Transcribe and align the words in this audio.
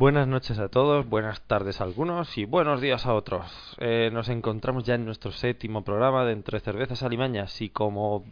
Buenas 0.00 0.26
noches 0.26 0.58
a 0.58 0.68
todos, 0.70 1.06
buenas 1.06 1.42
tardes 1.42 1.82
a 1.82 1.84
algunos 1.84 2.38
y 2.38 2.46
buenos 2.46 2.80
días 2.80 3.04
a 3.04 3.12
otros. 3.12 3.76
Eh, 3.80 4.08
nos 4.10 4.30
encontramos 4.30 4.84
ya 4.84 4.94
en 4.94 5.04
nuestro 5.04 5.30
séptimo 5.30 5.84
programa 5.84 6.24
de 6.24 6.32
Entre 6.32 6.58
Cervezas 6.60 7.02
Alimañas 7.02 7.60
y 7.60 7.68
como 7.68 8.24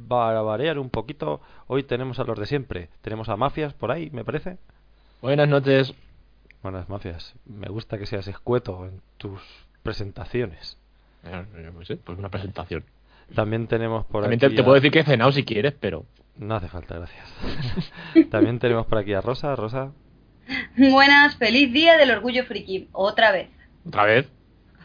va 0.00 0.38
a 0.38 0.42
variar 0.42 0.78
un 0.78 0.88
poquito, 0.88 1.40
hoy 1.66 1.82
tenemos 1.82 2.20
a 2.20 2.24
los 2.24 2.38
de 2.38 2.46
siempre. 2.46 2.90
Tenemos 3.02 3.28
a 3.28 3.36
Mafias 3.36 3.74
por 3.74 3.90
ahí, 3.90 4.08
me 4.10 4.24
parece. 4.24 4.58
Buenas 5.20 5.48
noches. 5.48 5.92
Buenas 6.62 6.88
Mafias. 6.88 7.34
Me 7.44 7.66
gusta 7.70 7.98
que 7.98 8.06
seas 8.06 8.28
escueto 8.28 8.86
en 8.86 9.00
tus 9.18 9.40
presentaciones. 9.82 10.78
Eh, 11.24 11.44
no 11.74 11.84
sé, 11.84 11.96
pues 11.96 12.16
una 12.20 12.28
presentación. 12.28 12.84
También 13.34 13.66
tenemos 13.66 14.06
por 14.06 14.22
También 14.22 14.38
aquí 14.38 14.50
te, 14.50 14.54
te 14.54 14.62
a- 14.62 14.64
puedo 14.64 14.76
decir 14.76 14.92
que 14.92 15.00
he 15.00 15.04
cenado 15.04 15.32
si 15.32 15.44
quieres, 15.44 15.74
pero... 15.80 16.04
No 16.36 16.54
hace 16.54 16.68
falta, 16.68 16.94
gracias. 16.96 17.34
También 18.30 18.60
tenemos 18.60 18.86
por 18.86 18.98
aquí 18.98 19.12
a 19.12 19.20
Rosa. 19.22 19.56
Rosa, 19.56 19.90
Buenas, 20.76 21.36
feliz 21.36 21.72
día 21.72 21.96
del 21.96 22.10
orgullo 22.10 22.44
friki, 22.44 22.88
otra 22.92 23.32
vez. 23.32 23.48
¿Otra 23.86 24.04
vez? 24.04 24.28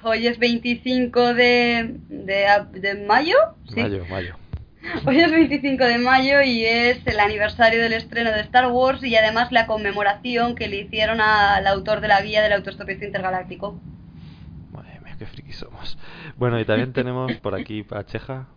Hoy 0.03 0.27
es 0.27 0.39
25 0.39 1.33
de, 1.33 1.95
de, 2.09 3.05
mayo, 3.07 3.35
¿sí? 3.69 3.81
Mayo, 3.81 4.05
Mayo. 4.09 4.35
Hoy 5.05 5.19
es 5.19 5.31
25 5.31 5.83
de 5.83 5.99
mayo 5.99 6.41
y 6.41 6.65
es 6.65 7.05
el 7.05 7.19
aniversario 7.19 7.79
del 7.83 7.93
estreno 7.93 8.31
de 8.31 8.39
Star 8.41 8.71
Wars 8.71 9.03
y 9.03 9.15
además 9.15 9.51
la 9.51 9.67
conmemoración 9.67 10.55
que 10.55 10.67
le 10.67 10.77
hicieron 10.77 11.21
al 11.21 11.67
autor 11.67 12.01
de 12.01 12.07
la 12.07 12.19
guía 12.21 12.41
del 12.41 12.53
autoestopista 12.53 13.05
intergaláctico. 13.05 13.79
Madre 14.71 14.99
mía, 15.03 15.15
qué 15.19 15.27
friki 15.27 15.53
somos. 15.53 15.99
Bueno, 16.35 16.59
y 16.59 16.65
también 16.65 16.93
tenemos 16.93 17.31
por 17.37 17.53
aquí 17.53 17.85
a 17.91 18.03
Cheja. 18.03 18.47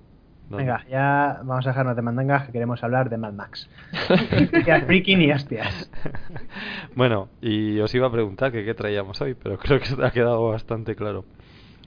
¿Dónde? 0.48 0.64
Venga, 0.64 0.84
ya 0.90 1.40
vamos 1.44 1.66
a 1.66 1.70
dejarnos 1.70 1.96
de 1.96 2.02
mandangas 2.02 2.46
que 2.46 2.52
queremos 2.52 2.82
hablar 2.84 3.08
de 3.08 3.16
Mad 3.16 3.32
Max. 3.32 3.68
Freaking 4.86 5.22
y 5.22 5.32
hostias. 5.32 5.90
Bueno, 6.96 7.28
y 7.40 7.80
os 7.80 7.92
iba 7.94 8.06
a 8.06 8.12
preguntar 8.12 8.52
que 8.52 8.64
qué 8.64 8.72
traíamos 8.74 9.20
hoy, 9.20 9.34
pero 9.34 9.58
creo 9.58 9.80
que 9.80 9.88
ha 10.04 10.10
quedado 10.12 10.48
bastante 10.50 10.94
claro. 10.94 11.24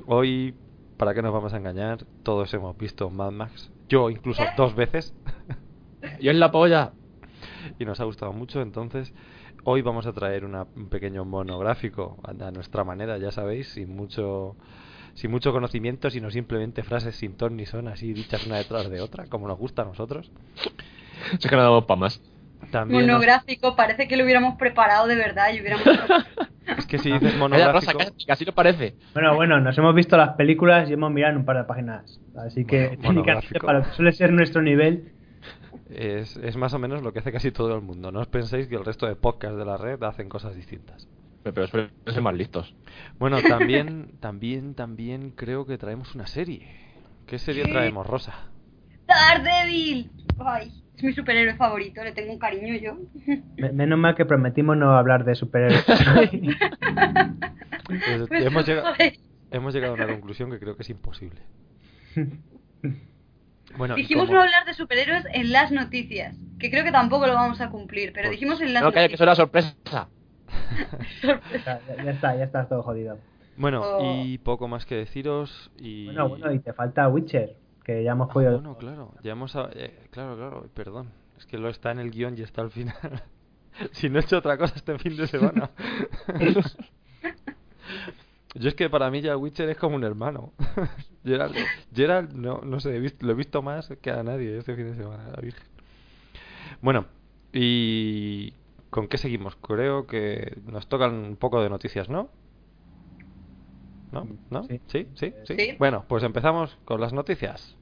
Hoy, 0.05 0.53
¿para 0.97 1.13
qué 1.13 1.21
nos 1.21 1.31
vamos 1.33 1.53
a 1.53 1.57
engañar? 1.57 1.99
Todos 2.23 2.53
hemos 2.53 2.77
visto 2.77 3.09
Mad 3.09 3.31
Max. 3.31 3.71
Yo 3.87 4.09
incluso 4.09 4.43
dos 4.57 4.75
veces. 4.75 5.13
Yo 6.19 6.31
en 6.31 6.39
la 6.39 6.51
polla. 6.51 6.91
y 7.79 7.85
nos 7.85 7.99
ha 8.01 8.03
gustado 8.03 8.33
mucho. 8.33 8.61
Entonces, 8.61 9.13
hoy 9.63 9.81
vamos 9.81 10.05
a 10.07 10.13
traer 10.13 10.43
una- 10.43 10.67
un 10.75 10.89
pequeño 10.89 11.23
monográfico 11.23 12.17
a, 12.23 12.31
a 12.47 12.51
nuestra 12.51 12.83
manera, 12.83 13.17
ya 13.17 13.31
sabéis, 13.31 13.69
sin 13.69 13.95
mucho 13.95 14.55
sin 15.17 15.31
mucho 15.31 15.51
conocimiento, 15.51 16.11
sino 16.11 16.29
simplemente 16.29 16.83
frases 16.83 17.15
sin 17.15 17.33
ton 17.35 17.57
ni 17.57 17.65
son, 17.65 17.87
así 17.87 18.13
dichas 18.13 18.45
una 18.45 18.57
detrás 18.57 18.87
de 18.87 19.01
otra, 19.01 19.25
como 19.25 19.47
nos 19.47 19.57
gusta 19.57 19.81
a 19.81 19.85
nosotros. 19.85 20.31
Sé 21.39 21.49
que 21.49 21.55
no 21.55 21.63
damos 21.63 21.85
para 21.85 21.99
más. 21.99 22.21
También 22.71 23.01
nos- 23.01 23.13
Monográfico, 23.15 23.75
parece 23.75 24.07
que 24.07 24.15
lo 24.15 24.23
hubiéramos 24.23 24.57
preparado 24.59 25.07
de 25.07 25.15
verdad 25.15 25.51
y 25.53 25.59
hubiéramos... 25.59 25.85
es 26.77 26.85
que 26.85 26.99
si 26.99 27.11
dices 27.11 27.35
monográfico, 27.39 27.93
Rosa, 27.93 28.13
así 28.29 28.45
lo 28.45 28.53
parece. 28.53 28.93
Bueno, 29.15 29.33
bueno, 29.35 29.59
nos 29.59 29.75
hemos 29.79 29.95
visto 29.95 30.17
las 30.17 30.35
películas 30.35 30.87
y 30.87 30.93
hemos 30.93 31.11
mirado 31.11 31.31
en 31.33 31.39
un 31.39 31.45
par 31.45 31.57
de 31.57 31.63
páginas. 31.63 32.19
Así 32.35 32.63
que 32.65 32.95
Bueno, 33.01 33.23
para 33.65 33.79
lo 33.79 33.85
que 33.85 33.91
suele 33.93 34.11
ser 34.11 34.31
nuestro 34.31 34.61
nivel, 34.61 35.13
es, 35.89 36.37
es 36.37 36.55
más 36.57 36.73
o 36.75 36.79
menos 36.79 37.01
lo 37.01 37.11
que 37.11 37.19
hace 37.19 37.31
casi 37.31 37.49
todo 37.51 37.73
el 37.75 37.81
mundo. 37.81 38.11
No 38.11 38.19
os 38.19 38.27
penséis 38.27 38.67
que 38.67 38.75
el 38.75 38.85
resto 38.85 39.07
de 39.07 39.15
podcasts 39.15 39.57
de 39.57 39.65
la 39.65 39.77
red 39.77 40.01
hacen 40.03 40.29
cosas 40.29 40.55
distintas. 40.55 41.07
Pero, 41.53 41.67
suelen 41.67 41.91
ser 42.05 42.21
más 42.21 42.35
listos. 42.35 42.75
Bueno, 43.19 43.41
también, 43.41 44.11
también, 44.19 44.73
también 44.75 45.31
creo 45.31 45.65
que 45.65 45.77
traemos 45.77 46.13
una 46.15 46.27
serie. 46.27 46.67
¿Qué 47.25 47.39
serie 47.39 47.63
traemos, 47.65 48.05
Rosa? 48.07 48.33
Daredevil. 49.07 50.09
Ay, 50.39 50.71
es 50.95 51.03
mi 51.03 51.13
superhéroe 51.13 51.55
favorito, 51.55 52.03
le 52.03 52.11
tengo 52.11 52.31
un 52.33 52.39
cariño 52.39 52.75
yo. 52.75 52.97
me- 53.57 53.71
menos 53.71 53.97
mal 53.99 54.15
que 54.15 54.25
prometimos 54.25 54.77
no 54.77 54.91
hablar 54.97 55.25
de 55.25 55.35
superhéroes. 55.35 55.85
Pues 57.87 58.27
Pues, 58.27 58.45
hemos, 58.45 58.65
llegado, 58.67 58.87
joder. 58.93 59.13
hemos 59.49 59.73
llegado 59.73 59.93
a 59.93 59.95
una 59.95 60.07
conclusión 60.07 60.51
que 60.51 60.59
creo 60.59 60.75
que 60.75 60.83
es 60.83 60.89
imposible. 60.89 61.41
Bueno, 63.77 63.95
Dijimos 63.95 64.29
no 64.29 64.41
hablar 64.41 64.65
de 64.65 64.73
superhéroes 64.73 65.25
en 65.33 65.51
las 65.51 65.71
noticias, 65.71 66.35
que 66.57 66.71
creo 66.71 66.83
que 66.85 66.91
tampoco 66.91 67.27
lo 67.27 67.33
vamos 67.33 67.59
a 67.61 67.69
cumplir, 67.69 68.11
pero 68.13 68.27
Pues- 68.29 68.39
dijimos 68.39 68.61
en 68.61 68.73
las 68.73 68.81
No, 68.81 68.91
calla, 68.91 69.07
que 69.09 69.15
eso 69.15 69.25
noticias. 69.25 69.53
era 69.53 69.71
sorpresa. 69.75 70.09
Ya, 71.23 72.11
está, 72.11 72.35
ya 72.35 72.43
estás 72.43 72.69
todo 72.69 72.83
jodido. 72.83 73.17
Bueno, 73.57 73.81
Oh. 73.83 74.21
y 74.23 74.37
poco 74.39 74.67
más 74.67 74.85
que 74.85 74.95
deciros 74.95 75.71
y... 75.79 76.05
Bueno, 76.05 76.29
bueno, 76.29 76.51
y 76.53 76.59
te 76.59 76.73
falta 76.73 77.07
Witcher, 77.09 77.55
que 77.83 78.03
ya 78.03 78.11
hemos 78.11 78.29
Ah, 78.29 78.33
podido... 78.33 78.53
bueno, 78.53 78.77
claro, 78.77 79.13
ya 79.23 79.31
hemos... 79.31 79.55
a- 79.55 79.69
eh, 79.73 79.97
claro, 80.11 80.35
claro, 80.35 80.67
perdón. 80.73 81.09
Es 81.37 81.45
que 81.45 81.57
lo 81.57 81.69
está 81.69 81.91
en 81.91 81.99
el 81.99 82.11
guion 82.11 82.37
y 82.37 82.41
está 82.41 82.61
al 82.61 82.71
final. 82.71 82.95
si 83.91 84.09
no 84.09 84.19
he 84.19 84.21
hecho 84.21 84.37
otra 84.37 84.57
cosa 84.57 84.75
este 84.75 84.97
fin 84.99 85.15
de 85.17 85.27
semana. 85.27 85.69
Yo 88.55 88.69
es 88.69 88.75
que 88.75 88.89
para 88.89 89.11
mí 89.11 89.21
ya 89.21 89.37
Witcher 89.37 89.69
es 89.69 89.77
como 89.77 89.95
un 89.95 90.03
hermano. 90.03 90.51
Gerald, 91.23 91.55
Gerald 91.93 92.33
no, 92.33 92.61
no 92.61 92.79
sé, 92.79 92.95
he 92.95 92.99
visto- 92.99 93.25
lo 93.25 93.33
he 93.33 93.35
visto 93.35 93.61
más 93.61 93.89
que 94.01 94.09
a 94.11 94.23
nadie 94.23 94.57
este 94.57 94.75
fin 94.75 94.85
de 94.91 94.95
semana, 94.95 95.27
la 95.35 95.41
Virgen. 95.41 95.63
Bueno, 96.81 97.05
y 97.53 98.53
¿con 98.89 99.07
qué 99.07 99.17
seguimos? 99.17 99.55
Creo 99.57 100.07
que 100.07 100.53
nos 100.65 100.87
tocan 100.87 101.13
un 101.13 101.37
poco 101.37 101.61
de 101.61 101.69
noticias, 101.69 102.09
¿no? 102.09 102.29
¿No? 104.11 104.27
¿No? 104.49 104.63
Sí. 104.63 104.81
¿Sí? 104.87 105.07
¿Sí? 105.15 105.33
¿Sí? 105.45 105.55
Sí. 105.57 105.75
Bueno, 105.79 106.05
pues 106.07 106.23
empezamos 106.23 106.77
con 106.85 107.01
las 107.01 107.13
noticias. 107.13 107.77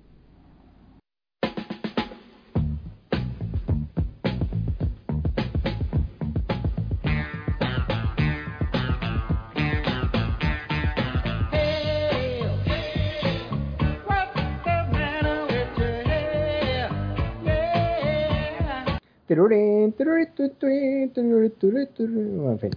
En 22.52 22.60
fin. 22.60 22.72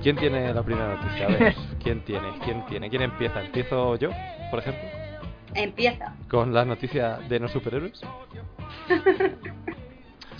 ¿Quién 0.00 0.16
tiene 0.16 0.54
la 0.54 0.62
primera 0.62 0.94
noticia? 0.94 1.26
A 1.26 1.28
ver, 1.28 1.54
¿quién 1.82 2.04
tiene? 2.04 2.28
¿Quién 2.44 2.64
tiene? 2.66 2.88
¿Quién 2.88 3.02
empieza? 3.02 3.42
¿Empiezo 3.42 3.96
yo, 3.96 4.10
por 4.50 4.60
ejemplo? 4.60 4.88
Empieza. 5.54 6.14
Con 6.28 6.54
la 6.54 6.64
noticia 6.64 7.18
de 7.28 7.40
no 7.40 7.48
superhéroes. 7.48 8.00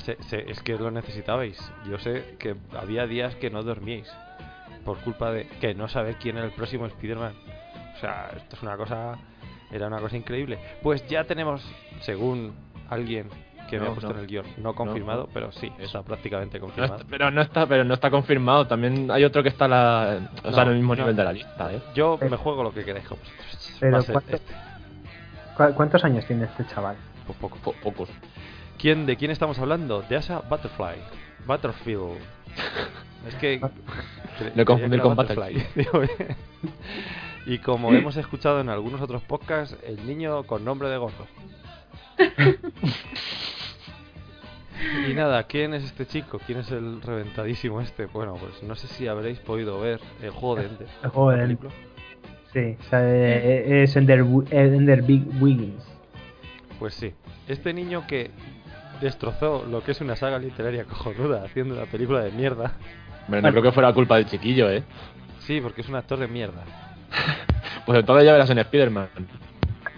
Se- 0.04 0.22
se- 0.24 0.50
es 0.50 0.60
que 0.62 0.76
lo 0.76 0.90
necesitabais. 0.90 1.58
Yo 1.88 1.98
sé 1.98 2.36
que 2.38 2.56
había 2.78 3.06
días 3.06 3.34
que 3.36 3.50
no 3.50 3.62
dormíais 3.62 4.10
por 4.84 4.98
culpa 4.98 5.30
de 5.30 5.46
que 5.60 5.74
no 5.74 5.88
saber 5.88 6.16
quién 6.16 6.36
era 6.36 6.46
el 6.46 6.52
próximo 6.52 6.86
Spider-Man. 6.86 7.34
O 7.96 8.00
sea, 8.00 8.30
esto 8.36 8.56
es 8.56 8.62
una 8.62 8.76
cosa. 8.76 9.18
Era 9.70 9.86
una 9.86 9.98
cosa 10.00 10.16
increíble. 10.16 10.58
Pues 10.82 11.06
ya 11.06 11.24
tenemos, 11.24 11.62
según 12.00 12.54
alguien 12.88 13.28
que 13.68 13.78
me 13.78 13.86
ha 13.86 13.90
puesto 13.90 14.08
no. 14.08 14.14
en 14.16 14.20
el 14.22 14.26
guion, 14.26 14.46
no 14.56 14.74
confirmado, 14.74 15.24
no. 15.24 15.28
pero 15.32 15.52
sí, 15.52 15.68
Eso. 15.76 15.84
está 15.84 16.02
prácticamente 16.02 16.58
No 16.58 16.64
confirmado. 16.64 16.96
está- 16.96 17.06
pero 17.08 17.30
no 17.30 17.40
está, 17.42 17.66
pero 17.66 17.84
no 17.84 17.94
está 17.94 18.10
confirmado. 18.10 18.66
También 18.66 19.08
hay 19.12 19.22
otro 19.22 19.44
que 19.44 19.50
está 19.50 19.68
la, 19.68 20.28
o 20.42 20.50
sea, 20.52 20.62
en 20.64 20.68
el 20.70 20.74
mismo 20.76 20.94
no. 20.96 21.02
nivel 21.02 21.14
de 21.14 21.22
la 21.24 21.32
lista, 21.32 21.72
¿eh? 21.72 21.80
Yo 21.94 22.18
Eh. 22.20 22.28
me 22.28 22.36
juego 22.36 22.64
lo 22.64 22.72
que 22.72 22.82
vosotros. 22.82 23.76
Pero 23.78 23.92
Va 23.92 23.98
a 23.98 24.02
ser 24.02 24.12
¿cuánto- 24.14 24.34
este. 24.36 24.54
¿Cu- 25.56 25.74
¿Cuántos 25.76 26.04
años 26.04 26.26
tiene 26.26 26.44
este 26.46 26.66
chaval? 26.66 26.96
Pues 27.26 27.38
poco. 27.38 27.58
Po- 27.58 27.74
pocos. 27.80 28.08
¿Quién, 28.80 29.04
¿De 29.04 29.16
quién 29.16 29.30
estamos 29.30 29.58
hablando? 29.58 30.02
De 30.02 30.16
Asa 30.16 30.40
Butterfly. 30.40 30.96
Butterfield. 31.46 32.18
Es 33.28 33.34
que. 33.34 33.60
Lo 34.54 34.78
era 34.78 35.02
con 35.02 35.14
Butterfly. 35.14 35.66
Y 37.46 37.58
como 37.58 37.92
hemos 37.94 38.16
escuchado 38.16 38.60
en 38.60 38.68
algunos 38.68 39.00
otros 39.00 39.22
podcasts, 39.22 39.76
el 39.86 40.06
niño 40.06 40.44
con 40.44 40.64
nombre 40.64 40.88
de 40.88 40.96
gordo. 40.98 41.26
Y 45.08 45.14
nada, 45.14 45.42
¿quién 45.44 45.74
es 45.74 45.84
este 45.84 46.06
chico? 46.06 46.40
¿Quién 46.46 46.60
es 46.60 46.70
el 46.70 47.02
reventadísimo 47.02 47.80
este? 47.80 48.06
Bueno, 48.06 48.36
pues 48.36 48.62
no 48.62 48.74
sé 48.74 48.86
si 48.88 49.06
habréis 49.08 49.38
podido 49.38 49.80
ver 49.80 50.00
el 50.22 50.30
juego 50.30 50.56
de 50.56 50.66
Ender. 50.66 50.88
El 51.02 51.10
juego 51.10 51.30
de 51.30 51.38
película. 51.38 51.70
Sí, 52.52 52.76
o 52.78 52.82
sea, 52.84 53.00
eh, 53.04 53.82
es 53.82 53.96
Ender, 53.96 54.20
eh, 54.50 54.74
Ender 54.74 55.02
Big 55.02 55.26
Wiggins. 55.40 55.84
Pues 56.78 56.94
sí, 56.94 57.12
este 57.46 57.74
niño 57.74 58.06
que 58.06 58.30
destrozó 59.00 59.64
lo 59.68 59.82
que 59.82 59.92
es 59.92 60.00
una 60.00 60.16
saga 60.16 60.38
literaria 60.38 60.84
cojonuda 60.84 61.44
haciendo 61.44 61.74
una 61.74 61.86
película 61.86 62.20
de 62.20 62.30
mierda. 62.32 62.72
Hombre, 63.26 63.42
no 63.42 63.50
creo 63.50 63.62
que 63.62 63.72
fuera 63.72 63.92
culpa 63.92 64.16
del 64.16 64.26
chiquillo, 64.26 64.70
¿eh? 64.70 64.82
Sí, 65.40 65.60
porque 65.60 65.80
es 65.80 65.88
un 65.88 65.96
actor 65.96 66.18
de 66.18 66.28
mierda. 66.28 66.62
Pues 67.86 67.98
entonces 67.98 68.26
ya 68.26 68.32
verás 68.32 68.50
en 68.50 68.58
Spider-Man. 68.58 69.08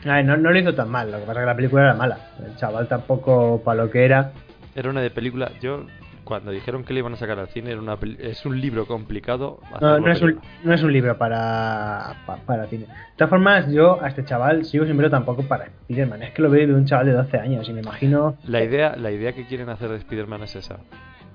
No, 0.04 0.22
no 0.36 0.50
lo 0.50 0.58
hizo 0.58 0.74
tan 0.74 0.88
mal, 0.88 1.10
lo 1.10 1.18
que 1.18 1.24
pasa 1.24 1.40
es 1.40 1.42
que 1.42 1.46
la 1.46 1.56
película 1.56 1.82
era 1.82 1.94
mala. 1.94 2.18
El 2.44 2.56
chaval 2.56 2.88
tampoco, 2.88 3.60
para 3.64 3.84
lo 3.84 3.90
que 3.90 4.04
era, 4.04 4.32
Era 4.74 4.88
una 4.88 5.00
de 5.00 5.10
película. 5.10 5.50
Yo, 5.60 5.84
cuando 6.24 6.50
dijeron 6.50 6.84
que 6.84 6.92
le 6.94 7.00
iban 7.00 7.12
a 7.14 7.16
sacar 7.16 7.38
al 7.38 7.48
cine, 7.48 7.70
era 7.72 7.80
una 7.80 7.96
es 8.18 8.44
un 8.46 8.60
libro 8.60 8.86
complicado. 8.86 9.60
no, 9.80 9.98
no, 9.98 10.12
es 10.12 10.22
un, 10.22 10.40
no 10.64 10.72
es 10.74 10.82
un 10.82 10.92
libro 10.92 11.18
para, 11.18 12.14
pa- 12.26 12.36
para 12.46 12.66
cine. 12.66 12.84
De 12.84 12.88
todas 13.16 13.30
formas, 13.30 13.70
yo 13.72 14.02
a 14.02 14.08
este 14.08 14.24
chaval 14.24 14.64
sigo 14.64 14.84
sin 14.86 14.96
verlo 14.96 15.10
tampoco 15.10 15.42
para 15.42 15.66
Spiderman. 15.66 16.22
Es 16.22 16.30
que 16.32 16.42
lo 16.42 16.50
veo 16.50 16.66
de 16.66 16.74
un 16.74 16.84
chaval 16.86 17.06
de 17.06 17.12
12 17.12 17.38
años 17.38 17.68
y 17.68 17.72
me 17.72 17.80
imagino 17.80 18.36
La 18.46 18.62
idea, 18.62 18.94
la 18.96 19.10
idea 19.10 19.32
que 19.32 19.46
quieren 19.46 19.68
hacer 19.68 19.88
de 19.90 19.96
Spider-Man 19.96 20.42
es 20.44 20.56
esa. 20.56 20.78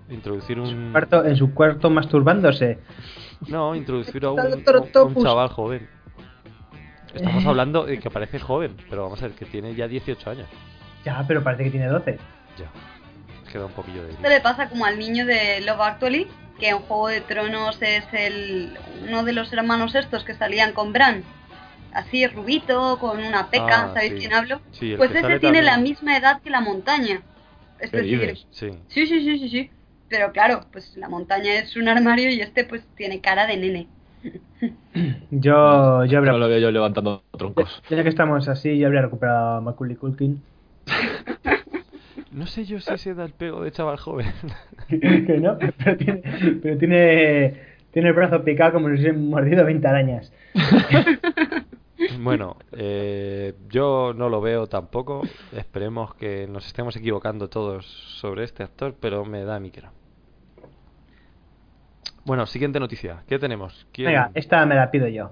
Introducir 0.09 0.59
un... 0.59 0.91
cuarto- 0.93 1.25
en 1.25 1.35
su 1.35 1.53
cuarto 1.53 1.89
masturbándose. 1.89 2.79
No, 3.49 3.75
introducir 3.75 4.23
a 4.25 4.31
un, 4.31 4.39
a 4.39 5.03
un 5.03 5.15
chaval 5.23 5.49
joven. 5.49 5.87
Estamos 7.13 7.45
hablando 7.45 7.85
de 7.85 7.99
que 7.99 8.09
parece 8.09 8.39
joven, 8.39 8.75
pero 8.89 9.03
vamos 9.03 9.21
a 9.21 9.27
ver, 9.27 9.35
que 9.35 9.45
tiene 9.45 9.73
ya 9.75 9.87
18 9.87 10.29
años. 10.29 10.47
Ya, 11.03 11.23
pero 11.27 11.41
parece 11.43 11.63
que 11.65 11.71
tiene 11.71 11.87
12. 11.87 12.17
Ya. 12.57 12.65
Queda 13.51 13.65
un 13.65 13.71
poquillo 13.71 14.03
de... 14.03 14.11
Esto 14.11 14.29
le 14.29 14.41
pasa 14.41 14.69
como 14.69 14.85
al 14.85 14.97
niño 14.99 15.25
de 15.25 15.61
Love 15.61 15.81
Actually, 15.81 16.27
que 16.59 16.69
en 16.69 16.79
Juego 16.79 17.07
de 17.09 17.21
Tronos 17.21 17.81
es 17.81 18.05
el 18.13 18.77
uno 19.07 19.23
de 19.23 19.33
los 19.33 19.51
hermanos 19.53 19.95
estos 19.95 20.23
que 20.23 20.33
salían 20.33 20.73
con 20.73 20.93
Bran. 20.93 21.23
Así 21.93 22.27
rubito, 22.27 22.97
con 22.99 23.23
una 23.23 23.49
peca, 23.49 23.83
Ah, 23.85 23.91
¿sabéis 23.93 24.13
sí. 24.13 24.19
quién 24.19 24.33
hablo? 24.33 24.61
Sí, 24.71 24.91
el 24.91 24.97
Pues 24.97 25.11
ese 25.11 25.39
tiene 25.39 25.61
la 25.61 25.71
también. 25.71 25.83
misma 25.93 26.17
edad 26.17 26.41
que 26.41 26.49
la 26.49 26.61
montaña. 26.61 27.21
Es 27.79 27.91
¿Qué 27.91 27.97
decir, 27.97 28.19
dices? 28.21 28.45
Sí. 28.51 28.69
sí, 28.89 29.07
sí, 29.07 29.21
sí, 29.23 29.39
sí, 29.39 29.49
sí. 29.49 29.69
Pero 30.09 30.31
claro, 30.31 30.61
pues 30.71 30.95
la 30.97 31.09
montaña 31.09 31.53
es 31.55 31.75
un 31.75 31.87
armario 31.89 32.29
y 32.31 32.41
este 32.41 32.63
pues 32.65 32.83
tiene 32.95 33.19
cara 33.21 33.47
de 33.47 33.57
nene. 33.57 33.87
Yo, 35.31 36.05
yo 36.05 36.17
habría, 36.17 36.31
No 36.31 36.37
lo 36.39 36.47
veo 36.47 36.59
yo 36.59 36.71
levantando 36.71 37.23
troncos. 37.37 37.81
ya 37.89 38.03
que 38.03 38.09
estamos 38.09 38.47
así, 38.47 38.77
yo 38.77 38.87
habría 38.87 39.01
recuperado 39.03 39.57
a 39.57 39.61
Macaulay 39.61 39.95
Culkin. 39.95 40.41
No 42.37 42.45
sé 42.45 42.65
yo 42.65 42.79
si 42.79 42.97
se 42.97 43.13
da 43.13 43.25
el 43.25 43.31
pego 43.33 43.63
de 43.63 43.71
chaval 43.71 43.97
joven. 43.97 44.27
que 44.89 45.39
no, 45.41 45.57
pero 45.57 45.97
tiene, 45.97 46.21
pero 46.61 46.77
tiene, 46.77 47.53
tiene 47.91 48.09
el 48.09 48.13
brazo 48.13 48.43
picado 48.43 48.73
como 48.73 48.87
si 48.87 48.93
hubiese 48.93 49.13
mordido 49.13 49.65
20 49.65 49.87
arañas. 49.87 50.31
bueno, 52.19 52.57
eh, 52.73 53.53
yo 53.69 54.13
no 54.15 54.29
lo 54.29 54.39
veo 54.41 54.67
tampoco. 54.67 55.21
Esperemos 55.55 56.13
que 56.15 56.47
nos 56.47 56.65
estemos 56.67 56.95
equivocando 56.95 57.49
todos 57.49 57.85
sobre 57.85 58.43
este 58.43 58.63
actor, 58.63 58.95
pero 58.99 59.25
me 59.25 59.43
da 59.43 59.59
mi 59.59 59.71
que 59.71 59.81
no. 59.81 59.89
Bueno, 62.25 62.45
siguiente 62.45 62.79
noticia. 62.79 63.23
¿Qué 63.27 63.39
tenemos? 63.39 63.87
¿Quién- 63.91 64.07
Venga, 64.09 64.31
esta 64.35 64.65
me 64.65 64.75
la 64.75 64.91
pido 64.91 65.07
yo. 65.07 65.31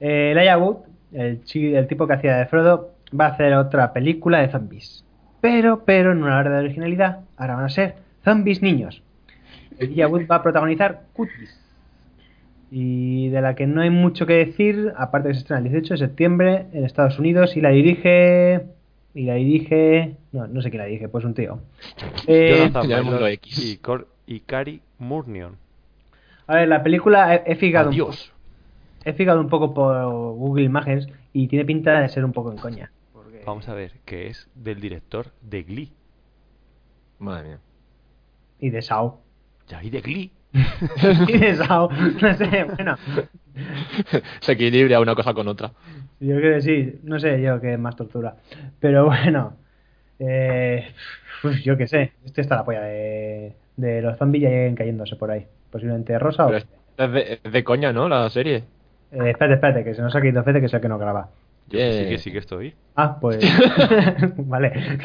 Eh, 0.00 0.32
Elijah 0.32 0.58
Wood, 0.58 0.76
el, 1.12 1.44
chi- 1.44 1.74
el 1.74 1.86
tipo 1.86 2.06
que 2.06 2.14
hacía 2.14 2.36
de 2.38 2.46
Frodo, 2.46 2.92
va 3.18 3.26
a 3.26 3.28
hacer 3.30 3.54
otra 3.54 3.92
película 3.92 4.40
de 4.40 4.48
zombies. 4.50 5.03
Pero, 5.44 5.84
pero, 5.84 6.12
en 6.12 6.22
una 6.22 6.38
hora 6.38 6.50
de 6.52 6.58
originalidad, 6.64 7.18
ahora 7.36 7.56
van 7.56 7.64
a 7.66 7.68
ser 7.68 7.96
zombies 8.24 8.62
niños. 8.62 9.02
Elijah 9.78 10.08
Wood 10.08 10.22
va 10.26 10.36
a 10.36 10.42
protagonizar 10.42 11.02
Cuties. 11.12 11.60
Y 12.70 13.28
de 13.28 13.42
la 13.42 13.54
que 13.54 13.66
no 13.66 13.82
hay 13.82 13.90
mucho 13.90 14.24
que 14.24 14.32
decir, 14.32 14.94
aparte 14.96 15.28
que 15.28 15.34
se 15.34 15.40
estrena 15.40 15.58
el 15.58 15.64
18 15.70 15.94
de 15.94 15.98
septiembre 15.98 16.66
en 16.72 16.86
Estados 16.86 17.18
Unidos 17.18 17.58
y 17.58 17.60
la 17.60 17.68
dirige... 17.68 18.62
Y 19.14 19.24
la 19.26 19.34
dirige... 19.34 20.16
No, 20.32 20.46
no 20.46 20.62
sé 20.62 20.70
quién 20.70 20.78
la 20.80 20.86
dirige, 20.86 21.10
pues 21.10 21.26
un 21.26 21.34
tío. 21.34 21.58
Eh, 22.26 22.70
Jonathan 22.72 23.26
X. 23.32 23.58
y, 23.62 23.76
Cor- 23.76 24.08
y 24.26 24.40
Cary 24.40 24.80
Murnion. 24.98 25.56
a 26.46 26.54
ver, 26.54 26.68
la 26.68 26.82
película 26.82 27.34
he, 27.34 27.42
he 27.52 27.56
fijado 27.56 27.88
un 27.90 27.92
Adiós. 27.92 28.32
He 29.04 29.12
fijado 29.12 29.42
un 29.42 29.50
poco 29.50 29.74
por 29.74 30.06
Google 30.36 30.64
Images 30.64 31.06
y 31.34 31.48
tiene 31.48 31.66
pinta 31.66 32.00
de 32.00 32.08
ser 32.08 32.24
un 32.24 32.32
poco 32.32 32.50
en 32.50 32.56
coña. 32.56 32.90
Vamos 33.44 33.68
a 33.68 33.74
ver, 33.74 33.92
que 34.04 34.28
es 34.28 34.48
del 34.54 34.80
director 34.80 35.26
de 35.42 35.62
Glee. 35.62 35.92
Madre 37.18 37.48
mía. 37.48 37.58
Y 38.58 38.70
de 38.70 38.82
Sao. 38.82 39.20
Ya, 39.68 39.82
y 39.82 39.90
de 39.90 40.00
Glee. 40.00 40.32
y 41.28 41.38
de 41.38 41.54
Sao. 41.56 41.90
No 41.90 42.34
sé, 42.34 42.64
bueno. 42.64 42.96
Se 44.40 44.52
equilibra 44.52 45.00
una 45.00 45.14
cosa 45.14 45.34
con 45.34 45.48
otra. 45.48 45.72
Yo 46.20 46.36
creo 46.36 46.54
que 46.54 46.62
sí. 46.62 47.00
No 47.02 47.18
sé 47.18 47.40
yo 47.42 47.60
qué 47.60 47.74
es 47.74 47.78
más 47.78 47.96
tortura. 47.96 48.36
Pero 48.80 49.06
bueno. 49.06 49.56
Eh, 50.18 50.86
yo 51.62 51.76
qué 51.76 51.86
sé. 51.86 52.12
Este 52.24 52.40
está 52.40 52.56
la 52.56 52.64
polla 52.64 52.82
de, 52.82 53.54
de 53.76 54.02
los 54.02 54.16
zombies 54.16 54.42
ya 54.44 54.48
lleguen 54.48 54.74
cayéndose 54.74 55.16
por 55.16 55.30
ahí. 55.30 55.46
Posiblemente 55.70 56.18
rosa 56.18 56.46
o... 56.46 56.48
Pero 56.48 56.58
es 56.58 56.66
es 56.96 57.12
de, 57.12 57.40
es 57.42 57.52
de 57.52 57.64
coña, 57.64 57.92
¿no? 57.92 58.08
La 58.08 58.28
serie. 58.30 58.64
Eh, 59.12 59.30
espérate, 59.30 59.54
espérate, 59.54 59.84
que 59.84 59.94
se 59.94 60.02
nos 60.02 60.14
ha 60.14 60.20
caído 60.20 60.42
Fede 60.44 60.60
que 60.60 60.68
sea 60.68 60.80
que 60.80 60.88
no 60.88 60.98
graba. 60.98 61.28
Yo 61.68 61.78
sí 61.78 61.84
Yeah. 61.84 62.08
que 62.08 62.18
sí 62.18 62.32
que 62.32 62.38
estoy. 62.38 62.74
Ah, 62.96 63.18
pues... 63.20 63.38
vale. 64.36 64.98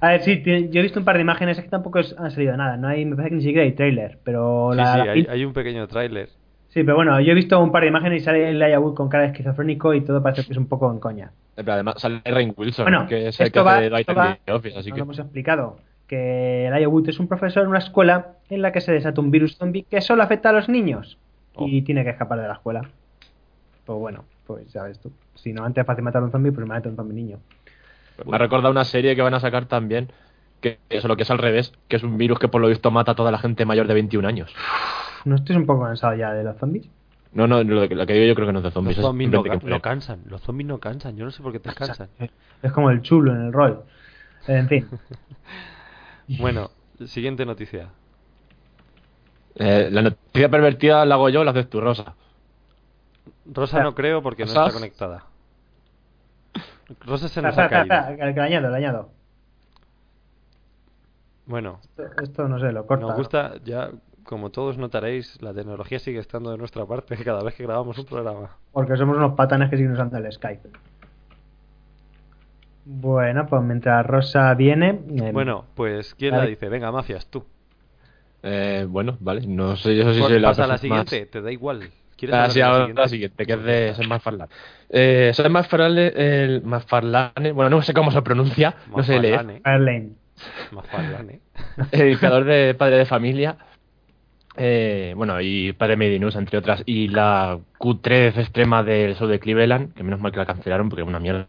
A 0.00 0.08
ver, 0.08 0.22
sí, 0.22 0.42
yo 0.44 0.80
he 0.80 0.82
visto 0.82 0.98
un 0.98 1.04
par 1.04 1.16
de 1.16 1.22
imágenes, 1.22 1.58
es 1.58 1.64
que 1.64 1.70
tampoco 1.70 2.00
es- 2.00 2.14
han 2.18 2.30
salido 2.30 2.56
nada. 2.56 2.76
No 2.76 2.88
hay, 2.88 3.04
me 3.04 3.14
parece 3.14 3.30
que 3.30 3.36
ni 3.36 3.42
siquiera 3.42 3.62
hay 3.62 3.72
trailer, 3.72 4.18
pero 4.24 4.70
Sí, 4.72 4.76
la, 4.78 4.92
sí, 4.94 4.98
la 5.06 5.12
hay, 5.12 5.26
hay 5.30 5.44
un 5.44 5.52
pequeño 5.52 5.86
tráiler. 5.86 6.28
Sí, 6.68 6.82
pero 6.84 6.96
bueno, 6.96 7.20
yo 7.20 7.32
he 7.32 7.34
visto 7.34 7.60
un 7.62 7.70
par 7.70 7.82
de 7.82 7.88
imágenes 7.88 8.22
y 8.22 8.24
sale 8.24 8.48
Elijah 8.48 8.80
Wood 8.80 8.94
con 8.94 9.08
cara 9.10 9.24
de 9.24 9.30
esquizofrénico 9.30 9.92
y 9.94 10.00
todo 10.00 10.22
parece 10.22 10.44
que 10.46 10.52
es 10.52 10.58
un 10.58 10.66
poco 10.66 10.90
en 10.90 10.98
coña. 10.98 11.30
Pero 11.54 11.72
además 11.74 11.96
sale 11.98 12.20
Rain 12.24 12.54
Wilson, 12.56 12.84
Bueno, 12.86 13.06
que 13.06 13.28
es 13.28 13.38
el 13.40 13.46
esto 13.48 13.60
que 13.60 13.64
va, 13.64 13.76
hace 13.76 13.90
Dwight 13.90 14.08
va- 14.08 14.38
The 14.44 14.52
Office, 14.52 14.78
así 14.78 14.88
nos 14.88 14.94
que... 14.94 14.98
lo 15.00 15.04
hemos 15.04 15.18
explicado, 15.18 15.76
que 16.08 16.66
Elijah 16.66 16.88
Wood 16.88 17.10
es 17.10 17.20
un 17.20 17.28
profesor 17.28 17.62
en 17.64 17.68
una 17.68 17.78
escuela 17.78 18.32
en 18.48 18.62
la 18.62 18.72
que 18.72 18.80
se 18.80 18.90
desata 18.90 19.20
un 19.20 19.30
virus 19.30 19.56
zombie 19.58 19.84
que 19.84 20.00
solo 20.00 20.22
afecta 20.22 20.48
a 20.48 20.52
los 20.52 20.68
niños 20.68 21.18
Oh. 21.54 21.66
y 21.68 21.82
tiene 21.82 22.02
que 22.02 22.08
escapar 22.10 22.40
de 22.40 22.48
la 22.48 22.54
escuela. 22.54 22.80
Pues 23.84 23.98
bueno, 23.98 24.24
pues 24.54 24.72
ya. 24.72 24.82
Si 25.34 25.52
no 25.52 25.64
antes 25.64 25.82
es 25.82 25.86
fácil 25.86 26.04
matar 26.04 26.22
a 26.22 26.26
un 26.26 26.30
zombie, 26.32 26.52
pues 26.52 26.66
mata 26.66 26.88
a 26.88 26.90
un 26.90 26.96
zombie 26.96 27.14
niño. 27.14 27.38
Me 28.26 28.36
ha 28.36 28.38
recordado 28.38 28.70
una 28.70 28.84
serie 28.84 29.16
que 29.16 29.22
van 29.22 29.34
a 29.34 29.40
sacar 29.40 29.66
también, 29.66 30.12
que 30.60 30.78
eso 30.90 31.08
lo 31.08 31.16
que 31.16 31.22
es 31.22 31.30
al 31.30 31.38
revés, 31.38 31.72
que 31.88 31.96
es 31.96 32.02
un 32.02 32.18
virus 32.18 32.38
que 32.38 32.48
por 32.48 32.60
lo 32.60 32.68
visto 32.68 32.90
mata 32.90 33.12
a 33.12 33.14
toda 33.14 33.30
la 33.30 33.38
gente 33.38 33.64
mayor 33.64 33.86
de 33.86 33.94
21 33.94 34.26
años. 34.28 34.54
¿No 35.24 35.36
estoy 35.36 35.56
un 35.56 35.66
poco 35.66 35.84
cansado 35.84 36.14
ya 36.14 36.32
de 36.32 36.44
los 36.44 36.56
zombies? 36.58 36.88
No, 37.32 37.46
no, 37.46 37.62
lo 37.64 37.88
que, 37.88 37.94
lo 37.94 38.06
que 38.06 38.12
digo 38.12 38.26
yo 38.26 38.34
creo 38.34 38.46
que 38.46 38.52
no 38.52 38.58
es 38.58 38.64
de 38.64 38.68
Los 38.68 38.74
zombies. 38.74 38.98
es 38.98 39.02
zombies 39.02 39.30
no 39.30 39.80
cansan. 39.80 40.20
Los 40.26 40.42
zombies 40.42 40.68
no 40.68 40.78
cansan. 40.78 41.16
Yo 41.16 41.24
no 41.24 41.30
sé 41.30 41.42
por 41.42 41.52
qué 41.52 41.60
te 41.60 41.72
cansan. 41.72 42.08
Es 42.62 42.72
como 42.72 42.90
el 42.90 43.00
chulo 43.00 43.32
en 43.32 43.46
el 43.46 43.52
rol. 43.52 43.82
En 44.46 44.68
fin. 44.68 44.86
Bueno, 46.38 46.70
siguiente 47.04 47.44
noticia. 47.44 47.88
Eh, 49.56 49.88
la 49.90 50.02
noticia 50.02 50.48
pervertida 50.48 51.04
la 51.04 51.16
hago 51.16 51.28
yo, 51.28 51.44
la 51.44 51.50
haces 51.50 51.68
tú, 51.68 51.80
Rosa. 51.80 52.14
Rosa 53.46 53.82
no 53.82 53.94
creo 53.94 54.22
porque 54.22 54.44
no 54.44 54.48
está 54.52 54.70
conectada. 54.72 55.24
Rosa 57.00 57.28
se 57.28 57.40
nos 57.42 57.56
ha 57.58 57.68
caído. 57.68 57.82
espera, 57.94 58.08
que, 58.08 58.16
que 58.34 58.40
le 58.40 58.46
añado, 58.46 58.70
le 58.70 58.76
añado. 58.76 59.10
Bueno, 61.46 61.80
Esto, 61.82 62.02
esto 62.22 62.48
no 62.48 62.58
sé, 62.60 62.70
lo 62.72 62.86
corta. 62.86 63.06
nos 63.06 63.16
gusta, 63.16 63.54
ya 63.64 63.90
como 64.24 64.50
todos 64.50 64.78
notaréis, 64.78 65.42
la 65.42 65.52
tecnología 65.52 65.98
sigue 65.98 66.20
estando 66.20 66.50
de 66.52 66.58
nuestra 66.58 66.84
parte 66.86 67.16
cada 67.24 67.42
vez 67.42 67.54
que 67.54 67.64
grabamos 67.64 67.98
un 67.98 68.04
programa. 68.06 68.50
Porque 68.72 68.96
somos 68.96 69.16
unos 69.16 69.34
patanes 69.34 69.68
que 69.70 69.76
siguen 69.76 69.92
usando 69.92 70.16
el 70.18 70.30
Skype. 70.32 70.68
Bueno, 72.84 73.46
pues 73.46 73.62
mientras 73.62 74.04
Rosa 74.06 74.52
viene. 74.54 75.00
eh, 75.16 75.30
Bueno, 75.32 75.66
pues 75.74 76.14
¿quién 76.14 76.32
Vale. 76.32 76.44
la 76.44 76.48
dice? 76.50 76.68
Venga, 76.68 76.90
mafias, 76.90 77.26
tú. 77.26 77.44
Eh, 78.42 78.86
bueno, 78.88 79.16
vale, 79.20 79.46
no 79.46 79.76
sé 79.76 79.96
yo 79.96 80.12
si 80.12 80.18
Pues 80.18 80.32
soy 80.32 80.40
la 80.40 80.48
pasa 80.48 80.64
a 80.64 80.66
la 80.66 80.74
más- 80.74 80.80
siguiente, 80.80 81.26
te 81.26 81.40
da 81.40 81.52
igual. 81.52 81.90
¿Quieres 82.22 82.36
Ah, 82.38 82.50
sí, 82.50 82.60
la 82.60 82.66
ahora 82.66 82.78
siguiente? 82.84 83.00
la 83.02 83.08
siguiente, 83.08 83.46
que 83.46 83.52
es 83.54 83.62
de 83.64 83.94
Sam 83.96 84.06
McFarlane. 84.08 84.50
Eh, 84.90 85.32
McFarlane, 85.50 86.12
el 86.14 86.62
McFarlane, 86.62 87.50
bueno, 87.52 87.68
no 87.70 87.82
sé 87.82 87.92
cómo 87.92 88.12
se 88.12 88.22
pronuncia, 88.22 88.74
no 88.88 89.02
sé 89.02 89.18
leer. 89.20 89.44
Mafalane. 90.70 91.40
el 91.92 92.18
creador 92.18 92.44
de 92.44 92.74
Padre 92.74 92.96
de 92.98 93.06
Familia, 93.06 93.56
eh, 94.56 95.14
bueno, 95.16 95.40
y 95.40 95.72
Padre 95.72 95.96
Medinus, 95.96 96.36
entre 96.36 96.58
otras, 96.58 96.82
y 96.86 97.08
la 97.08 97.58
Q3 97.78 98.36
extrema 98.38 98.82
del 98.82 99.16
show 99.16 99.26
de 99.26 99.40
Cleveland, 99.40 99.94
que 99.94 100.02
menos 100.02 100.20
mal 100.20 100.30
que 100.30 100.38
la 100.38 100.46
cancelaron 100.46 100.88
porque 100.88 101.02
es 101.02 101.08
una 101.08 101.20
mierda, 101.20 101.46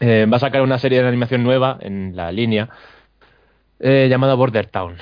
eh, 0.00 0.26
va 0.30 0.36
a 0.36 0.40
sacar 0.40 0.62
una 0.62 0.78
serie 0.78 1.02
de 1.02 1.08
animación 1.08 1.42
nueva 1.42 1.78
en 1.80 2.14
la 2.14 2.30
línea 2.30 2.68
eh, 3.80 4.06
llamada 4.10 4.34
Border 4.34 4.66
Town. 4.66 4.96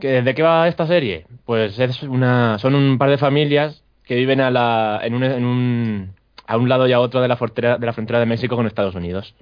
¿Que- 0.00 0.20
¿De 0.22 0.34
qué 0.34 0.42
va 0.42 0.68
esta 0.68 0.86
serie? 0.86 1.26
Pues 1.44 1.78
es 1.78 2.02
una, 2.02 2.58
son 2.58 2.74
un 2.74 2.98
par 2.98 3.08
de 3.10 3.18
familias 3.18 3.82
que 4.06 4.14
viven 4.14 4.40
a, 4.40 4.50
la, 4.50 5.00
en 5.02 5.14
un, 5.14 5.24
en 5.24 5.44
un, 5.44 6.14
a 6.46 6.56
un 6.56 6.68
lado 6.68 6.86
y 6.86 6.92
a 6.92 7.00
otro 7.00 7.20
de 7.20 7.28
la, 7.28 7.36
frontera, 7.36 7.76
de 7.76 7.84
la 7.84 7.92
frontera 7.92 8.20
de 8.20 8.26
México 8.26 8.56
con 8.56 8.66
Estados 8.66 8.94
Unidos. 8.94 9.34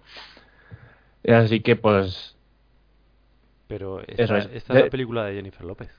Así 1.28 1.60
que, 1.60 1.76
pues, 1.76 2.36
Pero 3.68 4.00
esta, 4.00 4.22
Eso 4.22 4.36
es. 4.36 4.48
esta 4.52 4.72
es 4.72 4.84
la 4.84 4.90
película 4.90 5.24
de 5.24 5.34
Jennifer 5.34 5.64
López. 5.64 5.90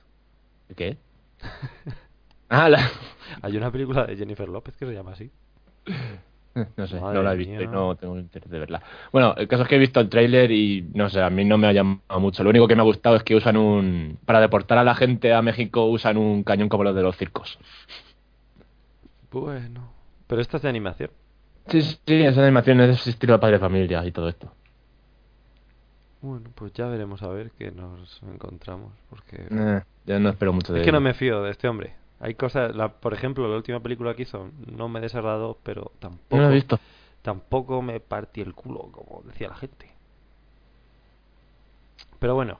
¿Qué? 0.76 0.96
ah, 2.48 2.68
la... 2.68 2.90
Hay 3.42 3.56
una 3.56 3.70
película 3.70 4.04
de 4.04 4.16
Jennifer 4.16 4.48
López 4.48 4.76
que 4.76 4.86
se 4.86 4.92
llama 4.92 5.12
así. 5.12 5.30
No 6.76 6.86
sé, 6.86 6.98
Madre 6.98 7.18
no 7.18 7.22
la 7.22 7.34
he 7.34 7.36
visto 7.36 7.62
y 7.62 7.66
no 7.66 7.94
tengo 7.96 8.18
interés 8.18 8.50
de 8.50 8.58
verla. 8.58 8.82
Bueno, 9.12 9.34
el 9.36 9.46
caso 9.46 9.64
es 9.64 9.68
que 9.68 9.76
he 9.76 9.78
visto 9.78 10.00
el 10.00 10.08
tráiler 10.08 10.50
y 10.50 10.88
no 10.94 11.10
sé, 11.10 11.20
a 11.20 11.28
mí 11.28 11.44
no 11.44 11.58
me 11.58 11.66
ha 11.66 11.72
llamado 11.72 12.18
mucho. 12.18 12.42
Lo 12.42 12.50
único 12.50 12.66
que 12.66 12.74
me 12.74 12.80
ha 12.80 12.84
gustado 12.84 13.14
es 13.14 13.22
que 13.22 13.36
usan 13.36 13.58
un... 13.58 14.18
Para 14.24 14.40
deportar 14.40 14.78
a 14.78 14.84
la 14.84 14.94
gente 14.94 15.34
a 15.34 15.42
México 15.42 15.84
usan 15.84 16.16
un 16.16 16.42
cañón 16.44 16.68
como 16.68 16.82
los 16.82 16.96
de 16.96 17.02
los 17.02 17.16
circos. 17.16 17.58
Bueno. 19.40 19.92
Pero 20.26 20.40
esta 20.40 20.56
es 20.56 20.62
de 20.62 20.68
animación. 20.68 21.10
Sí, 21.68 21.82
sí, 21.82 21.98
sí, 22.06 22.14
esa 22.22 22.42
animación 22.42 22.80
es 22.80 23.04
de 23.04 23.10
estilo 23.10 23.34
de 23.34 23.38
padre 23.38 23.54
de 23.54 23.60
familia 23.60 24.04
y 24.04 24.12
todo 24.12 24.28
esto. 24.28 24.52
Bueno, 26.22 26.50
pues 26.54 26.72
ya 26.72 26.86
veremos 26.86 27.22
a 27.22 27.28
ver 27.28 27.50
qué 27.52 27.70
nos 27.70 28.20
encontramos. 28.22 28.92
Porque 29.10 29.46
Eh, 29.50 29.82
yo 30.06 30.18
no 30.20 30.30
espero 30.30 30.52
mucho 30.52 30.72
de 30.72 30.80
es 30.80 30.84
que 30.86 30.92
no 30.92 31.00
me 31.00 31.14
fío 31.14 31.42
de 31.42 31.50
este 31.50 31.68
hombre. 31.68 31.94
Hay 32.18 32.34
cosas, 32.34 32.74
la, 32.74 32.88
por 32.88 33.12
ejemplo, 33.12 33.46
la 33.48 33.56
última 33.56 33.80
película 33.80 34.14
que 34.14 34.22
hizo 34.22 34.50
no 34.74 34.88
me 34.88 35.00
desagradó, 35.00 35.58
pero 35.62 35.92
tampoco, 35.98 36.40
No 36.42 36.50
he 36.50 36.54
visto. 36.54 36.78
tampoco 37.22 37.82
me 37.82 38.00
partí 38.00 38.40
el 38.40 38.54
culo, 38.54 38.88
como 38.90 39.22
decía 39.26 39.48
la 39.48 39.56
gente. 39.56 39.90
Pero 42.18 42.34
bueno, 42.34 42.58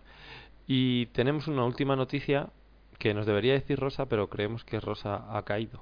y 0.67 1.07
tenemos 1.07 1.49
una 1.49 1.65
última 1.65 1.97
noticia 1.97 2.49
que 2.99 3.15
nos 3.15 3.25
debería 3.25 3.55
decir 3.55 3.79
Rosa, 3.79 4.07
pero 4.07 4.29
creemos 4.29 4.65
que 4.65 4.79
Rosa 4.81 5.25
ha 5.37 5.43
caído. 5.43 5.79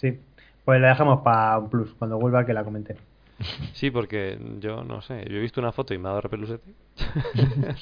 Sí. 0.00 0.18
Pues 0.64 0.80
la 0.80 0.88
dejamos 0.88 1.22
para 1.22 1.58
un 1.58 1.70
plus, 1.70 1.92
cuando 1.94 2.18
vuelva 2.18 2.44
que 2.46 2.52
la 2.52 2.64
comente. 2.64 2.96
Sí, 3.72 3.90
porque 3.90 4.38
yo 4.58 4.84
no 4.84 5.00
sé, 5.00 5.24
yo 5.28 5.36
he 5.36 5.40
visto 5.40 5.60
una 5.60 5.72
foto 5.72 5.94
y 5.94 5.98
me 5.98 6.08
ha 6.08 6.10
dado 6.10 6.20
repelúsete. 6.22 6.72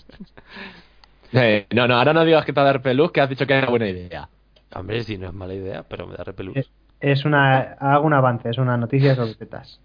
Eh, 1.30 1.66
no, 1.74 1.86
no, 1.86 1.96
ahora 1.96 2.14
no 2.14 2.24
digas 2.24 2.46
que 2.46 2.54
te 2.54 2.56
va 2.58 2.62
a 2.62 2.72
dar 2.72 2.80
peluz, 2.80 3.12
que 3.12 3.20
has 3.20 3.28
dicho 3.28 3.46
que 3.46 3.52
era 3.52 3.68
buena 3.68 3.86
idea. 3.86 4.30
Hombre, 4.74 5.04
sí, 5.04 5.18
no 5.18 5.26
es 5.26 5.34
mala 5.34 5.52
idea, 5.52 5.82
pero 5.82 6.06
me 6.06 6.16
da 6.16 6.24
repelús. 6.24 6.56
Es, 6.56 6.70
es 7.00 7.26
una, 7.26 7.74
hago 7.74 8.06
un 8.06 8.14
avance, 8.14 8.48
es 8.48 8.56
una 8.56 8.78
noticia 8.78 9.14
sobre 9.14 9.34
tetas. 9.34 9.78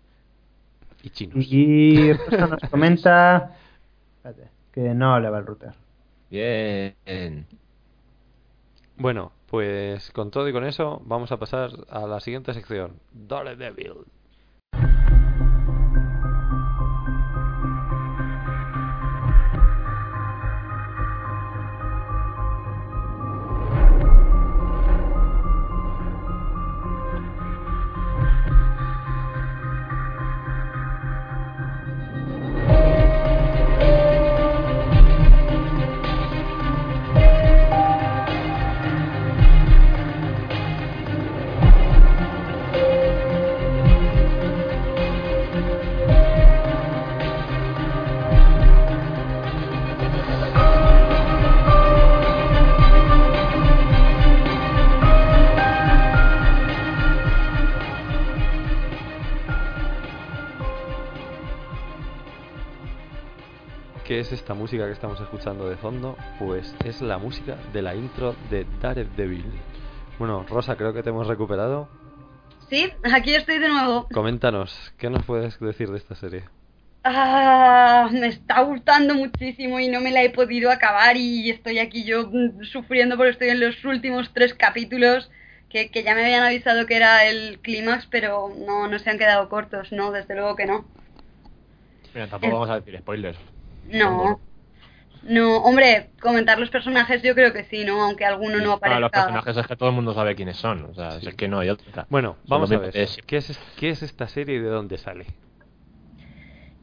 Y 1.03 1.09
chinos. 1.09 1.35
Y 1.37 2.13
Rosa 2.13 2.47
nos 2.47 2.69
comenta 2.71 3.57
espérate, 4.23 4.49
que 4.71 4.93
no 4.93 5.19
le 5.19 5.29
va 5.29 5.39
el 5.39 5.45
router. 5.45 5.73
Bien. 6.29 7.45
Bueno, 8.97 9.31
pues 9.53 10.09
con 10.09 10.31
todo 10.31 10.49
y 10.49 10.51
con 10.51 10.65
eso 10.65 10.99
vamos 11.05 11.31
a 11.31 11.37
pasar 11.37 11.69
a 11.91 12.07
la 12.07 12.19
siguiente 12.21 12.55
sección. 12.55 12.93
Música 64.73 64.87
que 64.87 64.93
estamos 64.93 65.21
escuchando 65.21 65.69
de 65.69 65.77
fondo? 65.77 66.17
Pues 66.39 66.75
es 66.83 66.99
la 66.99 67.19
música 67.19 67.57
de 67.71 67.83
la 67.83 67.93
intro 67.93 68.35
de 68.49 68.65
Daredevil. 68.81 69.45
Bueno, 70.17 70.47
Rosa, 70.49 70.75
creo 70.75 70.91
que 70.91 71.03
te 71.03 71.11
hemos 71.11 71.27
recuperado. 71.27 71.87
Sí, 72.71 72.91
aquí 73.03 73.35
estoy 73.35 73.59
de 73.59 73.69
nuevo. 73.69 74.07
Coméntanos, 74.11 74.91
¿qué 74.97 75.11
nos 75.11 75.23
puedes 75.25 75.59
decir 75.59 75.91
de 75.91 75.99
esta 75.99 76.15
serie? 76.15 76.45
Ah, 77.03 78.09
me 78.11 78.25
está 78.25 78.61
gustando 78.61 79.13
muchísimo 79.13 79.79
y 79.79 79.89
no 79.89 80.01
me 80.01 80.09
la 80.09 80.23
he 80.23 80.31
podido 80.31 80.71
acabar 80.71 81.17
y 81.17 81.51
estoy 81.51 81.77
aquí 81.77 82.03
yo 82.03 82.31
sufriendo 82.63 83.15
porque 83.15 83.33
estoy 83.33 83.49
en 83.49 83.59
los 83.59 83.85
últimos 83.85 84.33
tres 84.33 84.55
capítulos 84.55 85.29
que, 85.69 85.91
que 85.91 86.01
ya 86.01 86.15
me 86.15 86.23
habían 86.23 86.41
avisado 86.41 86.87
que 86.87 86.95
era 86.95 87.27
el 87.27 87.59
clímax, 87.59 88.07
pero 88.07 88.51
no, 88.57 88.87
no 88.87 88.97
se 88.97 89.11
han 89.11 89.19
quedado 89.19 89.49
cortos, 89.49 89.91
no, 89.91 90.11
desde 90.11 90.33
luego 90.33 90.55
que 90.55 90.65
no. 90.65 90.83
Mira, 92.15 92.25
tampoco 92.25 92.53
vamos 92.53 92.69
a 92.71 92.79
decir 92.79 92.97
spoilers. 92.97 93.37
No, 93.85 94.39
no, 95.23 95.57
hombre, 95.57 96.09
comentar 96.21 96.59
los 96.59 96.69
personajes 96.69 97.21
yo 97.21 97.33
creo 97.35 97.53
que 97.53 97.63
sí, 97.65 97.83
¿no? 97.85 98.01
Aunque 98.03 98.25
alguno 98.25 98.57
no 98.59 98.79
Para 98.79 98.97
aparezca. 98.97 98.99
los 98.99 99.11
personajes 99.11 99.57
es 99.57 99.67
que 99.67 99.75
todo 99.75 99.89
el 99.89 99.95
mundo 99.95 100.13
sabe 100.13 100.35
quiénes 100.35 100.57
son. 100.57 100.85
O 100.85 100.93
sea, 100.93 101.19
Sí. 101.19 101.27
es 101.29 101.35
que 101.35 101.47
no 101.47 101.59
hay 101.59 101.69
otra. 101.69 102.05
Bueno, 102.09 102.37
vamos 102.45 102.71
a 102.71 102.77
ver. 102.77 102.95
Es- 102.97 103.17
¿Qué 103.25 103.37
es, 103.37 103.59
¿Qué 103.77 103.89
es 103.89 104.03
esta 104.03 104.27
serie 104.27 104.55
y 104.55 104.59
de 104.59 104.69
dónde 104.69 104.97
sale? 104.97 105.25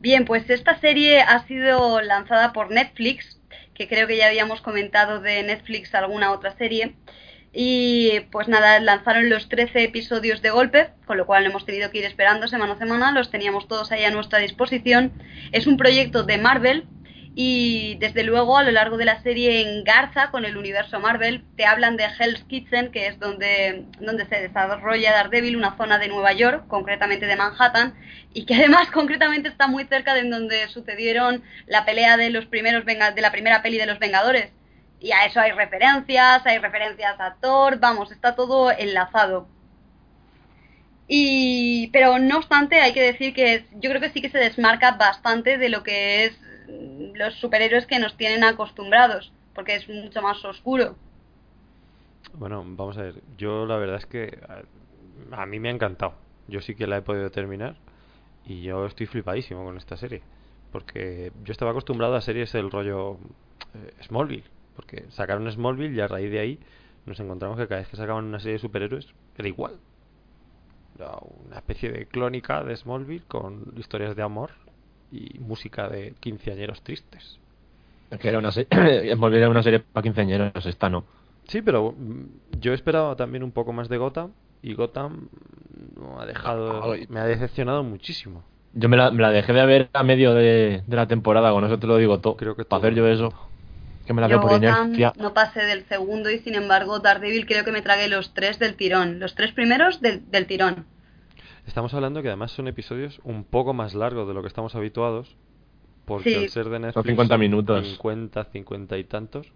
Bien, 0.00 0.24
pues 0.24 0.48
esta 0.48 0.78
serie 0.78 1.20
ha 1.20 1.46
sido 1.46 2.00
lanzada 2.00 2.52
por 2.52 2.70
Netflix, 2.70 3.40
que 3.74 3.86
creo 3.88 4.06
que 4.06 4.16
ya 4.16 4.26
habíamos 4.28 4.60
comentado 4.62 5.20
de 5.20 5.42
Netflix 5.42 5.94
alguna 5.94 6.32
otra 6.32 6.56
serie. 6.56 6.94
Y 7.52 8.20
pues 8.30 8.46
nada, 8.48 8.78
lanzaron 8.80 9.28
los 9.28 9.48
13 9.48 9.82
episodios 9.82 10.40
de 10.40 10.50
golpe, 10.50 10.90
con 11.04 11.16
lo 11.18 11.26
cual 11.26 11.42
no 11.44 11.50
hemos 11.50 11.66
tenido 11.66 11.90
que 11.90 11.98
ir 11.98 12.04
esperando 12.04 12.46
semana 12.48 12.74
a 12.74 12.78
semana, 12.78 13.10
los 13.12 13.30
teníamos 13.30 13.66
todos 13.66 13.90
ahí 13.92 14.04
a 14.04 14.10
nuestra 14.10 14.38
disposición. 14.38 15.12
Es 15.52 15.66
un 15.66 15.76
proyecto 15.76 16.22
de 16.22 16.38
Marvel 16.38 16.84
y 17.34 17.96
desde 18.00 18.24
luego 18.24 18.58
a 18.58 18.64
lo 18.64 18.72
largo 18.72 18.96
de 18.96 19.04
la 19.04 19.22
serie 19.22 19.60
engarza 19.60 20.30
con 20.30 20.44
el 20.44 20.56
universo 20.56 20.98
Marvel. 20.98 21.44
Te 21.56 21.64
hablan 21.64 21.96
de 21.96 22.04
Hell's 22.04 22.42
Kitchen, 22.44 22.90
que 22.90 23.06
es 23.06 23.20
donde, 23.20 23.84
donde 24.00 24.26
se 24.26 24.40
desarrolla 24.40 25.12
Daredevil, 25.12 25.56
una 25.56 25.76
zona 25.76 25.98
de 25.98 26.08
Nueva 26.08 26.32
York, 26.32 26.64
concretamente 26.66 27.26
de 27.26 27.36
Manhattan, 27.36 27.94
y 28.34 28.46
que 28.46 28.54
además 28.54 28.90
concretamente 28.92 29.48
está 29.48 29.68
muy 29.68 29.84
cerca 29.84 30.14
de 30.14 30.28
donde 30.28 30.68
sucedieron 30.68 31.42
la 31.66 31.84
pelea 31.84 32.16
de 32.16 32.30
los 32.30 32.46
primeros 32.46 32.84
de 32.84 33.20
la 33.20 33.32
primera 33.32 33.62
peli 33.62 33.78
de 33.78 33.86
los 33.86 34.00
Vengadores. 34.00 34.50
Y 34.98 35.12
a 35.12 35.24
eso 35.24 35.40
hay 35.40 35.52
referencias, 35.52 36.44
hay 36.44 36.58
referencias 36.58 37.18
a 37.20 37.36
Thor, 37.40 37.78
vamos, 37.78 38.10
está 38.10 38.34
todo 38.34 38.70
enlazado. 38.70 39.48
Y, 41.06 41.88
pero 41.92 42.18
no 42.18 42.38
obstante, 42.38 42.80
hay 42.80 42.92
que 42.92 43.02
decir 43.02 43.34
que 43.34 43.64
yo 43.72 43.90
creo 43.90 44.00
que 44.00 44.10
sí 44.10 44.20
que 44.20 44.30
se 44.30 44.38
desmarca 44.38 44.92
bastante 44.92 45.58
de 45.58 45.68
lo 45.68 45.82
que 45.82 46.26
es 46.26 46.38
los 47.14 47.34
superhéroes 47.34 47.86
que 47.86 47.98
nos 47.98 48.16
tienen 48.16 48.44
acostumbrados, 48.44 49.32
porque 49.54 49.74
es 49.74 49.88
mucho 49.88 50.22
más 50.22 50.44
oscuro. 50.44 50.96
Bueno, 52.34 52.64
vamos 52.64 52.96
a 52.98 53.02
ver. 53.02 53.22
Yo 53.36 53.66
la 53.66 53.76
verdad 53.76 53.96
es 53.96 54.06
que 54.06 54.38
a, 55.32 55.46
mí 55.46 55.58
me 55.60 55.68
ha 55.68 55.72
encantado. 55.72 56.14
Yo 56.48 56.60
sí 56.60 56.74
que 56.74 56.86
la 56.86 56.98
he 56.98 57.02
podido 57.02 57.30
terminar 57.30 57.76
y 58.46 58.62
yo 58.62 58.86
estoy 58.86 59.06
flipadísimo 59.06 59.64
con 59.64 59.76
esta 59.76 59.96
serie. 59.96 60.22
Porque 60.72 61.32
yo 61.44 61.52
estaba 61.52 61.72
acostumbrado 61.72 62.14
a 62.14 62.20
series 62.20 62.52
del 62.52 62.70
rollo 62.70 63.18
eh, 63.74 63.92
Smallville. 64.02 64.44
Porque 64.76 65.04
sacaron 65.10 65.50
Smallville 65.50 65.94
y 65.94 66.00
a 66.00 66.08
raíz 66.08 66.30
de 66.30 66.38
ahí 66.38 66.60
nos 67.06 67.18
encontramos 67.18 67.58
que 67.58 67.66
cada 67.66 67.80
vez 67.80 67.88
que 67.88 67.96
sacaban 67.96 68.24
una 68.24 68.38
serie 68.38 68.54
de 68.54 68.60
superhéroes 68.60 69.12
era 69.36 69.48
igual. 69.48 69.78
Una 71.46 71.56
especie 71.56 71.90
de 71.90 72.06
clónica 72.06 72.62
de 72.62 72.76
Smallville 72.76 73.24
con 73.26 73.72
historias 73.76 74.14
de 74.14 74.22
amor 74.22 74.50
y 75.12 75.38
música 75.38 75.88
de 75.88 76.14
quinceañeros 76.20 76.82
tristes. 76.82 77.38
Es 78.10 78.18
que 78.18 78.28
era 78.28 78.38
una 78.38 78.52
serie. 78.52 79.14
Volver 79.16 79.44
a 79.44 79.48
una 79.48 79.62
serie 79.62 79.80
para 79.80 80.02
quinceañeros, 80.02 80.66
esta 80.66 80.88
no. 80.88 81.04
Sí, 81.48 81.62
pero 81.62 81.92
mm, 81.96 82.58
yo 82.60 82.72
esperaba 82.72 83.16
también 83.16 83.42
un 83.42 83.52
poco 83.52 83.72
más 83.72 83.88
de 83.88 83.96
Gotham 83.98 84.30
y 84.62 84.74
Gotham 84.74 85.28
no 85.96 86.20
ha 86.20 86.26
dejado, 86.26 86.92
Ay. 86.92 87.06
me 87.08 87.20
ha 87.20 87.24
decepcionado 87.24 87.82
muchísimo. 87.82 88.44
Yo 88.72 88.88
me 88.88 88.96
la, 88.96 89.10
me 89.10 89.22
la 89.22 89.30
dejé 89.30 89.52
de 89.52 89.66
ver 89.66 89.88
a 89.92 90.02
medio 90.04 90.32
de, 90.34 90.82
de 90.86 90.96
la 90.96 91.06
temporada, 91.08 91.50
con 91.50 91.64
eso 91.64 91.78
te 91.78 91.86
lo 91.88 91.96
digo 91.96 92.20
todo. 92.20 92.36
Creo 92.36 92.54
que 92.54 92.64
Para 92.64 92.80
todo 92.82 92.88
hacer 92.88 92.94
yo 92.94 93.08
eso. 93.08 93.32
Que 94.06 94.12
me 94.12 94.20
la 94.20 94.28
Yo 94.28 94.38
veo 94.38 94.40
por 94.40 94.50
Gotham 94.52 94.88
inercia. 94.88 95.12
no 95.16 95.34
pasé 95.34 95.62
del 95.62 95.84
segundo 95.86 96.30
y 96.30 96.38
sin 96.40 96.54
embargo 96.54 97.00
Daredevil 97.00 97.46
creo 97.46 97.64
que 97.64 97.72
me 97.72 97.82
tragué 97.82 98.08
los 98.08 98.32
tres 98.34 98.58
del 98.58 98.74
tirón, 98.76 99.18
los 99.20 99.34
tres 99.34 99.52
primeros 99.52 100.00
del, 100.00 100.28
del 100.30 100.46
tirón. 100.46 100.84
Estamos 101.66 101.94
hablando 101.94 102.22
que 102.22 102.28
además 102.28 102.52
son 102.52 102.68
episodios 102.68 103.20
un 103.24 103.44
poco 103.44 103.74
más 103.74 103.94
largos 103.94 104.26
de 104.28 104.34
lo 104.34 104.42
que 104.42 104.48
estamos 104.48 104.74
habituados, 104.74 105.36
porque 106.04 106.30
Sí. 106.30 106.36
al 106.36 106.48
ser 106.50 106.68
de 106.68 106.78
Netflix 106.80 107.06
50 107.06 107.38
minutos. 107.38 107.86
50, 107.86 108.44
50 108.44 108.98
y 108.98 109.04
tantos. 109.04 109.52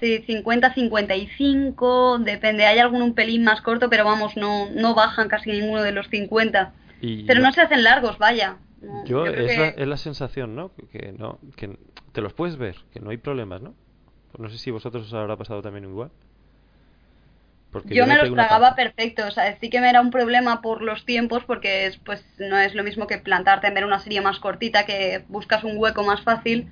Sí, 0.00 0.22
50, 0.26 0.74
55, 0.74 2.18
depende, 2.20 2.64
hay 2.66 2.78
algún 2.78 3.02
un 3.02 3.14
pelín 3.14 3.44
más 3.44 3.60
corto, 3.60 3.88
pero 3.90 4.04
vamos, 4.04 4.36
no, 4.36 4.68
no 4.70 4.94
bajan 4.94 5.28
casi 5.28 5.50
ninguno 5.52 5.82
de 5.82 5.92
los 5.92 6.08
50. 6.08 6.72
Y 7.00 7.24
Pero 7.24 7.40
no- 7.40 7.46
no 7.48 7.52
se 7.52 7.60
hacen 7.60 7.82
largos, 7.84 8.18
vaya. 8.18 8.56
No, 8.82 9.04
Yo, 9.04 9.26
es, 9.26 9.50
que- 9.52 9.58
la, 9.58 9.68
es 9.68 9.88
la 9.88 9.96
sensación, 9.96 10.54
¿no? 10.54 10.72
Que 10.92 11.12
no 11.16 11.38
que 11.56 11.78
te 12.12 12.20
los 12.20 12.32
puedes 12.34 12.56
ver, 12.56 12.76
que 12.92 13.00
no 13.00 13.10
hay 13.10 13.16
problemas, 13.18 13.62
¿no? 13.62 13.74
Pues 14.32 14.40
no 14.40 14.48
sé 14.50 14.58
si 14.58 14.70
vosotros 14.70 15.06
os 15.06 15.14
habrá 15.14 15.36
pasado 15.36 15.62
también 15.62 15.84
igual. 15.84 16.10
Porque 17.74 17.92
yo 17.92 18.06
me 18.06 18.16
los 18.16 18.32
tragaba 18.32 18.76
perfecto, 18.76 19.26
o 19.26 19.32
sea, 19.32 19.58
sí 19.58 19.68
que 19.68 19.80
me 19.80 19.90
era 19.90 20.00
un 20.00 20.12
problema 20.12 20.62
por 20.62 20.80
los 20.80 21.04
tiempos 21.04 21.42
porque 21.44 21.86
es, 21.86 21.96
pues 21.96 22.24
no 22.38 22.56
es 22.56 22.72
lo 22.76 22.84
mismo 22.84 23.08
que 23.08 23.18
plantarte 23.18 23.66
en 23.66 23.74
ver 23.74 23.84
una 23.84 23.98
serie 23.98 24.20
más 24.20 24.38
cortita 24.38 24.86
que 24.86 25.24
buscas 25.26 25.64
un 25.64 25.76
hueco 25.76 26.04
más 26.04 26.22
fácil, 26.22 26.70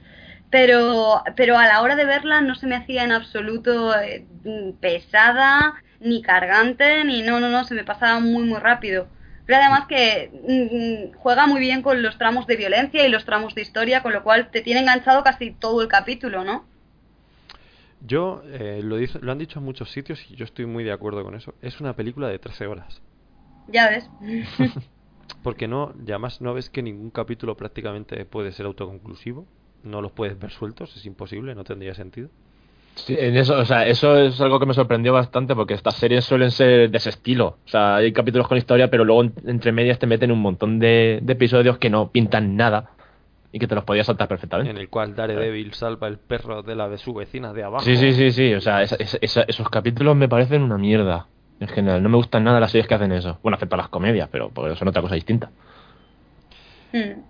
pero 0.49 1.25
pero 1.35 1.59
a 1.59 1.67
la 1.67 1.83
hora 1.83 1.97
de 1.97 2.05
verla 2.05 2.41
no 2.41 2.55
se 2.55 2.69
me 2.69 2.77
hacía 2.77 3.03
en 3.03 3.11
absoluto 3.11 3.99
eh, 4.01 4.25
mm, 4.45 4.75
pesada 4.81 5.75
ni 5.99 6.23
cargante 6.23 7.05
ni 7.05 7.23
no 7.23 7.41
no 7.41 7.49
no 7.49 7.65
se 7.65 7.75
me 7.75 7.83
pasaba 7.83 8.21
muy 8.21 8.45
muy 8.45 8.61
rápido. 8.61 9.09
Pero 9.45 9.59
además 9.59 9.87
que 9.89 10.31
mm, 11.13 11.19
juega 11.19 11.49
muy 11.49 11.59
bien 11.61 11.83
con 11.83 12.01
los 12.01 12.17
tramos 12.17 12.47
de 12.47 12.57
violencia 12.57 13.05
y 13.05 13.11
los 13.11 13.25
tramos 13.25 13.57
de 13.57 13.63
historia, 13.63 14.03
con 14.03 14.13
lo 14.13 14.23
cual 14.23 14.51
te 14.53 14.61
tiene 14.63 14.81
enganchado 14.83 15.25
casi 15.25 15.51
todo 15.51 15.83
el 15.83 15.89
capítulo, 15.89 16.45
¿no? 16.45 16.65
Yo, 18.07 18.43
eh, 18.47 18.81
lo, 18.83 18.97
dice- 18.97 19.21
lo 19.21 19.33
han 19.33 19.39
dicho 19.39 19.59
en 19.59 19.65
muchos 19.65 19.91
sitios 19.91 20.29
y 20.31 20.35
yo 20.37 20.45
estoy 20.45 20.67
muy 20.67 20.85
de 20.85 20.93
acuerdo 20.93 21.23
con 21.25 21.35
eso. 21.35 21.55
Es 21.63 21.81
una 21.81 21.95
película 21.95 22.29
de 22.29 22.39
13 22.39 22.67
horas. 22.67 23.01
Ya 23.69 23.89
ves. 23.91 24.11
Porque 25.43 25.69
no, 25.69 25.93
y 26.07 26.11
además 26.11 26.41
no 26.41 26.55
ves 26.55 26.71
que 26.71 26.83
ningún 26.83 27.11
capítulo 27.11 27.57
prácticamente 27.57 28.25
puede 28.25 28.53
ser 28.53 28.67
autoconclusivo. 28.67 29.47
No 29.83 30.01
los 30.01 30.13
puedes 30.13 30.39
ver 30.39 30.51
sueltos, 30.51 30.97
es 30.97 31.05
imposible, 31.07 31.55
no 31.55 31.65
tendría 31.65 31.95
sentido. 31.95 32.29
Sí, 32.95 33.17
en 33.19 33.37
eso, 33.37 33.59
o 33.59 33.65
sea, 33.65 33.87
eso 33.87 34.17
es 34.19 34.39
algo 34.41 34.61
que 34.61 34.67
me 34.67 34.75
sorprendió 34.75 35.13
bastante 35.15 35.55
porque 35.57 35.75
estas 35.75 35.95
series 35.97 36.25
suelen 36.25 36.51
ser 36.51 36.91
de 36.91 36.97
ese 36.99 37.09
estilo. 37.09 37.59
O 37.65 37.69
sea, 37.69 37.97
hay 37.97 38.13
capítulos 38.13 38.47
con 38.47 38.59
historia, 38.59 38.91
pero 38.91 39.05
luego 39.05 39.23
en- 39.25 39.33
entre 39.47 39.73
medias 39.73 39.99
te 39.99 40.07
meten 40.07 40.31
un 40.31 40.41
montón 40.41 40.79
de, 40.79 41.19
de 41.23 41.33
episodios 41.33 41.79
que 41.79 41.89
no 41.91 42.11
pintan 42.13 42.55
nada 42.57 42.91
y 43.53 43.59
que 43.59 43.67
te 43.69 43.75
los 43.75 43.85
podías 43.85 44.07
saltar 44.07 44.29
perfectamente. 44.29 44.71
En 44.71 44.79
el 44.79 44.89
cual 44.89 45.15
Daredevil 45.15 45.75
salva 45.75 46.09
el 46.09 46.19
perro 46.19 46.63
de 46.63 46.75
la 46.75 46.89
de 46.89 46.97
su 46.99 47.13
vecina 47.13 47.53
de 47.53 47.63
abajo. 47.65 47.85
Sí, 47.85 47.97
sí, 47.97 48.13
sí, 48.15 48.33
sí. 48.33 48.55
O 48.55 48.61
sea, 48.61 48.83
esa- 48.83 48.97
esa- 48.97 49.19
esa- 49.21 49.43
esos 49.47 49.69
capítulos 49.69 50.17
me 50.17 50.29
parecen 50.29 50.63
una 50.63 50.79
mierda. 50.79 51.27
En 51.61 51.69
general, 51.69 52.03
no 52.03 52.09
me 52.09 52.17
gustan 52.17 52.43
nada 52.45 52.59
las 52.59 52.73
series 52.73 52.89
que 52.89 52.95
hacen 52.95 53.13
eso. 53.13 53.39
Bueno, 53.43 53.55
excepto 53.57 53.77
las 53.77 53.89
comedias, 53.89 54.29
pero 54.33 54.49
porque 54.49 54.75
son 54.75 54.89
otra 54.89 55.03
cosa 55.03 55.15
distinta. 55.15 55.51
Mm. 56.93 57.21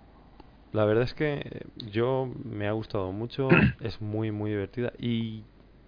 La 0.71 0.85
verdad 0.85 1.03
es 1.03 1.13
que 1.13 1.65
yo 1.75 2.27
me 2.43 2.67
ha 2.67 2.71
gustado 2.71 3.11
mucho, 3.11 3.49
es 3.81 4.01
muy, 4.01 4.31
muy 4.31 4.49
divertida. 4.51 4.91
¿Y 4.97 5.43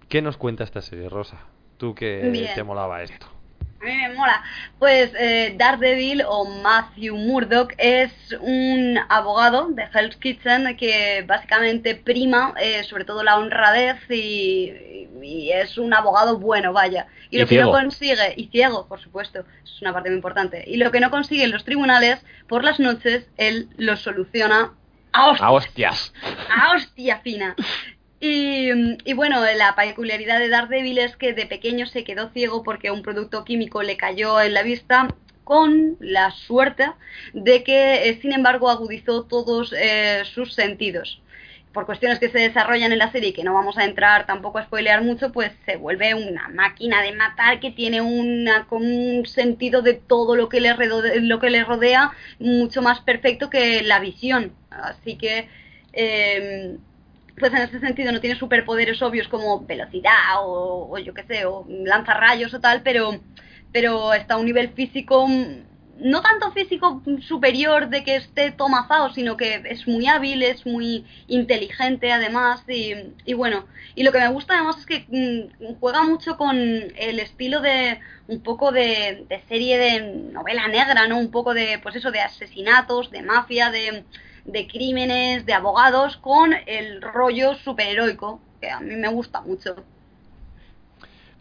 qué 0.10 0.21
nos 0.21 0.38
cuenta 0.38 0.63
esta 0.63 0.82
serie, 0.82 1.10
Rosa? 1.10 1.39
Tú 1.78 1.95
que 1.95 2.30
Bien. 2.32 2.54
te 2.54 2.63
molaba 2.63 3.02
esto. 3.02 3.26
A 3.82 3.86
mí 3.86 3.94
me 3.94 4.10
mola. 4.14 4.44
Pues 4.80 5.12
eh, 5.20 5.54
Daredevil 5.58 6.24
o 6.28 6.46
Matthew 6.46 7.16
Murdock 7.16 7.74
es 7.78 8.12
un 8.40 8.98
abogado 9.10 9.68
de 9.70 9.84
Hell's 9.94 10.16
Kitchen 10.18 10.76
que 10.78 11.24
básicamente 11.28 11.96
prima 11.96 12.54
eh, 12.60 12.84
sobre 12.84 13.06
todo 13.06 13.24
la 13.24 13.38
honradez 13.38 13.98
y, 14.10 15.08
y 15.22 15.52
es 15.52 15.78
un 15.78 15.94
abogado 15.94 16.40
bueno, 16.40 16.74
vaya. 16.74 17.08
Y, 17.30 17.38
Y 17.38 17.40
lo 17.42 17.48
que 17.48 17.60
no 17.60 17.72
consigue, 17.72 18.34
y 18.38 18.48
ciego, 18.48 18.88
por 18.88 19.02
supuesto, 19.02 19.46
es 19.64 19.82
una 19.82 19.94
parte 19.94 20.10
muy 20.10 20.18
importante. 20.18 20.64
Y 20.66 20.78
lo 20.78 20.92
que 20.92 21.00
no 21.00 21.12
consigue 21.12 21.44
en 21.44 21.52
los 21.52 21.66
tribunales, 21.66 22.24
por 22.48 22.64
las 22.64 22.80
noches, 22.80 23.28
él 23.38 23.70
lo 23.78 23.98
soluciona 23.98 24.74
a 25.12 25.28
hostias 25.28 25.48
¡A 25.48 25.52
hostias! 25.52 26.14
a 26.50 26.76
hostia 26.76 27.20
fina. 27.20 27.56
Y, 28.19 29.13
bueno, 29.13 29.43
la 29.56 29.75
peculiaridad 29.75 30.39
de 30.39 30.49
Daredevil 30.49 30.97
es 30.99 31.15
que 31.17 31.34
de 31.34 31.45
pequeño 31.45 31.86
se 31.86 32.04
quedó 32.04 32.30
ciego 32.30 32.63
porque 32.63 32.91
un 32.91 33.01
producto 33.01 33.43
químico 33.43 33.84
le 33.84 33.97
cayó 33.97 34.41
en 34.41 34.54
la 34.54 34.63
vista 34.63 35.10
con 35.43 35.97
la 35.99 36.32
suerte 36.32 36.91
de 37.34 37.63
que, 37.63 38.10
eh, 38.10 38.19
sin 38.21 38.34
embargo, 38.34 38.69
agudizó 38.69 39.23
todos 39.23 39.73
eh, 39.78 40.23
sus 40.25 40.54
sentidos. 40.54 41.21
Por 41.71 41.86
cuestiones 41.86 42.19
que 42.19 42.30
se 42.30 42.39
desarrollan 42.39 42.93
en 42.93 42.99
la 42.99 43.12
serie 43.12 43.30
y 43.30 43.34
que 43.34 43.43
no 43.43 43.54
vamos 43.54 43.78
a 43.78 43.84
entrar 43.84 44.25
tampoco 44.25 44.60
a 44.60 44.63
spoilear 44.63 45.04
mucho, 45.04 45.34
pues 45.34 45.51
se 45.65 45.75
vuelve 45.75 46.15
una 46.15 46.47
máquina 46.47 47.01
de 47.01 47.12
matar 47.12 47.60
que 47.60 47.71
tiene 47.71 48.01
una, 48.01 48.65
un 48.71 49.25
sentido 49.25 49.82
de 49.82 49.93
todo 49.93 50.36
lo 50.38 50.47
que, 50.47 50.62
le 50.62 51.63
rodea 51.63 52.12
mucho 52.39 52.82
más 52.82 53.01
perfecto 53.01 53.49
que 53.49 53.84
la 53.84 53.99
visión. 53.99 54.54
Así 54.71 55.17
que 55.17 55.49
eh, 55.91 56.78
pues 57.38 57.52
en 57.54 57.60
ese 57.60 57.80
sentido 57.80 58.12
no 58.12 58.21
tiene 58.21 58.38
superpoderes 58.39 59.02
obvios 59.02 59.28
como 59.28 59.65
velocidad 59.65 60.38
o, 60.39 60.98
yo 61.00 61.13
qué 61.13 61.24
sé, 61.24 61.45
o 61.45 61.65
lanza 61.67 62.13
rayos 62.13 62.54
o 62.54 62.60
tal, 62.60 62.82
pero, 62.82 63.19
pero 63.71 64.13
está 64.13 64.36
a 64.36 64.38
un 64.38 64.45
nivel 64.45 64.69
físico, 64.69 65.28
mm, 65.28 65.65
no 66.00 66.21
tanto 66.21 66.52
físico 66.52 67.02
superior 67.21 67.89
de 67.89 68.04
que 68.04 68.17
esté 68.17 68.52
tomazado, 68.52 69.13
sino 69.13 69.38
que 69.38 69.63
es 69.65 69.88
muy 69.88 70.08
hábil, 70.08 70.43
es 70.43 70.65
muy 70.65 71.06
inteligente 71.28 72.12
además, 72.12 72.63
y, 72.67 72.93
y 73.26 73.34
bueno, 73.34 73.65
y 73.95 74.04
lo 74.04 74.12
que 74.12 74.19
me 74.19 74.30
gusta 74.30 74.56
además 74.56 74.78
es 74.78 74.86
que 74.86 75.06
mm, 75.08 75.76
juega 75.80 76.04
mucho 76.04 76.38
con 76.38 76.58
el 76.58 77.19
estilo 77.19 77.62
de 77.62 78.00
un 78.28 78.41
poco 78.41 78.71
de, 78.71 79.26
de 79.30 79.41
serie 79.48 79.78
de 79.78 80.02
novela 80.32 80.67
negra, 80.67 81.08
¿no? 81.08 81.17
Un 81.17 81.32
poco 81.32 81.54
de, 81.54 81.80
pues 81.84 81.95
eso, 81.95 82.12
de 82.12 82.21
asesinatos, 82.21 83.12
de 83.12 83.21
mafia, 83.21 83.69
de 83.71 84.04
de 84.46 84.68
crímenes, 84.68 85.46
de 85.46 85.54
abogados, 85.54 86.18
con 86.18 86.54
el 86.68 87.02
rollo 87.02 87.56
superheroico, 87.56 88.40
que 88.62 88.70
a 88.70 88.80
mí 88.80 88.96
me 88.96 89.08
gusta 89.10 89.42
mucho. 89.42 89.76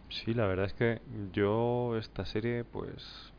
Sí, 0.08 0.32
la 0.32 0.46
verdad 0.46 0.66
es 0.66 0.74
que 0.74 1.00
yo 1.32 1.96
esta 1.98 2.24
serie, 2.24 2.64
pues, 2.64 3.32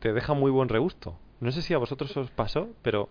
te 0.00 0.12
deja 0.12 0.34
muy 0.34 0.50
buen 0.50 0.68
regusto. 0.68 1.16
No 1.40 1.52
sé 1.52 1.62
si 1.62 1.74
a 1.74 1.78
vosotros 1.78 2.14
os 2.16 2.30
pasó, 2.30 2.68
pero 2.82 3.08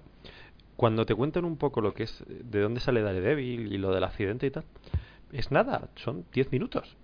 cuando 0.75 1.05
te 1.05 1.15
cuentan 1.15 1.45
un 1.45 1.57
poco 1.57 1.81
lo 1.81 1.93
que 1.93 2.03
es, 2.03 2.23
de 2.27 2.61
dónde 2.61 2.79
sale 2.79 3.01
Daredevil 3.01 3.73
y 3.73 3.77
lo 3.77 3.91
del 3.91 4.03
accidente 4.03 4.45
y 4.47 4.51
tal, 4.51 4.65
es 5.31 5.51
nada, 5.51 5.89
son 5.95 6.25
10 6.33 6.51
minutos. 6.51 6.95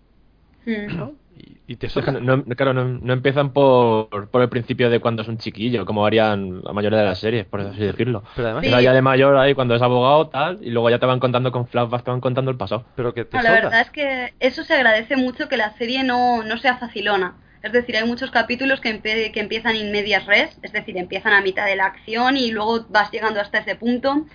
¿No? 0.65 1.13
Y, 1.35 1.57
y 1.67 1.75
te 1.77 1.87
Es 1.87 1.93
que 1.93 2.01
suena. 2.01 2.19
no, 2.19 2.43
claro, 2.55 2.73
no, 2.73 2.85
no 2.85 3.13
empiezan 3.13 3.51
por, 3.51 4.29
por 4.29 4.41
el 4.41 4.49
principio 4.49 4.89
de 4.89 4.99
cuando 4.99 5.21
es 5.21 5.27
un 5.27 5.37
chiquillo, 5.37 5.85
como 5.85 6.05
harían 6.05 6.61
la 6.63 6.71
mayoría 6.73 6.99
de 6.99 7.05
las 7.05 7.19
series, 7.19 7.45
por 7.45 7.61
así 7.61 7.79
decirlo. 7.79 8.23
Pero 8.35 8.47
además, 8.47 8.63
Sí. 8.63 8.69
Era 8.69 8.81
ya 8.81 8.93
de 8.93 9.01
mayor 9.01 9.37
ahí 9.37 9.53
cuando 9.53 9.75
es 9.75 9.81
abogado, 9.81 10.29
tal, 10.29 10.59
y 10.61 10.69
luego 10.71 10.89
ya 10.89 10.99
te 10.99 11.05
van 11.05 11.19
contando 11.19 11.51
con 11.51 11.67
flashbacks, 11.67 12.03
te 12.05 12.11
van 12.11 12.21
contando 12.21 12.51
el 12.51 12.57
pasado. 12.57 12.85
pero 12.95 13.13
que 13.13 13.25
te 13.25 13.37
No, 13.37 13.43
la 13.43 13.51
verdad 13.51 13.81
es 13.81 13.91
que 13.91 14.33
eso 14.39 14.63
se 14.63 14.73
agradece 14.75 15.15
mucho 15.17 15.49
que 15.49 15.57
la 15.57 15.73
serie 15.77 16.03
no, 16.03 16.43
no 16.43 16.57
sea 16.57 16.77
facilona. 16.77 17.35
Es 17.63 17.71
decir, 17.71 17.97
hay 17.97 18.05
muchos 18.07 18.29
capítulos 18.29 18.79
que, 18.79 18.89
empe- 18.93 19.31
que 19.31 19.39
empiezan 19.39 19.75
in 19.75 19.91
medias 19.91 20.25
res, 20.27 20.57
es 20.61 20.71
decir, 20.71 20.97
empiezan 20.97 21.33
a 21.33 21.41
mitad 21.41 21.65
de 21.65 21.75
la 21.75 21.85
acción 21.87 22.37
y 22.37 22.51
luego 22.51 22.85
vas 22.89 23.11
llegando 23.11 23.41
hasta 23.41 23.57
ese 23.59 23.75
punto. 23.75 24.25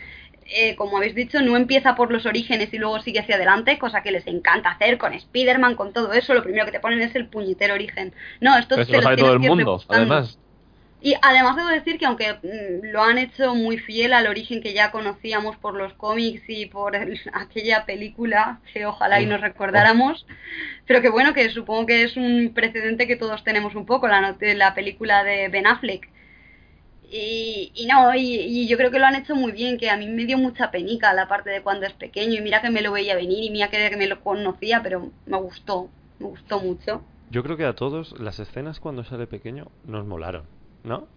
Eh, 0.53 0.75
como 0.77 0.97
habéis 0.97 1.15
dicho, 1.15 1.41
no 1.41 1.57
empieza 1.57 1.95
por 1.95 2.11
los 2.11 2.27
orígenes 2.27 2.73
y 2.75 2.79
luego 2.79 3.01
sigue 3.01 3.21
hacia 3.21 3.37
adelante, 3.37 3.79
cosa 3.79 4.03
que 4.03 4.11
les 4.11 4.27
encanta 4.27 4.71
hacer 4.71 4.99
con 4.99 5.13
Spider-Man, 5.15 5.77
con 5.77 5.93
todo 5.93 6.13
eso. 6.13 6.35
Lo 6.35 6.43
primero 6.43 6.67
que 6.67 6.73
te 6.73 6.81
ponen 6.81 7.01
es 7.01 7.15
el 7.15 7.29
puñetero 7.29 7.75
origen. 7.75 8.13
No, 8.41 8.59
esto 8.59 8.75
Pero 8.75 8.87
te 8.87 8.93
lo 8.97 9.03
sabe 9.03 9.17
todo 9.17 9.33
el 9.33 9.39
mundo, 9.41 9.85
además. 9.89 10.39
Y 11.03 11.15
además 11.23 11.57
debo 11.57 11.69
decir 11.69 11.99
que 11.99 12.05
aunque 12.05 12.35
mm, 12.35 12.87
lo 12.93 13.03
han 13.03 13.17
hecho 13.19 13.55
muy 13.55 13.79
fiel 13.79 14.13
al 14.13 14.27
origen 14.27 14.61
que 14.61 14.75
ya 14.75 14.91
conocíamos 14.91 15.57
por 15.57 15.75
los 15.75 15.95
cómics 15.95 16.43
y 16.49 16.67
por 16.67 16.95
el- 16.95 17.19
aquella 17.33 17.87
película 17.87 18.61
que 18.73 18.85
ojalá 18.87 19.23
y 19.23 19.27
nos 19.27 19.41
recordáramos, 19.41 20.27
pero 20.87 21.01
que 21.01 21.09
bueno, 21.09 21.33
que 21.35 21.49
supongo 21.51 21.87
que 21.87 22.03
es 22.03 22.17
un 22.17 22.53
precedente 22.55 23.07
que 23.07 23.17
todos 23.17 23.45
tenemos 23.45 23.75
un 23.75 23.87
poco, 23.87 24.09
la, 24.09 24.37
la 24.41 24.75
película 24.75 25.25
de 25.25 25.49
Ben 25.49 25.67
Affleck. 25.67 26.09
Y, 27.11 27.73
y 27.75 27.87
no, 27.87 28.15
y, 28.15 28.21
y 28.37 28.69
yo 28.69 28.77
creo 28.77 28.91
que 28.91 28.99
lo 29.01 29.07
han 29.07 29.17
hecho 29.17 29.35
muy 29.35 29.53
bien, 29.53 29.79
que 29.79 29.91
a 29.91 29.97
mí 29.97 30.07
me 30.07 30.27
dio 30.27 30.39
mucha 30.39 30.71
penica 30.71 31.13
la 31.13 31.27
parte 31.29 31.51
de 31.51 31.63
cuando 31.63 31.87
es 31.87 31.93
pequeño 31.95 32.35
y 32.35 32.41
mira 32.41 32.63
que 32.63 32.71
me 32.71 32.83
lo 32.83 32.93
veía 32.93 33.17
venir 33.17 33.43
y 33.45 33.51
mira 33.51 33.69
que, 33.69 33.91
que 33.91 33.97
me 33.97 34.07
lo 34.07 34.23
conocía, 34.23 34.81
pero 34.83 35.11
me 35.27 35.37
gustó, 35.39 35.91
me 36.21 36.27
gustó 36.29 36.61
mucho. 36.61 37.03
Yo 37.31 37.43
creo 37.43 37.57
que 37.57 37.65
a 37.65 37.75
todos 37.75 38.13
las 38.21 38.41
escenas 38.41 38.79
cuando 38.79 39.05
sale 39.05 39.27
pequeño 39.27 39.71
nos 39.85 40.05
molaron, 40.07 40.45
¿no? 40.83 41.09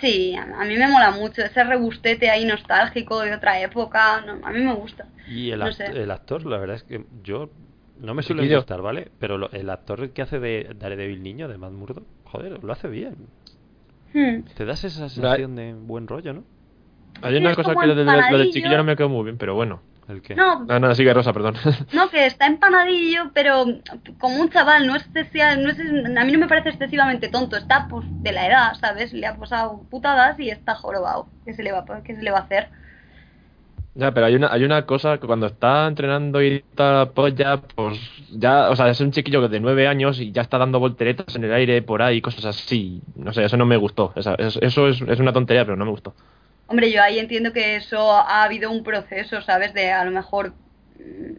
Sí, 0.00 0.34
a, 0.36 0.42
a 0.42 0.64
mí 0.64 0.76
me 0.76 0.86
mola 0.88 1.10
mucho 1.10 1.42
ese 1.42 1.64
rebustete 1.64 2.30
ahí 2.30 2.44
nostálgico 2.44 3.20
de 3.22 3.34
otra 3.34 3.60
época, 3.60 4.20
no, 4.20 4.38
a 4.46 4.50
mí 4.52 4.60
me 4.60 4.74
gusta. 4.74 5.06
Y 5.26 5.50
el, 5.50 5.60
No 5.60 5.70
act- 5.70 5.82
sé. 5.82 5.86
el 5.88 6.10
actor, 6.10 6.46
la 6.46 6.58
verdad 6.58 6.76
es 6.76 6.84
que 6.84 7.04
yo 7.22 7.50
no 7.96 8.14
me 8.14 8.22
suele 8.22 8.42
gustar, 8.42 8.80
¿vale? 8.82 9.10
Pero 9.18 9.38
lo- 9.38 9.50
el 9.52 9.68
actor 9.70 10.10
que 10.12 10.22
hace 10.22 10.38
de 10.38 10.72
Daredevil 10.78 11.22
niño, 11.22 11.48
de 11.48 11.58
Matt 11.58 11.72
Murdock, 11.72 12.06
joder, 12.24 12.62
lo 12.62 12.72
hace 12.72 12.88
bien. 12.88 13.28
Hmm. 14.12 14.42
Te 14.56 14.64
das 14.64 14.84
esa 14.84 15.08
sensación 15.08 15.56
de 15.56 15.74
buen 15.74 16.06
rollo, 16.06 16.32
¿no? 16.32 16.44
Hay 17.22 17.36
una 17.36 17.54
cosa 17.54 17.74
que 17.74 17.86
lo 17.86 17.94
de, 17.94 18.04
lo 18.04 18.12
de 18.12 18.18
empanadillo. 18.18 18.52
chiquillo 18.52 18.76
no 18.76 18.84
me 18.84 18.96
quedó 18.96 19.08
muy 19.08 19.24
bien, 19.24 19.38
pero 19.38 19.54
bueno. 19.54 19.80
El 20.08 20.22
que 20.22 20.36
No, 20.36 20.60
No, 20.64 20.78
no, 20.78 20.94
sigue 20.94 21.12
Rosa, 21.12 21.32
perdón. 21.32 21.54
no, 21.92 22.08
que 22.10 22.26
está 22.26 22.46
empanadillo, 22.46 23.32
pero 23.34 23.64
como 24.18 24.36
un 24.40 24.50
chaval, 24.50 24.86
no 24.86 24.94
es, 24.94 25.02
excesia- 25.08 25.56
no 25.56 25.70
es 25.70 25.78
a 25.80 26.24
mí 26.24 26.32
no 26.32 26.38
me 26.38 26.46
parece 26.46 26.68
excesivamente 26.68 27.28
tonto, 27.28 27.56
está 27.56 27.88
pues 27.88 28.06
de 28.22 28.32
la 28.32 28.46
edad, 28.46 28.74
¿sabes? 28.80 29.12
Le 29.12 29.26
ha 29.26 29.34
pasado 29.36 29.82
putadas 29.90 30.38
y 30.38 30.48
está 30.50 30.76
jorobado. 30.76 31.28
¿Qué 31.44 31.54
se 31.54 31.64
le 31.64 31.72
va, 31.72 31.84
qué 32.04 32.14
se 32.14 32.22
le 32.22 32.30
va 32.30 32.38
a 32.38 32.42
hacer? 32.42 32.68
Ya, 33.98 34.12
pero 34.12 34.26
hay 34.26 34.34
una, 34.34 34.52
hay 34.52 34.62
una 34.62 34.84
cosa 34.84 35.18
que 35.18 35.26
cuando 35.26 35.46
está 35.46 35.86
entrenando 35.86 36.42
y 36.42 36.62
tal, 36.74 37.12
pues 37.12 37.34
ya, 37.34 37.62
pues 37.62 37.98
ya, 38.30 38.68
o 38.68 38.76
sea, 38.76 38.90
es 38.90 39.00
un 39.00 39.10
chiquillo 39.10 39.40
que 39.40 39.48
de 39.48 39.58
nueve 39.58 39.88
años 39.88 40.20
y 40.20 40.32
ya 40.32 40.42
está 40.42 40.58
dando 40.58 40.78
volteretas 40.78 41.34
en 41.34 41.44
el 41.44 41.52
aire 41.54 41.80
por 41.80 42.02
ahí, 42.02 42.20
cosas 42.20 42.44
así. 42.44 43.00
No 43.14 43.32
sé, 43.32 43.44
eso 43.44 43.56
no 43.56 43.64
me 43.64 43.78
gustó. 43.78 44.12
Esa- 44.14 44.34
eso 44.34 44.60
eso 44.60 44.88
es, 44.88 45.00
es 45.00 45.18
una 45.18 45.32
tontería, 45.32 45.64
pero 45.64 45.76
no 45.78 45.86
me 45.86 45.92
gustó. 45.92 46.14
Hombre, 46.66 46.90
yo 46.92 47.02
ahí 47.02 47.18
entiendo 47.18 47.52
que 47.52 47.76
eso 47.76 48.12
ha 48.12 48.44
habido 48.44 48.70
un 48.70 48.82
proceso, 48.82 49.40
¿sabes? 49.42 49.72
De 49.72 49.92
a 49.92 50.04
lo 50.04 50.10
mejor 50.10 50.52
mm, 50.98 51.36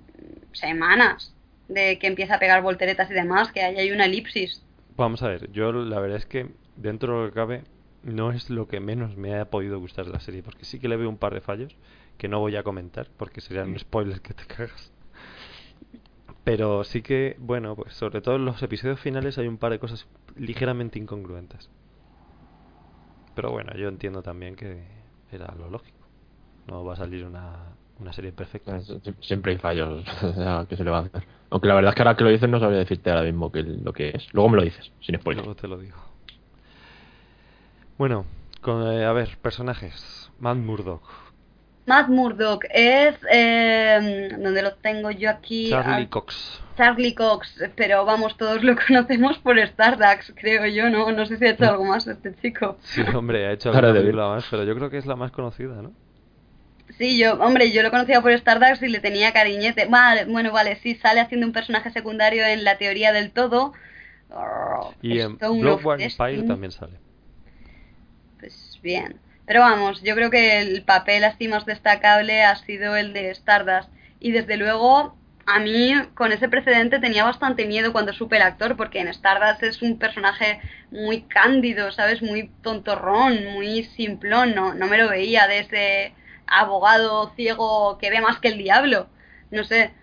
semanas 0.54 1.36
de 1.68 2.00
que 2.00 2.08
empieza 2.08 2.36
a 2.36 2.40
pegar 2.40 2.62
volteretas 2.62 3.12
y 3.12 3.14
demás, 3.14 3.52
que 3.52 3.62
ahí 3.62 3.78
hay 3.78 3.92
una 3.92 4.06
elipsis. 4.06 4.66
Vamos 4.96 5.22
a 5.24 5.28
ver, 5.28 5.52
yo 5.52 5.72
la 5.72 6.00
verdad 6.00 6.18
es 6.18 6.26
que 6.26 6.56
dentro 6.76 7.18
de 7.20 7.24
lo 7.26 7.30
que 7.30 7.36
cabe 7.36 7.64
no 8.04 8.32
es 8.32 8.50
lo 8.50 8.68
que 8.68 8.80
menos 8.80 9.16
me 9.18 9.36
ha 9.40 9.50
podido 9.50 9.80
gustar 9.80 10.06
de 10.06 10.12
la 10.12 10.20
serie, 10.20 10.44
porque 10.44 10.66
sí 10.66 10.80
que 10.80 10.88
le 10.88 10.98
veo 10.98 11.10
un 11.10 11.18
par 11.18 11.34
de 11.34 11.42
fallos 11.42 11.76
que 12.18 12.28
no 12.28 12.40
voy 12.40 12.56
a 12.56 12.64
comentar 12.64 13.08
porque 13.18 13.42
serían 13.42 13.78
spoilers 13.80 14.20
que 14.22 14.34
te 14.34 14.46
cagas. 14.46 14.92
Pero 16.44 16.84
sí 16.84 17.02
que, 17.02 17.36
bueno, 17.40 17.76
pues 17.76 17.94
sobre 17.94 18.22
todo 18.22 18.36
en 18.38 18.46
los 18.46 18.62
episodios 18.64 19.00
finales 19.00 19.38
hay 19.38 19.48
un 19.48 19.58
par 19.58 19.72
de 19.72 19.80
cosas 19.80 20.08
ligeramente 20.36 20.98
incongruentes. 20.98 21.70
Pero 23.34 23.52
bueno, 23.52 23.74
yo 23.76 23.88
entiendo 23.90 24.22
también 24.24 24.56
que 24.56 24.84
era 25.32 25.54
lo 25.56 25.70
lógico. 25.70 25.98
No 26.68 26.84
va 26.86 26.94
a 26.94 26.98
salir 26.98 27.26
una, 27.26 27.76
una 28.00 28.14
serie 28.14 28.32
perfecta. 28.32 28.80
Sie- 28.82 29.16
Siempre 29.22 29.54
hay 29.54 29.58
fallos, 29.58 30.06
¿qué 30.70 30.76
se 30.78 30.84
le 30.84 30.90
va 30.90 31.00
a 31.00 31.02
hacer? 31.02 31.24
Aunque 31.50 31.68
la 31.68 31.76
verdad 31.76 31.90
es 31.90 31.96
que 31.96 32.02
ahora 32.02 32.18
que 32.18 32.24
lo 32.24 32.30
dices 32.30 32.50
no 32.50 32.60
sabría 32.60 32.80
decirte 32.80 33.10
ahora 33.10 33.24
mismo 33.24 33.52
que 33.52 33.64
lo 33.64 33.94
que 33.94 34.10
es. 34.16 34.34
Luego 34.34 34.50
me 34.50 34.58
lo 34.58 34.64
dices, 34.64 34.92
sin 35.02 35.18
spoiler. 35.20 35.44
Luego 35.46 35.60
te 35.60 35.68
lo 35.68 35.78
digo. 35.78 35.98
Bueno, 37.98 38.26
con, 38.62 38.84
eh, 38.92 39.06
a 39.06 39.12
ver, 39.14 39.38
personajes. 39.38 40.32
Matt 40.40 40.58
Murdock, 40.58 41.04
Matt 41.88 42.10
Murdock 42.10 42.66
es. 42.70 43.16
Eh, 43.32 44.30
¿Dónde 44.38 44.62
lo 44.62 44.74
tengo 44.76 45.10
yo 45.10 45.30
aquí? 45.30 45.70
Charlie 45.70 46.04
Ah, 46.04 46.10
Cox. 46.10 46.62
Charlie 46.76 47.16
Cox, 47.16 47.64
pero 47.76 48.06
vamos, 48.06 48.38
todos 48.38 48.64
lo 48.64 48.76
conocemos 48.88 49.40
por 49.40 49.58
Stardust, 49.58 50.30
creo 50.36 50.68
yo, 50.68 50.90
¿no? 50.92 51.12
No 51.12 51.26
sé 51.26 51.38
si 51.38 51.46
ha 51.46 51.52
hecho 51.52 51.64
algo 51.66 51.86
más 51.86 52.06
este 52.06 52.36
chico. 52.36 52.78
Sí, 52.84 53.02
hombre, 53.16 53.48
ha 53.48 53.54
hecho 53.54 53.72
película 53.72 54.28
más, 54.28 54.46
pero 54.52 54.64
yo 54.64 54.76
creo 54.76 54.90
que 54.92 54.98
es 55.00 55.06
la 55.08 55.16
más 55.16 55.32
conocida, 55.32 55.82
¿no? 55.82 55.92
Sí, 56.98 57.18
yo, 57.18 57.34
hombre, 57.36 57.72
yo 57.72 57.82
lo 57.84 57.90
conocía 57.90 58.22
por 58.22 58.32
Stardust 58.32 58.84
y 58.84 58.90
le 58.90 59.00
tenía 59.00 59.32
cariñete. 59.34 59.86
Vale, 59.86 60.26
bueno, 60.26 60.52
vale, 60.52 60.76
sí, 60.84 60.96
sale 60.96 61.20
haciendo 61.22 61.48
un 61.48 61.54
personaje 61.54 61.90
secundario 61.92 62.46
en 62.46 62.64
la 62.64 62.78
teoría 62.78 63.12
del 63.12 63.32
todo. 63.32 63.74
Oh, 64.30 64.94
Y 65.02 65.20
en 65.20 65.32
Stone 65.34 65.60
of 65.70 65.82
Bloodborne 65.82 66.04
Empire 66.06 66.44
también 66.44 66.72
sale. 66.72 66.94
Pues 68.40 68.80
bien. 68.84 69.16
Pero 69.48 69.62
vamos, 69.62 70.04
yo 70.04 70.14
creo 70.14 70.30
que 70.30 70.60
el 70.60 70.84
papel 70.84 71.24
así 71.24 71.48
más 71.48 71.66
destacable 71.66 72.44
ha 72.44 72.58
sido 72.58 72.98
el 72.98 73.14
de 73.14 73.32
Stardust. 73.32 73.90
Y 74.20 74.32
desde 74.34 74.58
luego, 74.58 75.16
a 75.46 75.60
mí 75.60 75.94
con 76.16 76.34
ese 76.34 76.50
precedente 76.50 77.00
tenía 77.00 77.24
bastante 77.24 77.66
miedo 77.66 77.94
cuando 77.94 78.12
supe 78.12 78.36
el 78.36 78.42
actor, 78.42 78.76
porque 78.76 79.00
en 79.00 79.08
Stardust 79.08 79.64
es 79.64 79.82
un 79.82 79.98
personaje 79.98 80.60
muy 80.92 81.22
cándido, 81.22 81.94
¿sabes? 81.94 82.22
Muy 82.22 82.52
tontorrón, 82.62 83.54
muy 83.54 83.86
simplón. 83.86 84.54
No, 84.54 84.74
no 84.74 84.88
me 84.88 84.98
lo 84.98 85.08
veía 85.10 85.48
de 85.48 85.60
ese 85.60 86.14
abogado 86.46 87.32
ciego 87.38 87.98
que 88.00 88.10
ve 88.10 88.20
más 88.20 88.40
que 88.40 88.50
el 88.50 88.58
diablo. 88.58 89.08
No 89.50 89.64
sé. 89.64 89.94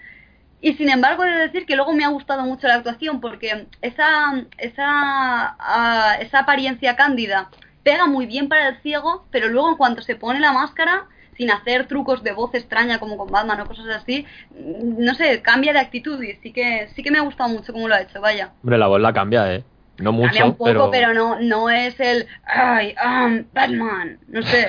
Y 0.62 0.72
sin 0.74 0.88
embargo, 0.88 1.24
he 1.24 1.30
de 1.30 1.48
decir 1.48 1.66
que 1.66 1.76
luego 1.76 1.92
me 1.92 2.04
ha 2.06 2.08
gustado 2.08 2.44
mucho 2.44 2.66
la 2.66 2.76
actuación 2.76 3.20
porque 3.20 3.66
esa, 3.82 4.32
esa, 4.56 5.56
ah, 5.58 6.16
esa 6.20 6.38
apariencia 6.38 6.96
cándida 6.96 7.50
pega 7.84 8.06
muy 8.06 8.26
bien 8.26 8.48
para 8.48 8.68
el 8.68 8.76
ciego, 8.78 9.24
pero 9.30 9.48
luego 9.48 9.70
en 9.70 9.76
cuanto 9.76 10.02
se 10.02 10.16
pone 10.16 10.40
la 10.40 10.52
máscara, 10.52 11.06
sin 11.36 11.50
hacer 11.50 11.86
trucos 11.86 12.22
de 12.22 12.32
voz 12.32 12.54
extraña 12.54 12.98
como 12.98 13.16
con 13.16 13.30
Batman 13.30 13.60
o 13.60 13.66
cosas 13.66 13.86
así, 13.88 14.26
no 14.52 15.14
sé, 15.14 15.42
cambia 15.42 15.72
de 15.72 15.80
actitud 15.80 16.20
y 16.22 16.34
sí 16.36 16.52
que, 16.52 16.88
sí 16.94 17.02
que 17.02 17.10
me 17.10 17.18
ha 17.18 17.22
gustado 17.22 17.50
mucho 17.50 17.72
cómo 17.72 17.88
lo 17.88 17.94
ha 17.94 18.00
hecho, 18.00 18.20
vaya. 18.20 18.52
Hombre, 18.62 18.78
la 18.78 18.86
voz 18.86 19.00
la 19.00 19.12
cambia, 19.12 19.52
¿eh? 19.54 19.64
No 19.98 20.10
mucho, 20.12 20.26
Cambia 20.26 20.46
un 20.46 20.56
poco, 20.56 20.64
pero... 20.64 20.90
pero, 20.90 21.14
no, 21.14 21.40
no 21.40 21.70
es 21.70 21.98
el 22.00 22.26
I 22.48 22.94
am 22.96 23.46
Batman, 23.52 24.18
no 24.26 24.42
sé. 24.42 24.68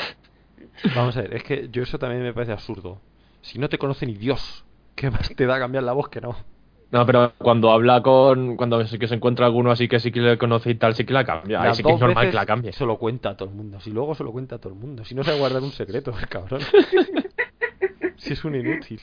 Vamos 0.95 1.17
a 1.17 1.21
ver, 1.21 1.35
es 1.35 1.43
que 1.43 1.69
yo 1.71 1.83
eso 1.83 1.97
también 1.97 2.21
me 2.21 2.33
parece 2.33 2.51
absurdo. 2.51 3.01
Si 3.41 3.57
no 3.57 3.69
te 3.69 3.77
conoce 3.77 4.05
ni 4.05 4.15
Dios, 4.15 4.65
¿qué 4.95 5.09
más 5.09 5.29
te 5.35 5.45
da 5.45 5.57
cambiar 5.57 5.83
la 5.83 5.93
voz 5.93 6.09
que 6.09 6.21
no? 6.21 6.35
No, 6.95 7.05
pero 7.05 7.33
cuando 7.37 7.71
habla 7.71 8.01
con... 8.01 8.55
Cuando 8.55 8.87
sí 8.87 8.97
que 8.97 9.09
se 9.09 9.15
encuentra 9.15 9.45
alguno 9.45 9.69
así 9.69 9.89
que 9.89 9.99
sí 9.99 10.13
que 10.13 10.21
le 10.21 10.37
conoce 10.37 10.69
y 10.69 10.75
tal, 10.75 10.95
sí 10.95 11.03
que 11.03 11.11
la 11.11 11.25
cambia. 11.25 11.61
Ahí 11.61 11.75
sí 11.75 11.83
que 11.83 11.91
es 11.91 11.99
normal 11.99 12.15
veces 12.15 12.31
que 12.31 12.35
la 12.37 12.45
cambie. 12.45 12.71
Se 12.71 12.85
lo 12.85 12.97
cuenta 12.97 13.31
a 13.31 13.35
todo 13.35 13.49
el 13.49 13.55
mundo. 13.55 13.81
Si 13.81 13.91
luego 13.91 14.15
se 14.15 14.23
lo 14.23 14.31
cuenta 14.31 14.55
a 14.55 14.59
todo 14.59 14.71
el 14.71 14.79
mundo. 14.79 15.03
Si 15.03 15.13
no 15.13 15.21
sabe 15.21 15.37
guardar 15.37 15.61
un 15.61 15.73
secreto, 15.73 16.17
el 16.17 16.29
cabrón. 16.29 16.61
si 18.15 18.31
es 18.31 18.45
un 18.45 18.55
inútil. 18.55 19.01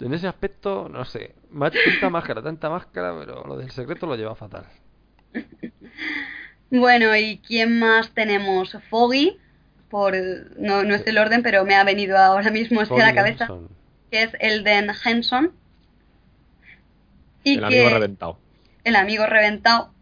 En 0.00 0.14
ese 0.14 0.26
aspecto, 0.26 0.88
no 0.88 1.04
sé. 1.04 1.34
Más 1.50 1.72
tanta 1.72 2.08
máscara, 2.08 2.42
tanta 2.42 2.70
máscara, 2.70 3.14
pero 3.18 3.44
lo 3.46 3.58
del 3.58 3.70
secreto 3.70 4.06
lo 4.06 4.16
lleva 4.16 4.34
fatal. 4.34 4.64
Bueno, 6.70 7.14
¿y 7.14 7.36
quién 7.46 7.78
más 7.78 8.12
tenemos? 8.14 8.78
Foggy, 8.88 9.36
por 9.90 10.14
no, 10.56 10.84
no 10.84 10.94
es 10.94 11.06
el 11.06 11.18
orden, 11.18 11.42
pero 11.42 11.66
me 11.66 11.74
ha 11.74 11.84
venido 11.84 12.16
ahora 12.16 12.50
mismo 12.50 12.80
hacia 12.80 12.96
la 12.96 13.04
Foggy 13.08 13.14
cabeza, 13.14 13.46
Nelson. 13.46 13.68
que 14.10 14.22
es 14.22 14.30
Elden 14.40 14.90
Henson. 15.04 15.52
Y 17.44 17.58
El 17.58 17.64
que, 17.66 17.66
amigo 17.66 17.88
reventado. 17.90 18.40
el 18.84 18.96
amigo 18.96 19.26
reventado, 19.26 19.94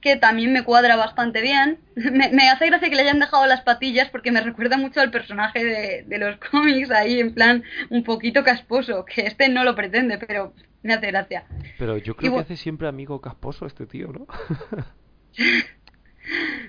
que 0.00 0.16
también 0.16 0.52
me 0.52 0.64
cuadra 0.64 0.96
bastante 0.96 1.42
bien. 1.42 1.80
Me, 1.96 2.30
me 2.32 2.48
hace 2.50 2.66
gracia 2.66 2.88
que 2.90 2.96
le 2.96 3.02
hayan 3.02 3.20
dejado 3.20 3.46
las 3.46 3.62
patillas 3.62 4.10
porque 4.10 4.32
me 4.32 4.40
recuerda 4.42 4.78
mucho 4.78 5.00
al 5.00 5.10
personaje 5.10 5.64
de, 5.64 6.04
de 6.06 6.18
los 6.18 6.38
cómics 6.50 6.90
ahí, 6.90 7.20
en 7.20 7.34
plan 7.34 7.64
un 7.90 8.04
poquito 8.04 8.44
casposo, 8.44 9.04
que 9.06 9.22
este 9.26 9.48
no 9.50 9.64
lo 9.64 9.74
pretende, 9.76 10.18
pero 10.18 10.54
me 10.82 10.94
hace 10.94 11.08
gracia. 11.08 11.46
Pero 11.76 11.98
yo 11.98 12.16
creo 12.16 12.30
Y 12.30 12.32
que 12.32 12.40
hace 12.40 12.56
siempre 12.56 12.86
amigo 12.88 13.20
casposo 13.20 13.66
este 13.66 13.86
tío, 13.86 14.08
¿no? 14.12 14.26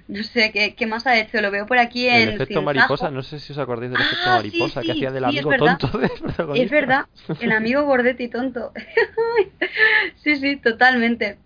No 0.07 0.23
sé, 0.23 0.51
¿qué, 0.51 0.75
qué 0.75 0.85
más 0.87 1.07
ha 1.07 1.17
hecho? 1.19 1.41
Lo 1.41 1.51
veo 1.51 1.65
por 1.65 1.77
aquí 1.77 2.07
en 2.09 2.29
el 2.29 2.29
efecto 2.29 2.61
mariposa, 2.61 3.11
no 3.11 3.23
sé 3.23 3.39
si 3.39 3.53
os 3.53 3.59
acordáis 3.59 3.91
del 3.91 4.01
efecto 4.01 4.29
Ah, 4.29 4.39
sí, 4.51 4.69
mariposa 4.69 4.83
que 4.83 4.91
sí, 4.91 4.93
hacía 4.93 5.11
del 5.11 5.23
sí, 5.23 5.29
amigo 5.31 5.49
verdad. 5.49 5.79
tonto 5.79 5.97
del 5.97 6.09
protagonista. 6.11 6.57
Es 6.57 6.69
verdad, 6.71 7.05
el 7.39 7.51
amigo 7.51 7.83
gordetti 7.85 8.27
tonto. 8.29 8.73
sí, 10.23 10.35
sí, 10.37 10.57
totalmente. 10.57 11.37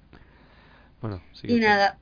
Bueno, 1.01 1.21
sí. 1.33 1.47
Y 1.47 1.59
nada. 1.59 1.97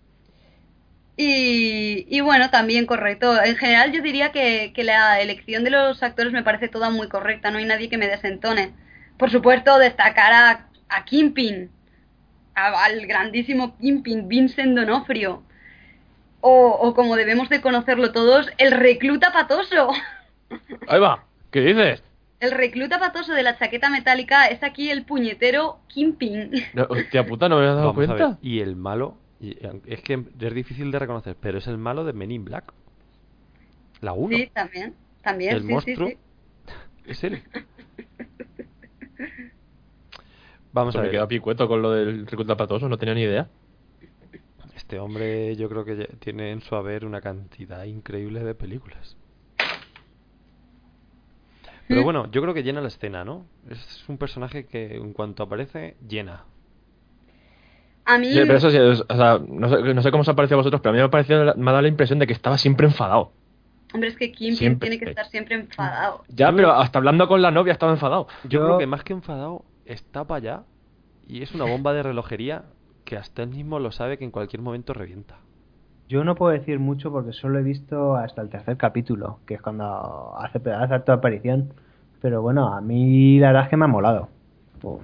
Y, 1.16 2.08
y 2.10 2.22
bueno, 2.22 2.50
también 2.50 2.86
correcto. 2.86 3.42
En 3.44 3.56
general 3.56 3.92
yo 3.92 4.02
diría 4.02 4.32
que, 4.32 4.74
que 4.74 4.84
la 4.84 5.22
elección 5.22 5.64
de 5.64 5.70
los 5.70 6.02
actores 6.02 6.34
me 6.34 6.44
parece 6.44 6.70
toda 6.70 6.90
muy 6.90 7.08
correcta, 7.08 7.52
no 7.52 7.60
hay 7.60 7.66
nadie 7.66 7.90
que 7.90 7.98
me 8.00 8.08
desentone. 8.08 8.74
Por 9.18 9.30
supuesto, 9.32 9.78
destacar 9.78 10.34
a, 10.34 10.70
a 10.90 11.06
Kimpin, 11.06 11.70
a- 12.56 12.86
al 12.86 13.08
grandísimo 13.08 13.78
Kimpin, 13.78 14.28
Vincent 14.30 14.78
Donofrio. 14.78 15.44
O, 16.46 16.72
o 16.82 16.94
como 16.94 17.16
debemos 17.16 17.48
de 17.48 17.62
conocerlo 17.62 18.12
todos, 18.12 18.50
el 18.58 18.72
recluta 18.72 19.32
patoso. 19.32 19.92
Ahí 20.90 21.00
va, 21.00 21.24
¿qué 21.52 21.62
dices? 21.62 22.04
El 22.42 22.52
recluta 22.52 23.00
patoso 23.00 23.32
de 23.34 23.44
la 23.44 23.58
chaqueta 23.58 23.90
metálica 23.90 24.48
es 24.48 24.62
aquí 24.62 24.92
el 24.92 25.06
puñetero 25.06 25.80
Kimpin. 25.88 26.52
No, 26.74 26.84
hostia 26.90 27.26
puta, 27.26 27.48
no 27.48 27.56
me 27.56 27.62
había 27.62 27.76
dado 27.76 27.94
Vamos 27.94 28.10
a 28.10 28.14
ver, 28.14 28.22
cuenta. 28.22 28.40
Y 28.42 28.60
el 28.60 28.76
malo, 28.76 29.16
y- 29.40 29.58
es 29.88 30.02
que 30.02 30.22
es 30.42 30.54
difícil 30.54 30.92
de 30.92 31.00
reconocer, 31.00 31.38
pero 31.40 31.60
es 31.60 31.68
el 31.68 31.78
malo 31.78 32.04
de 32.04 32.12
Men 32.12 32.32
in 32.32 32.44
Black. 32.44 32.74
La 34.02 34.12
1. 34.12 34.36
Sí, 34.36 34.50
también. 34.54 34.96
También, 35.22 35.56
el 35.56 35.62
sí, 35.62 35.68
sí, 35.68 35.74
monstruo 35.74 36.08
sí. 36.10 36.18
es 37.06 37.24
él. 37.24 37.42
Vamos 40.74 40.94
Pues 40.94 40.96
a 40.96 40.98
me 41.00 41.04
ver. 41.04 41.12
quedo 41.12 41.28
picueto 41.30 41.68
con 41.70 41.82
lo 41.82 41.92
del 41.92 42.26
recluta 42.28 42.58
patoso, 42.58 42.90
no 42.90 42.98
tenía 42.98 43.14
ni 43.16 43.22
idea. 43.22 43.48
Este 44.94 45.00
hombre 45.00 45.56
yo 45.56 45.68
creo 45.70 45.84
que 45.86 45.96
tiene 46.20 46.52
en 46.52 46.62
su 46.62 46.76
haber 46.76 47.04
una 47.04 47.20
cantidad 47.20 47.84
increíble 47.86 48.44
de 48.44 48.54
películas. 48.54 49.18
Pero 51.88 52.02
Mm. 52.02 52.04
bueno, 52.04 52.30
yo 52.32 52.44
creo 52.44 52.54
que 52.54 52.62
llena 52.62 52.80
la 52.80 52.90
escena, 52.90 53.26
¿no? 53.26 53.48
Es 53.72 54.08
un 54.08 54.20
personaje 54.20 54.68
que 54.68 54.96
en 54.98 55.14
cuanto 55.14 55.42
aparece, 55.42 55.98
llena. 56.08 56.44
A 58.06 58.20
mí, 58.20 58.28
Sí, 58.34 58.40
pero 58.42 58.56
eso 58.56 58.70
sí, 58.70 58.78
es- 58.78 59.02
o 59.10 59.16
sea, 59.18 59.40
no 59.44 59.68
sé, 59.68 59.82
no 59.96 60.02
sé 60.04 60.12
cómo 60.12 60.22
os 60.22 60.30
ha 60.30 60.36
parecido 60.36 60.58
a 60.58 60.62
vosotros, 60.62 60.80
pero 60.84 60.92
a 60.92 60.94
mí 60.94 61.00
me 61.00 61.06
ha, 61.06 61.10
parecido, 61.10 61.44
me 61.56 61.70
ha 61.72 61.74
dado 61.74 61.82
la 61.82 61.88
impresión 61.88 62.20
de 62.20 62.28
que 62.28 62.34
estaba 62.34 62.60
siempre 62.60 62.86
enfadado. 62.86 63.32
hombre, 63.96 64.10
es 64.10 64.16
que 64.18 64.32
Kimpin 64.32 64.58
Siempre. 64.58 64.90
tiene 64.92 65.04
que 65.04 65.10
estar 65.10 65.26
siempre 65.26 65.56
enfadado. 65.56 66.24
Ya, 66.28 66.52
pero 66.52 66.72
hasta 66.72 67.00
hablando 67.00 67.28
con 67.28 67.42
la 67.42 67.50
novia 67.50 67.74
estaba 67.74 67.92
enfadado. 67.94 68.28
Yo, 68.44 68.50
Yo- 68.60 68.66
creo 68.66 68.78
que 68.78 68.88
más 68.88 69.04
que 69.04 69.14
enfadado, 69.14 69.66
está 69.86 70.24
para 70.26 70.38
allá 70.38 70.64
y 71.28 71.42
es 71.42 71.56
una 71.56 71.66
bomba 71.66 71.94
de 71.94 72.04
relojería 72.04 72.66
que 73.14 73.20
hasta 73.20 73.44
él 73.44 73.50
mismo 73.50 73.78
lo 73.78 73.92
sabe 73.92 74.18
que 74.18 74.26
en 74.26 74.32
cualquier 74.32 74.64
momento 74.64 74.92
revienta. 74.92 75.36
Yo 76.10 76.24
no 76.24 76.34
puedo 76.34 76.52
decir 76.52 76.80
mucho 76.80 77.12
porque 77.12 77.32
solo 77.32 77.60
he 77.60 77.62
visto 77.62 78.16
hasta 78.16 78.42
el 78.42 78.50
tercer 78.50 78.76
capítulo, 78.76 79.38
que 79.46 79.54
es 79.54 79.62
cuando 79.62 80.34
hace, 80.40 80.60
hace 80.72 81.00
tu 81.02 81.12
aparición. 81.12 81.74
Pero 82.24 82.42
bueno, 82.42 82.74
a 82.74 82.82
mí 82.82 83.38
la 83.38 83.48
verdad 83.50 83.64
es 83.66 83.70
que 83.70 83.78
me 83.78 83.86
ha 83.86 83.88
molado. 83.88 84.30
Uf. 84.82 85.04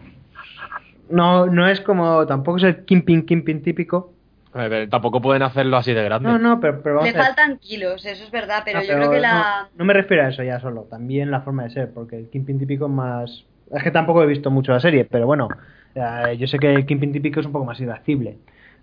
No, 1.12 1.46
no 1.46 1.68
es 1.68 1.82
como, 1.82 2.26
tampoco 2.26 2.58
es 2.58 2.64
el 2.64 2.84
Kimpin 2.86 3.28
Kimpin 3.28 3.62
típico. 3.62 4.12
A 4.54 4.68
ver, 4.68 4.90
tampoco 4.90 5.22
pueden 5.22 5.44
hacerlo 5.44 5.78
así 5.78 5.94
de 5.94 6.04
grande. 6.04 6.28
No, 6.28 6.40
no, 6.40 6.60
pero, 6.60 6.82
pero 6.82 6.96
vamos 6.96 7.12
Le 7.12 7.16
a 7.16 7.22
ver. 7.22 7.28
faltan 7.28 7.60
kilos, 7.60 8.04
eso 8.08 8.24
es 8.24 8.32
verdad, 8.32 8.64
pero 8.66 8.80
No, 8.80 8.86
yo 8.86 8.96
creo 8.96 9.12
que 9.12 9.20
la... 9.20 9.68
no, 9.70 9.78
no 9.78 9.86
me 9.86 9.94
refiero 9.94 10.24
a 10.24 10.30
eso 10.30 10.42
ya 10.42 10.60
solo, 10.60 10.88
también 10.90 11.30
la 11.30 11.42
forma 11.42 11.62
de 11.66 11.70
ser, 11.70 11.94
porque 11.94 12.18
el 12.18 12.30
Kimpin 12.32 12.58
típico 12.58 12.86
es 12.88 12.92
más... 12.92 13.46
Es 13.72 13.84
que 13.84 13.92
tampoco 13.92 14.24
he 14.24 14.26
visto 14.26 14.50
mucho 14.50 14.72
la 14.72 14.80
serie, 14.80 15.06
pero 15.06 15.28
bueno, 15.28 15.48
eh, 15.96 16.38
yo 16.38 16.48
sé 16.48 16.60
que 16.60 16.74
el 16.74 16.86
Kimpin 16.86 17.12
típico 17.12 17.40
es 17.40 17.46
un 17.46 17.52
poco 17.52 17.66
más 17.66 17.80
irascible. 17.80 18.38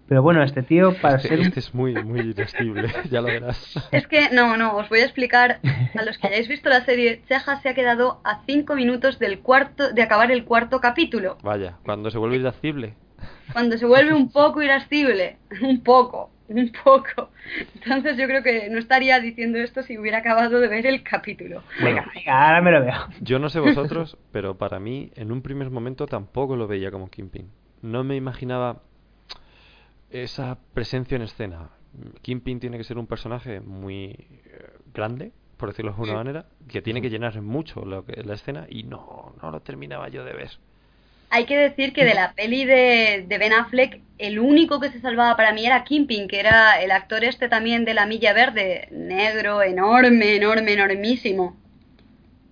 Pero 0.08 0.22
bueno, 0.22 0.42
este 0.44 0.62
tío, 0.62 0.94
para 1.00 1.16
Este, 1.16 1.28
ser 1.28 1.40
este 1.40 1.58
es 1.58 1.74
muy, 1.74 1.94
muy 2.04 2.20
irascible, 2.20 2.88
ya 3.10 3.20
lo 3.20 3.26
verás. 3.26 3.74
Es 3.90 4.06
que, 4.06 4.30
no, 4.30 4.56
no, 4.56 4.76
os 4.76 4.88
voy 4.88 5.00
a 5.00 5.04
explicar. 5.04 5.58
A 5.98 6.04
los 6.04 6.16
que 6.18 6.28
hayáis 6.28 6.46
visto 6.46 6.68
la 6.68 6.84
serie, 6.84 7.22
Cheja 7.28 7.60
se 7.60 7.68
ha 7.70 7.74
quedado 7.74 8.20
a 8.22 8.42
5 8.46 8.76
minutos 8.76 9.18
del 9.18 9.40
cuarto, 9.40 9.92
de 9.92 10.02
acabar 10.02 10.30
el 10.30 10.44
cuarto 10.44 10.80
capítulo. 10.80 11.38
Vaya, 11.42 11.78
cuando 11.84 12.10
se 12.12 12.18
vuelve 12.18 12.36
irascible. 12.36 12.94
Cuando 13.52 13.78
se 13.78 13.86
vuelve 13.86 14.14
un 14.14 14.30
poco 14.30 14.62
irascible. 14.62 15.38
Un 15.60 15.82
poco, 15.82 16.30
un 16.48 16.72
poco. 16.84 17.30
Entonces 17.74 18.16
yo 18.16 18.26
creo 18.26 18.42
que 18.42 18.68
no 18.70 18.78
estaría 18.78 19.20
diciendo 19.20 19.58
esto 19.58 19.82
si 19.82 19.98
hubiera 19.98 20.18
acabado 20.18 20.60
de 20.60 20.68
ver 20.68 20.86
el 20.86 21.02
capítulo. 21.02 21.62
Venga, 21.82 22.06
venga, 22.14 22.46
ahora 22.46 22.62
me 22.62 22.70
lo 22.70 22.80
veo. 22.82 23.08
Yo 23.20 23.38
no 23.38 23.48
sé 23.48 23.60
vosotros, 23.60 24.16
pero 24.32 24.56
para 24.56 24.78
mí, 24.78 25.10
en 25.16 25.32
un 25.32 25.42
primer 25.42 25.70
momento 25.70 26.06
tampoco 26.06 26.56
lo 26.56 26.66
veía 26.66 26.90
como 26.90 27.10
Kingpin. 27.10 27.50
No 27.82 28.04
me 28.04 28.16
imaginaba 28.16 28.82
esa 30.10 30.58
presencia 30.74 31.16
en 31.16 31.22
escena. 31.22 31.70
Kingpin 32.22 32.60
tiene 32.60 32.78
que 32.78 32.84
ser 32.84 32.98
un 32.98 33.06
personaje 33.06 33.60
muy 33.60 34.04
eh, 34.04 34.72
grande, 34.92 35.32
por 35.56 35.70
decirlo 35.70 35.92
de 35.92 35.94
alguna 35.94 36.14
manera, 36.14 36.46
que 36.68 36.82
tiene 36.82 37.00
que 37.00 37.10
llenar 37.10 37.40
mucho 37.40 37.84
lo 37.84 38.04
que, 38.04 38.22
la 38.22 38.34
escena 38.34 38.66
y 38.68 38.82
no, 38.82 39.34
no 39.40 39.50
lo 39.50 39.60
terminaba 39.60 40.08
yo 40.08 40.24
de 40.24 40.32
ver. 40.32 40.50
Hay 41.36 41.44
que 41.44 41.56
decir 41.58 41.92
que 41.92 42.06
de 42.06 42.14
la 42.14 42.32
peli 42.32 42.64
de, 42.64 43.26
de 43.28 43.38
Ben 43.38 43.52
Affleck, 43.52 44.00
el 44.16 44.38
único 44.38 44.80
que 44.80 44.90
se 44.90 45.00
salvaba 45.02 45.36
para 45.36 45.52
mí 45.52 45.66
era 45.66 45.84
Kingpin, 45.84 46.28
que 46.28 46.40
era 46.40 46.80
el 46.82 46.90
actor 46.90 47.24
este 47.24 47.50
también 47.50 47.84
de 47.84 47.92
la 47.92 48.06
Milla 48.06 48.32
Verde, 48.32 48.88
negro, 48.90 49.62
enorme, 49.62 50.36
enorme, 50.36 50.72
enormísimo. 50.72 51.54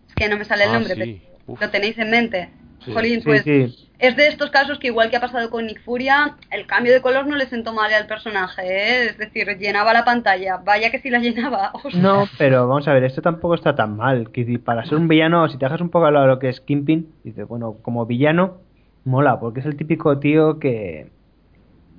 Es 0.09 0.15
que 0.15 0.29
no 0.29 0.37
me 0.37 0.45
sale 0.45 0.65
el 0.65 0.71
Ah, 0.71 0.75
nombre, 0.75 0.95
sí. 0.95 1.23
pero 1.23 1.43
Uf. 1.47 1.61
lo 1.63 1.71
tenéis 1.71 1.97
en 1.97 2.11
mente. 2.11 2.51
Sí. 2.85 2.93
Jolín, 2.93 3.23
pues 3.25 3.43
sí. 3.45 3.89
es 3.99 4.15
de 4.17 4.29
estos 4.29 4.51
casos 4.51 4.79
que 4.79 4.89
igual 4.89 5.09
que 5.09 5.17
ha 5.17 5.21
pasado 5.21 5.49
con 5.49 5.65
Nick 5.67 5.83
Furia, 5.83 6.37
el 6.51 6.67
cambio 6.67 6.93
de 6.93 7.01
color 7.01 7.27
no 7.27 7.37
le 7.37 7.47
sentó 7.47 7.73
mal 7.73 7.91
al 7.95 8.07
personaje, 8.07 8.61
¿eh? 8.67 9.07
es 9.07 9.17
decir, 9.17 9.47
llenaba 9.59 9.95
la 9.95 10.05
pantalla, 10.05 10.59
vaya 10.59 10.91
que 10.91 10.99
sí 11.01 11.09
la 11.09 11.19
llenaba. 11.21 11.71
ostras. 11.73 11.95
No, 11.95 12.29
pero 12.37 12.69
vamos 12.69 12.87
a 12.87 12.93
ver, 12.93 13.05
esto 13.05 13.23
tampoco 13.23 13.55
está 13.55 13.75
tan 13.75 13.97
mal. 13.97 14.31
Que 14.33 14.45
si 14.45 14.59
para 14.59 14.85
ser 14.85 14.99
un 14.99 15.09
villano, 15.09 15.49
si 15.49 15.57
te 15.57 15.65
dejas 15.65 15.81
un 15.81 15.89
poco 15.89 16.05
a 16.05 16.11
lo 16.11 16.39
que 16.39 16.51
es 16.51 16.61
Kingpin, 16.61 17.09
dices, 17.25 17.49
bueno, 17.49 17.77
como 17.81 18.05
villano, 18.05 18.59
mola, 19.05 19.39
porque 19.41 19.61
es 19.61 19.67
el 19.67 19.77
típico 19.77 20.19
tío 20.19 20.59
que, 20.59 21.11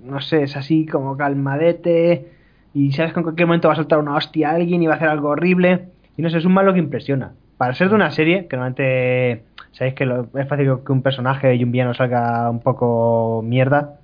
no 0.04 0.22
sé, 0.22 0.44
es 0.44 0.56
así 0.58 0.86
como 0.86 1.18
calmadete 1.18 2.32
y 2.74 2.92
sabes 2.92 3.14
que 3.14 3.20
en 3.20 3.24
cualquier 3.24 3.48
momento 3.48 3.68
va 3.68 3.74
a 3.74 3.78
soltar 3.78 4.00
una 4.00 4.16
hostia 4.16 4.50
a 4.52 4.56
alguien 4.56 4.84
y 4.84 4.88
va 4.88 4.94
a 4.94 4.98
hacer 4.98 5.10
algo 5.10 5.30
horrible. 5.30 5.88
Y 6.18 6.22
no 6.22 6.30
sé, 6.30 6.38
es 6.38 6.46
un 6.46 6.54
malo 6.54 6.74
que 6.74 6.80
impresiona. 6.80 7.34
Para 7.58 7.74
ser 7.74 7.90
de 7.90 7.96
una 7.96 8.12
serie, 8.12 8.48
que 8.48 8.58
normalmente 8.58 9.44
sabéis 9.72 9.96
que 9.96 10.06
lo- 10.06 10.28
es 10.38 10.48
fácil 10.48 10.72
que 10.86 10.92
un 10.92 11.02
personaje 11.02 11.56
y 11.56 11.64
un 11.64 11.72
villano 11.72 11.94
salga 11.94 12.50
un 12.50 12.60
poco 12.60 13.42
mierda. 13.44 14.00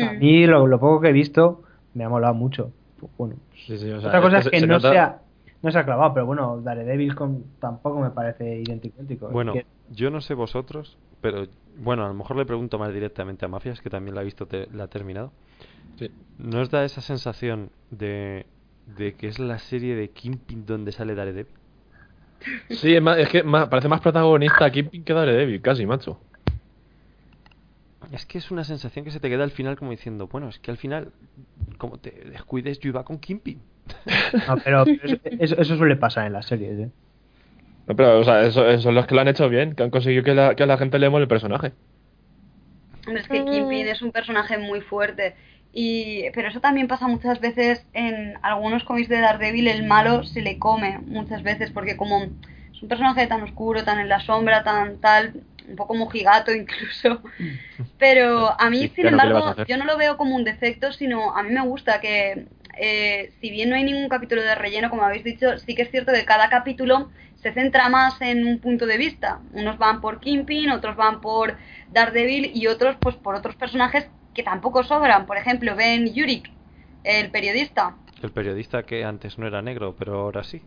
A 0.00 0.12
Hmm. 0.12 0.18
mí 0.18 0.46
lo, 0.46 0.66
lo 0.66 0.78
poco 0.80 1.00
que 1.00 1.08
he 1.08 1.12
visto 1.12 1.62
me 1.94 2.04
ha 2.04 2.08
molado 2.08 2.34
mucho. 2.34 2.70
Bueno, 3.18 3.34
Sí, 3.66 3.78
sí, 3.78 3.90
o 3.90 4.00
sea, 4.00 4.08
otra 4.08 4.20
cosa 4.20 4.38
es 4.38 4.48
que 4.48 4.60
se 4.60 4.66
no, 4.66 4.74
nota- 4.74 4.90
sea, 4.90 5.18
no 5.62 5.70
se 5.70 5.78
ha 5.78 5.84
clavado, 5.84 6.14
pero 6.14 6.26
bueno, 6.26 6.60
Daredevil 6.62 7.14
con, 7.14 7.44
tampoco 7.60 8.00
me 8.00 8.10
parece 8.10 8.60
idéntico. 8.60 8.96
idéntico. 8.96 9.28
Bueno, 9.28 9.54
Es 9.54 9.64
que- 9.64 9.66
yo 9.90 10.10
no 10.10 10.20
sé 10.20 10.34
vosotros, 10.34 10.96
pero 11.20 11.46
bueno, 11.78 12.04
a 12.04 12.08
lo 12.08 12.14
mejor 12.14 12.36
le 12.36 12.46
pregunto 12.46 12.78
más 12.78 12.92
directamente 12.92 13.44
a 13.44 13.48
Mafias, 13.48 13.80
que 13.80 13.90
también 13.90 14.14
la 14.14 14.20
ha 14.20 14.24
visto, 14.24 14.46
te- 14.46 14.68
la 14.72 14.84
ha 14.84 14.88
terminado. 14.88 15.32
Sí. 15.98 16.10
¿No 16.38 16.60
os 16.60 16.70
da 16.70 16.84
esa 16.84 17.00
sensación 17.00 17.70
de, 17.90 18.46
de 18.96 19.14
que 19.14 19.28
es 19.28 19.38
la 19.38 19.58
serie 19.58 19.94
de 19.96 20.10
Kingpin 20.10 20.66
donde 20.66 20.92
sale 20.92 21.14
Daredevil? 21.14 21.46
Sí, 22.70 22.94
es, 22.94 23.02
más- 23.02 23.18
es 23.18 23.28
que 23.28 23.42
más- 23.42 23.68
parece 23.68 23.88
más 23.88 24.00
protagonista 24.00 24.70
Kingpin 24.70 25.04
que 25.04 25.12
Daredevil, 25.12 25.60
casi, 25.62 25.86
macho. 25.86 26.18
Es 28.12 28.26
que 28.26 28.36
es 28.38 28.50
una 28.50 28.64
sensación 28.64 29.04
que 29.04 29.10
se 29.10 29.18
te 29.18 29.30
queda 29.30 29.44
al 29.44 29.50
final 29.50 29.76
como 29.78 29.90
diciendo, 29.90 30.26
bueno, 30.28 30.48
es 30.48 30.58
que 30.58 30.70
al 30.70 30.76
final, 30.76 31.10
como 31.78 31.98
te 31.98 32.10
descuides, 32.10 32.78
yo 32.80 32.90
iba 32.90 33.04
con 33.04 33.18
Kingpin. 33.18 33.60
no, 34.48 34.56
pero 34.62 34.84
eso, 35.02 35.16
eso- 35.24 35.56
eso 35.58 35.76
suele 35.76 35.96
pasar 35.96 36.26
en 36.26 36.34
las 36.34 36.46
series. 36.46 36.78
¿eh? 36.78 36.90
No, 37.86 37.96
pero, 37.96 38.18
o 38.20 38.24
sea, 38.24 38.42
eso, 38.46 38.66
eso 38.68 38.82
son 38.82 38.94
los 38.94 39.06
que 39.06 39.14
lo 39.14 39.20
han 39.22 39.28
hecho 39.28 39.48
bien, 39.48 39.74
que 39.74 39.82
han 39.82 39.90
conseguido 39.90 40.22
que 40.24 40.34
la, 40.34 40.54
que 40.56 40.66
la 40.66 40.78
gente 40.78 40.98
le 40.98 41.10
mole 41.10 41.22
el 41.24 41.28
personaje. 41.28 41.72
Hombre, 43.06 43.22
es 43.22 43.28
que 43.28 43.44
Kingpin 43.44 43.86
es 43.88 44.02
un 44.02 44.12
personaje 44.12 44.58
muy 44.58 44.80
fuerte. 44.80 45.36
Y, 45.72 46.30
pero 46.34 46.48
eso 46.48 46.60
también 46.60 46.88
pasa 46.88 47.08
muchas 47.08 47.40
veces 47.40 47.84
en 47.92 48.38
algunos 48.42 48.84
cómics 48.84 49.08
de 49.08 49.20
Daredevil, 49.20 49.68
el 49.68 49.84
malo 49.84 50.22
se 50.24 50.40
le 50.40 50.58
come 50.58 50.98
muchas 51.06 51.42
veces, 51.42 51.70
porque 51.72 51.96
como 51.96 52.22
es 52.72 52.82
un 52.82 52.88
personaje 52.88 53.26
tan 53.26 53.42
oscuro, 53.42 53.84
tan 53.84 53.98
en 53.98 54.08
la 54.08 54.20
sombra, 54.20 54.62
tan 54.62 55.00
tal, 55.00 55.34
un 55.68 55.76
poco 55.76 55.94
mojigato 55.94 56.52
incluso. 56.54 57.22
Pero 57.98 58.60
a 58.60 58.70
mí, 58.70 58.88
Sí, 58.88 58.94
sin 58.94 59.08
claro, 59.08 59.18
¿qué 59.20 59.26
le 59.26 59.34
vas 59.34 59.46
a 59.46 59.52
embargo, 59.52 59.64
yo 59.66 59.76
no 59.76 59.84
lo 59.84 59.96
veo 59.96 60.16
como 60.16 60.36
un 60.36 60.44
defecto, 60.44 60.92
sino 60.92 61.36
a 61.36 61.42
mí 61.42 61.50
me 61.52 61.62
gusta 61.62 62.00
que, 62.00 62.48
eh, 62.78 63.32
si 63.40 63.50
bien 63.50 63.70
no 63.70 63.76
hay 63.76 63.84
ningún 63.84 64.08
capítulo 64.08 64.42
de 64.42 64.54
relleno, 64.54 64.90
como 64.90 65.02
habéis 65.04 65.24
dicho, 65.24 65.58
sí 65.58 65.74
que 65.74 65.82
es 65.82 65.90
cierto 65.90 66.12
que 66.12 66.24
cada 66.24 66.48
capítulo 66.48 67.10
se 67.44 67.52
centra 67.52 67.90
más 67.90 68.18
en 68.22 68.46
un 68.46 68.58
punto 68.58 68.86
de 68.86 68.96
vista. 68.96 69.40
Unos 69.52 69.76
van 69.76 70.00
por 70.00 70.18
Kingpin, 70.18 70.70
otros 70.70 70.96
van 70.96 71.20
por 71.20 71.58
Daredevil 71.92 72.50
y 72.54 72.68
otros 72.68 72.96
pues 72.98 73.16
por 73.16 73.34
otros 73.34 73.54
personajes 73.54 74.08
que 74.32 74.42
tampoco 74.42 74.82
sobran. 74.82 75.26
Por 75.26 75.36
ejemplo, 75.36 75.76
Ben 75.76 76.10
Yurik, 76.14 76.50
el 77.04 77.30
periodista. 77.30 77.96
El 78.22 78.32
periodista 78.32 78.84
que 78.84 79.04
antes 79.04 79.38
no 79.38 79.46
era 79.46 79.60
negro, 79.60 79.94
pero 79.94 80.20
ahora 80.20 80.42
sí. 80.42 80.62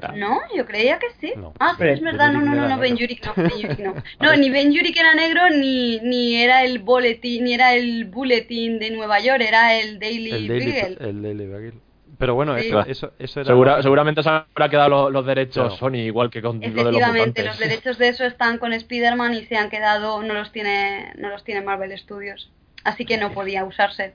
Ah. 0.00 0.12
No, 0.16 0.38
yo 0.56 0.64
creía 0.64 0.96
que 1.00 1.08
sí. 1.20 1.32
No. 1.36 1.52
Ah, 1.58 1.74
sí, 1.76 1.82
Ben 1.82 1.94
es 1.94 2.00
verdad. 2.00 2.32
No, 2.32 2.40
no, 2.40 2.54
no 2.54 2.68
no, 2.68 2.78
Ben. 2.78 2.96
Yurik 2.96 3.26
no. 3.26 3.34
Ben 3.34 3.58
Yurik 3.60 3.78
no. 3.80 3.94
No, 4.20 4.36
ni 4.36 4.48
Ben 4.48 4.72
Yurik 4.72 4.96
era 4.96 5.12
negro, 5.14 5.50
ni, 5.50 5.98
ni 6.00 6.36
era 6.36 6.64
el 6.64 6.78
boletín, 6.78 7.44
ni 7.44 7.52
era 7.52 7.74
el 7.74 8.04
bulletin 8.04 8.78
de 8.78 8.92
Nueva 8.92 9.18
York, 9.18 9.42
era 9.46 9.74
el 9.74 9.98
Daily, 9.98 10.30
El 10.30 10.46
Daily, 10.46 10.72
Beagle. 10.72 10.96
el 11.00 11.22
Daily 11.22 11.46
Beagle. 11.46 11.87
Pero 12.18 12.34
bueno, 12.34 12.58
Sí. 12.58 12.66
eso, 12.66 12.80
eso, 12.86 13.12
eso 13.18 13.40
era... 13.40 13.46
Segura- 13.46 13.82
seguramente 13.82 14.22
se 14.22 14.28
habrá 14.28 14.68
quedado 14.68 14.88
los, 14.88 15.12
los 15.12 15.24
derechos 15.26 15.66
Claro. 15.68 15.76
Sony, 15.76 15.98
igual 16.04 16.30
que 16.30 16.42
con 16.42 16.56
lo 16.56 16.60
de 16.62 16.68
los 16.68 16.76
Efectivamente, 16.82 17.26
mutantes. 17.42 17.44
los 17.46 17.58
derechos 17.58 17.98
de 17.98 18.08
eso 18.08 18.24
están 18.24 18.58
con 18.58 18.72
Spider-Man 18.72 19.34
y 19.34 19.44
se 19.46 19.56
han 19.56 19.70
quedado, 19.70 20.22
no 20.22 20.34
los 20.34 20.50
tiene, 20.52 21.12
no 21.16 21.28
los 21.28 21.44
tiene 21.44 21.60
Marvel 21.62 21.96
Studios. 21.96 22.50
Así 22.84 23.04
que 23.04 23.16
no 23.18 23.32
podía 23.32 23.64
usarse. 23.64 24.14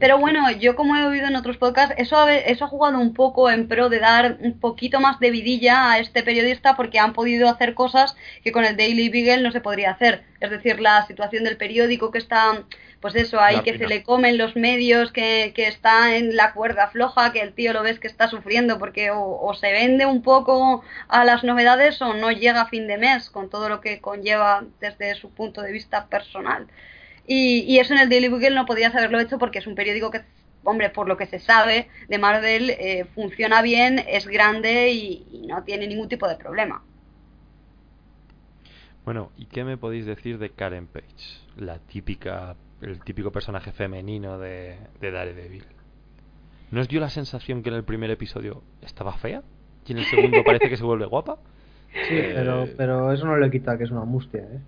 Pero 0.00 0.16
bueno, 0.18 0.48
yo 0.52 0.76
como 0.76 0.94
he 0.96 1.04
oído 1.04 1.26
en 1.26 1.34
otros 1.34 1.56
podcasts, 1.56 1.92
eso 1.98 2.16
ha, 2.16 2.32
eso 2.32 2.64
ha 2.64 2.68
jugado 2.68 2.98
un 3.00 3.14
poco 3.14 3.50
en 3.50 3.66
pro 3.66 3.88
de 3.88 3.98
dar 3.98 4.36
un 4.40 4.60
poquito 4.60 5.00
más 5.00 5.18
de 5.18 5.32
vidilla 5.32 5.90
a 5.90 5.98
este 5.98 6.22
periodista 6.22 6.76
porque 6.76 7.00
han 7.00 7.12
podido 7.12 7.48
hacer 7.48 7.74
cosas 7.74 8.16
que 8.44 8.52
con 8.52 8.64
el 8.64 8.76
Daily 8.76 9.08
Beagle 9.08 9.42
no 9.42 9.50
se 9.50 9.60
podría 9.60 9.90
hacer. 9.90 10.22
Es 10.38 10.50
decir, 10.50 10.80
la 10.80 11.04
situación 11.08 11.42
del 11.42 11.56
periódico 11.56 12.12
que 12.12 12.18
está, 12.18 12.62
pues 13.00 13.14
eso, 13.14 13.40
ahí 13.40 13.56
La 13.56 13.62
que 13.62 13.78
se 13.78 13.86
le 13.86 14.02
comen 14.02 14.38
los 14.38 14.56
medios, 14.56 15.12
que, 15.12 15.52
que 15.54 15.68
está 15.68 16.16
en 16.16 16.34
la 16.34 16.52
cuerda 16.52 16.88
floja, 16.88 17.32
que 17.32 17.40
el 17.40 17.52
tío 17.52 17.72
lo 17.72 17.82
ves 17.82 18.00
que 18.00 18.08
está 18.08 18.28
sufriendo 18.28 18.78
porque 18.78 19.10
o, 19.10 19.40
o 19.40 19.54
se 19.54 19.70
vende 19.70 20.04
un 20.04 20.22
poco 20.22 20.82
a 21.06 21.24
las 21.24 21.44
novedades 21.44 22.02
o 22.02 22.14
no 22.14 22.32
llega 22.32 22.62
a 22.62 22.68
fin 22.68 22.88
de 22.88 22.98
mes 22.98 23.30
con 23.30 23.50
todo 23.50 23.68
lo 23.68 23.80
que 23.80 24.00
conlleva 24.00 24.64
desde 24.80 25.14
su 25.14 25.30
punto 25.30 25.62
de 25.62 25.72
vista 25.72 26.06
personal. 26.06 26.66
Y, 27.26 27.60
y 27.60 27.78
eso 27.78 27.94
en 27.94 28.00
el 28.00 28.08
Daily 28.08 28.28
Bugle 28.28 28.50
no 28.50 28.66
podías 28.66 28.94
haberlo 28.94 29.20
hecho 29.20 29.38
porque 29.38 29.58
es 29.60 29.66
un 29.66 29.74
periódico 29.74 30.10
que, 30.10 30.22
hombre, 30.64 30.90
por 30.90 31.06
lo 31.06 31.16
que 31.16 31.26
se 31.26 31.38
sabe 31.38 31.88
de 32.08 32.18
Marvel, 32.18 32.70
eh, 32.70 33.06
funciona 33.14 33.62
bien, 33.62 34.04
es 34.08 34.26
grande 34.26 34.90
y, 34.90 35.26
y 35.30 35.46
no 35.46 35.62
tiene 35.62 35.86
ningún 35.86 36.08
tipo 36.08 36.26
de 36.26 36.36
problema. 36.36 36.82
Bueno, 39.04 39.30
¿y 39.38 39.46
qué 39.46 39.64
me 39.64 39.76
podéis 39.78 40.04
decir 40.04 40.38
de 40.38 40.50
Karen 40.50 40.86
Page? 40.86 41.40
La 41.56 41.78
típica, 41.78 42.56
el 42.82 43.00
típico 43.00 43.30
personaje 43.32 43.72
femenino 43.72 44.38
de, 44.38 44.76
de 45.00 45.10
Daredevil. 45.10 45.64
¿No 46.70 46.80
os 46.80 46.88
dio 46.88 47.00
la 47.00 47.08
sensación 47.10 47.62
que 47.62 47.70
en 47.70 47.76
el 47.76 47.84
primer 47.84 48.10
episodio 48.10 48.62
estaba 48.82 49.12
fea? 49.14 49.42
¿Y 49.86 49.92
en 49.92 49.98
el 49.98 50.04
segundo 50.04 50.42
parece 50.46 50.68
que 50.68 50.76
se 50.76 50.84
vuelve 50.84 51.06
guapa? 51.06 51.38
Sí, 52.06 52.14
Eh, 52.14 52.32
pero, 52.34 52.68
pero 52.76 53.12
eso 53.12 53.26
no 53.26 53.36
le 53.36 53.50
quita 53.50 53.76
que 53.78 53.84
es 53.84 53.90
una 53.90 54.04
mustia. 54.04 54.40
¿eh? 54.42 54.60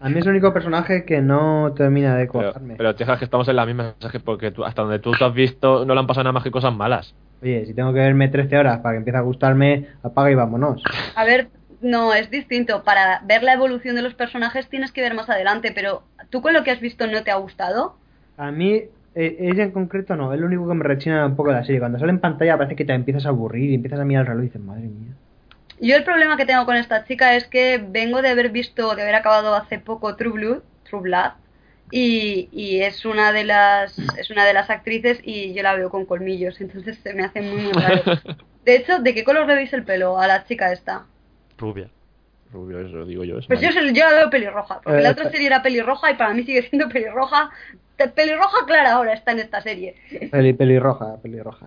A 0.00 0.08
mí 0.08 0.18
es 0.18 0.24
el 0.26 0.32
único 0.32 0.52
personaje 0.52 1.04
que 1.04 1.20
no 1.20 1.72
termina 1.76 2.16
de 2.16 2.26
Pero, 2.26 2.44
cuajarme. 2.44 2.74
pero 2.76 2.94
tía, 2.94 3.06
es 3.12 3.18
que 3.18 3.24
estamos 3.24 3.46
en 3.48 3.56
la 3.56 3.66
misma 3.66 3.84
mensaje 3.84 4.18
porque 4.20 4.50
tú- 4.50 4.64
hasta 4.64 4.82
donde 4.82 4.98
tú 4.98 5.12
te 5.12 5.24
has 5.24 5.34
visto 5.34 5.84
no 5.84 5.94
le 5.94 6.00
han 6.00 6.06
pasado 6.06 6.24
nada 6.24 6.32
más 6.32 6.42
que 6.42 6.50
cosas 6.50 6.74
malas. 6.74 7.14
Oye, 7.40 7.66
si 7.66 7.74
tengo 7.74 7.92
que 7.92 7.98
verme 8.00 8.28
13 8.28 8.56
horas 8.56 8.78
para 8.80 8.94
que 8.94 8.98
empiece 8.98 9.18
a 9.18 9.22
gustarme, 9.22 9.86
apaga 10.02 10.30
y 10.30 10.34
vámonos. 10.34 10.82
A 11.16 11.24
ver, 11.24 11.48
no, 11.82 12.14
es 12.14 12.30
distinto. 12.30 12.84
Para 12.84 13.20
ver 13.24 13.42
la 13.42 13.52
evolución 13.52 13.96
de 13.96 14.02
los 14.02 14.14
personajes 14.14 14.68
tienes 14.68 14.92
que 14.92 15.02
ver 15.02 15.14
más 15.14 15.28
adelante, 15.28 15.72
pero 15.74 16.02
¿tú 16.30 16.40
con 16.40 16.54
lo 16.54 16.64
que 16.64 16.70
has 16.70 16.80
visto 16.80 17.06
no 17.06 17.22
te 17.22 17.30
ha 17.30 17.36
gustado? 17.36 17.96
A 18.36 18.50
mí, 18.50 18.82
eh, 19.14 19.36
ella 19.38 19.64
en 19.64 19.72
concreto 19.72 20.16
no, 20.16 20.32
es 20.32 20.40
lo 20.40 20.46
único 20.46 20.66
que 20.68 20.74
me 20.74 20.84
rechina 20.84 21.26
un 21.26 21.36
poco 21.36 21.50
de 21.50 21.56
la 21.56 21.64
serie. 21.64 21.80
Cuando 21.80 21.98
sale 21.98 22.10
en 22.10 22.20
pantalla 22.20 22.56
parece 22.56 22.76
que 22.76 22.84
te 22.84 22.92
empiezas 22.92 23.26
a 23.26 23.30
aburrir 23.30 23.70
y 23.70 23.74
empiezas 23.74 24.00
a 24.00 24.04
mirar 24.04 24.22
el 24.22 24.28
reloj 24.28 24.42
y 24.42 24.46
dices, 24.46 24.62
madre 24.62 24.82
mía. 24.82 25.12
Yo 25.80 25.96
el 25.96 26.04
problema 26.04 26.36
que 26.36 26.46
tengo 26.46 26.64
con 26.64 26.76
esta 26.76 27.04
chica 27.04 27.34
es 27.34 27.46
que 27.46 27.84
vengo 27.84 28.22
de 28.22 28.28
haber 28.28 28.50
visto, 28.50 28.94
de 28.94 29.02
haber 29.02 29.16
acabado 29.16 29.54
hace 29.54 29.78
poco 29.78 30.14
True 30.14 30.32
Blood, 30.32 30.62
True 30.88 31.02
Blood 31.02 31.32
y, 31.90 32.48
y 32.52 32.82
es 32.82 33.04
una 33.04 33.32
de 33.32 33.44
las 33.44 33.98
es 33.98 34.30
una 34.30 34.46
de 34.46 34.54
las 34.54 34.70
actrices 34.70 35.18
y 35.24 35.52
yo 35.52 35.62
la 35.62 35.74
veo 35.74 35.90
con 35.90 36.06
colmillos, 36.06 36.60
entonces 36.60 36.98
se 37.02 37.12
me 37.14 37.24
hace 37.24 37.42
muy 37.42 37.62
muy 37.62 37.72
raro. 37.72 38.02
De 38.64 38.76
hecho, 38.76 39.00
¿de 39.00 39.12
qué 39.12 39.24
color 39.24 39.48
le 39.48 39.56
veis 39.56 39.72
el 39.72 39.82
pelo 39.82 40.20
a 40.20 40.28
la 40.28 40.44
chica 40.44 40.72
esta? 40.72 41.06
Rubia. 41.62 41.88
Rubio, 42.52 42.80
eso 42.80 43.06
digo 43.06 43.24
yo. 43.24 43.38
es 43.38 43.46
Pues 43.46 43.60
yo, 43.62 43.68
malo. 43.70 43.80
se- 43.88 43.94
yo 43.94 44.04
la 44.10 44.16
veo 44.16 44.30
pelirroja, 44.30 44.80
porque 44.82 44.98
Eh, 44.98 45.02
la 45.02 45.10
otra 45.12 45.24
pa- 45.24 45.30
serie 45.30 45.46
era 45.46 45.62
pelirroja 45.62 46.10
y 46.10 46.14
para 46.16 46.34
mí 46.34 46.42
sigue 46.44 46.62
siendo 46.68 46.88
pelirroja 46.88 47.50
pelirroja 48.16 48.66
clara 48.66 48.94
ahora 48.94 49.12
está 49.12 49.30
en 49.32 49.38
esta 49.38 49.60
serie. 49.60 49.94
Peli, 50.32 50.52
pelirroja, 50.54 51.16
pelirroja. 51.22 51.66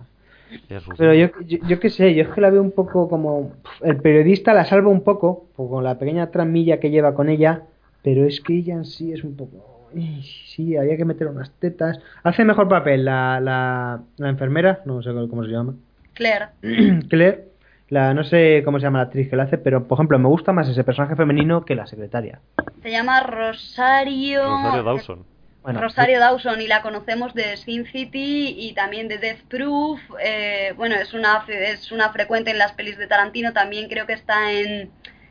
Rubia. 0.68 0.80
Pero 0.98 1.14
yo, 1.14 1.28
yo, 1.46 1.58
yo 1.66 1.80
qué 1.80 1.88
sé, 1.88 2.14
yo 2.14 2.24
es 2.24 2.28
que 2.28 2.40
la 2.42 2.50
veo 2.50 2.60
un 2.62 2.72
poco 2.72 3.08
como... 3.08 3.52
El 3.82 3.96
periodista 3.96 4.52
la 4.52 4.66
salva 4.66 4.90
un 4.90 5.00
poco, 5.02 5.46
pues 5.56 5.68
con 5.70 5.82
la 5.82 5.98
pequeña 5.98 6.30
tramilla 6.30 6.78
que 6.78 6.90
lleva 6.90 7.14
con 7.14 7.30
ella, 7.30 7.62
pero 8.02 8.24
es 8.26 8.40
que 8.42 8.52
ella 8.54 8.74
en 8.74 8.84
sí 8.84 9.12
es 9.14 9.24
un 9.24 9.34
poco... 9.34 9.88
"Ay, 9.96 10.22
Sí, 10.22 10.76
había 10.76 10.96
que 10.98 11.04
meter 11.06 11.26
unas 11.26 11.50
tetas. 11.52 11.98
Hace 12.22 12.44
mejor 12.44 12.68
papel 12.68 13.04
la, 13.06 13.40
la, 13.40 14.02
la 14.18 14.28
enfermera, 14.28 14.82
no 14.84 15.02
sé 15.02 15.10
cómo 15.30 15.42
se 15.44 15.50
llama. 15.50 15.74
Claire. 16.12 16.46
Claire, 17.08 17.44
la, 17.88 18.14
no 18.14 18.24
sé 18.24 18.62
cómo 18.64 18.78
se 18.78 18.84
llama 18.84 18.98
la 18.98 19.04
actriz 19.04 19.30
que 19.30 19.36
la 19.36 19.44
hace, 19.44 19.58
pero 19.58 19.86
por 19.86 19.96
ejemplo 19.96 20.18
me 20.18 20.28
gusta 20.28 20.52
más 20.52 20.68
ese 20.68 20.84
personaje 20.84 21.16
femenino 21.16 21.64
que 21.64 21.74
la 21.74 21.86
secretaria. 21.86 22.40
Se 22.82 22.90
llama 22.90 23.20
Rosario... 23.20 24.42
Rosario 24.42 24.82
Dawson. 24.82 25.26
Bueno, 25.62 25.80
Rosario 25.80 26.20
Dawson 26.20 26.60
y 26.60 26.68
la 26.68 26.80
conocemos 26.80 27.34
de 27.34 27.56
Sin 27.56 27.86
City 27.86 28.54
y 28.56 28.72
también 28.74 29.08
de 29.08 29.18
Death 29.18 29.42
Proof. 29.48 30.00
eh, 30.20 30.72
bueno, 30.76 30.94
es 30.94 31.12
una, 31.12 31.44
es 31.48 31.90
una 31.90 32.10
frecuente 32.10 32.52
en 32.52 32.58
las 32.58 32.72
pelis 32.72 32.96
de 32.98 33.08
Tarantino. 33.08 33.52
También 33.52 33.88
creo 33.88 34.06
que 34.06 34.12
está 34.12 34.52
en 34.52 34.90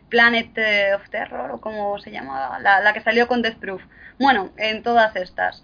Planet 0.10 0.50
eh, 0.58 0.94
of 0.94 1.10
Terror 1.10 1.52
o 1.52 1.62
como 1.62 2.00
se 2.00 2.12
llama, 2.12 2.60
la, 2.60 2.82
la 2.82 2.92
que 2.92 3.00
salió 3.00 3.28
con 3.28 3.42
Death 3.42 3.60
Proof. 3.60 3.82
Bueno, 4.20 4.50
en 4.58 4.84
todas 4.84 5.16
estas. 5.16 5.64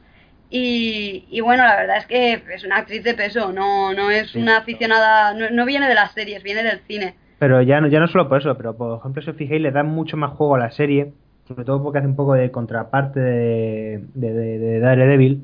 Y, 0.52 1.26
y 1.32 1.40
bueno, 1.40 1.64
la 1.64 1.78
verdad 1.78 1.98
es 1.98 2.06
que 2.08 2.34
es 2.54 2.64
una 2.66 2.78
actriz 2.78 3.04
de 3.04 3.14
peso, 3.14 3.52
no, 3.54 3.94
no 3.94 4.12
es 4.12 4.32
Sí. 4.32 4.40
una 4.40 4.58
aficionada, 4.58 5.34
no, 5.34 5.50
no 5.50 5.66
viene 5.66 5.88
de 5.88 5.96
las 5.96 6.12
series, 6.12 6.44
viene 6.44 6.62
del 6.62 6.80
cine. 6.82 7.16
Pero 7.40 7.62
ya 7.62 7.80
no, 7.82 7.88
ya 7.88 8.00
no 8.02 8.08
solo 8.08 8.28
por 8.28 8.40
eso, 8.40 8.56
pero 8.58 8.76
por 8.76 9.00
ejemplo, 9.00 9.22
si 9.22 9.30
os 9.30 9.38
fijáis, 9.38 9.62
le 9.62 9.72
da 9.72 9.82
mucho 9.84 10.18
más 10.18 10.32
juego 10.32 10.56
a 10.56 10.60
la 10.60 10.72
serie, 10.72 11.14
sobre 11.48 11.64
todo 11.64 11.82
porque 11.82 12.00
hace 12.00 12.08
un 12.08 12.16
poco 12.18 12.34
de 12.34 12.52
contraparte 12.52 13.20
de, 13.22 14.04
de, 14.14 14.34
de, 14.34 14.60
de 14.60 14.80
Daredevil, 14.82 15.42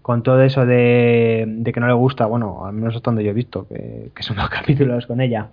con 0.00 0.22
todo 0.22 0.40
eso 0.42 0.64
de, 0.64 1.44
de 1.48 1.72
que 1.72 1.80
no 1.80 1.88
le 1.88 1.92
gusta, 1.94 2.26
bueno, 2.26 2.64
al 2.64 2.72
menos 2.72 2.94
hasta 2.94 3.10
donde 3.10 3.24
yo 3.24 3.30
he 3.30 3.34
visto, 3.34 3.66
que, 3.66 4.10
que 4.14 4.22
son 4.22 4.36
dos 4.36 4.48
capítulos 4.50 5.06
con 5.08 5.20
ella, 5.20 5.48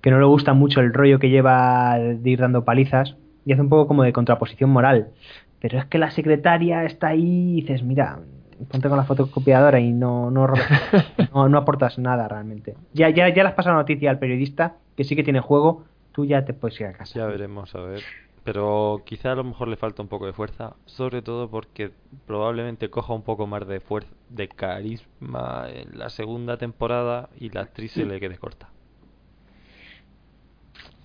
que 0.00 0.10
no 0.10 0.18
le 0.18 0.24
gusta 0.24 0.54
mucho 0.54 0.80
el 0.80 0.94
rollo 0.94 1.18
que 1.18 1.28
lleva 1.28 1.98
de 1.98 2.30
ir 2.30 2.40
dando 2.40 2.64
palizas, 2.64 3.16
y 3.44 3.52
hace 3.52 3.60
un 3.62 3.68
poco 3.68 3.86
como 3.86 4.02
de 4.02 4.12
contraposición 4.14 4.70
moral. 4.70 5.08
Pero 5.60 5.78
es 5.78 5.86
que 5.86 5.98
la 5.98 6.10
secretaria 6.10 6.84
está 6.84 7.08
ahí 7.08 7.58
y 7.58 7.60
dices, 7.62 7.82
mira, 7.82 8.20
ponte 8.70 8.88
con 8.88 8.96
la 8.98 9.04
fotocopiadora 9.04 9.80
y 9.80 9.92
no, 9.92 10.30
no, 10.30 10.48
no, 11.34 11.48
no 11.48 11.58
aportas 11.58 11.98
nada 11.98 12.28
realmente. 12.28 12.76
Ya, 12.92 13.10
ya, 13.10 13.28
ya 13.28 13.42
le 13.42 13.48
has 13.50 13.54
pasado 13.54 13.76
noticia 13.76 14.10
al 14.10 14.18
periodista 14.18 14.76
que 14.96 15.04
sí 15.04 15.16
que 15.16 15.24
tiene 15.24 15.40
juego, 15.40 15.84
tú 16.12 16.24
ya 16.24 16.44
te 16.44 16.54
puedes 16.54 16.80
ir 16.80 16.86
a 16.86 16.92
casa. 16.94 17.18
Ya 17.18 17.26
veremos, 17.26 17.74
a 17.74 17.80
ver. 17.82 18.04
Pero 18.42 19.02
quizá 19.04 19.32
a 19.32 19.34
lo 19.34 19.44
mejor 19.44 19.68
le 19.68 19.76
falta 19.76 20.02
un 20.02 20.08
poco 20.08 20.26
de 20.26 20.32
fuerza, 20.32 20.76
sobre 20.86 21.20
todo 21.22 21.50
porque 21.50 21.92
probablemente 22.26 22.88
coja 22.90 23.12
un 23.12 23.22
poco 23.22 23.46
más 23.46 23.66
de 23.66 23.80
fuerza, 23.80 24.14
de 24.28 24.48
carisma 24.48 25.66
en 25.68 25.98
la 25.98 26.08
segunda 26.10 26.56
temporada 26.56 27.30
y 27.36 27.50
la 27.50 27.60
actriz 27.62 27.92
se 27.92 28.06
le 28.06 28.18
quede 28.20 28.38
corta. 28.38 28.72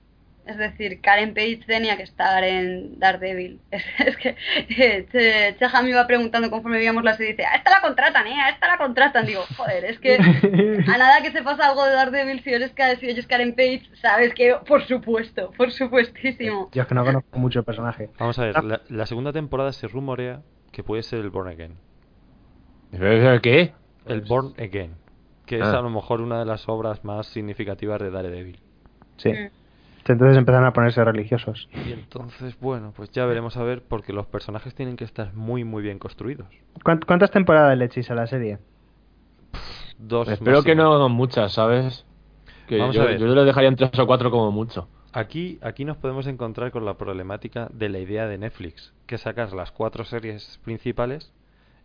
es 0.49 0.57
decir, 0.57 0.99
Karen 1.01 1.33
Page 1.33 1.61
tenía 1.65 1.95
que 1.97 2.03
estar 2.03 2.43
en 2.43 2.99
Daredevil. 2.99 3.59
Es, 3.71 3.83
es 4.05 4.17
que 4.17 4.35
eh, 4.69 5.07
Che- 5.11 5.55
Cheja 5.57 5.81
me 5.81 5.89
iba 5.91 6.05
preguntando 6.07 6.49
conforme 6.49 6.77
veíamos 6.77 7.03
la 7.03 7.15
serie, 7.15 7.33
dice, 7.33 7.45
a 7.45 7.55
esta 7.55 7.69
la 7.71 7.81
contratan, 7.81 8.27
eh, 8.27 8.41
a 8.41 8.49
esta 8.49 8.67
la 8.67 8.77
contratan. 8.77 9.25
Digo, 9.25 9.41
joder, 9.57 9.85
es 9.85 9.99
que 9.99 10.15
a 10.15 10.97
nada 10.97 11.21
que 11.21 11.31
se 11.31 11.41
pasa 11.43 11.67
algo 11.69 11.85
de 11.85 11.91
Daredevil, 11.93 12.41
si 12.43 12.51
eres, 12.53 12.73
si 12.99 13.09
eres 13.09 13.27
Karen 13.27 13.55
Page, 13.55 13.83
sabes 14.01 14.33
que, 14.33 14.55
por 14.67 14.83
supuesto, 14.85 15.51
por 15.57 15.71
supuestísimo. 15.71 16.69
Yo 16.73 16.81
es 16.81 16.87
que 16.87 16.95
no 16.95 17.05
conozco 17.05 17.39
mucho 17.39 17.59
el 17.59 17.65
personaje. 17.65 18.09
Vamos 18.19 18.37
a 18.39 18.43
ver, 18.45 18.57
Ah. 18.57 18.61
la, 18.61 18.81
la 18.89 19.05
segunda 19.05 19.31
temporada 19.31 19.71
se 19.73 19.87
rumorea 19.87 20.41
que 20.71 20.83
puede 20.83 21.03
ser 21.03 21.19
el 21.19 21.29
Born 21.29 21.49
Again. 21.49 21.77
¿Qué? 23.41 23.73
El 24.05 24.21
Born 24.21 24.53
Again, 24.57 24.95
que 25.45 25.57
es 25.57 25.63
Ah. 25.65 25.79
a 25.79 25.81
lo 25.81 25.89
mejor 25.89 26.21
una 26.21 26.39
de 26.39 26.45
las 26.45 26.67
obras 26.67 27.03
más 27.03 27.27
significativas 27.27 27.99
de 28.01 28.09
Daredevil. 28.09 28.59
Sí. 29.17 29.29
Mm. 29.29 29.49
Entonces 30.13 30.37
empezaron 30.37 30.65
a 30.67 30.73
ponerse 30.73 31.03
religiosos. 31.03 31.69
Y 31.87 31.91
entonces, 31.91 32.59
bueno, 32.59 32.93
pues 32.95 33.11
ya 33.11 33.25
veremos 33.25 33.55
a 33.57 33.63
ver, 33.63 33.83
porque 33.83 34.11
los 34.13 34.25
personajes 34.27 34.73
tienen 34.75 34.95
que 34.97 35.03
estar 35.03 35.33
muy, 35.33 35.63
muy 35.63 35.83
bien 35.83 35.99
construidos. 35.99 36.47
¿Cuánt- 36.83 37.05
¿Cuántas 37.05 37.31
temporadas 37.31 37.77
le 37.77 37.85
echéis 37.85 38.09
a 38.11 38.15
la 38.15 38.27
serie? 38.27 38.57
Dos 39.97 40.27
Espero 40.29 40.63
que 40.63 40.75
no 40.75 41.09
muchas, 41.09 41.53
¿sabes? 41.53 42.05
Que 42.67 42.77
Vamos 42.77 42.95
yo, 42.95 43.01
a 43.01 43.05
ver. 43.05 43.19
yo 43.19 43.27
le 43.27 43.43
dejaría 43.43 43.69
en 43.69 43.75
tres 43.75 43.97
o 43.99 44.05
cuatro 44.07 44.31
como 44.31 44.51
mucho. 44.51 44.87
Aquí, 45.11 45.57
aquí 45.61 45.85
nos 45.85 45.97
podemos 45.97 46.27
encontrar 46.27 46.71
con 46.71 46.85
la 46.85 46.93
problemática 46.95 47.67
de 47.73 47.89
la 47.89 47.99
idea 47.99 48.27
de 48.27 48.37
Netflix, 48.37 48.93
que 49.07 49.17
sacas 49.17 49.53
las 49.53 49.71
cuatro 49.71 50.05
series 50.05 50.59
principales 50.63 51.33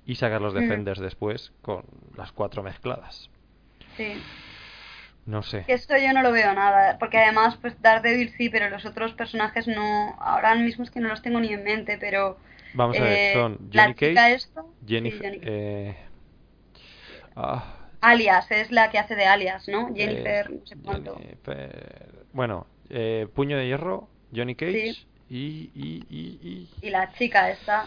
y 0.07 0.17
sacas 0.17 0.43
los 0.43 0.53
Mm. 0.53 0.59
Defenders 0.59 1.01
después 1.01 1.53
con 1.63 1.85
las 2.17 2.33
cuatro 2.33 2.63
mezcladas. 2.63 3.31
Sí. 3.97 4.13
No 5.27 5.43
sé. 5.43 5.65
Esto 5.67 5.97
yo 5.97 6.13
no 6.13 6.23
lo 6.23 6.33
veo 6.33 6.53
nada, 6.53 6.99
porque 6.99 7.19
además, 7.19 7.57
pues 7.61 7.81
Daredevil 7.81 8.31
sí, 8.37 8.51
pero 8.51 8.69
los 8.69 8.85
otros 8.85 9.15
personajes 9.15 9.67
no, 9.67 10.15
ahora 10.21 10.55
mismo 10.57 10.85
es 10.85 10.91
que 10.91 11.01
no 11.01 11.09
los 11.09 11.23
tengo 11.23 11.41
ni 11.41 11.53
en 11.53 11.65
mente, 11.65 11.97
pero... 11.99 12.39
Vamos 12.75 12.99
a 13.01 13.05
ver, 13.05 13.21
eh, 13.21 13.33
son 13.33 13.71
chica 13.71 13.95
Cage, 13.95 14.35
esta, 14.35 14.63
sí, 14.63 14.87
Jennifer, 14.87 15.39
eh, 15.43 15.97
ah, 17.37 17.63
Alias, 18.01 18.51
es 18.53 18.71
la 18.71 18.89
que 18.91 18.99
hace 18.99 19.17
de 19.17 19.27
Alias, 19.27 19.67
¿no? 19.67 19.89
eh, 19.89 19.97
Jennifer, 19.97 20.51
no 20.51 20.65
sé 20.67 20.77
cuánto. 20.85 21.17
Jennifer- 21.17 22.27
bueno, 22.33 22.67
eh, 22.91 23.27
Puño 23.35 23.57
de 23.57 23.67
Hierro, 23.67 24.09
Johnny 24.35 24.55
Cage 24.55 24.73
Sí. 24.73 25.07
y, 25.29 25.71
y, 25.75 26.07
y, 26.11 26.39
y- 26.43 26.69
Y 26.81 26.91
la 26.91 27.11
chica 27.13 27.51
esta 27.51 27.87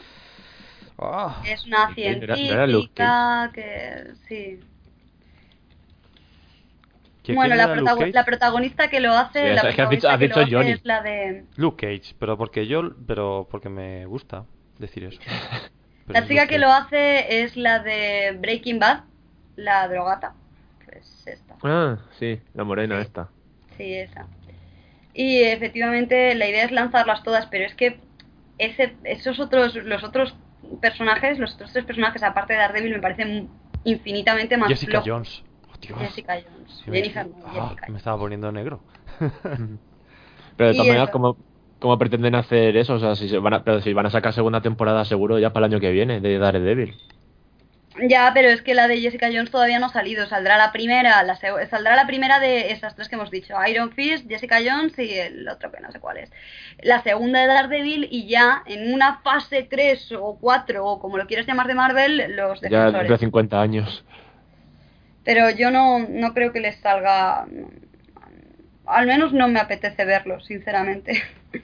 ah, 0.99 1.43
es 1.43 1.65
una 1.65 1.93
¿No 2.03 2.09
era- 2.25 2.37
no 2.37 2.53
era 2.53 2.67
Luke 2.67 2.89
científica 2.93 3.51
que... 3.53 4.13
Sí. 4.27 4.59
¿Quién- 7.27 7.35
Bueno, 7.35 7.55
la, 7.55 7.73
protago- 7.73 8.05
la 8.13 8.25
protagonista 8.25 8.87
que 8.89 8.99
lo 8.99 9.13
hace, 9.13 9.39
Sí, 9.39 9.45
la 9.45 9.53
es 9.55 9.61
que 9.61 9.67
has 9.67 9.73
protagonista 9.75 9.95
dicho- 9.95 10.09
has 10.09 10.17
que 10.19 10.25
dicho 10.27 10.39
lo 10.39 10.45
hace 10.45 10.55
Johnny. 10.55 10.71
es 10.71 10.85
la 10.85 11.01
de... 11.01 11.43
Luke 11.55 11.85
Cage, 11.87 12.15
pero 12.19 12.37
porque 12.37 12.65
yo, 12.67 12.91
pero 13.05 13.47
porque 13.51 13.69
me 13.69 14.05
gusta 14.05 14.45
decir 14.79 15.03
eso. 15.05 15.19
Pero 16.07 16.21
La 16.21 16.25
chica 16.25 16.47
que 16.47 16.57
lo 16.57 16.71
hace 16.71 17.43
es 17.43 17.57
la 17.57 17.79
de 17.79 18.37
Breaking 18.39 18.79
Bad, 18.79 19.01
la 19.57 19.89
drogata. 19.89 20.33
Pues 20.85 21.27
esta. 21.27 21.55
Ah, 21.63 21.97
sí, 22.17 22.39
la 22.53 22.63
morena 22.63 23.01
esta. 23.01 23.27
Sí, 23.75 23.93
esa. 23.93 24.25
Y 25.13 25.39
efectivamente 25.41 26.33
la 26.35 26.47
idea 26.47 26.63
es 26.63 26.71
lanzarlas 26.71 27.23
todas, 27.23 27.47
pero 27.47 27.65
es 27.65 27.75
que 27.75 27.99
ese, 28.57 28.95
esos 29.03 29.37
otros, 29.41 29.75
los 29.75 30.01
otros 30.05 30.33
personajes, 30.79 31.39
los 31.39 31.55
otros 31.55 31.73
tres 31.73 31.83
personajes 31.83 32.23
aparte 32.23 32.53
de 32.53 32.59
Daredevil 32.59 32.93
me 32.93 32.99
parecen 33.01 33.49
infinitamente 33.83 34.55
más 34.55 34.69
Jessica 34.69 35.01
flojos. 35.01 35.09
Jones. 35.09 35.43
Dios. 35.81 35.99
Jessica 35.99 36.33
Jones. 36.35 36.81
Que 36.85 36.91
me- 36.91 36.97
Jennifer, 36.97 37.27
ah, 37.45 37.69
Jessica. 37.69 37.87
me 37.89 37.97
estaba 37.97 38.17
poniendo 38.17 38.51
negro. 38.51 38.79
Pero 40.57 40.69
de 40.69 40.73
todas 40.73 40.87
maneras. 40.87 41.09
¿cómo, 41.11 41.37
¿cómo 41.79 41.97
pretenden 41.99 42.35
hacer 42.35 42.75
eso? 42.77 42.95
O 42.95 42.99
sea, 42.99 43.15
si 43.15 43.29
se 43.29 43.37
van 43.37 43.53
a, 43.53 43.63
pero 43.63 43.79
si 43.81 43.93
van 43.93 44.07
a 44.07 44.09
sacar 44.09 44.33
segunda 44.33 44.61
temporada 44.61 45.05
seguro 45.05 45.37
ya 45.39 45.51
para 45.53 45.67
el 45.67 45.73
año 45.73 45.79
que 45.79 45.91
viene 45.91 46.19
de 46.19 46.39
Daredevil. 46.39 46.95
Ya, 48.09 48.29
pero 48.33 48.49
es 48.49 48.61
que 48.61 48.75
la 48.75 48.87
de 48.87 48.99
Jessica 48.99 49.27
Jones 49.31 49.49
todavía 49.49 49.79
no 49.79 49.87
ha 49.87 49.89
salido. 49.89 50.27
Saldrá 50.27 50.57
la 50.57 50.71
primera, 50.71 51.23
la 51.23 51.35
saldrá 51.35 51.95
la 51.95 52.05
primera 52.05 52.39
de 52.39 52.71
esas 52.71 52.95
tres 52.95 53.09
que 53.09 53.15
hemos 53.15 53.31
dicho: 53.31 53.55
Iron 53.67 53.91
Fist, 53.91 54.27
Jessica 54.27 54.57
Jones 54.63 54.97
y 54.99 55.13
el 55.13 55.47
otro 55.49 55.71
que 55.71 55.79
no 55.79 55.91
sé 55.91 55.99
cuál 55.99 56.17
es. 56.17 56.31
La 56.83 57.01
segunda 57.01 57.39
de 57.39 57.47
Daredevil 57.47 58.07
y 58.11 58.27
ya 58.27 58.61
en 58.67 58.93
una 58.93 59.19
fase 59.21 59.63
3 59.63 60.11
o 60.19 60.37
4 60.39 60.85
o 60.85 60.99
como 60.99 61.17
lo 61.17 61.25
quieras 61.25 61.47
llamar 61.47 61.65
de 61.67 61.73
Marvel, 61.75 62.35
los 62.35 62.61
Ya 62.61 62.69
defensores. 62.69 62.93
dentro 62.93 63.13
de 63.13 63.19
50 63.19 63.61
años. 63.61 64.05
Pero 65.27 65.49
yo 65.49 65.71
no, 65.71 65.99
no 65.99 66.33
creo 66.33 66.53
que 66.53 66.61
les 66.61 66.77
salga. 66.77 67.45
Al 68.85 69.07
menos 69.07 69.33
no 69.33 69.49
me 69.49 69.59
apetece 69.59 70.05
verlo, 70.05 70.39
sinceramente. 70.39 71.21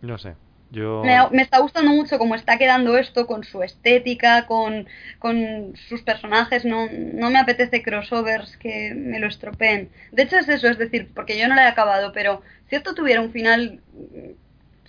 No 0.00 0.18
sé. 0.18 0.34
Yo. 0.72 1.00
Me, 1.04 1.16
me 1.30 1.42
está 1.42 1.60
gustando 1.60 1.92
mucho 1.92 2.18
cómo 2.18 2.34
está 2.34 2.58
quedando 2.58 2.98
esto 2.98 3.28
con 3.28 3.44
su 3.44 3.62
estética, 3.62 4.46
con, 4.46 4.88
con 5.20 5.76
sus 5.88 6.02
personajes. 6.02 6.64
No, 6.64 6.88
no 6.90 7.30
me 7.30 7.38
apetece 7.38 7.84
crossovers 7.84 8.56
que 8.56 8.92
me 8.96 9.20
lo 9.20 9.28
estropeen. 9.28 9.90
De 10.10 10.24
hecho 10.24 10.38
es 10.38 10.48
eso, 10.48 10.66
es 10.66 10.78
decir, 10.78 11.08
porque 11.14 11.38
yo 11.38 11.46
no 11.46 11.54
la 11.54 11.66
he 11.66 11.68
acabado, 11.68 12.10
pero 12.12 12.42
si 12.68 12.74
esto 12.74 12.96
tuviera 12.96 13.20
un 13.20 13.30
final 13.30 13.78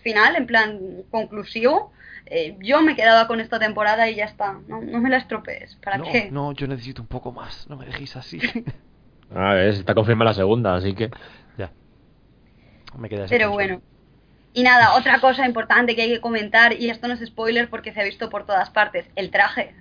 final, 0.01 0.35
en 0.35 0.47
plan 0.47 0.79
conclusivo, 1.11 1.91
eh, 2.25 2.57
yo 2.59 2.81
me 2.81 2.95
quedaba 2.95 3.27
con 3.27 3.39
esta 3.39 3.59
temporada 3.59 4.09
y 4.09 4.15
ya 4.15 4.25
está. 4.25 4.59
No, 4.67 4.81
no 4.81 5.01
me 5.01 5.09
la 5.09 5.17
estropees. 5.17 5.75
¿Para 5.75 5.97
no, 5.97 6.05
qué? 6.05 6.31
no, 6.31 6.51
yo 6.53 6.67
necesito 6.67 7.01
un 7.01 7.07
poco 7.07 7.31
más. 7.31 7.67
No 7.69 7.77
me 7.77 7.85
dejéis 7.85 8.15
así. 8.15 8.39
A 9.35 9.53
ver, 9.53 9.69
está 9.69 9.95
confirmada 9.95 10.31
la 10.31 10.35
segunda, 10.35 10.75
así 10.75 10.93
que. 10.93 11.09
ya. 11.57 11.71
Me 12.97 13.09
quedé 13.09 13.23
así 13.23 13.33
Pero 13.33 13.51
bueno. 13.51 13.81
Y 14.53 14.61
nada, 14.61 14.93
otra 14.95 15.19
cosa 15.19 15.47
importante 15.47 15.95
que 15.95 16.03
hay 16.03 16.09
que 16.09 16.21
comentar, 16.21 16.73
y 16.79 16.89
esto 16.91 17.07
no 17.07 17.15
es 17.15 17.25
spoiler 17.25 17.69
porque 17.69 17.91
se 17.91 18.01
ha 18.01 18.03
visto 18.03 18.29
por 18.29 18.45
todas 18.45 18.69
partes, 18.69 19.09
el 19.15 19.31
traje. 19.31 19.73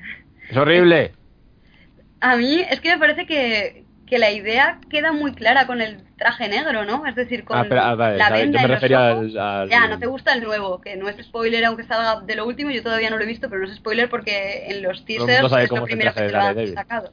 ¡Es 0.49 0.57
horrible! 0.57 1.12
A 2.20 2.36
mí 2.36 2.61
es 2.70 2.80
que 2.80 2.90
me 2.90 2.99
parece 2.99 3.26
que, 3.26 3.84
que 4.12 4.18
la 4.18 4.30
idea 4.30 4.78
queda 4.90 5.10
muy 5.12 5.32
clara 5.32 5.66
con 5.66 5.80
el 5.80 6.04
traje 6.18 6.46
negro, 6.46 6.84
¿no? 6.84 7.06
Es 7.06 7.14
decir, 7.14 7.46
con 7.46 7.56
Ah, 7.56 7.64
pero, 7.66 7.80
ah, 7.80 7.94
vale, 7.94 8.18
la 8.18 8.28
venda 8.28 8.60
yo 8.60 8.68
me 8.68 8.74
los 8.74 8.76
refería 8.76 9.10
ojos. 9.14 9.34
al, 9.36 9.38
al- 9.38 9.68
Ya, 9.70 9.88
no 9.88 9.98
te 9.98 10.06
gusta 10.06 10.34
el 10.34 10.42
nuevo, 10.42 10.82
que 10.82 10.96
no 10.96 11.08
es 11.08 11.16
spoiler 11.24 11.64
aunque 11.64 11.84
salga 11.84 12.20
de 12.20 12.36
lo 12.36 12.46
último, 12.46 12.70
yo 12.70 12.82
todavía 12.82 13.08
no 13.08 13.16
lo 13.16 13.22
he 13.22 13.26
visto, 13.26 13.48
pero 13.48 13.62
no 13.62 13.68
es 13.68 13.74
spoiler 13.74 14.10
porque 14.10 14.66
en 14.66 14.82
los 14.82 15.02
teasers 15.06 15.50
es 15.50 15.68
cómo 15.70 15.80
lo 15.80 15.86
es 15.86 15.92
el 15.92 15.98
primero 15.98 16.12
traje 16.12 16.26
que 16.26 16.32
te 16.32 16.38
lo 16.38 16.44
han 16.44 16.74
sacado. 16.74 17.10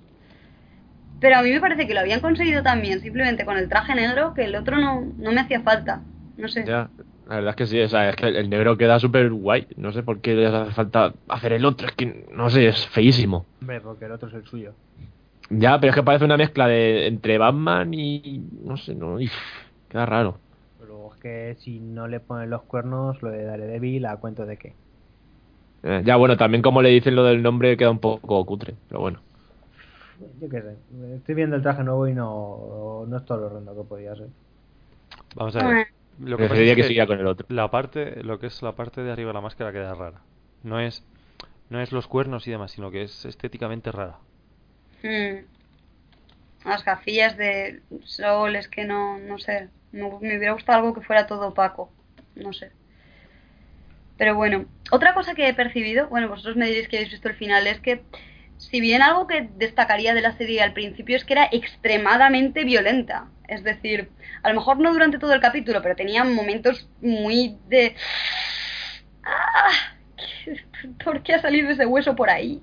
Pero 1.21 1.37
a 1.37 1.41
mí 1.41 1.51
me 1.51 1.61
parece 1.61 1.87
que 1.87 1.93
lo 1.93 2.01
habían 2.01 2.19
conseguido 2.19 2.63
también, 2.63 2.99
simplemente 2.99 3.45
con 3.45 3.57
el 3.57 3.69
traje 3.69 3.95
negro, 3.95 4.33
que 4.33 4.43
el 4.43 4.55
otro 4.57 4.77
no, 4.77 5.05
no 5.17 5.31
me 5.31 5.39
hacía 5.39 5.61
falta. 5.61 6.01
No 6.35 6.49
sé. 6.49 6.65
Ya, 6.65 6.89
la 7.27 7.35
verdad 7.35 7.49
es 7.51 7.55
que 7.55 7.65
sí, 7.65 7.79
o 7.79 7.87
sea, 7.87 8.09
es 8.09 8.15
que 8.17 8.27
el 8.27 8.49
negro 8.49 8.77
queda 8.77 8.99
súper 8.99 9.29
guay. 9.29 9.67
No 9.77 9.93
sé 9.93 10.03
por 10.03 10.19
qué 10.19 10.33
les 10.33 10.53
hace 10.53 10.71
falta 10.71 11.13
hacer 11.29 11.53
el 11.53 11.63
otro, 11.63 11.87
es 11.87 11.93
que 11.93 12.25
no 12.33 12.49
sé, 12.49 12.67
es 12.67 12.85
feísimo. 12.87 13.45
Hombre, 13.61 13.79
porque 13.79 14.05
el 14.05 14.11
otro 14.11 14.27
es 14.27 14.35
el 14.35 14.45
suyo. 14.45 14.73
Ya, 15.49 15.79
pero 15.79 15.91
es 15.91 15.95
que 15.95 16.03
parece 16.03 16.25
una 16.25 16.37
mezcla 16.37 16.67
de 16.67 17.07
entre 17.07 17.37
Batman 17.37 17.93
y. 17.93 18.43
No 18.63 18.77
sé, 18.77 18.95
no. 18.95 19.19
y, 19.19 19.29
queda 19.89 20.05
raro. 20.05 20.37
Pero 20.79 21.11
es 21.13 21.19
que 21.21 21.55
si 21.59 21.79
no 21.79 22.07
le 22.07 22.19
ponen 22.19 22.49
los 22.49 22.61
cuernos, 22.63 23.21
lo 23.21 23.31
de 23.31 23.43
Daredevil, 23.43 24.05
¿a 24.05 24.17
cuento 24.17 24.45
de 24.45 24.57
qué? 24.57 24.73
Eh, 25.83 26.01
ya, 26.05 26.17
bueno, 26.17 26.37
también 26.37 26.61
como 26.61 26.81
le 26.81 26.89
dicen 26.89 27.15
lo 27.15 27.23
del 27.23 27.41
nombre 27.41 27.77
queda 27.77 27.89
un 27.89 27.99
poco 27.99 28.45
cutre, 28.45 28.75
pero 28.87 29.01
bueno. 29.01 29.19
Yo 30.41 30.49
qué 30.49 30.61
sé. 30.61 30.75
Estoy 31.15 31.35
viendo 31.35 31.55
el 31.55 31.61
traje 31.61 31.83
nuevo 31.83 32.07
y 32.07 32.13
no, 32.13 33.05
no 33.07 33.17
es 33.17 33.25
todo 33.25 33.39
lo 33.39 33.45
horrendo 33.47 33.75
que 33.75 33.83
podía 33.87 34.15
ser. 34.15 34.27
Vamos 35.35 35.55
a 35.55 35.67
ver. 35.67 35.87
Lo 36.19 36.35
que 36.35 36.43
Preferiría 36.43 36.73
es 36.73 36.75
que 36.75 36.81
que 36.81 36.87
siguiera 36.89 37.07
con 37.07 37.19
el 37.19 37.27
otro. 37.27 37.45
la 37.49 37.71
parte, 37.71 38.21
lo 38.23 38.39
que 38.39 38.47
es 38.47 38.61
la 38.61 38.73
parte 38.73 39.01
de 39.01 39.11
arriba 39.11 39.29
de 39.29 39.35
la 39.35 39.41
máscara 39.41 39.71
queda 39.71 39.95
rara. 39.95 40.21
No 40.63 40.79
es, 40.79 41.05
no 41.69 41.79
es 41.79 41.93
los 41.93 42.07
cuernos 42.07 42.45
y 42.45 42.51
demás, 42.51 42.71
sino 42.71 42.91
que 42.91 43.03
es 43.03 43.23
estéticamente 43.23 43.89
rara. 43.91 44.17
Mm. 45.03 45.45
Las 46.65 46.83
gafillas 46.83 47.37
de 47.37 47.81
sol, 48.03 48.55
es 48.55 48.67
que 48.67 48.85
no, 48.85 49.17
no 49.19 49.39
sé. 49.39 49.69
Me, 49.91 50.01
me 50.01 50.37
hubiera 50.37 50.53
gustado 50.53 50.79
algo 50.79 50.93
que 50.93 51.01
fuera 51.01 51.27
todo 51.27 51.49
opaco. 51.49 51.91
No 52.35 52.53
sé. 52.53 52.71
Pero 54.17 54.35
bueno, 54.35 54.65
otra 54.91 55.13
cosa 55.13 55.33
que 55.33 55.47
he 55.47 55.53
percibido, 55.53 56.09
bueno, 56.09 56.27
vosotros 56.27 56.57
me 56.57 56.67
diréis 56.67 56.89
que 56.89 56.97
habéis 56.97 57.11
visto 57.11 57.29
el 57.29 57.35
final, 57.35 57.67
es 57.67 57.79
que 57.79 58.03
si 58.57 58.81
bien 58.81 59.01
algo 59.01 59.27
que 59.27 59.49
destacaría 59.55 60.13
de 60.13 60.21
la 60.21 60.35
serie 60.37 60.61
al 60.61 60.73
principio 60.73 61.15
es 61.15 61.23
que 61.23 61.33
era 61.33 61.47
extremadamente 61.51 62.65
violenta. 62.65 63.29
Es 63.47 63.63
decir, 63.63 64.09
a 64.43 64.49
lo 64.49 64.55
mejor 64.55 64.77
no 64.79 64.91
durante 64.91 65.17
todo 65.17 65.33
el 65.33 65.39
capítulo, 65.39 65.81
pero 65.81 65.95
tenía 65.95 66.25
momentos 66.25 66.89
muy 67.01 67.57
de... 67.69 67.95
¡Ah! 69.23 69.95
¿Por 71.03 71.23
qué 71.23 71.35
ha 71.35 71.41
salido 71.41 71.69
ese 71.69 71.85
hueso 71.85 72.15
por 72.15 72.29
ahí? 72.29 72.61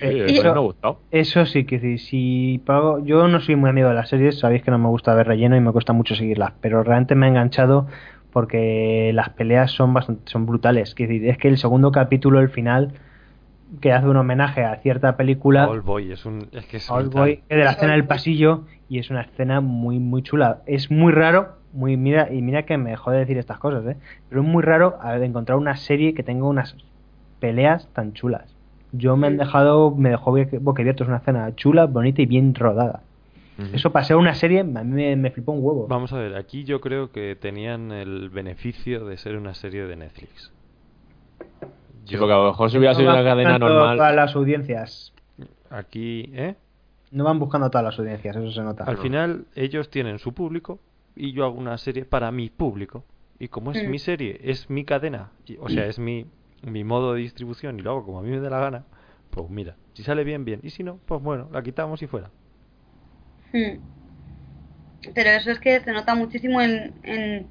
Eh, 0.00 0.26
y- 0.28 0.40
me 0.40 0.48
ha 0.48 0.58
gustado. 0.58 1.00
Eso 1.10 1.46
sí 1.46 1.64
que 1.64 1.80
sí, 1.80 1.98
si 1.98 2.62
pago- 2.66 2.98
yo 3.04 3.28
no 3.28 3.40
soy 3.40 3.56
muy 3.56 3.70
amigo 3.70 3.88
de 3.88 3.94
las 3.94 4.10
series, 4.10 4.38
sabéis 4.38 4.62
que 4.62 4.70
no 4.70 4.78
me 4.78 4.88
gusta 4.88 5.14
ver 5.14 5.26
relleno 5.26 5.56
y 5.56 5.60
me 5.60 5.72
cuesta 5.72 5.92
mucho 5.94 6.14
seguirlas, 6.14 6.52
pero 6.60 6.82
realmente 6.82 7.14
me 7.14 7.26
ha 7.26 7.28
enganchado 7.30 7.86
porque 8.30 9.10
las 9.14 9.30
peleas 9.30 9.70
son 9.70 9.94
bastante, 9.94 10.30
son 10.30 10.44
brutales. 10.46 10.94
Es 10.98 11.38
que 11.38 11.48
el 11.48 11.56
segundo 11.58 11.92
capítulo, 11.92 12.40
el 12.40 12.50
final, 12.50 12.92
que 13.80 13.92
hace 13.92 14.08
un 14.08 14.16
homenaje 14.16 14.64
a 14.64 14.76
cierta 14.76 15.16
película, 15.16 15.66
Boy 15.66 16.12
es 16.12 16.24
un, 16.24 16.48
es 16.52 16.66
que 16.66 16.76
es 16.78 16.88
de 17.58 17.64
la 17.64 17.70
escena 17.72 17.92
del 17.92 18.06
pasillo, 18.06 18.66
y 18.88 18.98
es 18.98 19.10
una 19.10 19.22
escena 19.22 19.60
muy 19.60 19.98
muy 19.98 20.22
chula. 20.22 20.62
Es 20.66 20.90
muy 20.90 21.12
raro, 21.12 21.56
muy 21.72 21.96
mira 21.96 22.32
y 22.32 22.42
mira 22.42 22.64
que 22.64 22.78
me 22.78 22.96
jode 22.96 23.18
decir 23.18 23.38
estas 23.38 23.58
cosas, 23.58 23.84
¿eh? 23.86 23.96
pero 24.28 24.42
es 24.42 24.46
muy 24.48 24.62
raro 24.62 24.98
encontrar 25.22 25.58
una 25.58 25.76
serie 25.76 26.14
que 26.14 26.22
tenga 26.22 26.46
unas 26.46 26.76
peleas 27.40 27.88
tan 27.92 28.12
chulas. 28.14 28.57
Yo 28.92 29.16
me 29.16 29.26
han 29.26 29.36
dejado, 29.36 29.90
me 29.94 30.10
dejó 30.10 30.32
boquiabierto, 30.60 31.02
es 31.04 31.08
una 31.08 31.18
escena 31.18 31.54
chula, 31.56 31.86
bonita 31.86 32.22
y 32.22 32.26
bien 32.26 32.54
rodada. 32.54 33.02
Eso 33.72 33.90
para 33.90 34.04
ser 34.04 34.14
una 34.16 34.34
serie, 34.34 34.60
a 34.60 34.64
mí 34.64 34.84
me, 34.84 35.16
me 35.16 35.30
flipó 35.32 35.50
un 35.50 35.58
huevo. 35.64 35.88
Vamos 35.88 36.12
a 36.12 36.18
ver, 36.18 36.36
aquí 36.36 36.62
yo 36.62 36.80
creo 36.80 37.10
que 37.10 37.34
tenían 37.34 37.90
el 37.90 38.28
beneficio 38.30 39.04
de 39.04 39.16
ser 39.16 39.36
una 39.36 39.52
serie 39.54 39.84
de 39.86 39.96
Netflix. 39.96 40.52
Sí, 42.04 42.16
porque 42.16 42.32
a 42.32 42.36
lo 42.36 42.46
mejor 42.46 42.70
si 42.70 42.78
hubiera 42.78 42.94
sido 42.94 43.06
No 43.08 43.14
una 43.14 43.22
van 43.22 43.32
cadena 43.32 43.50
buscando 43.54 43.66
Todas 43.74 43.96
normal. 43.96 44.16
las 44.16 44.36
audiencias. 44.36 45.12
Aquí, 45.70 46.30
¿eh? 46.34 46.54
No 47.10 47.24
van 47.24 47.38
buscando 47.38 47.68
todas 47.68 47.84
las 47.84 47.98
audiencias, 47.98 48.36
eso 48.36 48.50
se 48.52 48.62
nota. 48.62 48.84
Al 48.84 48.98
final 48.98 49.46
ellos 49.56 49.90
tienen 49.90 50.18
su 50.18 50.32
público 50.32 50.78
y 51.16 51.32
yo 51.32 51.44
hago 51.44 51.58
una 51.58 51.76
serie 51.78 52.04
para 52.04 52.30
mi 52.30 52.50
público. 52.50 53.04
Y 53.40 53.48
como 53.48 53.72
es 53.72 53.86
Mm. 53.86 53.90
mi 53.90 53.98
serie, 53.98 54.40
es 54.44 54.70
mi 54.70 54.84
cadena, 54.84 55.30
o 55.60 55.68
sea, 55.68 55.86
es 55.86 55.98
mi, 55.98 56.26
mi 56.62 56.84
modo 56.84 57.14
de 57.14 57.20
distribución 57.20 57.78
y 57.78 57.82
lo 57.82 57.90
hago 57.90 58.04
como 58.04 58.20
a 58.20 58.22
mí 58.22 58.30
me 58.30 58.40
dé 58.40 58.50
la 58.50 58.60
gana, 58.60 58.84
pues 59.30 59.48
mira, 59.50 59.76
si 59.94 60.02
sale 60.02 60.24
bien, 60.24 60.44
bien. 60.44 60.60
Y 60.62 60.70
si 60.70 60.82
no, 60.82 60.98
pues 61.06 61.22
bueno, 61.22 61.48
la 61.52 61.62
quitamos 61.62 62.02
y 62.02 62.06
fuera. 62.06 62.30
Hmm. 63.52 63.78
Pero 65.14 65.30
eso 65.30 65.50
es 65.50 65.60
que 65.60 65.80
se 65.80 65.92
nota 65.92 66.14
muchísimo 66.14 66.60
en, 66.60 66.92
en, 67.04 67.46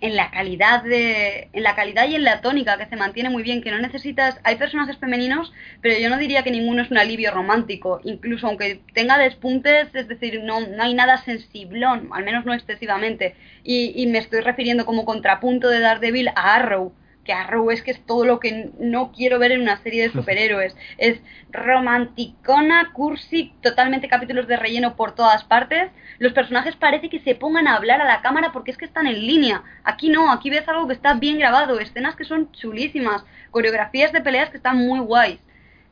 en 0.00 0.16
la 0.16 0.30
calidad 0.30 0.82
de 0.82 1.48
en 1.52 1.62
la 1.62 1.76
calidad 1.76 2.08
y 2.08 2.16
en 2.16 2.24
la 2.24 2.40
tónica 2.40 2.76
que 2.76 2.86
se 2.86 2.96
mantiene 2.96 3.30
muy 3.30 3.44
bien 3.44 3.62
que 3.62 3.70
no 3.70 3.78
necesitas 3.78 4.40
hay 4.42 4.56
personajes 4.56 4.98
femeninos 4.98 5.52
pero 5.80 5.96
yo 5.98 6.10
no 6.10 6.18
diría 6.18 6.42
que 6.42 6.50
ninguno 6.50 6.82
es 6.82 6.90
un 6.90 6.98
alivio 6.98 7.30
romántico 7.30 8.00
incluso 8.02 8.48
aunque 8.48 8.82
tenga 8.94 9.16
despuntes 9.16 9.94
es 9.94 10.08
decir 10.08 10.42
no, 10.42 10.60
no 10.60 10.82
hay 10.82 10.94
nada 10.94 11.18
sensiblón 11.18 12.10
al 12.12 12.24
menos 12.24 12.44
no 12.44 12.52
excesivamente 12.52 13.36
y, 13.62 13.92
y 13.94 14.06
me 14.08 14.18
estoy 14.18 14.40
refiriendo 14.40 14.84
como 14.86 15.04
contrapunto 15.04 15.68
de 15.68 15.78
Daredevil 15.80 16.28
a 16.28 16.56
Arrow 16.56 16.92
que 17.24 17.32
Arrow 17.32 17.70
es 17.70 17.82
que 17.82 17.92
es 17.92 18.04
todo 18.04 18.24
lo 18.24 18.40
que 18.40 18.70
no 18.78 19.12
quiero 19.12 19.38
ver 19.38 19.52
en 19.52 19.62
una 19.62 19.80
serie 19.82 20.02
de 20.02 20.12
superhéroes. 20.12 20.76
Es 20.98 21.20
romanticona, 21.50 22.92
cursi, 22.92 23.54
totalmente 23.62 24.08
capítulos 24.08 24.48
de 24.48 24.56
relleno 24.56 24.96
por 24.96 25.14
todas 25.14 25.44
partes. 25.44 25.90
Los 26.18 26.32
personajes 26.32 26.74
parece 26.76 27.08
que 27.08 27.20
se 27.20 27.34
pongan 27.34 27.68
a 27.68 27.76
hablar 27.76 28.00
a 28.00 28.06
la 28.06 28.22
cámara 28.22 28.50
porque 28.52 28.72
es 28.72 28.76
que 28.76 28.84
están 28.84 29.06
en 29.06 29.26
línea. 29.26 29.62
Aquí 29.84 30.08
no, 30.08 30.32
aquí 30.32 30.50
ves 30.50 30.68
algo 30.68 30.88
que 30.88 30.94
está 30.94 31.14
bien 31.14 31.38
grabado, 31.38 31.78
escenas 31.78 32.16
que 32.16 32.24
son 32.24 32.50
chulísimas, 32.52 33.24
coreografías 33.50 34.12
de 34.12 34.20
peleas 34.20 34.50
que 34.50 34.56
están 34.56 34.78
muy 34.78 35.00
guays. 35.00 35.40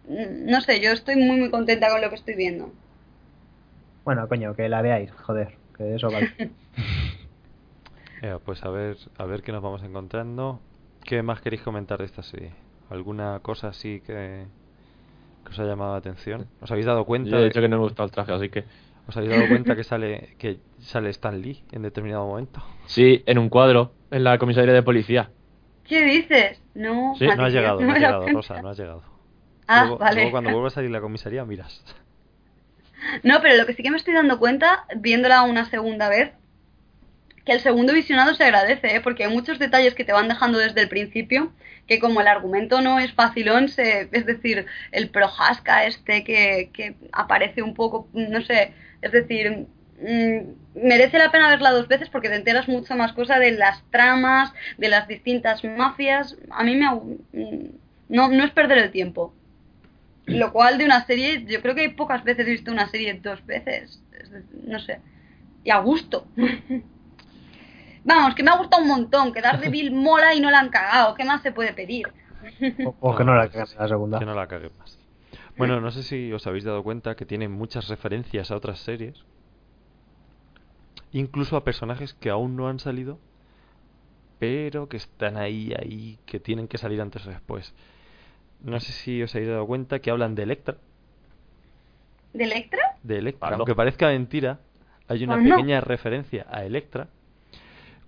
No 0.09 0.61
sé, 0.61 0.81
yo 0.81 0.91
estoy 0.91 1.17
muy 1.17 1.37
muy 1.39 1.51
contenta 1.51 1.89
con 1.91 2.01
lo 2.01 2.09
que 2.09 2.17
estoy 2.17 2.35
viendo. 2.35 2.73
Bueno, 4.05 4.27
coño, 4.29 4.57
que 4.57 4.69
la 4.69 4.83
veáis, 4.83 5.13
joder, 5.13 5.57
que 5.77 5.95
eso 5.95 6.11
vale. 6.11 6.33
Eh, 8.23 8.39
pues 8.45 8.63
a 8.65 8.69
ver, 8.69 8.99
a 9.17 9.25
ver 9.25 9.43
qué 9.43 9.51
nos 9.51 9.63
vamos 9.63 9.83
encontrando. 9.83 10.61
¿Qué 11.11 11.25
más 11.25 11.41
queréis 11.41 11.63
comentar 11.63 11.99
de 11.99 12.05
esta 12.05 12.23
serie? 12.23 12.53
¿Alguna 12.89 13.41
cosa 13.41 13.67
así 13.67 14.01
que, 14.07 14.47
que 15.45 15.51
os 15.51 15.59
ha 15.59 15.65
llamado 15.65 15.91
la 15.91 15.99
atención? 15.99 16.47
¿Os 16.61 16.71
habéis 16.71 16.87
dado 16.87 17.05
cuenta? 17.05 17.31
Yo 17.31 17.39
he 17.39 17.45
de- 17.47 17.51
que 17.51 17.69
no 17.69 17.79
me 17.79 17.83
gusta 17.83 18.05
el 18.05 18.13
traje, 18.13 18.33
así 18.33 18.49
que. 18.49 18.65
¿Os 19.09 19.17
habéis 19.17 19.33
dado 19.33 19.49
cuenta 19.49 19.75
que 19.75 19.83
sale 19.83 20.37
que 20.39 20.59
sale 20.79 21.11
Stan 21.11 21.41
Lee 21.43 21.65
en 21.73 21.83
determinado 21.83 22.27
momento? 22.27 22.63
Sí, 22.87 23.25
en 23.27 23.39
un 23.39 23.49
cuadro, 23.49 23.91
en 24.13 24.23
la 24.23 24.39
comisaría 24.39 24.73
de 24.73 24.85
policía. 24.85 25.31
¿Qué 25.89 26.05
dices? 26.05 26.63
No, 26.75 27.17
Sí, 27.19 27.27
No 27.27 27.45
has 27.45 27.53
llegado, 27.53 27.81
no 27.81 27.87
no 27.89 27.93
has 27.95 27.99
llegado, 27.99 28.21
cuenta. 28.21 28.39
Rosa, 28.39 28.63
no 28.63 28.69
has 28.69 28.79
llegado. 28.79 29.03
Ah, 29.67 29.81
luego, 29.83 29.99
vale. 29.99 30.15
luego 30.15 30.31
cuando 30.31 30.51
vuelva 30.51 30.69
a 30.69 30.71
salir 30.71 30.91
la 30.93 31.01
comisaría 31.01 31.45
miras. 31.45 31.83
No, 33.23 33.41
pero 33.41 33.57
lo 33.57 33.67
que 33.67 33.75
sí 33.75 33.83
que 33.83 33.91
me 33.91 33.97
estoy 33.97 34.15
dando 34.15 34.39
cuenta, 34.39 34.85
viéndola 34.97 35.43
una 35.43 35.65
segunda 35.71 36.09
vez, 36.09 36.33
el 37.53 37.61
segundo 37.61 37.93
visionado 37.93 38.35
se 38.35 38.45
agradece, 38.45 38.97
¿eh? 38.97 39.01
porque 39.01 39.25
hay 39.25 39.33
muchos 39.33 39.59
detalles 39.59 39.95
que 39.95 40.05
te 40.05 40.13
van 40.13 40.29
dejando 40.29 40.59
desde 40.59 40.81
el 40.83 40.89
principio, 40.89 41.53
que 41.87 41.99
como 41.99 42.21
el 42.21 42.29
argumento 42.29 42.81
no 42.81 42.99
es 42.99 43.13
facilón, 43.13 43.69
se, 43.69 44.09
es 44.13 44.27
decir, 44.27 44.67
el 44.93 45.11
projasca 45.11 45.85
este 45.87 46.25
que, 46.25 46.71
que 46.73 46.97
aparece 47.13 47.63
un 47.63 47.75
poco, 47.75 48.09
no 48.13 48.41
sé, 48.43 48.75
es 49.03 49.13
decir, 49.13 49.67
mm, 50.01 50.39
merece 50.75 51.19
la 51.19 51.31
pena 51.33 51.49
verla 51.49 51.73
dos 51.73 51.89
veces 51.89 52.09
porque 52.11 52.29
te 52.29 52.37
enteras 52.37 52.69
mucho 52.69 52.95
más 52.97 53.13
cosa 53.13 53.39
de 53.39 53.53
las 53.53 53.83
tramas, 53.91 54.53
de 54.79 54.89
las 54.89 55.09
distintas 55.09 55.65
mafias. 55.65 56.37
A 56.51 56.63
mí 56.65 56.77
me... 56.77 56.87
mm, 57.33 57.71
No, 58.09 58.29
no 58.29 58.45
es 58.45 58.51
perder 58.53 58.79
el 58.79 58.91
tiempo. 58.93 59.35
Lo 60.27 60.53
cual 60.53 60.79
de 60.79 60.85
una 60.87 61.05
serie, 61.07 61.45
yo 61.47 61.61
creo 61.63 61.75
que 61.75 61.91
pocas 61.91 62.25
veces 62.25 62.47
he 62.47 62.51
visto 62.51 62.71
una 62.73 62.89
serie 62.89 63.15
dos 63.23 63.45
veces. 63.47 64.03
No 64.67 64.79
sé. 64.81 65.01
Y 65.65 65.71
a 65.71 65.79
gusto. 65.79 66.27
Vamos, 68.05 68.35
que 68.35 68.43
me 68.43 68.51
ha 68.51 68.57
gustado 68.57 68.83
un 68.83 68.89
montón. 68.89 69.33
Que 69.33 69.41
Daredevil 69.41 69.91
mola 69.93 70.35
y 70.35 70.41
no 70.41 70.51
la 70.51 70.61
han 70.61 70.71
cagado. 70.71 71.15
¿Qué 71.15 71.25
más 71.25 71.43
se 71.43 71.53
puede 71.53 71.73
pedir? 71.73 72.09
O, 72.85 72.95
o 73.01 73.17
que 73.17 73.25
no 73.25 73.35
la 73.35 73.49
cagas 73.49 73.73
en 73.75 73.81
la 73.81 73.89
segunda. 73.89 74.19
Que 74.19 74.27
no 74.27 74.35
la 74.35 74.47
cague 74.47 74.71
más. 74.79 74.99
Bueno, 75.57 75.81
no 75.81 75.91
sé 75.91 76.03
si 76.03 76.33
os 76.33 76.47
habéis 76.47 76.65
dado 76.65 76.83
cuenta 76.83 77.17
que 77.17 77.27
tiene 77.27 77.49
muchas 77.49 77.89
referencias 77.89 78.51
a 78.51 78.57
otras 78.57 78.79
series. 78.79 79.25
Incluso 81.13 81.57
a 81.57 81.65
personajes 81.65 82.15
que 82.15 82.31
aún 82.31 82.57
no 82.57 82.69
han 82.69 82.79
salido, 82.79 83.19
pero 84.39 84.89
que 84.89 84.97
están 84.97 85.37
ahí, 85.37 85.75
ahí, 85.79 86.19
que 86.25 86.41
tienen 86.41 86.67
que 86.67 86.79
salir 86.79 87.01
antes 87.01 87.27
o 87.27 87.31
después. 87.31 87.75
No 88.61 88.81
sé 88.81 88.93
si 88.93 89.23
os 89.23 89.35
habéis 89.35 89.51
dado 89.51 89.67
cuenta 89.67 89.99
que 89.99 90.11
hablan 90.11 90.35
de 90.35 90.45
Electra. 90.45 90.79
¿De 92.33 92.45
Electra? 92.45 92.97
De 93.03 93.19
Electra. 93.19 93.57
Aunque 93.57 93.75
parezca 93.75 94.09
mentira, 94.09 94.61
hay 95.09 95.25
una 95.25 95.37
no. 95.37 95.57
pequeña 95.57 95.81
referencia 95.81 96.47
a 96.51 96.65
Electra 96.65 97.09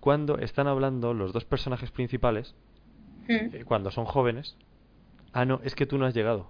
cuando 0.03 0.37
están 0.39 0.67
hablando 0.67 1.15
los 1.15 1.33
dos 1.33 1.45
personajes 1.45 1.93
principales, 1.93 2.57
Mm. 3.29 3.33
eh, 3.55 3.65
cuando 3.65 3.93
son 3.93 4.05
jóvenes. 4.05 4.57
Ah, 5.33 5.45
no, 5.45 5.61
es 5.63 5.77
que 5.77 5.87
tú 5.87 5.97
no 5.97 6.07
has 6.07 6.13
llegado. 6.15 6.49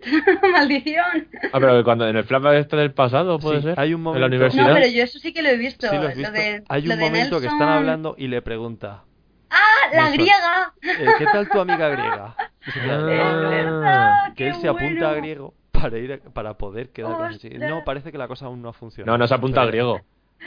Maldición. 0.52 1.28
Ah, 1.52 1.60
pero 1.60 1.84
cuando 1.84 2.08
en 2.08 2.16
el 2.16 2.24
flashback 2.24 2.54
este 2.56 2.76
del 2.76 2.92
pasado, 2.92 3.38
¿puede 3.38 3.58
Sí, 3.58 3.62
ser? 3.68 3.78
hay 3.78 3.94
un 3.94 4.00
En 4.00 4.04
la 4.04 4.10
momento- 4.10 4.26
universidad. 4.26 4.66
No, 4.68 4.74
pero 4.74 4.86
yo 4.88 5.02
eso 5.04 5.18
sí 5.20 5.32
que 5.32 5.40
lo 5.42 5.50
he 5.50 5.56
visto. 5.56 5.88
Sí, 5.88 5.94
lo 5.96 6.02
has 6.08 6.16
Lo 6.16 6.18
visto. 6.18 6.32
de- 6.32 6.64
Hay 6.68 6.82
lo 6.82 6.94
un 6.94 6.98
de 6.98 7.04
momento 7.06 7.40
que 7.40 7.46
están 7.46 7.68
hablando 7.68 8.14
y 8.18 8.26
le 8.26 8.42
pregunta, 8.42 9.04
¡Ah, 9.50 9.56
la 9.92 10.10
Nelson. 10.10 10.14
griega! 10.14 10.72
"Eh, 10.82 11.06
¿qué 11.18 11.24
tal 11.26 11.48
tu 11.48 11.60
amiga 11.60 11.88
griega? 11.90 12.34
Ah. 12.62 12.66
Es 12.66 12.74
verdad, 12.84 14.34
que 14.34 14.48
él 14.48 14.54
se 14.56 14.68
apunta 14.68 15.10
a 15.10 15.14
griego 15.14 15.54
para 15.70 15.96
ir 15.98 16.12
a- 16.12 16.18
para 16.30 16.54
poder 16.58 16.90
quedar 16.90 17.12
con. 17.16 17.38
No, 17.68 17.84
parece 17.84 18.12
que 18.12 18.18
la 18.18 18.28
cosa 18.28 18.46
aún 18.46 18.60
no 18.62 18.72
funciona. 18.72 19.10
No, 19.10 19.16
no 19.16 19.26
se 19.26 19.34
apunta 19.34 19.62
a 19.62 19.66
griego. 19.66 20.00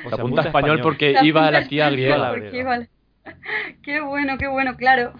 O 0.05 0.09
Se 0.09 0.15
apunta 0.15 0.41
a 0.41 0.45
español 0.45 0.79
porque 0.81 1.15
Se 1.17 1.25
iba 1.25 1.41
a 1.41 1.43
apunta 1.45 1.61
la 1.61 1.67
tía 1.67 1.85
español 1.85 1.95
griega. 1.95 2.17
la 2.17 2.87
Qué 3.81 4.01
bueno, 4.01 4.37
qué 4.37 4.47
bueno, 4.47 4.75
claro. 4.75 5.13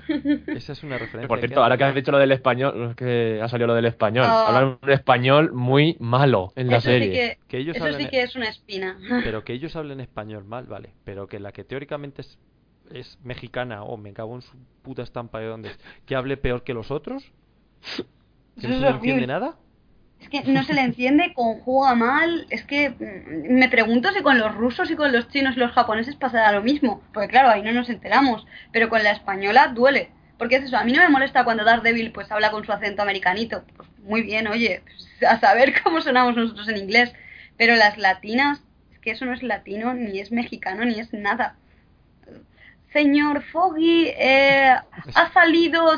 Esa 0.48 0.74
es 0.74 0.84
una 0.84 0.98
referencia. 0.98 1.28
Por 1.28 1.40
cierto, 1.40 1.64
ahora 1.64 1.78
que 1.78 1.84
has 1.84 1.96
dicho 1.96 2.12
lo 2.12 2.18
del 2.18 2.32
español, 2.32 2.90
es 2.90 2.96
que 2.96 3.40
ha 3.42 3.48
salido 3.48 3.68
lo 3.68 3.76
del 3.76 3.86
español. 3.86 4.26
Ah. 4.28 4.48
Hablan 4.48 4.78
un 4.82 4.90
español 4.90 5.54
muy 5.54 5.98
malo 6.00 6.54
en 6.56 6.70
la 6.70 6.78
eso 6.78 6.90
serie. 6.90 7.08
sí 7.08 7.14
que, 7.14 7.38
Que 7.48 7.58
ellos 7.58 7.76
eso 7.76 7.86
hablan 7.86 8.02
sí 8.02 8.08
que 8.10 8.22
es 8.22 8.36
una 8.36 8.50
espina. 8.50 8.98
Pero 9.24 9.44
que 9.44 9.54
ellos 9.54 9.76
hablen 9.76 10.00
español 10.00 10.46
mal, 10.46 10.66
vale. 10.66 10.94
Pero 11.04 11.28
que 11.28 11.40
la 11.40 11.52
que 11.52 11.64
teóricamente 11.64 12.22
es, 12.22 12.40
es 12.92 13.20
mexicana 13.24 13.84
o 13.84 13.98
me 13.98 14.14
cago 14.14 14.36
en 14.36 14.42
su 14.42 14.58
puta 14.82 15.04
estampa 15.04 15.40
de 15.40 15.48
dónde 15.48 15.70
es, 15.70 15.80
que 16.06 16.16
hable 16.16 16.38
peor 16.38 16.64
que 16.64 16.74
los 16.74 16.92
otros. 16.92 17.32
Que 18.60 18.68
Eso 18.68 18.70
no 18.70 18.80
se 18.80 18.88
entiende 18.88 19.28
nada. 19.28 19.58
Es 20.24 20.30
que 20.30 20.44
no 20.50 20.64
se 20.64 20.74
le 20.74 20.82
entiende, 20.82 21.34
conjuga 21.34 21.96
mal. 21.96 22.48
Es 22.50 22.64
que 22.64 22.92
mm, 22.92 23.54
me 23.54 23.68
pregunto 23.68 24.12
si 24.14 24.22
con 24.22 24.40
los 24.40 24.56
rusos 24.56 24.90
y 24.90 24.96
con 24.96 25.12
los 25.12 25.28
chinos 25.28 25.58
y 25.58 25.60
los 25.60 25.74
japoneses 25.74 26.16
pasará 26.16 26.52
lo 26.54 26.62
mismo. 26.64 27.02
Porque 27.14 27.28
claro, 27.28 27.50
ahí 27.50 27.62
no 27.62 27.74
nos 27.74 27.90
enteramos. 27.90 28.46
Pero 28.72 28.90
con 28.90 29.04
la 29.04 29.12
española 29.12 29.68
duele. 29.68 30.10
Porque 30.38 30.56
es 30.56 30.64
eso, 30.64 30.78
a 30.78 30.84
mí 30.84 30.94
no 30.94 31.02
me 31.02 31.10
molesta 31.10 31.44
cuando 31.44 31.66
Daredevil 31.66 32.12
pues 32.12 32.32
habla 32.32 32.52
con 32.52 32.66
su 32.66 32.72
acento 32.72 33.02
americanito. 33.02 33.64
Pues 33.76 33.90
muy 34.00 34.22
bien, 34.22 34.48
oye, 34.48 34.82
pues, 34.86 35.24
a 35.24 35.40
saber 35.40 35.74
cómo 35.84 36.02
sonamos 36.02 36.36
nosotros 36.36 36.70
en 36.70 36.78
inglés. 36.78 37.14
Pero 37.58 37.76
las 37.76 37.98
latinas, 37.98 38.62
es 38.94 39.00
que 39.00 39.12
eso 39.12 39.26
no 39.26 39.34
es 39.34 39.44
latino, 39.44 39.94
ni 39.94 40.20
es 40.20 40.32
mexicano, 40.32 40.86
ni 40.86 41.00
es 41.00 41.12
nada. 41.14 41.58
Señor 42.94 43.44
Foggy, 43.44 44.08
eh, 44.18 44.74
ha 45.16 45.34
salido 45.34 45.92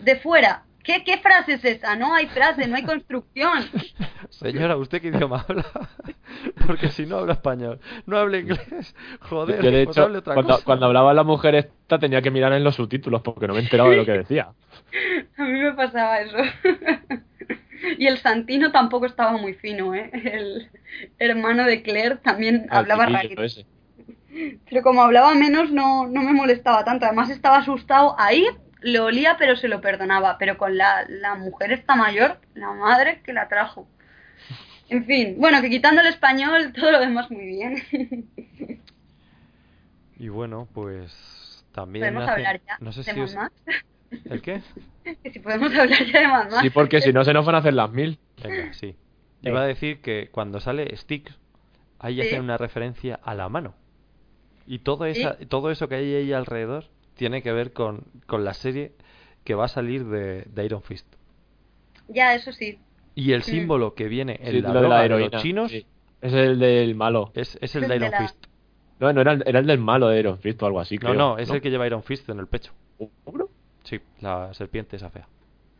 de 0.00 0.16
fuera. 0.16 0.64
¿Qué, 0.88 1.04
¿Qué 1.04 1.18
frase 1.18 1.52
es 1.52 1.64
esa? 1.66 1.96
No 1.96 2.14
hay 2.14 2.28
frase, 2.28 2.66
no 2.66 2.74
hay 2.74 2.82
construcción. 2.82 3.62
Señora, 4.30 4.74
¿usted 4.78 5.02
qué 5.02 5.08
idioma 5.08 5.44
habla? 5.46 5.66
Porque 6.66 6.88
si 6.88 7.04
no 7.04 7.18
habla 7.18 7.34
español, 7.34 7.78
no 8.06 8.16
habla 8.16 8.38
inglés, 8.38 8.94
joder, 9.20 9.62
Yo, 9.62 9.70
de 9.70 9.84
pues 9.84 9.96
hecho, 9.96 10.06
hable 10.06 10.18
otra 10.20 10.32
cuando, 10.32 10.54
cosa. 10.54 10.64
cuando 10.64 10.86
hablaba 10.86 11.12
la 11.12 11.24
mujer 11.24 11.56
esta 11.56 11.98
tenía 11.98 12.22
que 12.22 12.30
mirar 12.30 12.54
en 12.54 12.64
los 12.64 12.76
subtítulos 12.76 13.20
porque 13.20 13.46
no 13.46 13.52
me 13.52 13.60
enteraba 13.60 13.90
de 13.90 13.96
lo 13.96 14.06
que 14.06 14.12
decía. 14.12 14.48
A 15.36 15.44
mí 15.44 15.60
me 15.60 15.74
pasaba 15.74 16.22
eso. 16.22 16.38
y 17.98 18.06
el 18.06 18.16
Santino 18.16 18.72
tampoco 18.72 19.04
estaba 19.04 19.36
muy 19.36 19.52
fino, 19.52 19.94
¿eh? 19.94 20.10
El 20.14 20.70
hermano 21.18 21.64
de 21.64 21.82
Claire 21.82 22.16
también 22.16 22.66
Al 22.70 22.90
hablaba 22.90 23.20
ese. 23.20 23.66
Pero 24.70 24.82
como 24.82 25.02
hablaba 25.02 25.34
menos 25.34 25.70
no, 25.70 26.06
no 26.06 26.22
me 26.22 26.32
molestaba 26.32 26.82
tanto. 26.86 27.04
Además 27.04 27.28
estaba 27.28 27.58
asustado. 27.58 28.14
Ahí 28.18 28.46
lo 28.80 29.04
olía 29.06 29.36
pero 29.38 29.56
se 29.56 29.68
lo 29.68 29.80
perdonaba. 29.80 30.36
Pero 30.38 30.56
con 30.58 30.76
la, 30.76 31.04
la 31.08 31.34
mujer 31.34 31.72
esta 31.72 31.94
mayor, 31.96 32.40
la 32.54 32.72
madre 32.72 33.20
que 33.24 33.32
la 33.32 33.48
trajo. 33.48 33.88
En 34.90 35.04
fin, 35.04 35.36
bueno, 35.38 35.60
que 35.60 35.68
quitando 35.70 36.00
el 36.00 36.06
español, 36.06 36.72
todo 36.78 36.92
lo 36.92 37.00
demás 37.00 37.30
muy 37.30 37.46
bien. 37.46 38.28
Y 40.18 40.28
bueno, 40.28 40.68
pues 40.72 41.64
también 41.72 42.04
¿Podemos 42.06 42.22
hace- 42.24 42.32
hablar 42.32 42.60
ya 42.66 42.76
no 42.80 42.92
sé 42.92 43.02
de 43.02 43.12
si 43.14 43.20
os-? 43.20 43.36
¿El 44.24 44.40
qué? 44.42 44.62
Que 45.22 45.30
si 45.30 45.38
podemos 45.38 45.74
hablar 45.74 46.04
ya 46.04 46.44
de. 46.44 46.60
Sí, 46.60 46.68
porque 46.70 47.00
si 47.00 47.12
no 47.14 47.24
se 47.24 47.32
nos 47.32 47.46
van 47.46 47.54
a 47.54 47.58
hacer 47.58 47.72
las 47.72 47.90
mil. 47.90 48.18
Venga, 48.42 48.72
sí. 48.74 48.94
Iba 49.40 49.62
a 49.62 49.66
decir 49.66 50.00
que 50.02 50.28
cuando 50.30 50.60
sale 50.60 50.94
Sticks, 50.96 51.34
ahí 51.98 52.16
Sí. 52.16 52.20
hacen 52.22 52.42
una 52.42 52.58
referencia 52.58 53.18
a 53.22 53.34
la 53.34 53.48
mano. 53.48 53.74
Y 54.66 54.80
todo, 54.80 55.04
Sí. 55.12 55.20
esa, 55.22 55.38
todo 55.48 55.70
eso 55.70 55.88
que 55.88 55.94
hay 55.94 56.14
ahí 56.14 56.32
alrededor 56.34 56.84
tiene 57.18 57.42
que 57.42 57.52
ver 57.52 57.72
con, 57.74 58.04
con 58.26 58.44
la 58.44 58.54
serie 58.54 58.92
que 59.44 59.54
va 59.54 59.66
a 59.66 59.68
salir 59.68 60.06
de, 60.06 60.44
de 60.44 60.64
Iron 60.64 60.82
Fist. 60.82 61.06
Ya, 62.08 62.34
eso 62.34 62.52
sí. 62.52 62.78
Y 63.14 63.32
el 63.32 63.42
Sí. 63.42 63.50
símbolo 63.52 63.94
que 63.94 64.08
viene 64.08 64.38
en 64.42 64.52
Sí, 64.52 64.60
la 64.62 64.72
lo 64.72 64.88
de 64.88 65.08
los 65.30 65.42
chinos 65.42 65.70
sí. 65.70 65.84
Es 66.20 66.32
el 66.32 66.58
del 66.58 66.94
malo. 66.94 67.30
es, 67.34 67.58
es 67.60 67.74
el 67.76 67.82
Es 67.84 67.88
de 67.90 67.96
Iron 67.96 68.10
la- 68.10 68.18
Fist. 68.20 68.46
No, 69.00 69.12
no 69.12 69.20
era 69.20 69.32
el, 69.32 69.44
era 69.46 69.58
el 69.60 69.66
del 69.66 69.78
malo 69.78 70.08
de 70.08 70.18
Iron 70.18 70.38
Fist 70.38 70.60
o 70.62 70.66
algo 70.66 70.80
así. 70.80 70.96
No, 70.96 71.00
creo, 71.10 71.14
no, 71.14 71.38
es 71.38 71.50
el 71.50 71.60
que 71.60 71.70
lleva 71.70 71.86
Iron 71.86 72.02
Fist 72.02 72.28
en 72.30 72.38
el 72.40 72.46
pecho. 72.48 72.72
¿Seguro? 73.24 73.48
Sí, 73.84 74.00
la 74.20 74.52
serpiente 74.54 74.96
esa 74.96 75.10
fea. 75.10 75.28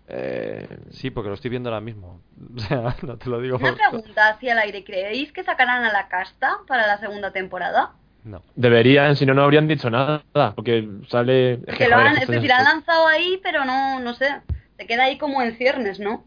Eh, 0.09 0.67
Sí, 0.91 1.11
porque 1.11 1.29
lo 1.29 1.35
estoy 1.35 1.51
viendo 1.51 1.69
ahora 1.71 1.81
mismo. 1.81 2.21
O 2.57 2.61
sea, 2.61 2.97
no 3.03 3.17
te 3.19 3.29
lo 3.29 3.41
digo 3.41 3.57
Una 3.57 3.71
por... 3.71 3.79
pregunta 3.79 4.29
hacia 4.29 4.53
el 4.53 4.59
aire. 4.61 4.85
¿Creéis 4.85 5.33
que 5.33 5.43
sacarán 5.45 5.85
a 5.85 5.93
la 5.93 6.09
casta 6.09 6.59
para 6.69 6.87
la 6.87 6.99
segunda 6.99 7.33
temporada? 7.33 7.95
No. 8.29 8.43
Deberían, 8.57 9.17
si 9.17 9.25
no, 9.25 9.33
no 9.33 9.43
habrían 9.43 9.67
dicho 9.67 9.89
nada. 9.89 10.23
Porque 10.55 10.87
sale. 11.09 11.55
Es 11.67 11.79
Que 11.79 11.89
lo 11.89 11.95
joder, 11.97 12.09
han, 12.09 12.19
es 12.19 12.29
decir, 12.29 12.53
han 12.53 12.65
lanzado 12.65 13.07
ahí, 13.07 13.41
pero 13.43 13.65
no, 13.65 14.01
no 14.01 14.13
sé. 14.13 14.29
Se 14.77 14.87
queda 14.87 15.05
ahí 15.05 15.17
como 15.17 15.41
en 15.41 15.57
ciernes, 15.57 15.99
¿no? 15.99 16.25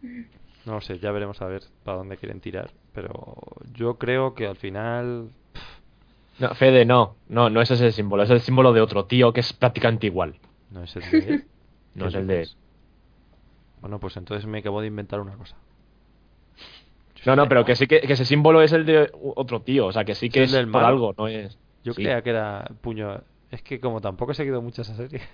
No 0.66 0.74
lo 0.74 0.82
sé, 0.82 0.97
ya 0.97 1.12
veremos 1.12 1.41
a 1.41 1.45
ver 1.45 1.62
para 1.84 1.97
dónde 1.99 2.18
quieren 2.18 2.39
tirar. 2.41 2.72
Pero 2.93 3.36
yo 3.74 3.95
creo 3.99 4.34
que 4.34 4.47
al 4.47 4.56
final... 4.56 5.30
No, 6.39 6.56
Fede, 6.56 6.86
no. 6.86 7.16
No, 7.30 7.52
no 7.52 7.62
es 7.62 7.70
ese 7.70 7.86
el 7.86 7.93
símbolo. 7.93 8.24
Es 8.24 8.32
el 8.32 8.41
símbolo 8.41 8.74
de 8.74 8.82
otro 8.82 9.06
tío 9.06 9.32
que 9.32 9.41
es 9.41 9.54
prácticamente 9.54 10.08
igual. 10.08 10.36
No 10.72 10.84
es 10.84 10.95
el 10.95 11.04
de 11.12 11.18
él. 11.34 11.45
No 11.93 12.06
¿Qué 12.06 12.10
es 12.10 12.16
el 12.16 12.28
de? 12.28 12.47
Bueno, 13.82 13.99
pues 13.99 14.16
entonces 14.18 14.45
me 14.47 14.60
acabo 14.60 14.80
de 14.82 14.88
inventar 14.88 15.20
una 15.20 15.34
cosa. 15.36 15.58
No, 17.26 17.36
no, 17.36 17.47
pero 17.49 17.66
que 17.66 17.76
sí 17.76 17.86
que, 17.86 17.99
que 18.02 18.14
ese 18.14 18.24
símbolo 18.26 18.62
es 18.62 18.72
el 18.72 18.86
de 18.86 19.12
otro 19.36 19.62
tío. 19.62 19.88
O 19.88 19.91
sea, 19.91 20.06
que 20.06 20.16
sí 20.16 20.30
que 20.30 20.41
Es 20.43 20.49
es, 20.52 20.56
el 20.56 20.66
del 20.66 20.72
por 20.72 20.82
malo. 20.82 20.88
algo, 20.93 21.14
no 21.18 21.28
es. 21.28 21.58
Yo 21.84 21.94
Sí. 21.94 22.02
creía 22.04 22.22
que 22.22 22.30
era 22.32 22.70
puño... 22.82 23.22
Es 23.50 23.62
que 23.64 23.80
como 23.80 24.00
tampoco 24.02 24.32
he 24.32 24.36
seguido 24.36 24.62
mucho 24.62 24.82
esa 24.82 24.96
serie. 24.96 25.22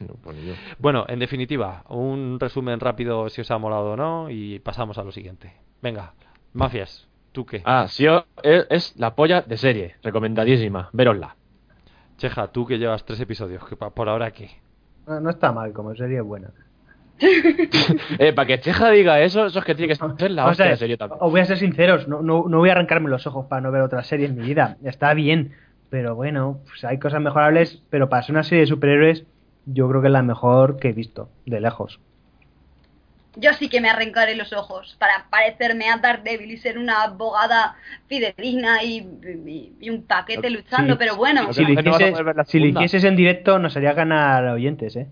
No, 0.00 0.14
pues 0.22 0.36
yo. 0.44 0.52
Bueno, 0.78 1.06
en 1.08 1.18
definitiva, 1.18 1.82
un 1.88 2.38
resumen 2.38 2.78
rápido 2.78 3.30
si 3.30 3.40
os 3.40 3.50
ha 3.50 3.56
molado 3.56 3.92
o 3.92 3.96
no 3.96 4.28
y 4.28 4.58
pasamos 4.58 4.98
a 4.98 5.02
lo 5.02 5.10
siguiente. 5.12 5.54
Venga, 5.80 6.12
mafias, 6.52 7.08
¿tú 7.32 7.46
qué? 7.46 7.62
Ah, 7.64 7.86
sí, 7.88 8.04
es, 8.42 8.66
es 8.68 8.96
la 8.98 9.14
polla 9.14 9.40
de 9.40 9.56
serie. 9.56 9.96
Recomendadísima. 10.02 10.90
Verosla. 10.92 11.36
Cheja, 12.18 12.48
tú 12.48 12.66
que 12.66 12.78
llevas 12.78 13.04
tres 13.06 13.18
episodios, 13.20 13.62
por 13.94 14.08
ahora 14.10 14.30
qué? 14.30 14.50
No, 15.06 15.20
no 15.20 15.30
está 15.30 15.52
mal, 15.52 15.72
como 15.72 15.94
serie 15.94 16.20
buena. 16.20 16.50
Eh, 17.20 18.32
para 18.32 18.46
que 18.46 18.60
Cheja 18.60 18.90
diga 18.90 19.20
eso, 19.20 19.46
eso 19.46 19.58
es 19.58 19.64
que 19.64 19.74
tiene 19.74 19.88
que 19.88 19.96
ser 20.18 20.30
la 20.30 20.46
O 20.46 20.50
hostia 20.50 20.64
sea, 20.64 20.72
de 20.72 20.76
serie 20.76 20.96
también. 20.96 21.18
os 21.22 21.30
voy 21.30 21.40
a 21.40 21.44
ser 21.44 21.58
sinceros, 21.58 22.08
no, 22.08 22.22
no, 22.22 22.44
no 22.48 22.58
voy 22.58 22.68
a 22.68 22.72
arrancarme 22.72 23.08
los 23.10 23.26
ojos 23.26 23.46
para 23.48 23.60
no 23.60 23.70
ver 23.72 23.82
otra 23.82 24.02
serie 24.04 24.26
en 24.26 24.36
mi 24.36 24.44
vida. 24.46 24.76
Está 24.84 25.14
bien, 25.14 25.54
pero 25.88 26.14
bueno, 26.14 26.60
pues 26.66 26.84
hay 26.84 26.98
cosas 26.98 27.20
mejorables, 27.20 27.82
pero 27.90 28.08
para 28.08 28.22
ser 28.22 28.34
una 28.34 28.44
serie 28.44 28.60
de 28.62 28.66
superhéroes, 28.68 29.26
yo 29.64 29.88
creo 29.88 30.00
que 30.00 30.08
es 30.08 30.12
la 30.12 30.22
mejor 30.22 30.78
que 30.78 30.88
he 30.88 30.92
visto, 30.92 31.30
de 31.44 31.60
lejos. 31.60 32.00
Yo 33.36 33.52
sí 33.52 33.68
que 33.68 33.80
me 33.80 33.88
arrancaré 33.88 34.34
los 34.34 34.52
ojos 34.52 34.96
para 34.98 35.28
parecerme 35.30 35.88
a 35.88 35.98
Daredevil 35.98 36.50
y 36.50 36.56
ser 36.56 36.76
una 36.78 37.04
abogada 37.04 37.76
fidedigna 38.08 38.82
y, 38.82 38.96
y- 39.46 39.76
y 39.80 39.90
un 39.90 40.06
paquete 40.06 40.48
Sí, 40.48 40.54
luchando, 40.54 40.98
pero 40.98 41.14
bueno. 41.16 41.52
Si 41.52 41.62
lo, 41.64 41.72
hicieses, 41.72 42.16
si 42.48 42.58
lo 42.58 42.64
segunda. 42.64 42.80
hicieses 42.84 43.04
en 43.04 43.16
directo, 43.16 43.58
nos 43.60 43.76
haría 43.76 43.92
ganar 43.92 44.44
oyentes, 44.48 44.96
¿eh? 44.96 45.08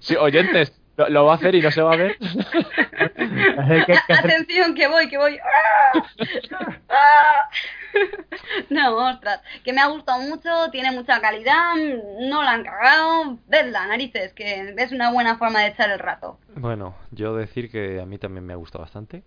Sí, 0.00 0.16
oyentes, 0.16 0.72
lo, 0.96 1.08
lo 1.08 1.24
va 1.24 1.32
a 1.32 1.36
hacer 1.36 1.54
y 1.54 1.60
no 1.60 1.70
se 1.70 1.82
va 1.82 1.94
a 1.94 1.96
ver. 1.96 2.16
Atención, 4.08 4.74
que 4.74 4.88
voy, 4.88 5.08
que 5.08 5.18
voy. 5.18 5.38
¡Ah! 5.38 6.02
¡Ah! 6.88 7.48
No, 8.70 8.96
ostras, 8.96 9.42
que 9.64 9.72
me 9.72 9.80
ha 9.80 9.86
gustado 9.86 10.20
mucho, 10.20 10.48
tiene 10.70 10.90
mucha 10.92 11.20
calidad, 11.20 11.74
no 12.20 12.42
la 12.42 12.52
han 12.52 12.64
cagado. 12.64 13.38
Vedla, 13.46 13.86
narices, 13.86 14.32
que 14.32 14.74
es 14.76 14.92
una 14.92 15.12
buena 15.12 15.36
forma 15.36 15.60
de 15.60 15.68
echar 15.68 15.90
el 15.90 15.98
rato. 15.98 16.38
Bueno, 16.56 16.94
yo 17.10 17.34
decir 17.36 17.70
que 17.70 18.00
a 18.00 18.06
mí 18.06 18.18
también 18.18 18.46
me 18.46 18.52
ha 18.52 18.56
gustado 18.56 18.82
bastante, 18.82 19.24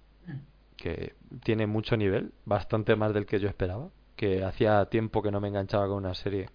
que 0.78 1.14
tiene 1.44 1.68
mucho 1.68 1.96
nivel, 1.96 2.34
bastante 2.46 2.96
más 2.96 3.14
del 3.14 3.26
que 3.26 3.40
yo 3.40 3.48
esperaba, 3.48 3.90
que 4.16 4.44
hacía 4.44 4.86
tiempo 4.86 5.22
que 5.22 5.32
no 5.32 5.40
me 5.40 5.48
enganchaba 5.48 5.88
con 5.88 5.98
una 5.98 6.16
serie 6.16 6.50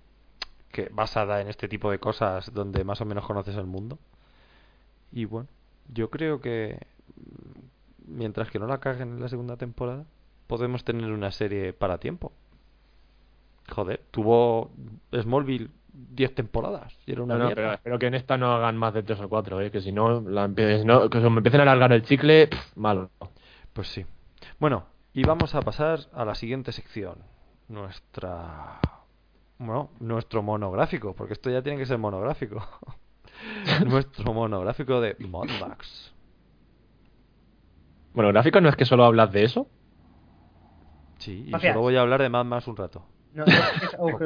que 0.72 0.88
basada 0.92 1.40
en 1.40 1.48
este 1.48 1.68
tipo 1.68 1.90
de 1.90 1.98
cosas 1.98 2.52
donde 2.54 2.84
más 2.84 3.00
o 3.00 3.04
menos 3.04 3.26
conoces 3.26 3.56
el 3.56 3.66
mundo. 3.66 3.98
Y 5.12 5.24
bueno, 5.24 5.48
yo 5.92 6.10
creo 6.10 6.40
que 6.40 6.78
mm, 7.16 8.16
mientras 8.18 8.50
que 8.50 8.58
no 8.58 8.66
la 8.66 8.78
caguen 8.78 9.08
en 9.14 9.20
la 9.20 9.28
segunda 9.28 9.56
temporada, 9.56 10.04
podemos 10.46 10.84
tener 10.84 11.10
una 11.10 11.30
serie 11.32 11.72
para 11.72 11.98
tiempo. 11.98 12.32
Joder, 13.68 14.00
tuvo 14.10 14.70
Smallville 15.12 15.68
10 15.92 16.34
temporadas 16.34 16.92
y 17.06 17.12
era 17.12 17.22
una 17.22 17.36
No, 17.36 17.44
no, 17.44 17.54
pero 17.54 17.72
espero 17.72 17.98
que 17.98 18.06
en 18.06 18.14
esta 18.14 18.36
no 18.36 18.52
hagan 18.52 18.76
más 18.76 18.94
de 18.94 19.02
tres 19.02 19.20
o 19.20 19.28
cuatro, 19.28 19.60
¿eh? 19.60 19.70
que 19.70 19.80
si 19.80 19.92
no, 19.92 20.20
la 20.20 20.46
empie- 20.48 20.80
si 20.80 20.84
no 20.84 21.08
que 21.10 21.18
me 21.20 21.26
empiecen 21.38 21.60
a 21.60 21.64
alargar 21.64 21.92
el 21.92 22.02
chicle, 22.02 22.48
pff, 22.48 22.76
malo. 22.76 23.10
Pues 23.72 23.88
sí. 23.88 24.04
Bueno, 24.58 24.84
y 25.14 25.22
vamos 25.24 25.54
a 25.54 25.62
pasar 25.62 26.00
a 26.12 26.24
la 26.24 26.34
siguiente 26.34 26.72
sección. 26.72 27.18
Nuestra. 27.68 28.80
Bueno, 29.60 29.90
nuestro 30.00 30.42
monográfico, 30.42 31.14
porque 31.14 31.34
esto 31.34 31.50
ya 31.50 31.62
tiene 31.62 31.78
que 31.78 31.84
ser 31.84 31.98
monográfico. 31.98 32.66
nuestro 33.86 34.32
monográfico 34.32 35.00
de 35.02 35.16
Modmax. 35.20 36.12
Bueno, 38.14 38.30
gráficos 38.30 38.62
no 38.62 38.70
es 38.70 38.76
que 38.76 38.86
solo 38.86 39.04
hablas 39.04 39.32
de 39.32 39.44
eso. 39.44 39.68
Sí, 41.18 41.44
y 41.46 41.50
Gracias. 41.50 41.74
solo 41.74 41.82
voy 41.82 41.96
a 41.96 42.00
hablar 42.00 42.22
de 42.22 42.30
Mad 42.30 42.46
Max 42.46 42.66
un 42.68 42.76
rato. 42.76 43.04
No, 43.34 43.44
no, 43.44 43.52
es- 43.52 43.96
oh, 43.98 44.18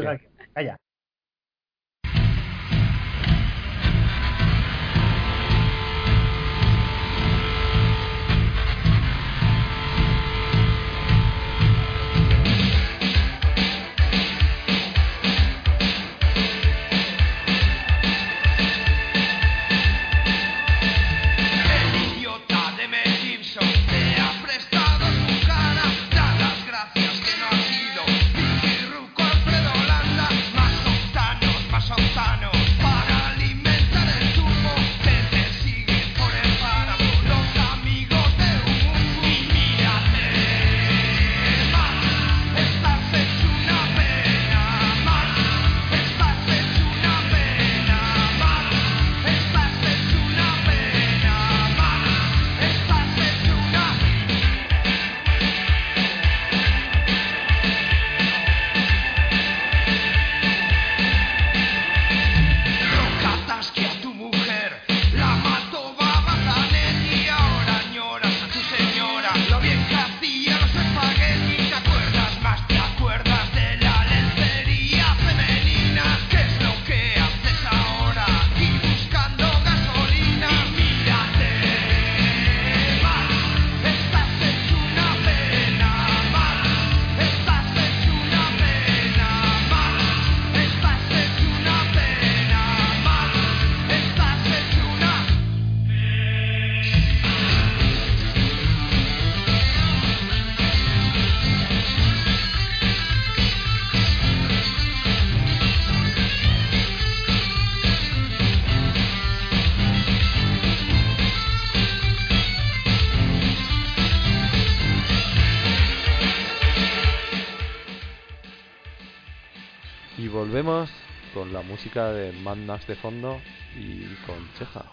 música 121.74 122.12
de 122.12 122.30
Mad 122.44 122.54
Max 122.58 122.86
de 122.86 122.94
fondo 122.94 123.36
y 123.76 124.04
con 124.26 124.36
Cheja, 124.56 124.84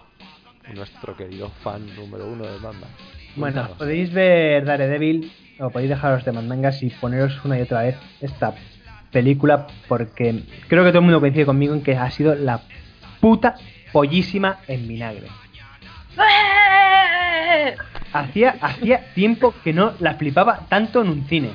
nuestro 0.73 1.15
querido 1.15 1.49
fan 1.63 1.85
número 1.95 2.25
uno 2.25 2.43
de 2.43 2.57
Mad 2.57 2.73
Max. 2.73 2.93
Bueno, 3.35 3.69
podéis 3.77 4.11
ver 4.11 4.65
Daredevil 4.65 5.31
o 5.59 5.69
podéis 5.69 5.91
dejaros 5.91 6.25
de 6.25 6.31
mandangas 6.31 6.81
y 6.81 6.89
poneros 6.89 7.39
una 7.45 7.59
y 7.59 7.61
otra 7.61 7.83
vez 7.83 7.97
esta 8.19 8.55
película 9.11 9.67
porque 9.87 10.41
creo 10.67 10.83
que 10.83 10.89
todo 10.89 10.99
el 10.99 11.05
mundo 11.05 11.19
coincide 11.19 11.45
conmigo 11.45 11.75
en 11.75 11.83
que 11.83 11.95
ha 11.95 12.09
sido 12.09 12.33
la 12.33 12.61
puta 13.19 13.53
pollísima 13.91 14.57
en 14.67 14.87
vinagre. 14.87 15.27
Hacía, 18.11 18.55
hacía 18.59 19.13
tiempo 19.13 19.53
que 19.63 19.71
no 19.71 19.93
la 19.99 20.15
flipaba 20.15 20.61
tanto 20.67 21.03
en 21.03 21.09
un 21.09 21.25
cine. 21.27 21.51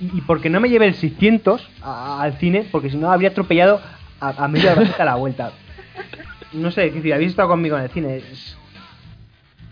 Y, 0.00 0.18
y 0.18 0.20
porque 0.20 0.50
no 0.50 0.60
me 0.60 0.68
llevé 0.68 0.86
el 0.86 0.94
600 0.96 1.66
a- 1.80 2.20
al 2.22 2.34
cine, 2.38 2.66
porque 2.70 2.90
si 2.90 2.96
no 2.98 3.10
habría 3.10 3.30
atropellado 3.30 3.80
a, 4.22 4.44
a 4.44 4.48
media 4.48 4.74
a 4.98 5.04
la 5.04 5.14
vuelta. 5.16 5.52
No 6.52 6.70
sé, 6.70 6.86
es 6.86 6.94
decir, 6.94 7.12
habéis 7.14 7.30
estado 7.30 7.48
conmigo 7.48 7.76
en 7.76 7.84
el 7.84 7.90
cine. 7.90 8.16
es- 8.16 8.56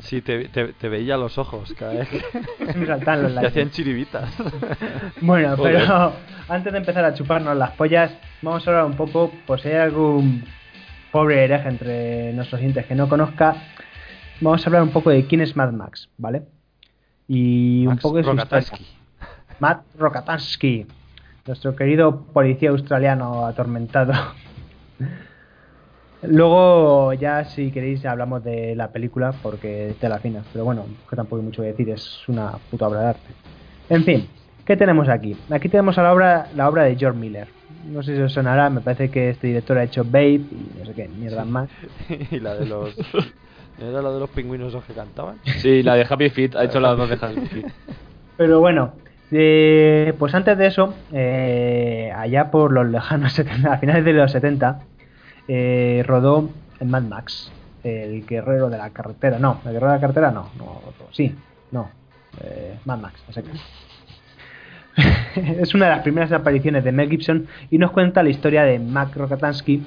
Sí, 0.01 0.22
te, 0.22 0.48
te, 0.48 0.72
te 0.72 0.88
veía 0.88 1.16
los 1.18 1.36
ojos 1.38 1.72
cada 1.78 1.92
vez 1.92 2.09
que 2.09 2.78
me 2.78 2.86
saltaban 2.86 3.22
los 3.22 3.30
te 3.32 3.34
lágrimas. 3.34 3.44
hacían 3.53 3.70
chiribitas. 3.70 4.30
Bueno, 5.20 5.57
Joder. 5.57 5.82
pero 5.82 6.12
antes 6.48 6.72
de 6.72 6.78
empezar 6.78 7.05
a 7.05 7.14
chuparnos 7.14 7.57
las 7.57 7.72
pollas, 7.72 8.11
vamos 8.42 8.66
a 8.66 8.70
hablar 8.70 8.86
un 8.86 8.94
poco, 8.96 9.30
por 9.46 9.61
si 9.61 9.68
hay 9.68 9.74
algún 9.76 10.42
pobre 11.12 11.44
hereje 11.44 11.68
entre 11.68 12.32
nuestros 12.32 12.61
oyentes 12.61 12.86
que 12.86 12.94
no 12.94 13.09
conozca, 13.11 13.55
vamos 14.40 14.64
a 14.64 14.68
hablar 14.68 14.82
un 14.82 14.90
poco 14.90 15.11
de 15.11 15.26
quién 15.26 15.42
es 15.42 15.55
Mad 15.55 15.72
Max, 15.72 16.09
¿vale? 16.16 16.42
Y 17.28 17.86
un 17.86 17.98
poco 17.98 18.16
de 18.16 18.24
su 18.24 18.32
historia. 18.34 18.86
Matt 19.61 19.82
Rokatansky, 19.98 20.86
nuestro 21.51 21.74
querido 21.74 22.26
policía 22.32 22.70
australiano 22.70 23.44
atormentado. 23.44 24.12
Luego 26.22 27.12
ya 27.14 27.44
si 27.44 27.72
queréis 27.72 28.07
hablamos 28.07 28.44
de 28.44 28.76
la 28.76 28.92
película 28.92 29.32
porque 29.42 29.96
te 29.98 30.09
la 30.09 30.20
fina, 30.20 30.44
pero 30.53 30.64
bueno, 30.64 30.86
que 31.09 31.16
tampoco 31.16 31.38
hay 31.40 31.46
mucho 31.46 31.62
que 31.62 31.68
decir, 31.68 31.90
es 31.90 32.28
una 32.28 32.53
puta 32.70 32.86
obra 32.86 33.01
de 33.01 33.07
arte. 33.09 33.30
En 33.88 34.05
fin, 34.05 34.28
¿qué 34.64 34.76
tenemos 34.76 35.09
aquí? 35.09 35.36
Aquí 35.51 35.68
tenemos 35.68 35.98
a 35.98 36.05
la 36.05 36.12
obra, 36.12 36.46
la 36.55 36.68
obra 36.68 36.84
de 36.84 36.94
George 36.94 37.18
Miller. 37.18 37.48
No 37.84 38.05
sé 38.05 38.14
si 38.14 38.22
os 38.22 38.32
sonará, 38.32 38.70
me 38.70 38.80
parece 38.80 39.11
que 39.11 39.30
este 39.30 39.48
director 39.48 39.76
ha 39.76 39.82
hecho 39.82 40.05
Babe 40.05 40.34
y 40.34 40.70
no 40.78 40.84
sé 40.84 40.92
qué, 40.94 41.09
mierda 41.09 41.44
más. 41.44 41.68
y 42.30 42.38
la 42.38 42.55
de 42.55 42.66
los... 42.66 42.94
¿Era 43.80 44.03
la 44.03 44.12
de 44.12 44.20
los 44.20 44.30
pingüinos 44.30 44.68
esos 44.68 44.84
que 44.84 44.92
cantaban? 44.92 45.38
Sí, 45.57 45.82
la 45.82 45.96
de 45.96 46.07
Happy 46.09 46.30
Feet, 46.30 46.55
ha 46.55 46.62
hecho 46.62 46.78
las 46.78 46.96
dos 46.96 47.09
de 47.09 47.14
Happy 47.20 47.40
Feet. 47.46 47.66
Pero 48.36 48.61
bueno, 48.61 48.92
eh, 49.33 50.14
pues 50.18 50.35
antes 50.35 50.59
de 50.59 50.66
eso, 50.66 50.95
eh, 51.12 52.12
allá 52.16 52.51
por 52.51 52.72
los 52.72 52.89
lejanos 52.89 53.33
70, 53.35 53.72
a 53.72 53.78
finales 53.78 54.05
de 54.05 54.12
los 54.12 54.33
70, 54.33 54.81
eh, 55.49 56.03
rodó 56.07 56.51
en 56.81 56.91
Mad 56.91 57.03
Max, 57.03 57.53
el 57.83 58.24
guerrero 58.26 58.70
de 58.70 58.78
la 58.78 58.91
carretera. 58.91 59.39
No, 59.39 59.61
el 59.64 59.72
guerrero 59.72 59.93
de 59.93 59.97
la 59.97 60.01
carretera 60.01 60.31
no, 60.31 60.51
no 60.59 60.81
sí, 61.12 61.35
no, 61.70 61.91
eh, 62.43 62.78
Mad 62.85 62.99
Max, 62.99 63.22
a 63.28 63.33
secas. 63.33 63.61
es 65.37 65.74
una 65.74 65.87
de 65.87 65.93
las 65.93 66.03
primeras 66.03 66.33
apariciones 66.33 66.85
de 66.85 66.93
Mel 66.93 67.09
Gibson 67.09 67.47
y 67.70 67.78
nos 67.78 67.91
cuenta 67.93 68.22
la 68.22 68.31
historia 68.31 68.64
de 68.64 68.78
Mac 68.78 69.14
Rokatansky, 69.14 69.83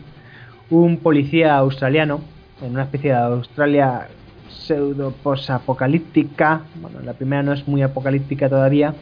un 0.70 0.98
policía 0.98 1.56
australiano 1.58 2.22
en 2.62 2.72
una 2.72 2.84
especie 2.84 3.12
de 3.12 3.18
Australia 3.18 4.08
pseudo 4.50 5.12
posapocalíptica. 5.12 6.62
Bueno, 6.76 7.00
la 7.02 7.14
primera 7.14 7.44
no 7.44 7.54
es 7.54 7.68
muy 7.68 7.82
apocalíptica 7.82 8.50
todavía. 8.50 8.94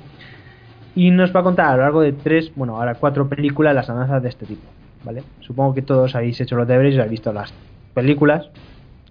Y 0.95 1.11
nos 1.11 1.33
va 1.35 1.39
a 1.39 1.43
contar 1.43 1.67
a 1.67 1.75
lo 1.77 1.83
largo 1.83 2.01
de 2.01 2.11
tres, 2.13 2.51
bueno, 2.55 2.77
ahora 2.77 2.95
cuatro 2.95 3.27
películas 3.27 3.73
las 3.75 3.89
amenazas 3.89 4.21
de 4.23 4.29
este 4.29 4.45
tipo. 4.45 4.69
¿Vale? 5.03 5.23
Supongo 5.39 5.73
que 5.73 5.81
todos 5.81 6.13
habéis 6.15 6.39
hecho 6.41 6.55
los 6.55 6.67
deberes 6.67 6.93
y 6.93 6.97
habéis 6.97 7.11
visto 7.11 7.33
las 7.33 7.51
películas. 7.93 8.49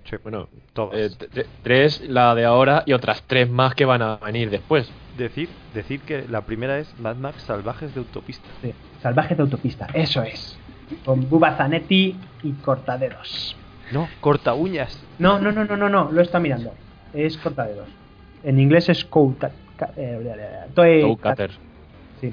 Sí, 0.09 0.17
Bueno, 0.23 0.49
todas. 0.73 1.19
eh, 1.21 1.45
tres, 1.63 2.01
la 2.09 2.35
de 2.35 2.45
ahora 2.45 2.83
y 2.87 2.93
otras 2.93 3.23
tres 3.27 3.51
más 3.51 3.75
que 3.75 3.85
van 3.85 4.03
a 4.03 4.17
venir 4.17 4.51
después. 4.51 4.91
Decir, 5.19 5.49
decir 5.75 6.01
que 6.01 6.27
la 6.29 6.43
primera 6.43 6.79
es 6.79 6.99
Mad 7.01 7.17
Max 7.17 7.43
Salvajes 7.43 7.93
de 7.95 8.01
Autopista. 8.01 8.49
Sí, 8.63 8.73
Salvajes 9.03 9.37
de 9.37 9.43
autopista, 9.43 9.89
eso 9.95 10.23
es. 10.23 10.57
Con 11.05 11.29
Buba 11.29 11.57
Zanetti 11.57 12.17
y 12.43 12.53
Cortaderos. 12.55 13.57
No, 13.93 14.09
corta 14.21 14.55
uñas. 14.55 14.99
No, 15.19 15.39
no, 15.41 15.51
no, 15.53 15.65
no, 15.65 15.77
no, 15.77 15.89
no, 15.89 16.11
lo 16.13 16.21
está 16.23 16.39
mirando. 16.39 16.73
Es 17.13 17.37
Cortaderos. 17.37 17.89
En 18.45 18.59
inglés 18.61 18.89
es 18.89 19.05
ca- 19.05 19.91
eh, 19.97 20.19
Toe- 20.75 21.01
Toe 21.01 21.17
Cutter. 21.17 21.51
Sí. 22.21 22.33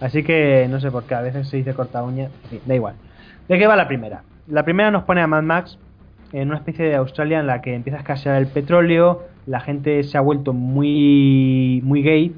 Así 0.00 0.24
que 0.24 0.66
no 0.68 0.80
sé 0.80 0.90
por 0.90 1.04
qué 1.04 1.14
a 1.14 1.20
veces 1.20 1.48
se 1.48 1.58
dice 1.58 1.74
corta 1.74 2.02
uña. 2.02 2.28
Da 2.66 2.74
igual. 2.74 2.94
¿De 3.48 3.58
qué 3.58 3.66
va 3.66 3.76
la 3.76 3.88
primera? 3.88 4.22
La 4.48 4.64
primera 4.64 4.90
nos 4.90 5.04
pone 5.04 5.20
a 5.20 5.26
Mad 5.26 5.42
Max 5.42 5.78
en 6.32 6.48
una 6.48 6.58
especie 6.58 6.86
de 6.86 6.96
Australia 6.96 7.40
en 7.40 7.46
la 7.46 7.60
que 7.60 7.74
empieza 7.74 7.98
a 7.98 8.00
escasear 8.00 8.36
el 8.36 8.46
petróleo, 8.46 9.24
la 9.46 9.60
gente 9.60 10.02
se 10.02 10.16
ha 10.16 10.20
vuelto 10.20 10.52
muy 10.52 11.80
muy 11.84 12.02
gay. 12.02 12.34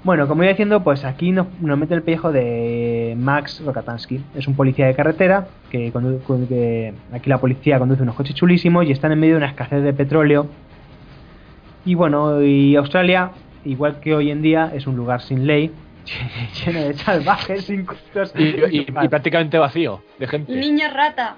Bueno, 0.04 0.26
como 0.28 0.43
iba 0.43 0.52
diciendo, 0.52 0.84
pues 0.84 1.04
aquí 1.04 1.32
nos, 1.32 1.48
nos 1.60 1.78
mete 1.78 1.93
el 1.93 2.02
pellejo 2.02 2.32
de 2.32 3.16
Max 3.20 3.62
Rokatansky. 3.66 4.22
Es 4.36 4.48
un 4.48 4.56
policía 4.56 4.86
de 4.88 4.95
carretera, 4.95 5.48
que, 5.70 5.91
condu- 5.91 6.22
con- 6.24 6.48
que 6.48 6.93
aquí 7.12 7.30
la 7.30 7.39
policía 7.39 7.78
conduce 7.78 8.04
unos 8.04 8.16
coches 8.16 8.34
chulísimos 8.34 8.86
y 8.86 8.91
están 8.91 9.12
en 9.12 9.20
medio 9.20 9.34
de 9.34 9.38
una 9.39 9.48
escasez 9.48 9.84
de 9.84 9.91
petróleo. 9.93 10.48
Y 11.84 11.95
bueno, 11.95 12.41
y 12.41 12.76
Australia, 12.78 13.32
igual 13.66 14.00
que 14.00 14.16
hoy 14.16 14.32
en 14.32 14.41
día, 14.41 14.72
es 14.74 14.88
un 14.88 14.95
lugar 14.95 15.22
sin 15.22 15.45
ley, 15.45 15.72
lleno 16.66 16.82
de 16.82 16.93
salvajes, 16.95 17.70
incultos. 17.70 18.34
Y, 18.38 18.43
y- 18.43 18.86
y 19.01 19.08
prácticamente 19.08 19.58
vacío 19.58 20.01
de 20.20 20.28
gente. 20.28 20.53
Niña 20.55 20.89
rata. 20.89 21.36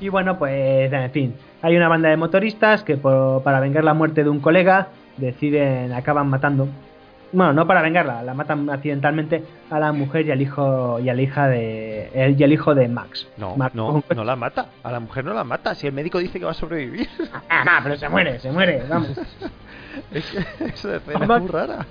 Y 0.00 0.08
bueno, 0.08 0.38
pues 0.38 0.92
en 0.92 1.10
fin, 1.10 1.34
hay 1.62 1.76
una 1.76 1.88
banda 1.88 2.08
de 2.08 2.16
motoristas 2.16 2.84
que 2.84 2.96
por- 2.96 3.42
para 3.42 3.60
vengar 3.60 3.84
la 3.84 3.94
muerte 3.94 4.22
de 4.22 4.30
un 4.30 4.40
colega 4.40 4.88
deciden, 5.16 5.92
acaban 5.92 6.28
matando. 6.28 6.68
Bueno, 7.30 7.52
no 7.52 7.66
para 7.66 7.82
vengarla, 7.82 8.22
la 8.22 8.32
matan 8.32 8.70
accidentalmente 8.70 9.44
a 9.68 9.78
la 9.78 9.92
mujer 9.92 10.24
y 10.26 10.30
al 10.30 10.40
hijo 10.40 10.98
y 10.98 11.10
a 11.10 11.14
la 11.14 11.20
hija 11.20 11.46
de 11.46 12.08
él 12.14 12.36
y 12.38 12.44
al 12.44 12.52
hijo 12.54 12.74
de 12.74 12.88
Max. 12.88 13.28
No, 13.36 13.54
Max, 13.54 13.74
no, 13.74 14.02
no 14.16 14.24
la 14.24 14.34
mata. 14.34 14.68
A 14.82 14.90
la 14.90 14.98
mujer 14.98 15.26
no 15.26 15.34
la 15.34 15.44
mata. 15.44 15.74
Si 15.74 15.86
el 15.86 15.92
médico 15.92 16.18
dice 16.18 16.38
que 16.38 16.46
va 16.46 16.52
a 16.52 16.54
sobrevivir. 16.54 17.06
Ah, 17.50 17.64
no, 17.66 17.72
pero 17.82 17.96
se 17.98 18.08
muere, 18.08 18.38
se 18.38 18.50
muere, 18.50 18.82
vamos. 18.88 19.10
es 20.12 20.24
que 20.30 20.38
esa 20.66 20.96
escena 20.96 21.18
Mamá- 21.18 21.36
es 21.36 21.42
muy 21.42 21.50
rara. 21.50 21.86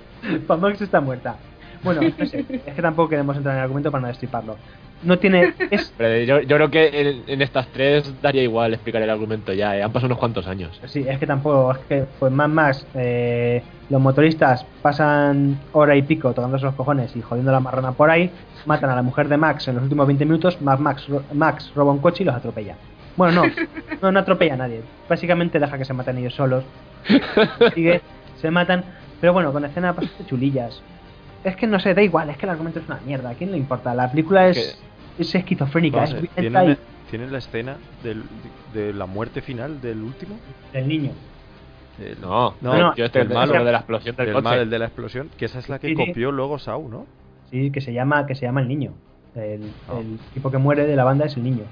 Pa 0.46 0.56
Max 0.56 0.80
está 0.80 1.00
muerta. 1.00 1.36
Bueno, 1.82 2.00
no 2.18 2.26
sé, 2.26 2.44
es 2.66 2.74
que 2.74 2.82
tampoco 2.82 3.08
queremos 3.10 3.36
entrar 3.36 3.54
en 3.54 3.58
el 3.60 3.64
argumento 3.64 3.90
para 3.90 4.02
no 4.02 4.08
destriparlo. 4.08 4.56
No 5.04 5.16
tiene 5.16 5.54
es 5.70 5.94
Pero 5.96 6.24
yo, 6.24 6.40
yo 6.40 6.56
creo 6.56 6.70
que 6.72 7.00
en, 7.00 7.22
en 7.28 7.40
estas 7.42 7.68
tres 7.68 8.12
daría 8.20 8.42
igual 8.42 8.74
explicar 8.74 9.00
el 9.00 9.10
argumento 9.10 9.52
ya. 9.52 9.76
eh. 9.76 9.82
Han 9.84 9.92
pasado 9.92 10.06
unos 10.08 10.18
cuantos 10.18 10.46
años. 10.48 10.80
Sí, 10.86 11.04
es 11.08 11.18
que 11.20 11.26
tampoco, 11.26 11.70
es 11.72 11.78
que 11.88 12.04
pues 12.18 12.32
más 12.32 12.48
más 12.48 12.86
eh, 12.96 13.62
los 13.90 14.00
motoristas 14.00 14.64
pasan 14.82 15.56
hora 15.72 15.94
y 15.94 16.02
pico 16.02 16.32
tocándose 16.32 16.64
los 16.64 16.74
cojones 16.74 17.14
y 17.14 17.22
jodiendo 17.22 17.52
la 17.52 17.60
marrana 17.60 17.92
por 17.92 18.10
ahí, 18.10 18.28
matan 18.66 18.90
a 18.90 18.96
la 18.96 19.02
mujer 19.02 19.28
de 19.28 19.36
Max 19.36 19.68
en 19.68 19.76
los 19.76 19.84
últimos 19.84 20.04
20 20.08 20.24
minutos, 20.24 20.60
más 20.60 20.80
Max, 20.80 21.06
Max 21.32 21.70
roba 21.76 21.92
un 21.92 21.98
coche 22.00 22.24
y 22.24 22.26
los 22.26 22.34
atropella. 22.34 22.74
Bueno, 23.16 23.44
no, 23.46 23.52
no, 24.02 24.10
no 24.12 24.18
atropella 24.18 24.54
a 24.54 24.58
nadie. 24.58 24.82
Básicamente 25.08 25.60
deja 25.60 25.78
que 25.78 25.84
se 25.84 25.92
maten 25.94 26.18
ellos 26.18 26.34
solos. 26.34 26.64
Sigue, 27.74 28.00
se 28.40 28.50
matan, 28.50 28.84
pero 29.20 29.32
bueno, 29.32 29.52
con 29.52 29.64
escenas 29.64 29.96
bastante 29.96 30.26
chulillas. 30.26 30.82
Es 31.44 31.56
que 31.56 31.66
no 31.66 31.78
sé, 31.80 31.94
da 31.94 32.02
igual, 32.02 32.30
es 32.30 32.36
que 32.36 32.46
el 32.46 32.50
argumento 32.50 32.80
es 32.80 32.86
una 32.86 33.00
mierda. 33.06 33.30
¿A 33.30 33.34
quién 33.34 33.50
le 33.52 33.58
importa? 33.58 33.94
La 33.94 34.10
película 34.10 34.48
es, 34.48 34.82
es 35.18 35.34
esquizofrénica, 35.34 35.98
Vamos 35.98 36.10
es 36.10 36.16
a 36.16 36.20
ver, 36.20 36.30
violenta 36.34 36.60
¿tiene, 36.60 36.72
y 37.06 37.10
tiene 37.10 37.26
la 37.28 37.38
escena 37.38 37.76
del- 38.02 38.24
de 38.74 38.92
la 38.92 39.06
muerte 39.06 39.40
final 39.40 39.80
del 39.80 40.02
último? 40.02 40.36
del 40.72 40.88
niño. 40.88 41.10
El- 42.00 42.20
No, 42.20 42.54
no, 42.60 42.76
no, 42.76 42.94
yo 42.94 43.04
este 43.04 43.20
el 43.20 43.28
malo. 43.28 43.52
de 43.64 43.72
la 43.72 43.78
explosión 43.78 44.14
del, 44.16 44.26
del 44.26 44.34
coche. 44.34 44.44
mal, 44.44 44.58
el 44.58 44.70
de 44.70 44.78
la 44.78 44.84
explosión, 44.86 45.30
que 45.36 45.44
esa 45.46 45.58
es 45.58 45.68
la 45.68 45.78
que 45.78 45.88
Sí, 45.88 45.96
sí. 45.96 46.06
copió 46.06 46.30
luego 46.32 46.58
Sau, 46.58 46.88
¿no? 46.88 47.06
Sí, 47.50 47.70
que 47.70 47.80
se 47.80 47.92
llama, 47.92 48.26
que 48.26 48.34
se 48.34 48.46
llama 48.46 48.60
el 48.60 48.68
niño. 48.68 48.92
El, 49.34 49.60
Oh. 49.88 49.98
el 50.00 50.18
tipo 50.34 50.50
que 50.50 50.58
muere 50.58 50.86
de 50.86 50.96
la 50.96 51.04
banda 51.04 51.24
es 51.26 51.36
el 51.36 51.44
niño. 51.44 51.64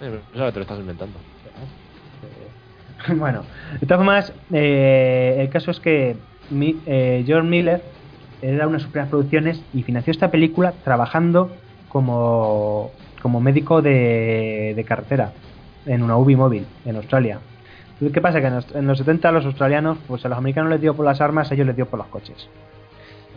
Eh, 0.00 0.20
Eso 0.32 0.52
te 0.52 0.58
lo 0.58 0.62
estás 0.62 0.78
inventando. 0.78 1.18
Bueno, 3.16 3.42
de 3.80 3.86
todas 3.86 3.98
formas, 3.98 4.32
eh, 4.52 5.36
el 5.40 5.48
caso 5.50 5.70
es 5.70 5.80
que 5.80 6.16
mi- 6.50 6.76
eh, 6.86 7.22
George 7.26 7.48
Miller 7.48 7.82
era 8.42 8.66
una 8.66 8.76
de 8.78 8.82
sus 8.82 8.90
primeras 8.90 9.10
producciones 9.10 9.62
y 9.74 9.82
financió 9.82 10.10
esta 10.10 10.30
película 10.30 10.72
trabajando 10.84 11.50
como, 11.88 12.90
como 13.22 13.40
médico 13.40 13.82
de, 13.82 14.72
de 14.76 14.84
carretera 14.84 15.32
en 15.86 16.02
una 16.02 16.16
UBI 16.16 16.36
móvil 16.36 16.66
en 16.84 16.96
Australia. 16.96 17.38
Entonces, 17.94 18.12
¿Qué 18.14 18.20
pasa? 18.20 18.40
Que 18.40 18.46
en 18.48 18.54
los, 18.54 18.74
en 18.74 18.86
los 18.86 18.98
70 18.98 19.28
a 19.28 19.32
los 19.32 19.44
australianos, 19.44 19.98
pues 20.06 20.24
a 20.24 20.28
los 20.28 20.38
americanos 20.38 20.70
les 20.70 20.80
dio 20.80 20.94
por 20.94 21.04
las 21.04 21.20
armas, 21.20 21.50
a 21.50 21.54
ellos 21.54 21.66
les 21.66 21.74
dio 21.76 21.86
por 21.86 21.98
los 21.98 22.08
coches. 22.08 22.48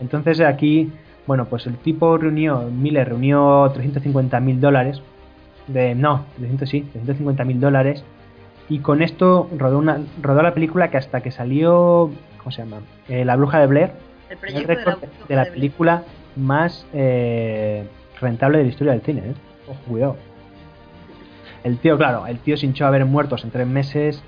Entonces 0.00 0.40
aquí, 0.40 0.92
bueno, 1.26 1.46
pues 1.46 1.66
el 1.66 1.76
tipo 1.76 2.16
reunió, 2.18 2.62
Miller 2.70 3.08
reunió 3.08 3.70
350 3.74 4.38
mil 4.40 4.60
dólares, 4.60 5.00
de, 5.66 5.94
no, 5.94 6.26
300 6.36 6.68
sí, 6.68 6.82
350 6.92 7.44
mil 7.44 7.60
dólares, 7.60 8.04
y 8.74 8.78
con 8.78 9.02
esto 9.02 9.48
rodó, 9.58 9.78
una, 9.78 9.98
rodó 10.22 10.42
la 10.42 10.54
película 10.54 10.88
que 10.90 10.96
hasta 10.96 11.20
que 11.20 11.30
salió, 11.30 12.10
¿cómo 12.38 12.50
se 12.50 12.62
llama? 12.62 12.78
Eh, 13.08 13.24
la 13.24 13.36
bruja 13.36 13.58
de 13.60 13.66
Blair, 13.66 13.90
El 14.28 14.32
el 14.32 14.38
proyecto 14.38 14.68
de 14.68 14.74
la, 14.74 14.84
récord 14.84 14.98
bruja 15.00 15.26
de 15.28 15.34
la 15.36 15.42
Blair. 15.42 15.54
película 15.54 16.02
más 16.36 16.86
eh, 16.94 17.84
rentable 18.20 18.58
de 18.58 18.64
la 18.64 18.70
historia 18.70 18.92
del 18.92 19.02
cine, 19.02 19.20
¿eh? 19.20 19.34
Ojo, 19.68 19.78
cuidado. 19.88 20.16
El 21.64 21.78
tío, 21.78 21.96
claro, 21.96 22.26
el 22.26 22.38
tío 22.38 22.56
se 22.56 22.66
hinchó 22.66 22.86
a 22.86 22.90
ver 22.90 23.04
muertos 23.04 23.44
en 23.44 23.50
tres 23.50 23.66
meses 23.66 24.22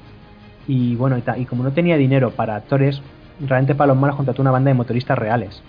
y 0.68 0.94
bueno, 0.96 1.18
y, 1.18 1.22
ta- 1.22 1.36
y 1.38 1.46
como 1.46 1.62
no 1.64 1.72
tenía 1.72 1.96
dinero 1.96 2.30
para 2.30 2.54
actores, 2.56 3.02
realmente 3.40 3.74
para 3.74 3.88
los 3.88 3.96
malos 3.96 4.16
contrató 4.16 4.42
una 4.42 4.50
banda 4.52 4.68
de 4.68 4.74
motoristas 4.74 5.18
reales. 5.18 5.62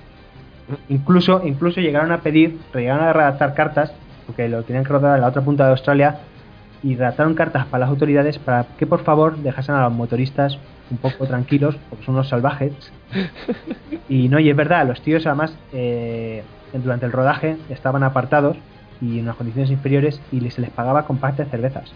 Incluso, 0.89 1.41
incluso 1.45 1.79
llegaron 1.81 2.11
a 2.11 2.19
pedir, 2.21 2.59
llegaron 2.73 3.03
a 3.05 3.13
redactar 3.13 3.53
cartas, 3.53 3.93
porque 4.25 4.49
lo 4.49 4.63
tenían 4.63 4.83
que 4.83 4.89
rodar 4.91 5.15
en 5.15 5.21
la 5.21 5.27
otra 5.27 5.41
punta 5.43 5.65
de 5.65 5.71
Australia, 5.71 6.19
y 6.83 6.95
redactaron 6.95 7.33
cartas 7.33 7.65
para 7.65 7.81
las 7.81 7.89
autoridades 7.89 8.39
para 8.39 8.65
que 8.77 8.85
por 8.85 9.03
favor 9.03 9.37
dejasen 9.37 9.75
a 9.75 9.83
los 9.83 9.93
motoristas 9.93 10.59
un 10.91 10.97
poco 10.97 11.25
tranquilos, 11.25 11.77
porque 11.89 12.05
son 12.05 12.15
unos 12.15 12.29
salvajes. 12.29 12.73
Y 14.07 14.29
no, 14.29 14.39
y 14.39 14.49
es 14.49 14.55
verdad, 14.55 14.87
los 14.87 15.01
tíos 15.01 15.25
además 15.25 15.57
eh, 15.73 16.43
durante 16.73 17.05
el 17.07 17.11
rodaje 17.11 17.57
estaban 17.69 18.03
apartados 18.03 18.57
y 19.01 19.17
en 19.17 19.23
unas 19.23 19.35
condiciones 19.35 19.71
inferiores 19.71 20.21
y 20.31 20.47
se 20.51 20.61
les 20.61 20.69
pagaba 20.69 21.05
con 21.07 21.17
packs 21.17 21.37
de 21.37 21.45
cervezas. 21.45 21.91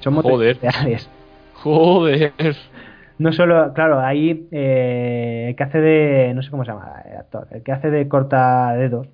Son 0.00 0.14
Joder. 0.16 0.58
reales. 0.60 1.08
Joder. 1.54 2.32
No 3.18 3.32
solo, 3.32 3.72
claro, 3.74 4.00
ahí 4.00 4.48
eh, 4.50 5.46
el 5.50 5.56
que 5.56 5.62
hace 5.62 5.80
de, 5.80 6.32
no 6.34 6.42
sé 6.42 6.50
cómo 6.50 6.64
se 6.64 6.72
llama 6.72 7.02
el 7.08 7.16
actor, 7.16 7.46
el 7.52 7.62
que 7.62 7.70
hace 7.70 7.90
de 7.90 8.08
corta 8.08 8.74
dedos, 8.74 9.06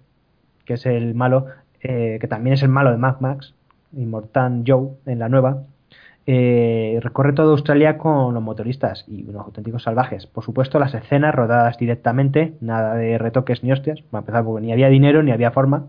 que 0.64 0.75
es 0.75 0.87
el 0.87 1.14
malo, 1.14 1.47
eh, 1.83 2.19
que 2.21 2.29
también 2.29 2.55
es 2.55 2.62
el 2.62 2.71
malo 2.71 2.91
de 2.91 2.97
Mad 2.97 3.21
Max, 3.21 3.55
Immortan 3.93 4.64
Joe 4.66 4.91
en 5.07 5.18
la 5.18 5.28
nueva, 5.28 5.64
eh, 6.26 6.99
recorre 7.03 7.32
toda 7.32 7.53
Australia 7.53 7.97
con 7.97 8.34
los 8.34 8.43
motoristas 8.43 9.05
y 9.09 9.22
unos 9.28 9.47
auténticos 9.47 9.84
salvajes. 9.84 10.26
Por 10.26 10.45
supuesto, 10.45 10.78
las 10.78 10.93
escenas 10.95 11.34
rodadas 11.34 11.78
directamente, 11.78 12.55
nada 12.61 12.95
de 12.97 13.16
retoques 13.16 13.62
ni 13.62 13.72
hostias, 13.72 14.03
para 14.03 14.20
empezar, 14.20 14.45
porque 14.45 14.66
ni 14.66 14.72
había 14.72 14.89
dinero 14.89 15.22
ni 15.22 15.32
había 15.32 15.53
forma. 15.53 15.86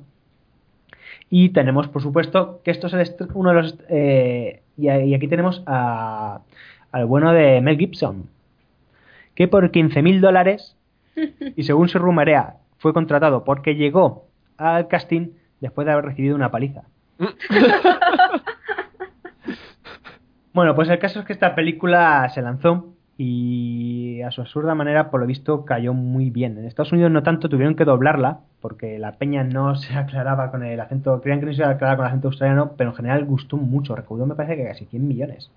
Y 1.29 1.49
tenemos, 1.49 1.87
por 1.89 2.01
supuesto, 2.01 2.61
que 2.63 2.71
esto 2.71 2.87
es 2.87 3.11
uno 3.33 3.49
de 3.49 3.55
los... 3.55 3.77
eh, 3.89 4.61
y 4.77 4.87
aquí 4.87 5.27
tenemos 5.27 5.61
a, 5.65 6.39
al 6.91 7.05
bueno 7.05 7.33
de 7.33 7.59
Mel 7.59 7.77
Gibson, 7.77 8.29
que 9.35 9.47
por 9.47 9.69
15.000 9.71 10.21
dólares, 10.21 10.77
y 11.55 11.63
según 11.63 11.89
se 11.89 11.99
rumorea, 11.99 12.55
fue 12.77 12.93
contratado 12.93 13.43
porque 13.43 13.75
llegó 13.75 14.25
al 14.57 14.87
casting 14.87 15.31
después 15.59 15.85
de 15.85 15.91
haber 15.91 16.05
recibido 16.05 16.35
una 16.35 16.49
paliza. 16.49 16.83
Bueno, 20.53 20.75
pues 20.75 20.89
el 20.89 20.99
caso 20.99 21.19
es 21.19 21.25
que 21.25 21.33
esta 21.33 21.53
película 21.55 22.27
se 22.29 22.41
lanzó 22.41 22.93
y 23.17 24.21
a 24.23 24.31
su 24.31 24.41
absurda 24.41 24.73
manera, 24.75 25.11
por 25.11 25.21
lo 25.21 25.27
visto, 25.27 25.63
cayó 25.63 25.93
muy 25.93 26.31
bien. 26.31 26.57
En 26.57 26.65
Estados 26.65 26.91
Unidos 26.91 27.11
no 27.11 27.21
tanto, 27.21 27.49
tuvieron 27.49 27.75
que 27.75 27.85
doblarla 27.85 28.39
porque 28.59 28.97
la 28.97 29.17
peña 29.17 29.43
no 29.43 29.75
se 29.77 29.93
aclaraba 29.95 30.49
con 30.51 30.63
el 30.63 30.79
acento, 30.79 31.21
creían 31.21 31.39
que 31.39 31.45
no 31.45 31.53
se 31.53 31.63
aclaraba 31.63 31.97
con 31.97 32.05
el 32.05 32.09
acento 32.09 32.27
australiano, 32.29 32.73
pero 32.77 32.89
en 32.89 32.95
general 32.95 33.25
gustó 33.25 33.57
mucho. 33.57 33.95
Recaudó, 33.95 34.25
me 34.25 34.35
parece 34.35 34.55
que 34.57 34.65
casi 34.65 34.85
100 34.85 35.07
millones. 35.07 35.51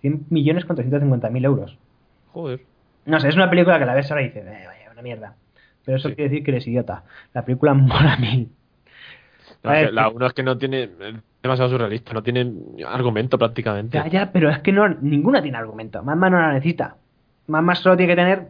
100 0.00 0.26
millones 0.30 0.64
con 0.64 0.76
350.000 0.76 1.44
euros. 1.44 1.76
Joder. 2.32 2.62
No 3.04 3.20
sé, 3.20 3.28
es 3.28 3.36
una 3.36 3.50
película 3.50 3.78
que 3.78 3.84
la 3.86 3.94
ves 3.94 4.10
ahora 4.10 4.22
y 4.22 4.28
dices, 4.28 4.44
eh, 4.46 4.64
vaya, 4.66 4.90
una 4.92 5.02
mierda. 5.02 5.34
Pero 5.84 5.98
eso 5.98 6.08
Sí. 6.08 6.14
quiere 6.14 6.30
decir 6.30 6.44
que 6.44 6.50
eres 6.52 6.66
idiota. 6.66 7.04
La 7.34 7.44
película 7.44 7.74
mola 7.74 8.16
mil. 8.18 8.50
A 9.62 9.74
que 9.74 9.92
la 9.92 10.08
uno 10.08 10.26
es 10.26 10.32
que 10.32 10.42
no 10.42 10.56
tiene. 10.58 10.84
Es 10.84 11.14
demasiado 11.42 11.70
surrealista, 11.70 12.12
no 12.12 12.22
tiene 12.22 12.52
argumento 12.86 13.38
prácticamente. 13.38 13.96
Ya, 13.98 14.06
ya, 14.08 14.32
pero 14.32 14.50
es 14.50 14.58
que 14.60 14.72
no, 14.72 14.88
ninguna 14.88 15.42
tiene 15.42 15.58
argumento. 15.58 16.02
Mamma 16.02 16.30
no 16.30 16.38
la 16.40 16.52
necesita. 16.52 16.96
Mamma 17.46 17.74
solo 17.74 17.96
tiene 17.96 18.12
que 18.12 18.16
tener 18.16 18.48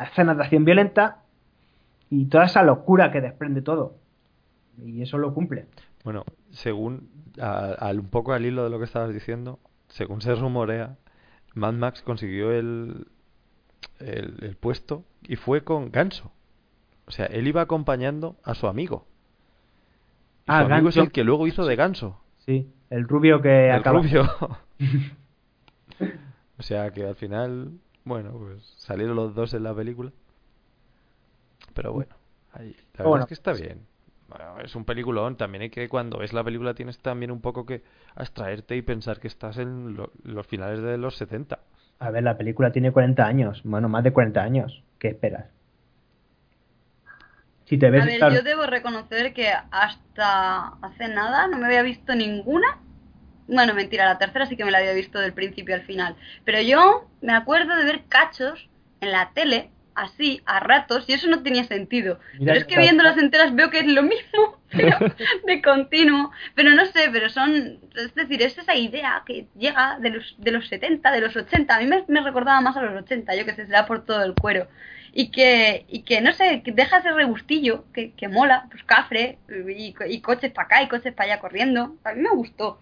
escenas 0.00 0.36
de 0.36 0.42
acción 0.44 0.64
violenta 0.64 1.18
y 2.10 2.26
toda 2.26 2.44
esa 2.46 2.62
locura 2.62 3.10
que 3.10 3.20
desprende 3.20 3.62
todo. 3.62 3.94
Y 4.84 5.02
eso 5.02 5.18
lo 5.18 5.34
cumple. 5.34 5.66
Bueno, 6.04 6.24
según, 6.50 7.08
a- 7.40 7.72
al 7.78 8.00
un 8.00 8.08
poco 8.08 8.32
al 8.32 8.46
hilo 8.46 8.64
de 8.64 8.70
lo 8.70 8.78
que 8.78 8.84
estabas 8.84 9.12
diciendo, 9.12 9.58
según 9.88 10.20
se 10.22 10.34
rumorea, 10.34 10.96
Mad 11.54 11.72
Max 11.74 12.02
consiguió 12.02 12.52
el, 12.52 13.06
el, 13.98 14.34
el 14.40 14.56
puesto 14.56 15.04
y 15.22 15.36
fue 15.36 15.62
con 15.64 15.90
Ganso. 15.90 16.30
O 17.06 17.10
sea, 17.10 17.26
él 17.26 17.46
iba 17.48 17.60
acompañando 17.62 18.36
a 18.44 18.54
su 18.54 18.66
amigo. 18.68 19.06
Ah, 20.48 20.60
su 20.66 20.72
amigo 20.72 20.88
es 20.88 20.96
el 20.96 21.12
que 21.12 21.24
luego 21.24 21.46
hizo 21.46 21.64
de 21.66 21.76
Ganso. 21.76 22.20
Sí, 22.38 22.68
el 22.90 23.06
rubio 23.06 23.40
que 23.42 23.66
El 23.70 23.72
acaba. 23.76 23.98
rubio. 24.00 24.28
o 26.58 26.62
sea 26.62 26.90
que 26.92 27.06
al 27.06 27.14
final, 27.14 27.72
bueno, 28.04 28.32
pues 28.32 28.62
salieron 28.78 29.16
los 29.16 29.34
dos 29.34 29.54
en 29.54 29.62
la 29.62 29.74
película. 29.74 30.12
Pero 31.74 31.92
bueno, 31.92 32.14
ahí, 32.52 32.74
la 32.94 33.04
verdad 33.04 33.04
Bueno, 33.10 33.24
es 33.24 33.28
que 33.28 33.34
está 33.34 33.52
bien. 33.52 33.86
Bueno, 34.28 34.60
es 34.60 34.74
un 34.76 34.84
peliculón, 34.84 35.36
también 35.36 35.62
hay 35.62 35.70
que 35.70 35.88
cuando 35.88 36.18
ves 36.18 36.32
la 36.34 36.44
película 36.44 36.74
tienes 36.74 36.98
también 36.98 37.30
un 37.30 37.40
poco 37.40 37.64
que 37.64 37.82
abstraerte 38.14 38.76
y 38.76 38.82
pensar 38.82 39.20
que 39.20 39.28
estás 39.28 39.56
en 39.58 39.94
lo- 39.96 40.12
los 40.22 40.46
finales 40.46 40.82
de 40.82 40.98
los 40.98 41.16
70. 41.16 41.60
A 42.00 42.10
ver, 42.10 42.24
la 42.24 42.36
película 42.36 42.72
tiene 42.72 42.90
40 42.92 43.26
años, 43.26 43.60
bueno, 43.64 43.88
más 43.88 44.02
de 44.04 44.12
40 44.12 44.42
años. 44.42 44.82
¿Qué 44.98 45.08
esperas? 45.08 45.46
Si 47.68 47.76
te 47.76 47.90
ves 47.90 48.02
A 48.02 48.06
ver, 48.06 48.32
yo 48.32 48.42
debo 48.42 48.64
reconocer 48.64 49.34
que 49.34 49.50
hasta 49.70 50.68
hace 50.80 51.08
nada 51.08 51.48
no 51.48 51.58
me 51.58 51.66
había 51.66 51.82
visto 51.82 52.14
ninguna. 52.14 52.78
Bueno, 53.46 53.74
mentira, 53.74 54.06
la 54.06 54.18
tercera 54.18 54.46
sí 54.46 54.56
que 54.56 54.64
me 54.64 54.70
la 54.70 54.78
había 54.78 54.94
visto 54.94 55.18
del 55.20 55.34
principio 55.34 55.74
al 55.74 55.82
final. 55.82 56.16
Pero 56.44 56.62
yo 56.62 57.08
me 57.20 57.34
acuerdo 57.34 57.76
de 57.76 57.84
ver 57.84 58.04
cachos 58.08 58.70
en 59.02 59.12
la 59.12 59.32
tele, 59.34 59.70
así, 59.94 60.40
a 60.46 60.60
ratos, 60.60 61.04
y 61.08 61.12
eso 61.12 61.28
no 61.28 61.42
tenía 61.42 61.64
sentido. 61.64 62.18
Mira, 62.38 62.54
pero 62.54 62.58
es 62.60 62.64
que 62.64 62.78
viéndolas 62.78 63.18
enteras 63.18 63.54
veo 63.54 63.70
que 63.70 63.80
es 63.80 63.86
lo 63.86 64.02
mismo, 64.02 64.57
pero 64.70 64.96
de 65.46 65.62
continuo. 65.62 66.30
Pero 66.54 66.70
no 66.70 66.86
sé, 66.86 67.08
pero 67.12 67.28
son. 67.28 67.78
Es 67.96 68.14
decir, 68.14 68.42
es 68.42 68.58
esa 68.58 68.74
idea 68.74 69.22
que 69.26 69.46
llega 69.56 69.98
de 70.00 70.10
los, 70.10 70.34
de 70.38 70.50
los 70.50 70.68
70, 70.68 71.10
de 71.10 71.20
los 71.20 71.36
80. 71.36 71.74
A 71.74 71.80
mí 71.80 71.86
me, 71.86 72.04
me 72.08 72.20
recordaba 72.20 72.60
más 72.60 72.76
a 72.76 72.82
los 72.82 73.02
80, 73.02 73.34
yo 73.36 73.44
que 73.44 73.54
sé, 73.54 73.66
será 73.66 73.86
por 73.86 74.04
todo 74.04 74.22
el 74.24 74.34
cuero 74.34 74.68
y 75.12 75.30
que, 75.30 75.84
y 75.88 76.02
que 76.02 76.20
no 76.20 76.32
sé, 76.32 76.62
que 76.62 76.72
deja 76.72 76.98
ese 76.98 77.12
regustillo 77.12 77.84
que, 77.92 78.12
que 78.12 78.28
mola, 78.28 78.66
pues 78.70 78.84
cafre 78.84 79.38
y 79.76 80.20
coches 80.20 80.52
para 80.52 80.66
acá 80.66 80.82
y 80.82 80.88
coches 80.88 81.12
para 81.14 81.32
allá 81.32 81.40
corriendo. 81.40 81.96
A 82.04 82.12
mí 82.12 82.22
me 82.22 82.30
gustó. 82.30 82.78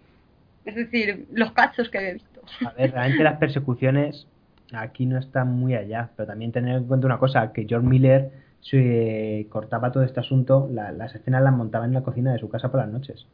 Es 0.64 0.74
decir, 0.74 1.26
los 1.32 1.52
cachos 1.52 1.88
que 1.88 1.98
había 1.98 2.14
visto. 2.14 2.42
A 2.66 2.72
ver, 2.72 2.92
realmente 2.92 3.22
las 3.22 3.38
persecuciones 3.38 4.26
aquí 4.72 5.06
no 5.06 5.18
están 5.18 5.52
muy 5.52 5.74
allá, 5.74 6.10
pero 6.16 6.26
también 6.26 6.52
tener 6.52 6.76
en 6.76 6.86
cuenta 6.86 7.06
una 7.06 7.18
cosa, 7.18 7.52
que 7.52 7.66
George 7.68 7.86
Miller 7.86 8.32
se 8.70 9.46
cortaba 9.50 9.92
todo 9.92 10.02
este 10.02 10.20
asunto, 10.20 10.68
la- 10.72 10.92
las 10.92 11.14
escenas 11.14 11.42
las 11.42 11.54
montaba 11.54 11.84
en 11.86 11.94
la 11.94 12.02
cocina 12.02 12.32
de 12.32 12.38
su 12.38 12.48
casa 12.48 12.70
por 12.70 12.80
las 12.80 12.88
noches. 12.90 13.26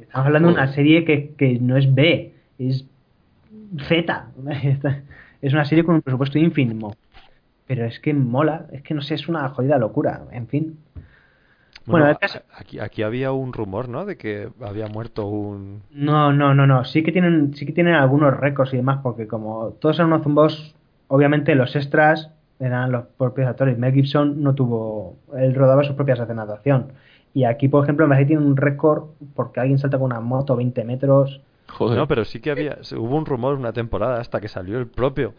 Estamos 0.00 0.26
hablando 0.26 0.48
de 0.48 0.54
una 0.54 0.72
serie 0.72 1.04
que, 1.04 1.34
que 1.36 1.58
no 1.60 1.76
es 1.76 1.92
B, 1.94 2.34
es 2.58 2.84
Z. 3.88 4.26
Es 5.42 5.52
una 5.52 5.66
serie 5.66 5.84
con 5.84 5.96
un 5.96 6.00
presupuesto 6.02 6.38
ínfimo. 6.38 6.96
Pero 7.66 7.84
es 7.84 8.00
que 8.00 8.14
mola, 8.14 8.66
es 8.72 8.82
que 8.82 8.94
no 8.94 9.02
sé, 9.02 9.14
es 9.14 9.28
una 9.28 9.46
jodida 9.50 9.76
locura, 9.76 10.22
en 10.32 10.48
fin. 10.48 10.78
Bueno, 11.86 12.16
caso- 12.18 12.40
aquí, 12.56 12.78
aquí 12.78 13.02
había 13.02 13.32
un 13.32 13.52
rumor, 13.52 13.90
¿no? 13.90 14.06
De 14.06 14.16
que 14.16 14.48
había 14.62 14.86
muerto 14.88 15.26
un... 15.26 15.82
No, 15.90 16.32
no, 16.32 16.54
no, 16.54 16.66
no. 16.66 16.84
Sí 16.84 17.02
que 17.02 17.12
tienen, 17.12 17.54
sí 17.54 17.66
que 17.66 17.72
tienen 17.72 17.94
algunos 17.94 18.34
récords 18.38 18.72
y 18.72 18.78
demás, 18.78 19.00
porque 19.02 19.26
como 19.26 19.70
todos 19.80 19.96
eran 19.96 20.08
unos 20.12 20.22
zumbos, 20.22 20.74
obviamente 21.08 21.54
los 21.54 21.76
extras 21.76 22.30
eran 22.60 22.92
los 22.92 23.04
propios 23.18 23.48
actores. 23.48 23.76
Mel 23.78 23.92
Gibson 23.92 24.42
no 24.42 24.54
tuvo, 24.54 25.16
él 25.36 25.54
rodaba 25.54 25.82
sus 25.84 25.96
propias 25.96 26.20
escenas 26.20 26.46
de 26.48 26.54
acción. 26.54 26.92
Y 27.34 27.44
aquí, 27.44 27.68
por 27.68 27.82
ejemplo, 27.84 28.06
me 28.06 28.10
parece 28.14 28.26
que 28.26 28.34
tiene 28.36 28.46
un 28.46 28.56
récord 28.56 29.04
porque 29.34 29.60
alguien 29.60 29.78
salta 29.78 29.98
con 29.98 30.06
una 30.06 30.20
moto 30.20 30.54
20 30.56 30.84
metros. 30.84 31.40
Joder. 31.68 31.98
No, 31.98 32.06
pero 32.06 32.24
sí 32.24 32.40
que 32.40 32.50
había... 32.52 32.78
se- 32.84 32.96
Hubo 32.96 33.16
un 33.16 33.26
rumor 33.26 33.54
una 33.56 33.72
temporada 33.72 34.20
hasta 34.20 34.40
que 34.40 34.46
salió 34.48 34.78
el 34.78 34.86
propio 34.86 35.34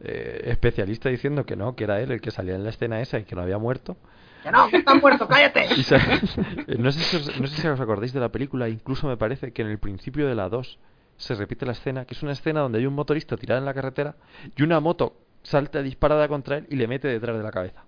eh, 0.00 0.42
especialista 0.46 1.08
diciendo 1.08 1.44
que 1.46 1.54
no, 1.56 1.74
que 1.76 1.84
era 1.84 2.00
él 2.00 2.10
el 2.10 2.20
que 2.20 2.30
salía 2.30 2.54
en 2.54 2.64
la 2.64 2.70
escena 2.70 3.00
esa 3.00 3.18
y 3.18 3.24
que 3.24 3.36
no 3.36 3.42
había 3.42 3.58
muerto. 3.58 3.96
¡Que 4.42 4.50
no, 4.50 4.68
que 4.68 4.78
está 4.78 4.94
muerto, 4.94 5.26
cállate! 5.28 5.66
Y 5.76 5.82
sa- 5.82 5.98
no, 6.78 6.90
sé 6.92 7.00
si 7.00 7.16
os, 7.16 7.40
no 7.40 7.46
sé 7.46 7.60
si 7.60 7.68
os 7.68 7.80
acordáis 7.80 8.12
de 8.12 8.20
la 8.20 8.30
película, 8.30 8.68
incluso 8.68 9.06
me 9.06 9.16
parece 9.16 9.52
que 9.52 9.62
en 9.62 9.68
el 9.68 9.78
principio 9.78 10.26
de 10.26 10.34
la 10.34 10.48
2 10.48 10.78
se 11.16 11.34
repite 11.34 11.66
la 11.66 11.72
escena, 11.72 12.04
que 12.04 12.14
es 12.14 12.22
una 12.22 12.32
escena 12.32 12.60
donde 12.60 12.78
hay 12.78 12.86
un 12.86 12.94
motorista 12.94 13.36
tirado 13.36 13.58
en 13.60 13.64
la 13.64 13.74
carretera 13.74 14.14
y 14.56 14.62
una 14.62 14.78
moto 14.80 15.14
salta 15.42 15.82
disparada 15.82 16.28
contra 16.28 16.58
él 16.58 16.66
y 16.70 16.76
le 16.76 16.86
mete 16.88 17.08
detrás 17.08 17.36
de 17.36 17.42
la 17.42 17.50
cabeza. 17.50 17.84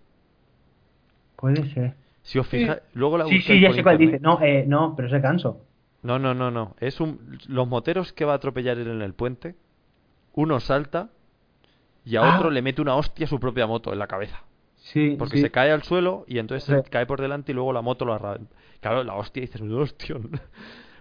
Puede 1.36 1.68
ser. 1.70 1.94
Si 2.22 2.38
os 2.38 2.46
fijáis, 2.46 2.80
luego 2.92 3.16
la 3.18 3.24
Sí, 3.26 3.40
sí, 3.40 3.60
ya 3.60 3.72
sé 3.72 3.82
cuál 3.82 3.98
dice. 3.98 4.18
No, 4.20 4.40
eh, 4.42 4.64
no, 4.66 4.94
pero 4.94 5.08
se 5.08 5.20
canso. 5.20 5.64
No, 6.02 6.18
no, 6.18 6.34
no, 6.34 6.50
no. 6.50 6.76
Es 6.80 7.00
un 7.00 7.38
los 7.48 7.66
moteros 7.68 8.12
que 8.12 8.24
va 8.24 8.32
a 8.32 8.36
atropellar 8.36 8.78
él 8.78 8.88
en 8.88 9.02
el 9.02 9.14
puente. 9.14 9.54
Uno 10.34 10.60
salta 10.60 11.10
y 12.04 12.16
a 12.16 12.22
Ah. 12.22 12.36
otro 12.36 12.50
le 12.50 12.62
mete 12.62 12.80
una 12.82 12.94
hostia 12.96 13.26
a 13.26 13.28
su 13.28 13.40
propia 13.40 13.66
moto 13.66 13.92
en 13.92 13.98
la 13.98 14.06
cabeza. 14.06 14.42
Sí, 14.76 15.16
Porque 15.18 15.36
sí. 15.36 15.42
se 15.42 15.50
cae 15.50 15.70
al 15.72 15.82
suelo 15.82 16.24
y 16.26 16.38
entonces 16.38 16.64
Sí. 16.64 16.72
se 16.84 16.90
cae 16.90 17.04
por 17.06 17.20
delante 17.20 17.52
y 17.52 17.54
luego 17.54 17.72
la 17.72 17.82
moto 17.82 18.04
lo 18.04 18.14
arranca. 18.14 18.46
Claro, 18.80 19.04
la 19.04 19.14
hostia 19.14 19.42
dices, 19.42 19.60
"No, 19.60 19.78
hostia. 19.78 20.16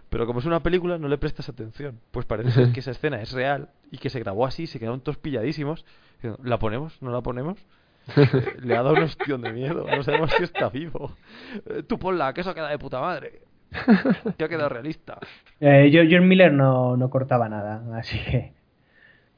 Pero 0.09 0.25
como 0.25 0.39
es 0.39 0.45
una 0.45 0.61
película, 0.61 0.97
no 0.97 1.07
le 1.07 1.17
prestas 1.17 1.49
atención. 1.49 1.99
Pues 2.11 2.25
parece 2.25 2.51
ser 2.51 2.71
que 2.71 2.79
esa 2.81 2.91
escena 2.91 3.21
es 3.21 3.31
real 3.31 3.69
y 3.91 3.97
que 3.97 4.09
se 4.09 4.19
grabó 4.19 4.45
así, 4.45 4.67
se 4.67 4.79
quedaron 4.79 5.01
todos 5.01 5.17
pilladísimos. 5.17 5.85
¿La 6.43 6.59
ponemos? 6.59 7.01
¿No 7.01 7.11
la 7.11 7.21
ponemos? 7.21 7.57
Eh, 8.15 8.55
le 8.63 8.75
ha 8.75 8.83
dado 8.83 8.95
un 8.95 9.03
ostión 9.03 9.41
de 9.41 9.53
miedo. 9.53 9.85
No 9.87 10.03
sabemos 10.03 10.31
si 10.31 10.43
está 10.43 10.69
vivo. 10.69 11.11
Eh, 11.67 11.83
tú 11.83 11.99
ponla, 11.99 12.33
que 12.33 12.41
eso 12.41 12.53
queda 12.53 12.69
de 12.69 12.79
puta 12.79 12.99
madre. 12.99 13.41
Que 14.37 14.43
ha 14.43 14.49
quedado 14.49 14.69
realista. 14.69 15.19
Eh, 15.59 15.89
George 15.91 16.09
George 16.09 16.25
Miller 16.25 16.51
no, 16.51 16.97
no 16.97 17.09
cortaba 17.09 17.47
nada, 17.49 17.83
así 17.97 18.17
que. 18.19 18.53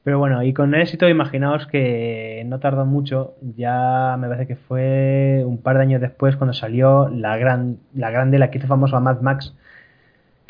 Pero 0.04 0.18
bueno, 0.18 0.42
y 0.42 0.52
con 0.54 0.74
éxito, 0.74 1.08
imaginaos 1.08 1.68
que 1.68 2.44
no 2.48 2.60
tardó 2.60 2.86
mucho, 2.86 3.36
ya 3.56 4.16
me 4.18 4.28
parece 4.28 4.48
que 4.48 4.56
fue 4.56 5.44
un 5.46 5.62
par 5.62 5.78
de 5.78 5.84
años 5.84 6.02
después 6.02 6.38
cuando 6.38 6.54
salió 6.54 7.08
la 7.10 7.38
gran, 7.38 7.78
la 7.94 8.10
grande, 8.10 8.40
la 8.40 8.50
que 8.50 8.58
hizo 8.58 8.68
famoso 8.68 8.98
a 8.98 9.00
Mad 9.00 9.22
Max, 9.22 9.56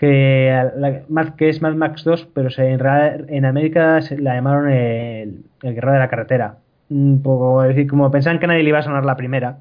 que, 0.01 0.71
la- 0.77 1.35
que 1.37 1.49
es 1.49 1.61
Mad 1.61 1.75
Max 1.75 2.03
2, 2.03 2.27
pero 2.33 2.49
se, 2.49 2.71
en, 2.71 2.81
en 3.29 3.45
América 3.45 4.01
se 4.01 4.17
la 4.17 4.33
llamaron 4.33 4.67
el, 4.71 5.43
Guerrero 5.61 5.93
de 5.93 5.99
la 5.99 6.09
Carretera. 6.09 6.57
Un 6.89 7.21
es 7.61 7.69
decir, 7.69 7.87
como 7.87 8.09
pensaban 8.09 8.39
que 8.39 8.47
nadie 8.47 8.63
le 8.63 8.69
iba 8.69 8.79
a 8.79 8.83
sonar 8.83 9.05
la 9.05 9.15
primera, 9.15 9.59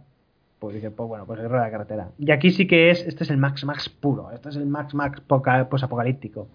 pues 0.59 0.75
dije, 0.75 0.91
pues 0.91 1.09
bueno, 1.09 1.27
pues 1.27 1.39
el 1.39 1.43
Guerrero 1.45 1.61
de 1.63 1.67
la 1.67 1.71
Carretera. 1.71 2.09
Y 2.19 2.31
aquí 2.33 2.51
sí 2.51 2.67
que 2.67 2.91
es, 2.91 3.07
este 3.07 3.25
es 3.25 3.31
el 3.31 3.37
Max 3.37 3.65
Max 3.65 3.91
puro, 3.91 4.31
este 4.33 4.49
es 4.49 4.57
el 4.57 4.67
Max 4.67 4.95
Max 4.95 5.21
poca- 5.21 5.69
posapocalíptico. 5.69 6.49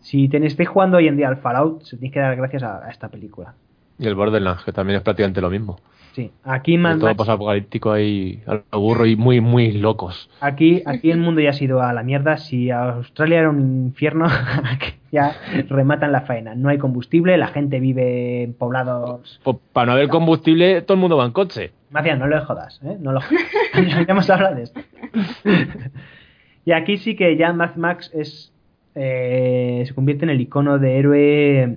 Si 0.00 0.28
tenéis, 0.28 0.52
estáis 0.54 0.68
jugando 0.68 0.96
hoy 0.98 1.06
en 1.08 1.16
día 1.16 1.28
al 1.28 1.36
Fallout, 1.36 1.82
se 1.84 1.96
tenéis 1.96 2.12
que 2.12 2.20
dar 2.20 2.36
gracias 2.36 2.62
a, 2.64 2.84
a 2.84 2.90
esta 2.90 3.08
película. 3.08 3.54
Y 3.98 4.06
el 4.08 4.16
Borderlands, 4.16 4.64
que 4.64 4.72
también 4.72 4.96
es 4.96 5.02
prácticamente 5.04 5.40
lo 5.40 5.48
mismo. 5.50 5.78
Sí, 6.14 6.30
aquí 6.44 6.76
De 6.76 6.82
todo 6.84 6.98
Max- 7.00 7.16
posapocalíptico 7.16 7.90
ahí 7.92 8.40
al 8.46 8.62
burro 8.72 9.04
y 9.04 9.16
muy, 9.16 9.40
muy 9.40 9.72
locos. 9.72 10.30
Aquí, 10.40 10.80
aquí 10.86 11.10
el 11.10 11.18
mundo 11.18 11.40
ya 11.40 11.50
ha 11.50 11.54
sido 11.54 11.82
a 11.82 11.92
la 11.92 12.02
mierda. 12.04 12.36
Si 12.36 12.70
Australia 12.70 13.40
era 13.40 13.50
un 13.50 13.86
infierno, 13.86 14.26
ya 15.12 15.32
rematan 15.68 16.12
la 16.12 16.20
faena. 16.20 16.54
No 16.54 16.68
hay 16.68 16.78
combustible, 16.78 17.36
la 17.36 17.48
gente 17.48 17.80
vive 17.80 18.44
en 18.44 18.54
poblados. 18.54 19.40
Pues, 19.42 19.56
para 19.72 19.86
no 19.86 19.92
haber 19.92 20.08
combustible, 20.08 20.82
todo 20.82 20.94
el 20.94 21.00
mundo 21.00 21.16
va 21.16 21.24
en 21.26 21.32
coche. 21.32 21.72
Macián, 21.90 22.20
no 22.20 22.28
lo 22.28 22.44
jodas, 22.44 22.80
¿eh? 22.84 22.96
No 23.00 23.10
lo 23.12 23.20
jodas. 23.20 23.42
ya 24.06 24.12
hemos 24.12 24.30
hablado 24.30 24.54
de 24.54 24.62
esto. 24.62 24.80
y 26.64 26.72
aquí 26.72 26.96
sí 26.98 27.16
que 27.16 27.36
ya 27.36 27.52
Mad 27.52 27.74
Max 27.76 28.10
es 28.14 28.52
eh, 28.94 29.82
se 29.86 29.94
convierte 29.94 30.24
en 30.24 30.30
el 30.30 30.40
icono 30.40 30.78
de 30.78 30.98
héroe 30.98 31.76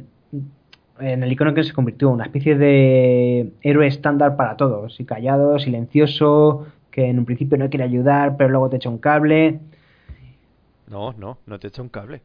en 0.99 1.23
el 1.23 1.31
icono 1.31 1.53
que 1.53 1.63
se 1.63 1.73
convirtió, 1.73 2.09
una 2.09 2.25
especie 2.25 2.57
de 2.57 3.53
héroe 3.61 3.87
estándar 3.87 4.35
para 4.35 4.57
todos, 4.57 4.99
y 4.99 5.05
callado, 5.05 5.59
silencioso, 5.59 6.67
que 6.91 7.05
en 7.09 7.19
un 7.19 7.25
principio 7.25 7.57
no 7.57 7.69
quiere 7.69 7.85
ayudar, 7.85 8.37
pero 8.37 8.49
luego 8.49 8.69
te 8.69 8.77
echa 8.77 8.89
un 8.89 8.97
cable. 8.97 9.59
No, 10.89 11.13
no, 11.13 11.37
no 11.45 11.59
te 11.59 11.67
echa 11.67 11.81
un 11.81 11.89
cable. 11.89 12.21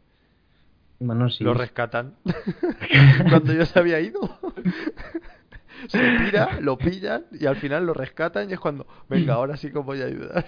Bueno, 1.01 1.29
sí. 1.31 1.43
Lo 1.43 1.53
rescatan 1.55 2.15
cuando 3.29 3.53
ya 3.53 3.67
se 3.67 3.79
había 3.79 4.01
ido. 4.01 4.21
se 5.89 5.99
tira, 6.25 6.61
lo 6.61 6.79
pillan 6.79 7.25
y 7.33 7.47
al 7.47 7.57
final 7.57 7.87
lo 7.87 7.93
rescatan 7.93 8.49
y 8.49 8.53
es 8.53 8.61
cuando, 8.61 8.87
venga, 9.09 9.35
ahora 9.35 9.57
sí 9.57 9.71
que 9.73 9.79
os 9.79 9.85
voy 9.85 10.01
a 10.01 10.07
ayudar. 10.07 10.45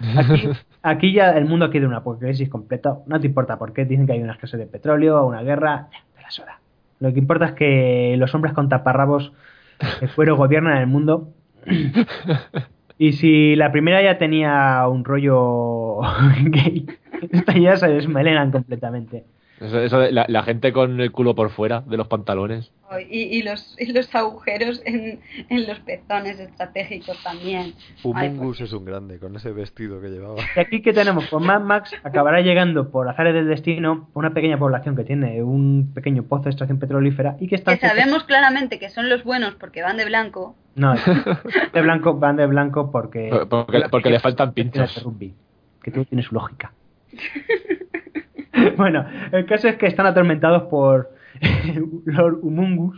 Aquí, 0.16 0.50
aquí 0.82 1.12
ya 1.12 1.32
el 1.32 1.46
mundo 1.46 1.70
quiere 1.70 1.86
una 1.86 1.98
apocalipsis 1.98 2.48
completa. 2.48 2.98
No 3.06 3.18
te 3.18 3.26
importa 3.26 3.58
por 3.58 3.72
qué. 3.72 3.84
Dicen 3.84 4.06
que 4.06 4.12
hay 4.12 4.22
una 4.22 4.34
escasez 4.34 4.60
de 4.60 4.66
petróleo, 4.66 5.26
una 5.26 5.42
guerra. 5.42 5.88
ya, 5.92 5.98
Te 6.14 6.22
la 6.22 6.30
suda. 6.30 6.57
Lo 7.00 7.12
que 7.12 7.18
importa 7.18 7.46
es 7.46 7.52
que 7.52 8.16
los 8.18 8.34
hombres 8.34 8.54
con 8.54 8.68
taparrabos 8.68 9.32
de 10.00 10.08
cuero 10.08 10.36
gobiernan 10.36 10.78
el 10.78 10.86
mundo. 10.86 11.32
Y 12.98 13.12
si 13.12 13.54
la 13.54 13.70
primera 13.70 14.02
ya 14.02 14.18
tenía 14.18 14.86
un 14.88 15.04
rollo 15.04 16.00
gay, 16.44 16.86
esta 17.30 17.56
ya 17.56 17.76
se 17.76 17.88
desmelenan 17.88 18.50
completamente. 18.50 19.24
Eso, 19.60 19.80
eso 19.80 20.10
la, 20.10 20.24
la 20.28 20.42
gente 20.42 20.72
con 20.72 21.00
el 21.00 21.10
culo 21.10 21.34
por 21.34 21.50
fuera 21.50 21.80
de 21.80 21.96
los 21.96 22.06
pantalones. 22.06 22.70
Y, 23.10 23.22
y 23.36 23.42
los, 23.42 23.76
y 23.78 23.92
los 23.92 24.14
agujeros 24.14 24.80
en, 24.86 25.20
en 25.50 25.66
los 25.66 25.78
pezones 25.80 26.38
estratégicos 26.38 27.22
también. 27.22 27.74
Ay, 28.14 28.28
Humungus 28.28 28.58
pues, 28.58 28.68
es 28.68 28.72
un 28.72 28.84
grande 28.84 29.18
con 29.18 29.36
ese 29.36 29.50
vestido 29.52 30.00
que 30.00 30.08
llevaba. 30.08 30.40
Y 30.56 30.60
aquí 30.60 30.80
que 30.80 30.92
tenemos, 30.92 31.26
pues 31.28 31.44
Mad 31.44 31.60
Max 31.60 31.92
acabará 32.02 32.40
llegando 32.40 32.90
por 32.90 33.08
azares 33.08 33.34
del 33.34 33.48
destino 33.48 34.08
a 34.14 34.18
una 34.18 34.32
pequeña 34.32 34.58
población 34.58 34.96
que 34.96 35.04
tiene 35.04 35.42
un 35.42 35.92
pequeño 35.92 36.22
pozo 36.22 36.44
de 36.44 36.50
extracción 36.50 36.78
petrolífera 36.78 37.36
y 37.40 37.48
que 37.48 37.56
está... 37.56 37.76
que 37.76 37.86
sabemos 37.86 38.24
claramente 38.24 38.78
que 38.78 38.88
son 38.88 39.10
los 39.10 39.24
buenos 39.24 39.54
porque 39.56 39.82
van 39.82 39.96
de 39.96 40.04
blanco. 40.06 40.56
No, 40.74 40.94
de 41.74 41.82
blanco, 41.82 42.14
van 42.14 42.36
de 42.36 42.46
blanco 42.46 42.90
porque... 42.90 43.30
Porque, 43.50 43.82
porque 43.90 44.10
le 44.10 44.20
faltan 44.20 44.54
pinchos. 44.54 45.04
que 45.82 45.90
todo 45.90 46.04
tiene 46.04 46.22
su 46.22 46.34
lógica. 46.34 46.72
bueno, 48.82 49.04
el 49.32 49.44
caso 49.46 49.68
es 49.68 49.76
que 49.76 49.86
están 49.86 50.06
atormentados 50.06 50.64
por 50.70 51.10
Lord 52.04 52.38
Humungus. 52.42 52.96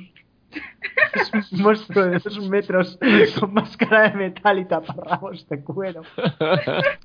Es 1.14 1.52
un 1.52 1.62
monstruo 1.62 2.04
de 2.04 2.18
dos 2.18 2.48
metros 2.48 2.98
con 3.38 3.54
máscara 3.54 4.10
de 4.10 4.16
metal 4.16 4.58
y 4.58 4.64
taparrabos 4.66 5.48
de 5.48 5.62
cuero. 5.62 6.02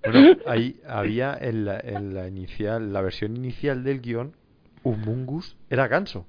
Bueno, 0.04 0.38
ahí 0.46 0.80
había 0.88 1.38
en 1.40 1.66
la, 1.66 1.80
en 1.80 2.14
la 2.14 2.28
inicial, 2.28 2.92
la 2.92 3.02
versión 3.02 3.36
inicial 3.36 3.84
del 3.84 4.02
guion, 4.02 4.36
Humungus 4.84 5.58
era 5.70 5.88
ganso. 5.88 6.26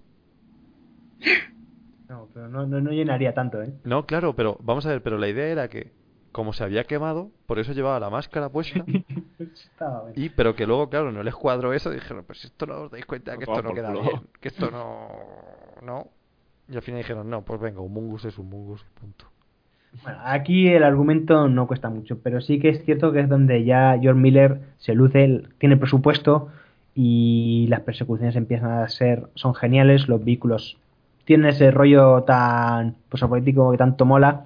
No, 2.09 2.29
pero 2.33 2.49
no, 2.49 2.67
no, 2.67 2.81
no 2.81 2.91
llenaría 2.93 3.35
tanto, 3.35 3.63
¿eh? 3.63 3.73
No, 3.85 4.07
claro, 4.07 4.35
pero 4.35 4.59
vamos 4.63 4.87
a 4.87 4.91
ver, 4.91 5.03
pero 5.03 5.19
la 5.19 5.29
idea 5.29 5.47
era 5.47 5.69
que 5.69 5.93
como 6.37 6.53
se 6.53 6.63
había 6.63 6.85
quemado, 6.85 7.31
por 7.47 7.59
eso 7.59 7.73
llevaba 7.73 7.99
la 7.99 8.11
máscara 8.11 8.51
puesta. 8.51 8.85
Y 10.15 10.29
pero 10.29 10.55
que 10.55 10.67
luego, 10.67 10.91
claro, 10.91 11.11
no 11.11 11.23
les 11.23 11.35
cuadró 11.35 11.73
eso, 11.73 11.91
dijeron, 11.91 12.25
pues 12.27 12.45
esto 12.45 12.67
no 12.67 12.83
os 12.83 12.91
dais 12.91 13.07
cuenta 13.07 13.39
que 13.39 13.45
esto 13.45 13.63
no 13.63 13.73
queda 13.73 13.91
bien, 13.91 14.21
que 14.39 14.49
esto 14.49 14.71
no 14.71 15.09
no. 15.83 16.09
Y 16.69 16.77
al 16.77 16.83
final 16.83 17.01
dijeron, 17.01 17.31
no, 17.31 17.41
pues 17.41 17.59
venga, 17.59 17.81
un 17.81 17.91
mungus 17.91 18.27
es 18.27 18.37
un 18.37 18.51
mungus, 18.51 18.85
punto. 19.01 19.25
Bueno, 20.03 20.19
aquí 20.25 20.69
el 20.69 20.85
argumento 20.85 21.49
no 21.49 21.67
cuesta 21.67 21.89
mucho, 21.89 22.19
pero 22.19 22.43
sí 22.43 22.59
que 22.59 22.69
es 22.69 22.85
cierto 22.85 23.13
que 23.13 23.21
es 23.21 23.31
donde 23.31 23.65
ya 23.65 23.99
George 23.99 24.21
Miller 24.21 24.61
se 24.77 24.95
luce, 24.95 25.43
tiene 25.57 25.79
presupuesto 25.79 26.51
y 26.95 27.67
las 27.71 27.81
persecuciones 27.81 28.37
empiezan 28.37 28.73
a 28.73 28.89
ser, 28.89 29.29
son 29.37 29.55
geniales, 29.55 30.07
los 30.07 30.23
vehículos 30.23 30.77
tienen 31.25 31.49
ese 31.49 31.71
rollo 31.71 32.25
tan 32.25 32.97
pues 33.09 33.23
político 33.23 33.73
que 33.73 33.79
tanto 33.79 34.05
mola 34.05 34.45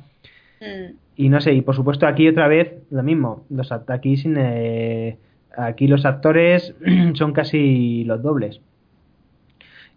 Mm. 0.60 0.92
Y 1.20 1.28
no 1.28 1.38
sé, 1.42 1.52
y 1.52 1.60
por 1.60 1.76
supuesto 1.76 2.06
aquí 2.06 2.26
otra 2.26 2.48
vez 2.48 2.82
lo 2.88 3.02
mismo, 3.02 3.44
los 3.50 3.70
aquí 3.72 4.16
sin 4.16 4.36
eh, 4.38 5.18
aquí 5.54 5.86
los 5.86 6.06
actores 6.06 6.74
son 7.12 7.34
casi 7.34 8.04
los 8.04 8.22
dobles. 8.22 8.62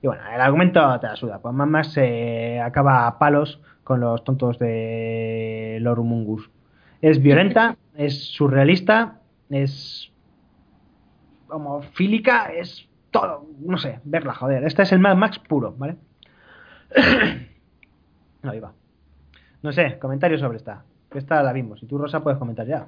Y 0.01 0.07
bueno, 0.07 0.21
el 0.35 0.41
argumento 0.41 0.99
te 0.99 1.07
la 1.07 1.15
suda, 1.15 1.39
pues 1.39 1.55
más 1.55 1.69
más 1.69 1.93
se 1.93 2.59
acaba 2.59 3.07
a 3.07 3.19
palos 3.19 3.61
con 3.85 4.01
los 4.01 4.25
tontos 4.25 4.59
de 4.59 5.77
Lord 5.79 5.99
Humungus. 5.99 6.51
Es 7.01 7.21
violenta, 7.21 7.77
es 7.95 8.25
surrealista, 8.25 9.21
es 9.49 10.11
homofílica, 11.47 12.47
es 12.47 12.89
todo, 13.11 13.47
no 13.61 13.77
sé, 13.77 14.01
verla, 14.03 14.33
joder. 14.33 14.65
Este 14.65 14.81
es 14.81 14.91
el 14.91 14.99
Mad 14.99 15.15
Max 15.15 15.39
puro, 15.39 15.73
¿vale? 15.77 15.95
Ahí 18.43 18.59
va. 18.59 18.73
No 19.61 19.71
sé, 19.71 19.97
comentarios 19.99 20.41
sobre 20.41 20.57
esta. 20.57 20.83
Esta 21.15 21.43
la 21.43 21.53
vimos. 21.53 21.81
Y 21.83 21.87
tú, 21.87 21.97
Rosa, 21.97 22.21
puedes 22.23 22.39
comentar 22.39 22.65
ya. 22.67 22.87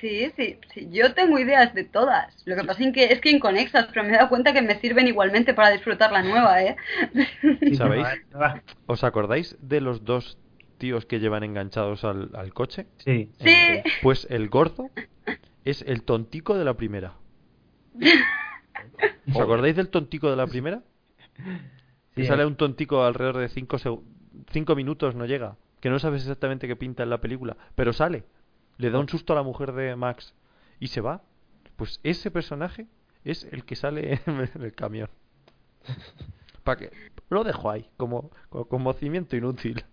Sí, 0.00 0.32
sí, 0.34 0.58
sí, 0.72 0.88
yo 0.90 1.12
tengo 1.12 1.38
ideas 1.38 1.74
de 1.74 1.84
todas. 1.84 2.34
Lo 2.46 2.56
que 2.56 2.64
pasa 2.64 2.82
es 2.82 2.92
que 2.94 3.04
es 3.12 3.20
que 3.20 3.30
inconexas, 3.30 3.86
pero 3.92 4.02
me 4.02 4.10
he 4.10 4.16
dado 4.16 4.30
cuenta 4.30 4.54
que 4.54 4.62
me 4.62 4.80
sirven 4.80 5.06
igualmente 5.06 5.52
para 5.52 5.70
disfrutar 5.70 6.10
la 6.10 6.22
nueva, 6.22 6.62
¿eh? 6.62 6.76
Sí, 7.60 7.74
¿Sabéis? 7.76 8.06
¿Os 8.86 9.04
acordáis 9.04 9.58
de 9.60 9.82
los 9.82 10.04
dos 10.06 10.38
tíos 10.78 11.04
que 11.04 11.20
llevan 11.20 11.42
enganchados 11.44 12.04
al, 12.04 12.30
al 12.34 12.54
coche? 12.54 12.86
Sí. 12.96 13.30
Sí. 13.40 13.52
Pues 14.02 14.26
el 14.30 14.48
gordo 14.48 14.88
es 15.66 15.82
el 15.82 16.02
tontico 16.02 16.56
de 16.56 16.64
la 16.64 16.74
primera. 16.74 17.12
¿Os 19.34 19.40
acordáis 19.40 19.76
del 19.76 19.90
tontico 19.90 20.30
de 20.30 20.36
la 20.36 20.46
primera? 20.46 20.82
Que 22.14 22.22
Sí, 22.22 22.26
sale 22.26 22.42
eh. 22.42 22.46
un 22.46 22.56
tontico 22.56 23.04
alrededor 23.04 23.36
de 23.38 23.48
5 23.48 23.76
cinco 24.50 24.74
minutos, 24.74 25.14
no 25.14 25.26
llega. 25.26 25.56
Que 25.80 25.90
no 25.90 25.98
sabes 25.98 26.22
exactamente 26.22 26.66
qué 26.68 26.76
pinta 26.76 27.02
en 27.02 27.10
la 27.10 27.20
película, 27.20 27.56
pero 27.74 27.92
sale. 27.92 28.24
Le 28.76 28.90
da 28.90 28.98
un 28.98 29.08
susto 29.08 29.32
a 29.32 29.36
la 29.36 29.42
mujer 29.42 29.72
de 29.72 29.96
Max 29.96 30.34
y 30.78 30.88
se 30.88 31.00
va. 31.00 31.22
Pues 31.76 32.00
ese 32.02 32.30
personaje 32.30 32.86
es 33.24 33.44
el 33.50 33.64
que 33.64 33.76
sale 33.76 34.20
en 34.26 34.62
el 34.62 34.74
camión. 34.74 35.08
¿Para 36.64 36.78
qué? 36.78 36.90
Lo 37.30 37.44
dejo 37.44 37.70
ahí, 37.70 37.88
como, 37.96 38.30
como 38.48 38.66
conocimiento 38.66 39.36
inútil. 39.36 39.84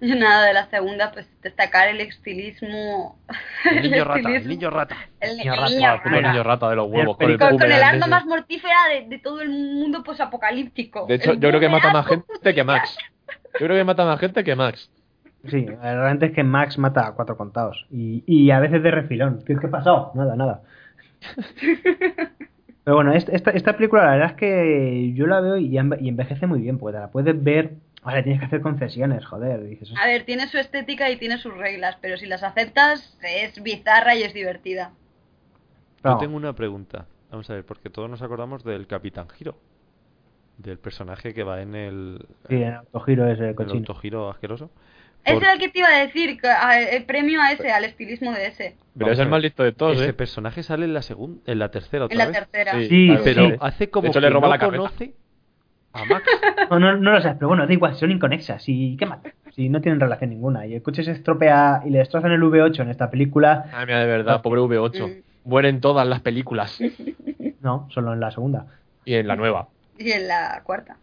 Yo 0.00 0.14
nada 0.16 0.46
de 0.46 0.52
la 0.52 0.68
segunda, 0.70 1.10
pues 1.12 1.26
destacar 1.42 1.88
el 1.88 2.00
estilismo. 2.00 3.18
El 3.64 3.82
niño 3.82 4.04
rata, 4.04 4.36
el 4.36 4.48
niño 4.48 4.70
rata. 4.70 4.96
El, 5.20 5.36
Niño 5.38 5.54
el 5.54 5.58
rata, 5.58 5.70
niño 5.70 5.96
rata. 5.96 6.20
niño 6.20 6.42
rata 6.42 6.70
de 6.70 6.76
los 6.76 6.88
huevos. 6.88 7.16
El 7.20 7.26
Con 7.26 7.30
el, 7.30 7.38
Con, 7.38 7.58
con 7.58 7.72
el 7.72 7.82
arma 7.82 8.06
más 8.06 8.26
mortífera 8.26 8.88
de, 8.88 9.08
de 9.08 9.18
todo 9.18 9.40
el 9.40 9.48
mundo 9.48 10.02
pues 10.04 10.20
apocalíptico. 10.20 11.06
De 11.06 11.14
hecho, 11.14 11.32
El 11.32 11.40
yo 11.40 11.48
creo 11.48 11.60
que 11.60 11.68
mata 11.68 11.92
más 11.92 12.06
gente 12.06 12.54
que 12.54 12.64
Max. 12.64 12.96
Yo 13.60 13.66
creo 13.66 13.76
que 13.76 13.84
mata 13.84 14.04
más 14.04 14.20
gente 14.20 14.44
que 14.44 14.54
Max. 14.56 14.90
Sí, 15.46 15.66
realmente 15.66 16.26
es 16.26 16.32
que 16.32 16.42
Max 16.44 16.78
mata 16.78 17.06
a 17.06 17.12
cuatro 17.12 17.36
contados. 17.36 17.86
Y, 17.90 18.24
y 18.26 18.50
a 18.50 18.58
veces 18.60 18.82
de 18.82 18.90
refilón. 18.90 19.42
¿Qué, 19.46 19.56
qué 19.56 19.66
ha 19.66 19.70
pasado? 19.70 20.12
Nada, 20.14 20.34
nada. 20.36 20.62
Pero 22.84 22.94
bueno, 22.96 23.12
est- 23.12 23.28
esta, 23.28 23.50
esta 23.50 23.76
película 23.76 24.04
la 24.04 24.10
verdad 24.12 24.30
es 24.30 24.36
que 24.36 25.12
yo 25.14 25.26
la 25.26 25.40
veo 25.40 25.56
y, 25.58 25.72
enve- 25.72 25.98
y 26.00 26.08
envejece 26.08 26.46
muy 26.46 26.60
bien, 26.60 26.78
porque 26.78 26.94
te 26.96 27.00
la 27.00 27.10
puedes 27.10 27.42
ver. 27.42 27.74
Ahora 28.02 28.22
tienes 28.22 28.40
que 28.40 28.46
hacer 28.46 28.62
concesiones, 28.62 29.26
joder. 29.26 29.62
Dices, 29.64 29.92
A 30.02 30.06
ver, 30.06 30.24
tiene 30.24 30.46
su 30.48 30.56
estética 30.58 31.10
y 31.10 31.16
tiene 31.18 31.36
sus 31.38 31.54
reglas, 31.56 31.98
pero 32.00 32.16
si 32.16 32.26
las 32.26 32.42
aceptas 32.42 33.18
es 33.22 33.62
bizarra 33.62 34.14
y 34.14 34.22
es 34.22 34.32
divertida. 34.32 34.92
Yo 36.02 36.16
tengo 36.18 36.36
una 36.36 36.54
pregunta. 36.54 37.06
Vamos 37.30 37.50
a 37.50 37.54
ver, 37.54 37.66
porque 37.66 37.90
todos 37.90 38.08
nos 38.08 38.22
acordamos 38.22 38.64
del 38.64 38.86
Capitán 38.86 39.28
Giro. 39.28 39.56
Del 40.58 40.78
personaje 40.78 41.32
que 41.34 41.44
va 41.44 41.62
en 41.62 41.74
el, 41.74 42.26
Sí, 42.48 42.56
en 42.62 42.74
autogiro 42.74 43.26
es 43.30 43.38
el 43.38 43.46
el 43.46 43.54
cochino. 43.54 43.78
autogiro 43.78 44.28
asqueroso. 44.30 44.70
Ese 45.24 45.36
era 45.38 45.52
el 45.52 45.58
que 45.58 45.68
te 45.68 45.78
iba 45.80 45.88
a 45.88 45.98
decir, 46.00 46.38
el 46.92 47.04
premio 47.04 47.40
a 47.42 47.52
ese, 47.52 47.70
al 47.70 47.84
estilismo 47.84 48.32
de 48.32 48.46
ese. 48.46 48.76
Pero 48.96 49.12
es 49.12 49.18
a 49.18 49.22
el 49.24 49.28
más 49.28 49.42
listo 49.42 49.62
de 49.62 49.72
todos, 49.72 49.96
Ese 50.00 50.10
¿eh? 50.10 50.12
personaje 50.14 50.62
sale 50.62 50.84
en 50.86 50.94
la 50.94 51.02
segunda, 51.02 51.40
en 51.46 51.58
la 51.58 51.70
tercera 51.70 52.06
otra 52.06 52.14
En 52.14 52.18
la 52.18 52.26
vez. 52.26 52.34
tercera. 52.50 52.72
Sí, 52.88 53.06
claro, 53.08 53.22
Pero 53.24 53.48
sí. 53.50 53.54
hace 53.60 53.90
como 53.90 54.04
De 54.04 54.08
hecho, 54.10 54.20
que 54.20 54.26
le 54.26 54.30
roba 54.30 54.46
no 54.48 54.54
la 54.54 54.58
cabeza. 54.58 54.76
conoce 54.78 55.12
a 55.92 56.04
Max. 56.06 56.24
No, 56.70 56.78
no, 56.78 56.96
no 56.96 57.12
lo 57.12 57.20
sabes, 57.20 57.36
pero 57.38 57.48
bueno, 57.48 57.66
da 57.66 57.72
igual, 57.72 57.94
son 57.94 58.10
inconexas. 58.10 58.64
¿Y 58.68 58.96
qué 58.96 59.06
más? 59.06 59.20
Si 59.54 59.68
no 59.68 59.80
tienen 59.80 60.00
relación 60.00 60.30
ninguna. 60.30 60.66
Y 60.66 60.74
el 60.74 60.82
coche 60.82 61.02
se 61.04 61.12
estropea 61.12 61.82
y 61.84 61.90
le 61.90 61.98
destrozan 61.98 62.32
el 62.32 62.40
V8 62.42 62.80
en 62.82 62.88
esta 62.90 63.10
película. 63.10 63.66
Ay, 63.72 63.86
mira, 63.86 64.00
de 64.00 64.06
verdad, 64.06 64.42
pobre 64.42 64.60
V8. 64.60 65.06
Mm. 65.08 65.22
Mueren 65.48 65.80
todas 65.80 66.06
las 66.06 66.20
películas. 66.20 66.78
No, 67.60 67.86
solo 67.90 68.12
en 68.12 68.20
la 68.20 68.30
segunda. 68.30 68.66
Y 69.04 69.14
en 69.14 69.26
la 69.28 69.36
nueva. 69.36 69.68
Y 69.98 70.12
en 70.12 70.28
la 70.28 70.62
cuarta. 70.64 70.96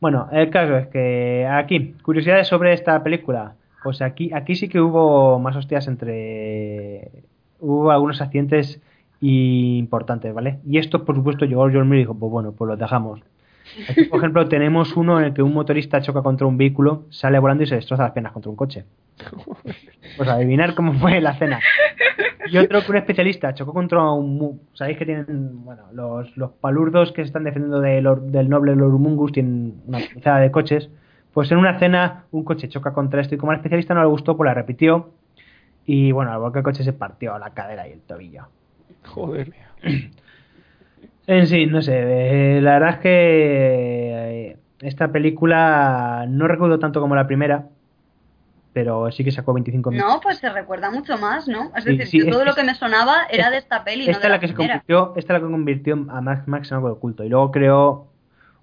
Bueno, 0.00 0.28
el 0.32 0.50
caso 0.50 0.76
es 0.76 0.88
que 0.88 1.46
aquí, 1.46 1.94
curiosidades 2.02 2.48
sobre 2.48 2.72
esta 2.72 3.02
película. 3.02 3.54
Pues 3.82 4.02
aquí, 4.02 4.32
aquí 4.32 4.56
sí 4.56 4.68
que 4.68 4.80
hubo 4.80 5.38
más 5.38 5.56
hostias 5.56 5.86
entre. 5.86 7.10
Hubo 7.60 7.90
algunos 7.90 8.20
accidentes 8.20 8.80
importantes, 9.20 10.34
¿vale? 10.34 10.58
Y 10.66 10.78
esto, 10.78 11.04
por 11.04 11.14
supuesto, 11.14 11.44
llegó 11.44 11.68
George 11.68 11.84
Miller 11.84 11.98
y 11.98 12.02
dijo: 12.02 12.18
Pues 12.18 12.32
bueno, 12.32 12.52
pues 12.52 12.68
los 12.68 12.78
dejamos. 12.78 13.20
Aquí, 13.88 14.04
por 14.04 14.18
ejemplo, 14.18 14.48
tenemos 14.48 14.96
uno 14.96 15.18
en 15.18 15.26
el 15.26 15.34
que 15.34 15.42
un 15.42 15.54
motorista 15.54 16.00
choca 16.00 16.22
contra 16.22 16.46
un 16.46 16.56
vehículo, 16.56 17.04
sale 17.10 17.38
volando 17.38 17.64
y 17.64 17.66
se 17.66 17.76
destroza 17.76 18.04
las 18.04 18.12
piernas 18.12 18.32
contra 18.32 18.50
un 18.50 18.56
coche. 18.56 18.84
Pues 20.16 20.28
adivinar 20.28 20.74
cómo 20.74 20.92
fue 20.94 21.20
la 21.20 21.34
cena. 21.38 21.60
Y 22.48 22.58
otro 22.58 22.80
que 22.84 22.90
un 22.92 22.96
especialista 22.98 23.54
chocó 23.54 23.72
contra 23.72 24.02
un... 24.12 24.36
mu- 24.38 24.58
Sabéis 24.74 24.98
que 24.98 25.04
tienen, 25.06 25.64
bueno, 25.64 25.84
los, 25.92 26.36
los 26.36 26.52
palurdos 26.52 27.12
que 27.12 27.22
se 27.22 27.26
están 27.26 27.44
defendiendo 27.44 27.80
de 27.80 28.00
del 28.30 28.48
noble 28.48 28.76
Lord 28.76 28.94
Humungus 28.94 29.32
tienen 29.32 29.74
una 29.86 29.98
pisada 29.98 30.38
de 30.38 30.50
coches. 30.50 30.88
Pues 31.32 31.50
en 31.50 31.58
una 31.58 31.78
cena 31.78 32.24
un 32.30 32.44
coche 32.44 32.68
choca 32.68 32.92
contra 32.92 33.20
esto 33.20 33.34
y 33.34 33.38
como 33.38 33.52
al 33.52 33.58
especialista 33.58 33.94
no 33.94 34.00
le 34.00 34.06
gustó, 34.08 34.36
pues 34.36 34.46
la 34.46 34.54
repitió. 34.54 35.10
Y 35.84 36.12
bueno, 36.12 36.32
al 36.32 36.38
volcar 36.40 36.60
el 36.60 36.64
coche 36.64 36.84
se 36.84 36.92
partió 36.92 37.38
la 37.38 37.50
cadera 37.50 37.88
y 37.88 37.92
el 37.92 38.00
tobillo. 38.00 38.44
Joder. 39.04 39.52
En 41.28 41.46
sí, 41.48 41.66
no 41.66 41.82
sé, 41.82 41.92
eh, 42.56 42.60
la 42.60 42.74
verdad 42.74 42.90
es 42.90 42.98
que 43.00 43.10
eh, 44.52 44.56
esta 44.80 45.08
película 45.08 46.24
no 46.28 46.46
recuerdo 46.46 46.78
tanto 46.78 47.00
como 47.00 47.16
la 47.16 47.26
primera, 47.26 47.66
pero 48.76 49.10
sí 49.10 49.24
que 49.24 49.30
sacó 49.32 49.54
25 49.54 49.90
minutos. 49.90 50.12
No, 50.16 50.20
pues 50.20 50.36
se 50.36 50.50
recuerda 50.50 50.90
mucho 50.90 51.16
más, 51.16 51.48
¿no? 51.48 51.72
Es 51.74 51.86
decir, 51.86 52.06
sí, 52.06 52.30
todo 52.30 52.40
es- 52.42 52.46
lo 52.46 52.54
que 52.54 52.62
me 52.62 52.74
sonaba 52.74 53.22
era 53.30 53.48
de 53.48 53.56
esta 53.56 53.84
peli, 53.84 54.04
no 54.04 54.10
esta 54.10 54.20
de 54.20 54.26
es 54.26 54.28
la, 54.28 54.36
la 54.36 54.40
que 54.40 54.48
se 54.48 54.54
convirtió, 54.54 55.14
esta 55.16 55.32
es 55.34 55.40
la 55.40 55.46
que 55.46 55.50
convirtió 55.50 55.94
a 56.10 56.20
Max 56.20 56.46
Max 56.46 56.70
en 56.70 56.74
algo 56.76 56.90
de 56.90 56.96
culto 57.00 57.24
y 57.24 57.30
luego 57.30 57.50
creó 57.52 58.08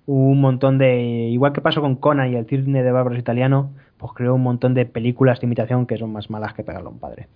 un 0.05 0.39
montón 0.39 0.77
de 0.77 1.01
igual 1.31 1.51
que 1.51 1.61
pasó 1.61 1.81
con 1.81 1.95
Conan 1.95 2.31
y 2.31 2.35
el 2.35 2.45
cine 2.45 2.83
de 2.83 2.91
bárbaros 2.91 3.17
italiano, 3.17 3.71
pues 3.97 4.13
creó 4.13 4.35
un 4.35 4.43
montón 4.43 4.75
de 4.75 4.85
películas 4.85 5.39
de 5.41 5.47
imitación 5.47 5.87
que 5.87 5.97
son 5.97 6.13
más 6.13 6.29
malas 6.29 6.53
que 6.53 6.63
pegarle 6.63 6.89
a 6.89 6.91
un 6.91 6.99
padre. 6.99 7.27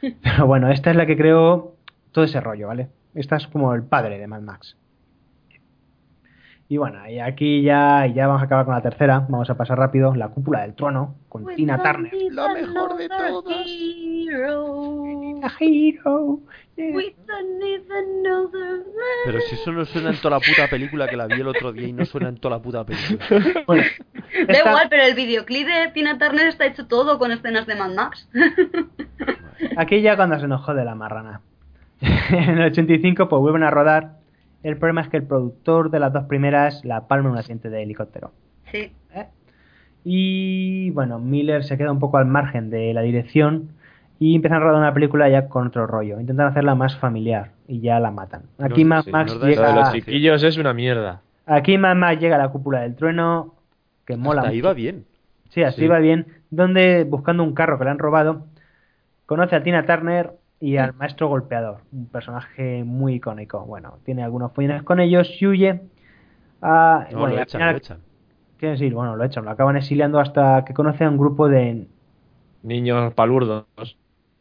Pero 0.00 0.46
bueno, 0.46 0.70
esta 0.70 0.88
es 0.90 0.96
la 0.96 1.04
que 1.04 1.18
creó 1.18 1.74
todo 2.12 2.24
ese 2.24 2.40
rollo, 2.40 2.68
¿vale? 2.68 2.88
Esta 3.14 3.36
es 3.36 3.46
como 3.46 3.74
el 3.74 3.82
padre 3.82 4.18
de 4.18 4.26
Mad 4.26 4.40
Max. 4.40 4.78
Y 6.72 6.78
bueno, 6.78 7.06
y 7.06 7.18
aquí 7.18 7.60
ya, 7.60 8.06
y 8.06 8.14
ya 8.14 8.26
vamos 8.26 8.40
a 8.40 8.46
acabar 8.46 8.64
con 8.64 8.74
la 8.74 8.80
tercera. 8.80 9.26
Vamos 9.28 9.50
a 9.50 9.58
pasar 9.58 9.76
rápido. 9.76 10.14
La 10.14 10.30
cúpula 10.30 10.62
del 10.62 10.74
trono 10.74 11.16
con 11.28 11.44
Tina 11.54 11.82
Turner. 11.82 12.10
La 12.30 12.54
mejor 12.54 12.96
de 12.96 13.10
todas. 13.10 13.66
A 15.42 15.52
hero. 15.60 16.40
Pero 16.74 17.00
si 19.40 19.54
eso 19.54 19.72
no 19.72 19.84
suena 19.84 20.12
en 20.12 20.16
toda 20.16 20.38
la 20.38 20.40
puta 20.40 20.66
película 20.70 21.06
que 21.08 21.16
la 21.18 21.26
vi 21.26 21.42
el 21.42 21.48
otro 21.48 21.72
día 21.72 21.88
y 21.88 21.92
no 21.92 22.06
suena 22.06 22.30
en 22.30 22.38
toda 22.38 22.56
la 22.56 22.62
puta 22.62 22.86
película. 22.86 23.22
Bueno, 23.66 23.84
Da 24.48 24.58
igual, 24.58 24.86
pero 24.88 25.02
el 25.02 25.14
videoclip 25.14 25.66
de 25.66 25.90
Tina 25.92 26.16
Turner 26.16 26.46
está 26.46 26.64
hecho 26.64 26.86
todo 26.86 27.18
con 27.18 27.32
escenas 27.32 27.66
de 27.66 27.74
Mad 27.74 27.94
Max. 27.94 28.30
Aquí 29.76 30.00
ya 30.00 30.16
cuando 30.16 30.40
se 30.40 30.48
nos 30.48 30.64
jode 30.64 30.86
la 30.86 30.94
marrana. 30.94 31.42
en 32.00 32.58
el 32.58 32.70
85 32.70 33.28
pues 33.28 33.40
vuelven 33.40 33.62
a 33.62 33.70
rodar. 33.70 34.21
El 34.62 34.76
problema 34.76 35.00
es 35.02 35.08
que 35.08 35.16
el 35.16 35.24
productor 35.24 35.90
de 35.90 35.98
las 36.00 36.12
dos 36.12 36.24
primeras 36.24 36.84
la 36.84 37.08
palma 37.08 37.28
en 37.28 37.32
un 37.32 37.38
accidente 37.38 37.70
de 37.70 37.82
helicóptero. 37.82 38.32
sí. 38.70 38.92
¿eh? 39.14 39.26
Y 40.04 40.90
bueno, 40.90 41.18
Miller 41.18 41.62
se 41.64 41.78
queda 41.78 41.92
un 41.92 42.00
poco 42.00 42.18
al 42.18 42.26
margen 42.26 42.70
de 42.70 42.92
la 42.92 43.02
dirección 43.02 43.68
y 44.18 44.34
empiezan 44.34 44.58
a 44.58 44.64
rodar 44.64 44.78
una 44.80 44.94
película 44.94 45.28
ya 45.28 45.48
con 45.48 45.68
otro 45.68 45.86
rollo. 45.86 46.18
Intentan 46.20 46.46
hacerla 46.48 46.74
más 46.74 46.96
familiar 46.96 47.50
y 47.68 47.80
ya 47.80 48.00
la 48.00 48.10
matan. 48.10 48.42
Aquí 48.58 48.82
No, 48.84 48.90
Mad 48.96 49.02
sí, 49.04 49.10
Max 49.12 49.32
esa- 49.32 49.38
los 49.46 49.48
llega, 49.48 49.92
chiquillos 49.92 50.42
es 50.42 50.56
una 50.58 50.74
mierda. 50.74 51.20
aquí 51.46 51.78
Mad 51.78 51.96
Max 51.96 52.20
llega 52.20 52.34
a 52.36 52.38
la 52.38 52.48
cúpula 52.48 52.80
del 52.80 52.96
trueno 52.96 53.54
que 54.06 54.16
mola. 54.16 54.40
Hasta 54.42 54.50
ahí 54.50 54.56
mucho. 54.58 54.68
va 54.68 54.74
bien. 54.74 55.04
Sí, 55.50 55.62
así 55.62 55.82
Sí. 55.82 55.86
va 55.86 55.98
bien. 55.98 56.26
Donde, 56.50 57.04
buscando 57.04 57.42
un 57.44 57.54
carro 57.54 57.78
que 57.78 57.84
le 57.84 57.90
han 57.90 57.98
robado, 57.98 58.46
conoce 59.26 59.54
a 59.54 59.62
Tina 59.62 59.86
Turner 59.86 60.32
y 60.62 60.76
al 60.76 60.94
maestro 60.94 61.26
golpeador, 61.26 61.78
un 61.90 62.06
personaje 62.06 62.84
muy 62.84 63.14
icónico. 63.14 63.66
Bueno, 63.66 63.98
tiene 64.04 64.22
algunos 64.22 64.52
follones 64.52 64.84
con 64.84 65.00
ellos 65.00 65.28
y 65.40 65.46
huye. 65.48 65.80
a- 66.60 67.08
No, 67.10 67.18
bueno, 67.18 67.34
lo 67.34 67.42
echan, 67.42 67.58
final- 67.58 67.72
lo 67.72 67.78
echan. 67.78 67.98
decir, 68.60 68.94
bueno, 68.94 69.16
lo 69.16 69.24
echan, 69.24 69.44
lo 69.44 69.50
acaban 69.50 69.76
exiliando 69.76 70.20
hasta 70.20 70.64
que 70.64 70.72
conoce 70.72 71.02
a 71.02 71.10
un 71.10 71.18
grupo 71.18 71.48
de... 71.48 71.88
Niños 72.62 73.12
palurdos. 73.14 73.66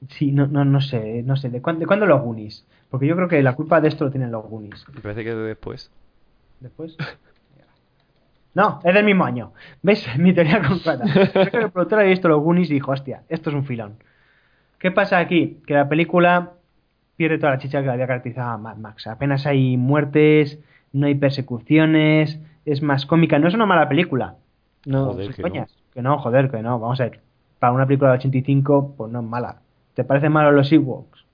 Sí, 0.09 0.31
no, 0.31 0.45
no, 0.45 0.63
no 0.63 0.79
sé, 0.79 1.23
no 1.23 1.35
sé, 1.37 1.49
¿de, 1.49 1.59
cuándo, 1.59 1.79
de 1.79 1.87
cuándo 1.87 2.05
los 2.05 2.21
Goonies? 2.21 2.67
Porque 2.91 3.07
yo 3.07 3.15
creo 3.15 3.27
que 3.27 3.41
la 3.41 3.55
culpa 3.55 3.81
de 3.81 3.87
esto 3.87 4.05
lo 4.05 4.11
tienen 4.11 4.31
los 4.31 4.45
Goonies. 4.45 4.85
Me 4.93 5.01
parece 5.01 5.23
que 5.23 5.33
de 5.33 5.43
después. 5.43 5.89
Después... 6.59 6.95
No, 8.53 8.79
es 8.83 8.93
del 8.93 9.05
mismo 9.05 9.23
año. 9.23 9.53
¿Ves? 9.81 10.05
Mi 10.19 10.33
teoría 10.33 10.61
con 10.61 10.79
cuata. 10.79 11.05
Creo 11.31 11.49
que 11.51 11.57
el 11.57 11.71
productor 11.71 11.99
había 11.99 12.11
visto 12.11 12.27
los 12.27 12.41
Goonies 12.41 12.69
y 12.69 12.73
dijo, 12.75 12.91
hostia, 12.91 13.23
esto 13.29 13.49
es 13.49 13.55
un 13.55 13.63
filón. 13.65 13.95
¿Qué 14.81 14.91
pasa 14.91 15.19
aquí? 15.19 15.59
Que 15.67 15.75
la 15.75 15.87
película 15.87 16.53
pierde 17.15 17.37
toda 17.37 17.51
la 17.51 17.59
chicha 17.59 17.83
que 17.83 17.89
había 17.89 18.07
caracterizado 18.07 18.49
a 18.49 18.57
Mad 18.57 18.77
Max. 18.77 19.05
Apenas 19.05 19.45
hay 19.45 19.77
muertes, 19.77 20.57
no 20.91 21.05
hay 21.05 21.13
persecuciones, 21.15 22.39
es 22.65 22.81
más 22.81 23.05
cómica. 23.05 23.37
No 23.37 23.47
es 23.47 23.53
una 23.53 23.67
mala 23.67 23.87
película. 23.87 24.35
No, 24.85 25.05
Joder, 25.11 25.35
que 25.35 25.41
coñas. 25.43 25.71
Que 25.93 26.01
no, 26.01 26.17
joder, 26.17 26.49
que 26.49 26.63
no. 26.63 26.79
Vamos 26.79 26.99
a 26.99 27.03
ver. 27.05 27.19
Para 27.59 27.73
una 27.73 27.85
película 27.85 28.09
de 28.11 28.17
85, 28.17 28.95
pues 28.97 29.11
no 29.11 29.19
es 29.19 29.25
mala. 29.25 29.57
¿Te 29.93 30.03
parecen 30.03 30.31
malos 30.31 30.55
los 30.55 30.71
Ewoks? 30.71 31.25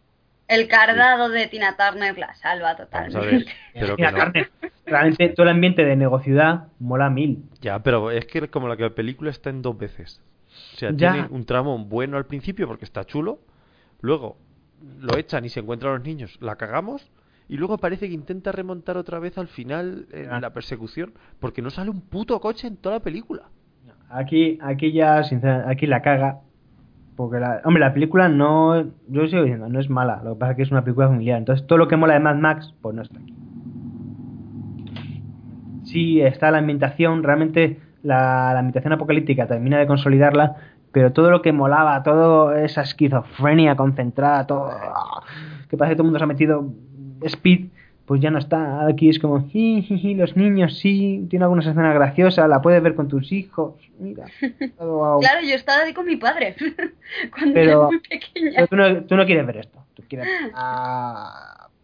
El 0.50 0.68
cardado 0.68 1.30
de 1.30 1.48
Tina 1.48 1.76
Turner 1.78 2.18
la 2.18 2.34
salva 2.36 2.76
totalmente. 2.76 3.26
ver. 3.26 3.45
Pero 3.74 3.95
que 3.95 4.02
Mira, 4.02 4.12
no. 4.12 4.18
carne. 4.18 4.48
Realmente 4.86 5.30
todo 5.30 5.43
el 5.45 5.52
ambiente 5.52 5.86
de 5.86 5.95
negociudad 5.95 6.68
mola 6.80 7.10
mil. 7.10 7.43
Ya, 7.62 7.80
pero 7.80 8.12
es 8.12 8.26
que 8.26 8.50
como 8.50 8.68
la 8.68 8.76
que 8.76 8.84
la 8.84 8.89
película 8.89 9.30
está 9.30 9.50
en 9.50 9.62
dos 9.62 9.78
veces. 9.78 10.22
O 10.78 10.80
sea, 10.80 10.92
Ya. 10.92 11.12
tiene 11.14 11.28
un 11.32 11.44
tramo 11.46 11.76
bueno 11.80 12.18
al 12.18 12.28
principio 12.28 12.68
porque 12.68 12.86
está 12.86 13.04
chulo. 13.04 13.40
Luego 14.02 14.38
lo 15.00 15.18
echan 15.18 15.44
y 15.44 15.50
se 15.50 15.60
encuentran 15.62 15.94
los 15.96 16.04
niños. 16.04 16.38
La 16.40 16.56
cagamos. 16.56 17.12
Y 17.50 17.58
luego 17.58 17.80
parece 17.80 18.08
que 18.08 18.14
intenta 18.14 18.52
remontar 18.52 18.96
otra 18.96 19.18
vez 19.18 19.40
al 19.40 19.48
final 19.48 20.06
en 20.12 20.40
la 20.40 20.52
persecución. 20.54 21.14
Porque 21.40 21.64
no 21.64 21.72
sale 21.72 21.90
un 21.90 22.02
puto 22.02 22.40
coche 22.40 22.68
en 22.68 22.78
toda 22.78 22.98
la 22.98 23.02
película. 23.02 23.44
Aquí, 24.10 24.60
aquí 24.62 24.92
ya, 24.92 25.24
sinceramente, 25.24 25.72
aquí 25.72 25.88
la 25.88 26.04
caga. 26.04 26.42
Porque, 27.16 27.40
la, 27.40 27.62
hombre, 27.66 27.80
la 27.82 27.94
película 27.96 28.30
no. 28.30 28.80
Yo 29.08 29.26
sigo 29.28 29.42
diciendo, 29.42 29.68
no 29.70 29.80
es 29.80 29.90
mala. 29.90 30.22
Lo 30.24 30.36
que 30.36 30.40
pasa 30.42 30.52
es 30.52 30.58
que 30.58 30.64
es 30.64 30.72
una 30.72 30.84
película 30.84 31.08
familiar. 31.08 31.40
Entonces, 31.40 31.66
todo 31.66 31.80
lo 31.80 31.88
que 31.88 31.98
mola 31.98 32.14
de 32.14 32.20
Mad 32.20 32.36
Max, 32.36 32.76
pues 32.84 32.96
no 32.96 33.02
está 33.02 33.18
aquí. 33.20 33.34
Sí, 35.86 36.22
está 36.22 36.52
la 36.52 36.60
ambientación. 36.60 37.24
Realmente, 37.24 37.80
la, 38.04 38.52
la 38.54 38.60
ambientación 38.60 38.93
apocalíptica 38.93 39.48
termina 39.48 39.78
de 39.80 39.88
consolidarla. 39.88 40.56
Pero 40.91 41.12
todo 41.12 41.30
lo 41.30 41.41
que 41.41 41.52
molaba, 41.52 42.02
toda 42.02 42.64
esa 42.64 42.82
esquizofrenia 42.82 43.76
concentrada, 43.76 44.48
todo. 44.48 44.72
Que 45.70 45.78
parece 45.78 45.91
que 45.93 45.95
todo 45.98 46.04
el 46.04 46.08
mundo 46.08 46.20
se 46.20 46.24
ha 46.24 46.28
metido 46.28 46.70
speed. 47.22 47.68
Pues 48.06 48.22
ya 48.22 48.32
no 48.32 48.39
está. 48.39 48.88
Aquí 48.88 49.10
es 49.10 49.20
como, 49.20 49.41
"Ji, 49.50 49.82
ji, 49.82 49.98
ji, 49.98 50.16
los 50.16 50.38
niños 50.38 50.80
sí, 50.80 51.28
tiene 51.30 51.43
algunas 51.43 51.66
escenas 51.66 51.93
graciosas, 51.93 52.48
la 52.48 52.62
puedes 52.62 52.82
ver 52.82 52.95
con 52.95 53.10
tus 53.10 53.34
hijos. 53.34 53.74
Mira. 54.00 54.26
Claro, 54.78 55.41
yo 55.45 55.56
estaba 55.56 55.84
ahí 55.84 55.93
con 55.93 56.06
mi 56.06 56.16
padre 56.16 56.56
cuando 57.32 57.54
Pero- 57.54 57.70
era 57.72 57.88
muy 57.88 58.00
pequeña. 58.00 58.52
Pero 58.56 58.68
tú 58.68 58.76
no, 58.78 59.04
tú 59.04 59.16
no 59.18 59.26
quieres 59.26 59.45
ver 59.45 59.58
esto. 59.58 59.80
Tú 59.93 60.04
quieres 60.08 60.26
ver 60.41 60.52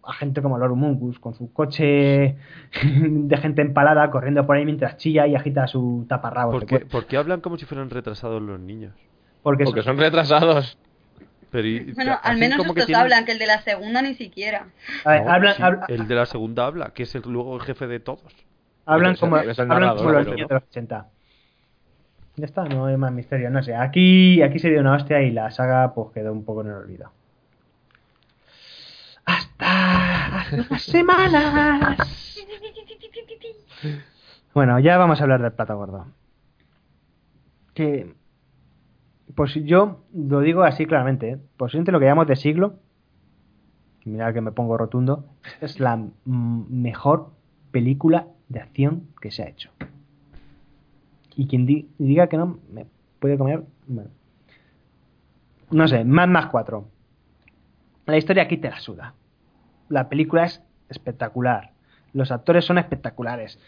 a, 0.05 0.13
gente 0.13 0.41
como 0.41 0.57
Lord 0.57 0.75
Mungus 0.75 1.19
con 1.19 1.33
su 1.33 1.51
coche 1.53 2.35
de 2.83 3.37
gente 3.37 3.61
empalada 3.61 4.09
corriendo 4.11 4.45
por 4.45 4.57
ahí 4.57 4.65
mientras 4.65 4.97
chilla 4.97 5.27
y 5.27 5.35
agita 5.35 5.67
su 5.67 6.05
taparrabo. 6.09 6.51
¿Por 6.51 6.65
qué, 6.65 6.79
por 6.79 7.05
qué 7.05 7.17
hablan 7.17 7.41
como 7.41 7.57
si 7.57 7.65
fueran 7.65 7.89
retrasados 7.89 8.41
los 8.41 8.59
niños? 8.59 8.93
Porque, 9.41 9.63
Porque 9.65 9.83
son 9.83 9.97
retrasados. 9.97 10.77
Pero 11.51 11.67
y- 11.67 11.91
Bueno, 11.93 12.17
al 12.23 12.37
menos 12.37 12.57
como 12.57 12.73
que 12.73 12.79
estos 12.79 12.87
tienen- 12.87 13.03
hablan, 13.03 13.25
que 13.25 13.31
el 13.33 13.39
de 13.39 13.45
la 13.45 13.61
segunda 13.61 14.01
ni 14.01 14.15
siquiera. 14.15 14.67
a 15.05 15.09
ver, 15.11 15.23
No, 15.25 15.31
hablan, 15.31 15.55
sí, 15.55 15.61
habla- 15.61 15.85
el 15.87 16.07
de 16.07 16.15
la 16.15 16.25
segunda 16.25 16.65
habla, 16.65 16.89
que 16.95 17.03
es 17.03 17.13
el, 17.13 17.21
luego 17.27 17.55
el 17.57 17.61
jefe 17.61 17.85
de 17.85 17.99
todos. 17.99 18.23
hablan 18.85 19.15
como, 19.15 19.35
hablan 19.35 19.67
narrador, 19.67 19.97
como 19.97 20.09
los 20.11 20.25
niños 20.27 20.49
de 20.49 20.55
los 20.55 20.63
80. 20.63 21.07
Ya 22.37 22.45
está, 22.45 22.63
no 22.63 22.87
hay 22.87 22.97
más 22.97 23.11
misterio, 23.11 23.51
no 23.51 23.61
sé. 23.61 23.75
Aquí, 23.75 24.41
aquí 24.41 24.57
se 24.57 24.71
dio 24.71 24.79
una 24.79 24.95
hostia 24.95 25.21
y 25.21 25.29
la 25.31 25.51
saga 25.51 25.93
pues 25.93 26.07
quedó 26.13 26.31
un 26.33 26.43
poco 26.43 26.61
en 26.61 26.67
el 26.67 26.73
olvido. 26.73 27.11
Hasta 29.63 30.39
hace 30.41 30.61
unas 30.61 30.81
semanas. 30.83 32.37
Bueno, 34.53 34.79
ya 34.79 34.97
vamos 34.97 35.19
a 35.19 35.23
hablar 35.23 35.41
del 35.41 35.51
plato 35.53 35.75
gordo. 35.77 36.05
Que, 37.73 38.13
pues 39.35 39.53
yo 39.55 40.03
lo 40.13 40.41
digo 40.41 40.63
así 40.63 40.85
claramente, 40.85 41.29
¿eh? 41.31 41.39
posiblemente 41.57 41.91
lo 41.91 41.99
que 41.99 42.05
llamamos 42.05 42.27
de 42.27 42.35
siglo, 42.35 42.75
mira 44.05 44.31
que 44.33 44.41
me 44.41 44.51
pongo 44.51 44.77
rotundo, 44.77 45.25
es 45.59 45.79
la 45.79 45.99
mejor 46.25 47.31
película 47.71 48.27
de 48.49 48.59
acción 48.59 49.07
que 49.21 49.31
se 49.31 49.41
ha 49.43 49.47
hecho. 49.49 49.71
Y 51.35 51.47
quien 51.47 51.65
di- 51.65 51.89
diga 51.97 52.27
que 52.27 52.37
no, 52.37 52.59
me 52.71 52.85
puede 53.19 53.39
comer. 53.39 53.63
No 55.71 55.87
sé, 55.87 56.03
Mad 56.05 56.27
Max 56.27 56.49
4. 56.51 56.85
La 58.05 58.17
historia 58.17 58.43
aquí 58.43 58.57
te 58.57 58.69
la 58.69 58.79
suda. 58.79 59.15
La 59.93 60.09
película 60.09 60.45
es 60.45 60.59
espectacular. 60.89 61.69
Los 62.13 62.31
actores 62.31 62.65
son 62.65 62.79
espectaculares. 62.79 63.59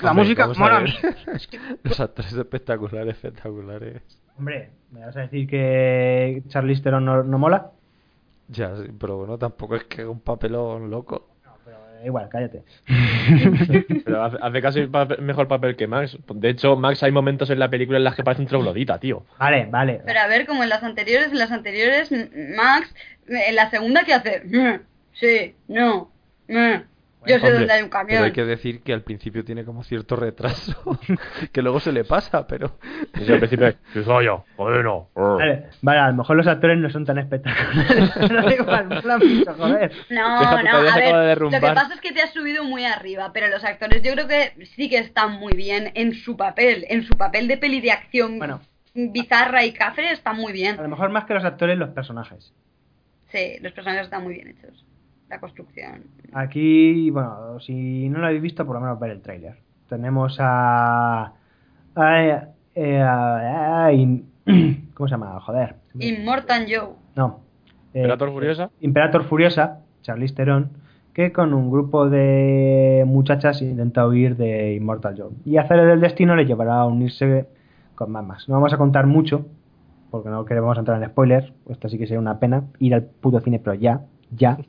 La 0.00 0.10
Hombre, 0.12 0.24
música 0.24 0.46
vamos 0.46 0.56
a 0.56 0.60
mola. 0.60 0.80
ver. 0.80 0.92
Los 1.82 2.00
actores 2.00 2.32
espectaculares, 2.32 3.14
espectaculares. 3.16 4.02
Hombre, 4.38 4.70
¿me 4.90 5.04
vas 5.04 5.14
a 5.14 5.20
decir 5.20 5.46
que 5.46 6.42
Charlize 6.48 6.82
Theron 6.82 7.04
no, 7.04 7.22
no 7.22 7.38
mola? 7.38 7.72
Ya, 8.48 8.74
sí, 8.76 8.84
pero 8.98 9.18
bueno, 9.18 9.36
tampoco 9.36 9.76
es 9.76 9.84
que 9.84 10.06
un 10.06 10.20
papelón 10.20 10.90
loco. 10.90 11.28
No, 11.44 11.52
pero 11.62 11.76
igual, 12.06 12.30
cállate. 12.30 12.62
Pero 14.04 14.24
hace, 14.24 14.62
casi 14.62 14.88
mejor 15.20 15.46
papel 15.46 15.76
que 15.76 15.86
Max. 15.86 16.18
De 16.34 16.48
hecho, 16.48 16.74
Max 16.76 17.02
hay 17.02 17.12
momentos 17.12 17.50
en 17.50 17.58
la 17.58 17.68
película 17.68 17.98
en 17.98 18.04
las 18.04 18.14
que 18.14 18.24
parece 18.24 18.42
un 18.42 18.48
troglodita, 18.48 18.98
tío. 18.98 19.24
Vale, 19.38 19.66
vale. 19.70 20.00
Pero 20.04 20.20
a 20.20 20.26
ver, 20.26 20.46
como 20.46 20.62
en 20.62 20.70
las 20.70 20.82
anteriores, 20.82 21.32
en 21.32 21.38
las 21.38 21.52
anteriores, 21.52 22.10
Max, 22.56 22.94
en 23.28 23.54
la 23.54 23.70
segunda, 23.70 24.04
¿qué 24.04 24.14
hace? 24.14 24.42
Sí, 25.14 25.54
no, 25.68 26.10
mm, 26.48 26.54
yo 27.24 27.28
sé 27.28 27.34
Hombre, 27.36 27.52
dónde 27.52 27.72
hay 27.72 27.82
un 27.82 27.88
Pero 27.90 27.90
camión. 27.90 28.24
hay 28.24 28.32
que 28.32 28.44
decir 28.44 28.82
que 28.82 28.92
al 28.92 29.02
principio 29.02 29.44
tiene 29.44 29.64
como 29.64 29.84
cierto 29.84 30.16
retraso, 30.16 30.98
que 31.52 31.62
luego 31.62 31.78
se 31.78 31.92
le 31.92 32.02
pasa, 32.04 32.46
pero... 32.48 32.78
Y 33.14 33.24
yo 33.24 33.34
al 33.34 33.38
principio, 33.40 33.72
¿qué 33.92 34.02
soy 34.02 34.24
yo? 34.24 34.44
Bueno. 34.56 35.08
Vale, 35.14 35.68
vale, 35.82 35.98
a 36.00 36.08
lo 36.08 36.14
mejor 36.14 36.36
los 36.36 36.46
actores 36.48 36.78
no 36.78 36.90
son 36.90 37.04
tan 37.04 37.18
espectaculares. 37.18 38.10
pero 38.18 38.50
igual, 38.50 38.88
mucho, 38.88 39.54
joder. 39.54 39.92
No, 40.10 40.38
Fíjate, 40.40 40.64
no, 40.64 40.70
todavía 40.70 40.92
a 41.14 41.20
ver, 41.22 41.38
de 41.38 41.44
lo 41.44 41.50
que 41.50 41.60
pasa 41.60 41.94
es 41.94 42.00
que 42.00 42.10
te 42.12 42.22
has 42.22 42.32
subido 42.32 42.64
muy 42.64 42.84
arriba, 42.86 43.30
pero 43.32 43.46
los 43.48 43.62
actores 43.62 44.02
yo 44.02 44.12
creo 44.14 44.26
que 44.26 44.66
sí 44.74 44.88
que 44.88 44.98
están 44.98 45.32
muy 45.38 45.52
bien 45.52 45.92
en 45.94 46.14
su 46.14 46.36
papel, 46.36 46.86
en 46.88 47.04
su 47.04 47.14
papel 47.16 47.46
de 47.46 47.56
peli 47.56 47.80
de 47.80 47.92
acción 47.92 48.38
Bueno. 48.38 48.60
bizarra 48.94 49.64
y 49.64 49.72
cafre 49.72 50.10
está 50.10 50.32
muy 50.32 50.50
A 50.50 50.54
bien. 50.54 50.76
lo 50.76 50.88
mejor 50.88 51.10
más 51.10 51.24
que 51.26 51.34
los 51.34 51.44
actores, 51.44 51.78
los 51.78 51.90
personajes. 51.90 52.52
Sí, 53.30 53.58
los 53.60 53.72
personajes 53.72 54.06
están 54.06 54.24
muy 54.24 54.34
bien 54.34 54.48
hechos. 54.48 54.84
La 55.32 55.40
construcción. 55.40 56.02
Aquí, 56.34 57.08
bueno, 57.10 57.58
si 57.60 58.06
no 58.10 58.18
lo 58.18 58.26
habéis 58.26 58.42
visto, 58.42 58.66
por 58.66 58.74
lo 58.76 58.80
menos 58.82 59.00
ver 59.00 59.12
el 59.12 59.22
tráiler. 59.22 59.56
Tenemos 59.88 60.36
a... 60.38 61.32
a, 61.94 62.22
eh, 62.74 63.00
a- 63.00 63.84
a- 63.86 63.92
in- 63.94 64.26
¿Cómo 64.94 65.08
se 65.08 65.12
llama? 65.12 65.40
Joder. 65.40 65.76
Immortal 65.98 66.66
Joe. 66.68 66.90
No. 67.16 67.40
Eh, 67.94 68.00
¿Imperator 68.00 68.30
Furiosa? 68.30 68.70
Imperator 68.80 69.24
Furiosa, 69.24 69.80
Charlize 70.02 70.34
Theron, 70.34 70.68
que 71.14 71.32
con 71.32 71.54
un 71.54 71.70
grupo 71.70 72.10
de 72.10 73.04
muchachas 73.06 73.62
intenta 73.62 74.06
huir 74.06 74.36
de 74.36 74.74
Immortal 74.74 75.14
Joe. 75.16 75.30
Y 75.46 75.56
hacer 75.56 75.78
el 75.78 76.00
destino 76.00 76.36
le 76.36 76.44
llevará 76.44 76.80
a 76.80 76.86
unirse 76.86 77.46
con 77.94 78.10
más 78.12 78.24
más. 78.26 78.48
No 78.50 78.56
vamos 78.56 78.72
a 78.74 78.76
contar 78.78 79.06
mucho, 79.06 79.46
porque 80.10 80.28
no 80.28 80.44
queremos 80.44 80.76
entrar 80.76 81.02
en 81.02 81.08
spoilers. 81.08 81.50
Esto 81.70 81.88
sí 81.88 81.96
que 81.96 82.06
sería 82.06 82.20
una 82.20 82.38
pena. 82.38 82.64
Ir 82.80 82.94
al 82.94 83.04
puto 83.04 83.40
cine, 83.40 83.58
pero 83.58 83.72
ya, 83.74 84.02
ya. 84.30 84.58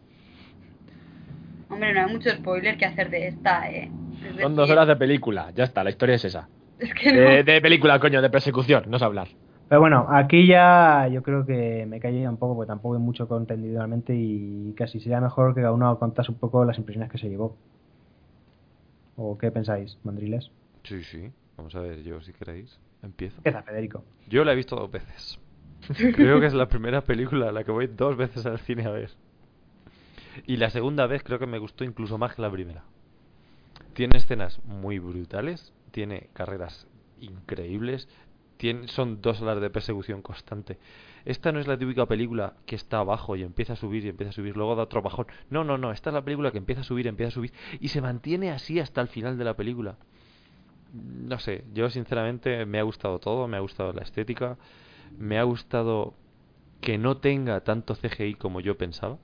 Hombre, 1.74 1.94
no 1.94 2.06
hay 2.06 2.14
mucho 2.14 2.30
spoiler 2.30 2.78
que 2.78 2.86
hacer 2.86 3.10
de 3.10 3.28
esta, 3.28 3.70
eh. 3.72 3.92
Es 4.36 4.42
Son 4.42 4.56
dos 4.56 4.70
horas 4.70 4.88
de 4.88 4.96
película, 4.96 5.52
ya 5.56 5.64
está, 5.64 5.84
la 5.84 5.90
historia 5.90 6.16
es 6.16 6.26
esa. 6.26 6.48
Es 6.78 6.94
que 6.94 7.12
no. 7.12 7.20
De, 7.20 7.44
de 7.44 7.62
película, 7.62 8.00
coño, 8.00 8.22
de 8.22 8.30
persecución, 8.30 8.84
no 8.88 9.00
sé 9.00 9.06
hablar. 9.06 9.28
Pero 9.70 9.82
bueno, 9.82 10.06
aquí 10.08 10.46
ya 10.46 11.08
yo 11.12 11.24
creo 11.24 11.48
que 11.48 11.88
me 11.88 12.00
callé 12.00 12.28
un 12.30 12.38
poco 12.38 12.56
porque 12.56 12.68
tampoco 12.68 12.96
hay 12.96 13.02
mucho 13.02 13.28
contenido 13.28 13.78
realmente 13.78 14.14
y 14.16 14.74
casi 14.78 15.00
sería 15.00 15.20
mejor 15.20 15.56
que 15.56 15.62
cada 15.62 15.74
uno 15.74 15.98
contase 15.98 16.32
un 16.32 16.38
poco 16.38 16.64
las 16.64 16.78
impresiones 16.78 17.10
que 17.12 17.18
se 17.18 17.28
llevó. 17.28 17.58
¿O 19.16 19.36
qué 19.38 19.50
pensáis, 19.50 19.98
mandriles? 20.04 20.52
Sí, 20.84 21.04
sí. 21.04 21.32
Vamos 21.58 21.74
a 21.76 21.80
ver, 21.80 22.04
yo 22.04 22.22
si 22.22 22.34
queréis, 22.34 22.80
empiezo. 23.02 23.38
Empieza, 23.38 23.64
Federico. 23.64 24.04
Yo 24.28 24.44
la 24.44 24.54
he 24.54 24.56
visto 24.56 24.76
dos 24.76 24.92
veces. 24.92 25.40
Creo 26.16 26.40
que 26.40 26.46
es 26.46 26.54
la 26.54 26.68
primera 26.68 27.02
película 27.02 27.50
a 27.50 27.52
la 27.52 27.64
que 27.64 27.72
voy 27.72 27.88
dos 27.88 28.16
veces 28.16 28.46
al 28.46 28.60
cine 28.60 28.86
a 28.86 28.92
ver. 28.92 29.10
Y 30.46 30.58
la 30.58 30.70
segunda 30.70 31.08
vez 31.08 31.24
creo 31.24 31.40
que 31.40 31.48
me 31.48 31.60
gustó 31.60 31.84
incluso 31.84 32.18
más 32.18 32.36
que 32.36 32.42
la 32.42 32.52
primera. 32.52 32.84
Tiene 33.94 34.18
escenas 34.18 34.64
muy 34.66 35.00
brutales, 35.00 35.74
tiene 35.92 36.30
carreras 36.34 36.88
increíbles, 37.22 38.08
tiene, 38.58 38.88
son 38.88 39.22
dos 39.22 39.42
horas 39.42 39.62
de 39.62 39.70
persecución 39.70 40.22
constante. 40.22 40.78
Esta 41.26 41.52
no 41.52 41.60
es 41.60 41.68
la 41.68 41.78
típica 41.78 42.06
película 42.06 42.56
que 42.66 42.76
está 42.76 43.00
abajo 43.00 43.36
y 43.36 43.44
empieza 43.44 43.74
a 43.74 43.76
subir 43.76 44.06
y 44.06 44.10
empieza 44.10 44.32
a 44.32 44.34
subir, 44.34 44.58
luego 44.58 44.76
da 44.76 44.84
otro 44.84 45.02
bajón. 45.02 45.28
No, 45.50 45.64
no, 45.64 45.78
no, 45.78 45.92
esta 45.92 46.10
es 46.10 46.14
la 46.14 46.24
película 46.24 46.52
que 46.52 46.58
empieza 46.58 46.82
a 46.82 46.86
subir, 46.86 47.08
empieza 47.08 47.30
a 47.30 47.34
subir 47.34 47.54
y 47.80 47.90
se 47.90 48.02
mantiene 48.02 48.52
así 48.52 48.80
hasta 48.80 49.02
el 49.02 49.08
final 49.08 49.38
de 49.38 49.46
la 49.46 49.56
película. 49.56 49.98
No 50.94 51.40
sé, 51.40 51.64
yo 51.74 51.90
sinceramente 51.90 52.66
me 52.66 52.80
ha 52.80 52.84
gustado 52.84 53.20
todo, 53.20 53.48
me 53.48 53.58
ha 53.58 53.62
gustado 53.62 53.94
la 53.94 54.02
estética, 54.04 54.58
me 55.18 55.40
ha 55.40 55.44
gustado 55.44 56.14
que 56.82 56.98
no 56.98 57.18
tenga 57.18 57.62
tanto 57.62 57.96
CGI 57.96 58.36
como 58.36 58.60
yo 58.60 58.78
pensaba. 58.78 59.18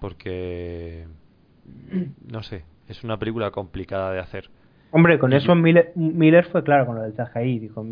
Porque, 0.00 1.06
no 2.26 2.42
sé, 2.42 2.64
es 2.88 3.04
una 3.04 3.18
película 3.18 3.50
complicada 3.50 4.12
de 4.12 4.20
hacer. 4.20 4.50
Hombre, 4.90 5.18
con 5.18 5.32
eso 5.32 5.54
Miller, 5.54 5.92
Miller 5.94 6.46
fue 6.46 6.62
claro 6.62 6.86
con 6.86 6.96
lo 6.96 7.02
del 7.02 7.14
CGI. 7.14 7.58
Dijo, 7.58 7.84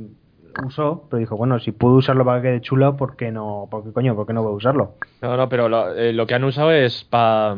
usó, 0.65 1.07
pero 1.11 1.19
dijo, 1.19 1.37
bueno, 1.37 1.59
si 1.59 1.73
puedo 1.73 1.95
usarlo 1.95 2.25
para 2.25 2.41
que 2.41 2.49
quede 2.49 2.61
chulo, 2.61 2.97
¿por 2.97 3.17
qué 3.17 3.33
no? 3.33 3.69
¿Por 3.71 3.85
qué 3.85 3.93
coño? 3.93 4.15
¿Por 4.15 4.27
qué 4.27 4.33
no 4.33 4.43
voy 4.43 4.53
a 4.53 4.57
usarlo? 4.57 4.95
No, 5.21 5.37
no, 5.37 5.49
pero 5.49 5.69
lo, 5.69 5.95
eh, 5.95 6.13
lo 6.13 6.27
que 6.27 6.35
han 6.35 6.45
usado 6.45 6.71
es 6.71 7.05
para 7.05 7.57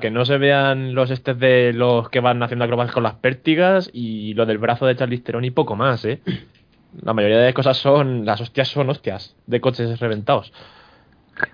que 0.00 0.10
no 0.10 0.24
se 0.24 0.38
vean 0.38 0.94
los 0.94 1.10
estés 1.10 1.38
de 1.38 1.72
los 1.72 2.08
que 2.10 2.20
van 2.20 2.42
haciendo 2.42 2.64
acrobacias 2.64 2.94
con 2.94 3.04
las 3.04 3.14
pértigas 3.14 3.90
y 3.92 4.34
lo 4.34 4.46
del 4.46 4.58
brazo 4.58 4.86
de 4.86 4.96
Charlize 4.96 5.22
Theron 5.22 5.44
y 5.44 5.50
poco 5.50 5.76
más, 5.76 6.04
¿eh? 6.04 6.20
La 7.02 7.12
mayoría 7.12 7.38
de 7.38 7.54
cosas 7.54 7.76
son, 7.76 8.24
las 8.24 8.40
hostias 8.40 8.68
son 8.68 8.88
hostias 8.88 9.36
de 9.46 9.60
coches 9.60 9.98
reventados. 9.98 10.52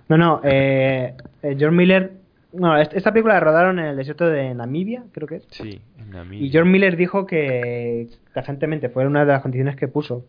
No, 0.09 0.19
no, 0.19 0.41
eh, 0.45 1.15
eh, 1.43 1.57
George 1.59 1.77
Miller. 1.77 2.20
No, 2.53 2.77
est- 2.77 2.95
esta 2.95 3.13
película 3.13 3.35
la 3.35 3.41
rodaron 3.41 3.79
en 3.79 3.87
el 3.87 3.97
desierto 3.97 4.29
de 4.29 4.53
Namibia, 4.55 5.05
creo 5.13 5.29
que 5.29 5.37
es. 5.37 5.47
Sí, 5.51 5.81
en 5.99 6.11
Namibia. 6.11 6.47
Y 6.47 6.51
George 6.51 6.71
Miller 6.71 6.97
dijo 6.97 7.27
que 7.27 8.09
tajantemente 8.35 8.89
fue 8.89 9.07
una 9.07 9.21
de 9.25 9.33
las 9.33 9.43
condiciones 9.43 9.77
que 9.77 9.89
puso 9.89 10.25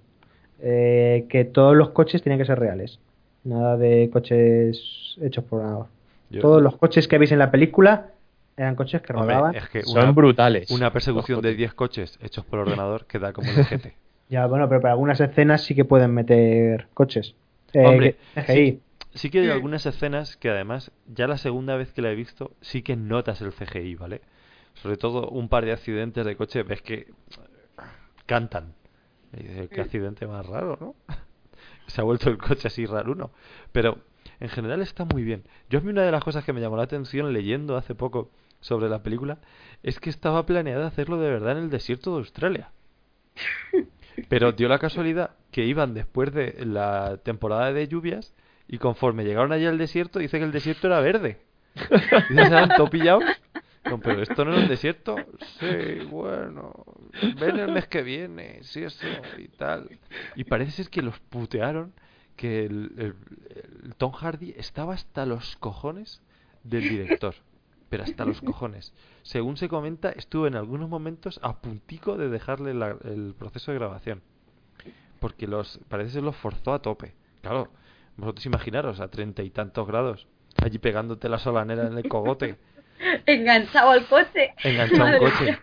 eh, 0.62 1.26
que 1.30 1.46
todos 1.46 1.76
los 1.76 1.90
coches 1.90 2.22
tenían 2.22 2.40
que 2.40 2.46
ser 2.46 2.60
reales. 2.60 3.00
Nada 3.44 3.76
de 3.78 4.10
coches 4.14 5.18
hechos 5.22 5.44
por 5.46 5.60
ordenador. 5.60 5.88
Yo- 6.30 6.42
Todos 6.42 6.62
los 6.62 6.78
coches 6.78 7.08
que 7.08 7.18
veis 7.18 7.32
en 7.32 7.40
la 7.40 7.50
película 7.52 8.08
eran 8.56 8.76
coches 8.76 9.02
que 9.02 9.14
Hombre, 9.14 9.34
rodaban. 9.36 9.56
es 9.56 9.68
que 9.70 9.82
Son 9.84 10.14
brutales. 10.14 10.70
una 10.72 10.92
persecución 10.94 11.38
de 11.42 11.50
coches. 11.50 11.58
10 11.58 11.74
coches 11.74 12.20
hechos 12.22 12.46
por 12.46 12.60
ordenador 12.60 13.06
queda 13.06 13.34
como 13.34 13.50
el 13.50 13.66
GT. 13.66 13.94
Ya, 14.30 14.46
bueno, 14.46 14.70
pero 14.70 14.80
para 14.80 14.94
algunas 14.94 15.20
escenas 15.20 15.62
sí 15.62 15.76
que 15.76 15.84
pueden 15.84 16.14
meter 16.14 16.88
coches. 16.94 17.36
Eh, 17.74 17.86
Hombre, 17.86 18.16
que- 18.34 18.42
CGI. 18.44 18.80
Sí 19.14 19.30
que 19.30 19.40
hay 19.40 19.50
algunas 19.50 19.86
escenas 19.86 20.38
que 20.38 20.50
además, 20.50 20.92
ya 21.06 21.28
la 21.28 21.38
segunda 21.38 21.76
vez 21.76 21.92
que 21.92 22.02
la 22.02 22.12
he 22.12 22.16
visto, 22.16 22.56
sí 22.62 22.82
que 22.82 22.96
notas 22.96 23.42
el 23.42 23.52
CGI, 23.52 23.96
¿vale? 23.96 24.22
Sobre 24.76 24.98
todo 24.98 25.30
un 25.30 25.50
par 25.50 25.66
de 25.66 25.74
accidentes 25.74 26.26
de 26.26 26.36
coche, 26.38 26.64
ves 26.64 26.82
que 26.82 27.08
cantan. 28.26 28.74
Y 29.34 29.68
qué 29.68 29.82
accidente 29.82 30.28
más 30.28 30.46
raro, 30.46 30.78
¿no? 30.80 30.96
Se 31.88 32.00
ha 32.00 32.04
vuelto 32.04 32.30
el 32.30 32.38
coche 32.38 32.68
así 32.68 32.86
raro 32.86 33.12
uno. 33.12 33.32
Pero 33.72 34.00
en 34.40 34.50
general 34.50 34.82
está 34.82 35.06
muy 35.06 35.24
bien. 35.24 35.44
Yo 35.70 35.80
a 35.80 35.82
mí 35.82 35.90
una 35.90 36.04
de 36.04 36.12
las 36.12 36.24
cosas 36.24 36.46
que 36.46 36.54
me 36.54 36.62
llamó 36.62 36.78
la 36.78 36.84
atención 36.84 37.34
leyendo 37.34 37.76
hace 37.76 37.96
poco 37.96 38.32
sobre 38.62 38.90
la 38.90 39.04
película 39.04 39.40
es 39.84 40.00
que 40.00 40.10
estaba 40.10 40.46
planeada 40.46 40.88
hacerlo 40.88 41.18
de 41.18 41.30
verdad 41.30 41.58
en 41.58 41.66
el 41.66 41.70
desierto 41.70 42.12
de 42.12 42.18
Australia. 42.18 42.72
Pero 44.30 44.52
dio 44.52 44.68
la 44.68 44.80
casualidad 44.80 45.32
que 45.52 45.66
iban 45.66 45.94
después 45.94 46.34
de 46.34 46.66
la 46.66 47.18
temporada 47.24 47.74
de 47.74 47.88
lluvias 47.88 48.34
y 48.72 48.80
conforme 48.80 49.24
llegaron 49.24 49.52
allá 49.52 49.70
al 49.70 49.78
desierto, 49.78 50.18
dice 50.18 50.40
que 50.40 50.46
el 50.46 50.52
desierto 50.52 50.88
era 50.88 51.00
verde. 51.02 51.40
Y 52.30 52.34
se 52.34 52.42
han 52.56 52.70
todo 52.76 52.90
pillados. 52.90 53.24
No, 53.86 54.00
pero 54.00 54.22
esto 54.22 54.46
no 54.46 54.54
es 54.56 54.64
un 54.64 54.68
desierto. 54.70 55.16
Sí, 55.60 56.06
bueno. 56.10 56.72
Ven 57.40 57.60
el 57.60 57.72
mes 57.72 57.88
que 57.88 58.02
viene, 58.04 58.60
sí, 58.64 58.84
eso 58.84 59.06
y 59.38 59.48
tal. 59.50 59.90
Y 60.36 60.44
parece 60.46 60.72
ser 60.72 60.90
que 60.90 61.02
los 61.02 61.20
putearon 61.20 61.94
que 62.36 62.66
el, 62.66 62.92
el- 62.98 63.16
el 63.84 63.96
Tom 63.96 64.12
Hardy 64.14 64.54
estaba 64.58 64.94
hasta 64.94 65.26
los 65.26 65.56
cojones 65.58 66.22
del 66.64 66.84
director. 66.90 67.36
Pero 67.90 68.04
hasta 68.04 68.24
los 68.24 68.40
cojones. 68.42 68.94
Según 69.24 69.58
se 69.58 69.68
comenta, 69.68 70.12
estuvo 70.12 70.48
en 70.48 70.56
algunos 70.56 70.88
momentos 70.90 71.40
a 71.44 71.60
puntico 71.60 72.16
de 72.18 72.30
dejarle 72.30 72.74
la- 72.74 72.96
el 73.04 73.34
proceso 73.38 73.72
de 73.72 73.80
grabación. 73.80 74.22
Porque 75.20 75.46
los 75.48 75.80
parece 75.90 76.12
ser 76.12 76.24
los 76.24 76.36
forzó 76.38 76.74
a 76.74 76.82
tope. 76.82 77.14
Claro, 77.42 77.70
vosotros 78.18 78.46
imaginaros 78.46 79.00
a 79.00 79.10
treinta 79.10 79.44
y 79.44 79.50
tantos 79.50 79.88
grados, 79.88 80.28
allí 80.62 80.78
pegándote 80.78 81.30
la 81.30 81.40
solanera 81.40 81.88
en 81.88 81.98
el 81.98 82.08
cogote, 82.08 82.56
Enganchado 83.26 83.92
al 83.92 84.06
coche. 84.06 84.54
enganchado 84.64 85.02
a 85.04 85.06
un 85.06 85.12
Madre 85.12 85.20
coche. 85.20 85.44
mía. 85.46 85.60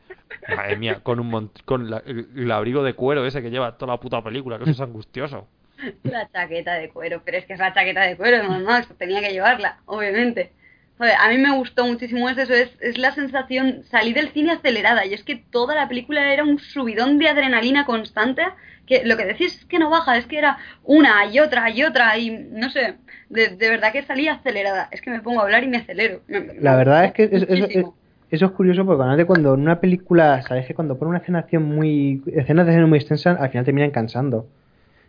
Madre 0.57 0.77
mía, 0.77 1.01
con 1.03 1.21
un 1.21 1.31
mont- 1.31 1.63
con 1.65 1.91
la- 1.91 2.03
el, 2.07 2.51
abrigo 2.51 2.83
de 2.83 2.95
cuero 2.95 3.25
ese 3.27 3.43
que 3.43 3.51
lleva 3.51 3.77
toda 3.77 3.93
la 3.93 4.01
puta 4.01 4.23
película, 4.23 4.57
que 4.59 4.65
eso 4.65 4.73
es 4.73 4.81
angustioso. 4.81 5.47
La 6.03 6.29
chaqueta 6.31 6.75
de 6.75 6.89
cuero, 6.89 7.23
pero 7.25 7.39
es 7.39 7.47
que 7.47 7.53
es 7.53 7.59
la 7.61 7.73
chaqueta 7.73 8.01
de 8.03 8.17
cuero, 8.17 8.43
Mad 8.43 8.63
Max, 8.63 8.89
tenía 8.99 9.21
que 9.21 9.31
llevarla, 9.31 9.79
obviamente. 9.87 10.53
Joder, 10.99 11.15
a 11.19 11.29
mí 11.29 11.39
me 11.39 11.57
gustó 11.57 11.87
muchísimo 11.87 12.29
es 12.29 12.39
eso, 12.39 12.53
es, 12.53 12.71
es 12.81 12.99
la 12.99 13.13
sensación, 13.13 13.85
salí 13.85 14.13
del 14.13 14.31
cine 14.31 14.53
acelerada 14.53 15.07
y 15.07 15.15
es 15.15 15.23
que 15.23 15.37
toda 15.37 15.75
la 15.75 15.89
película 15.89 16.33
era 16.33 16.45
un 16.45 16.59
subidón 16.59 17.19
de 17.19 17.29
adrenalina 17.29 17.87
constante, 17.87 18.43
que 18.85 19.05
lo 19.05 19.17
que 19.17 19.25
decís 19.25 19.59
es 19.59 19.65
que 19.65 19.79
no 19.79 19.91
baja, 19.91 20.17
es 20.17 20.27
que 20.27 20.39
era 20.39 20.59
una 20.83 21.27
y 21.27 21.39
otra 21.39 21.71
y 21.71 21.85
otra 21.85 22.19
y 22.19 22.31
no 22.31 22.69
sé, 22.71 22.97
de, 23.29 23.49
de 23.51 23.71
verdad 23.71 23.93
que 23.93 24.03
salí 24.03 24.27
acelerada, 24.29 24.89
es 24.91 25.01
que 25.01 25.11
me 25.11 25.21
pongo 25.21 25.41
a 25.41 25.45
hablar 25.45 25.63
y 25.63 25.69
me 25.69 25.79
acelero. 25.79 26.21
La 26.61 26.77
verdad 26.77 27.05
es 27.05 27.13
que 27.13 27.25
es-. 27.25 27.87
Eso 28.31 28.45
es 28.47 28.53
curioso 28.53 28.85
porque 28.85 28.99
normalmente 28.99 29.27
cuando 29.27 29.55
en 29.55 29.61
una 29.61 29.81
película, 29.81 30.43
sabes 30.43 30.67
que 30.67 30.75
cuando 30.75 30.99
pone 30.99 31.11
una 31.11 31.19
escena 31.19 31.47
muy, 31.61 32.23
escenas 32.27 32.67
de 32.67 32.73
acción 32.73 32.89
muy 32.91 32.99
extensas, 32.99 33.41
al 33.41 33.49
final 33.49 33.65
terminan 33.65 33.91
cansando. 33.91 34.47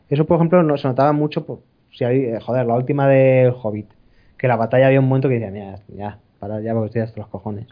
Eso, 0.09 0.25
por 0.25 0.37
ejemplo, 0.37 0.63
no, 0.63 0.77
se 0.77 0.87
notaba 0.87 1.11
mucho, 1.11 1.45
por, 1.45 1.59
si 1.91 2.05
hay, 2.05 2.39
joder, 2.39 2.65
la 2.65 2.75
última 2.75 3.09
del 3.09 3.51
Hobbit, 3.51 3.87
que 4.39 4.47
la 4.47 4.55
batalla 4.55 4.87
había 4.87 4.99
un 5.01 5.07
momento 5.07 5.27
que 5.29 5.35
decía, 5.35 5.51
mira, 5.51 5.75
ya, 5.95 6.17
para 6.39 6.59
ya 6.61 6.73
porque 6.73 6.87
estoy 6.87 7.01
hasta 7.03 7.19
los 7.19 7.27
cojones. 7.29 7.67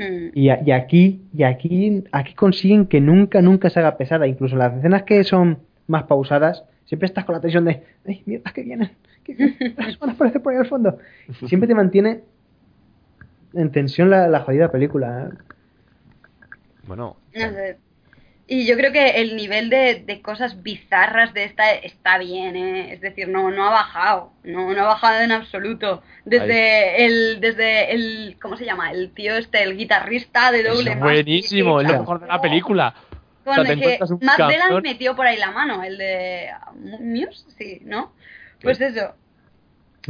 Mm. 0.00 0.28
Y, 0.34 0.48
a- 0.48 0.60
y 0.64 0.72
aquí, 0.72 1.22
y 1.32 1.42
aquí, 1.44 2.04
aquí 2.10 2.34
consiguen 2.34 2.86
que 2.86 3.00
nunca, 3.00 3.40
nunca 3.42 3.70
se 3.70 3.78
haga 3.78 3.96
pesada. 3.96 4.26
Incluso 4.26 4.56
las 4.56 4.74
escenas 4.76 5.04
que 5.04 5.22
son 5.24 5.58
más 5.86 6.04
pausadas, 6.04 6.64
siempre 6.86 7.06
estás 7.06 7.24
con 7.24 7.34
la 7.34 7.40
tensión 7.40 7.64
de, 7.64 7.82
ay, 8.06 8.22
mierda, 8.26 8.50
que 8.52 8.62
vienen, 8.62 8.90
que 9.24 9.34
vienen, 9.34 9.76
van 10.00 10.10
a 10.10 10.12
aparecer 10.14 10.42
por 10.42 10.52
ahí 10.52 10.58
al 10.58 10.66
fondo. 10.66 10.98
Siempre 11.46 11.66
te 11.68 11.74
mantiene 11.74 12.22
en 13.54 13.70
tensión 13.70 14.08
la, 14.10 14.28
la 14.28 14.40
jodida 14.40 14.70
película. 14.72 15.28
¿eh? 15.30 15.36
Bueno, 16.86 17.16
No 17.34 17.40
sé. 17.50 17.76
Y 18.50 18.64
yo 18.64 18.76
creo 18.76 18.92
que 18.92 19.20
el 19.20 19.36
nivel 19.36 19.68
de, 19.68 20.02
de 20.06 20.22
cosas 20.22 20.62
bizarras 20.62 21.34
de 21.34 21.44
esta 21.44 21.70
está 21.70 22.16
bien, 22.16 22.56
¿eh? 22.56 22.94
es 22.94 23.02
decir, 23.02 23.28
no, 23.28 23.50
no 23.50 23.66
ha 23.66 23.70
bajado, 23.70 24.32
no, 24.42 24.72
no 24.72 24.80
ha 24.80 24.86
bajado 24.86 25.20
en 25.20 25.32
absoluto. 25.32 26.02
Desde 26.24 27.04
el, 27.04 27.40
desde 27.42 27.92
el, 27.92 28.38
¿cómo 28.40 28.56
se 28.56 28.64
llama? 28.64 28.90
El 28.90 29.10
tío 29.12 29.36
este, 29.36 29.62
el 29.62 29.76
guitarrista 29.76 30.50
de 30.50 30.60
Es 30.60 30.68
doble 30.68 30.94
Bass, 30.94 31.00
buenísimo, 31.00 31.82
es 31.82 31.88
lo 31.88 31.98
mejor 32.00 32.20
de 32.20 32.26
la 32.26 32.40
película. 32.40 32.94
Con 33.44 33.58
O 33.58 33.64
sea, 33.64 33.72
el 33.74 33.80
que 33.80 33.98
Matt 34.22 34.82
metió 34.82 35.14
por 35.14 35.26
ahí 35.26 35.36
la 35.36 35.50
mano, 35.50 35.84
el 35.84 35.98
de 35.98 36.48
Muse, 36.74 37.44
sí, 37.58 37.82
¿no? 37.84 38.14
Pues 38.62 38.80
eso. 38.80 39.14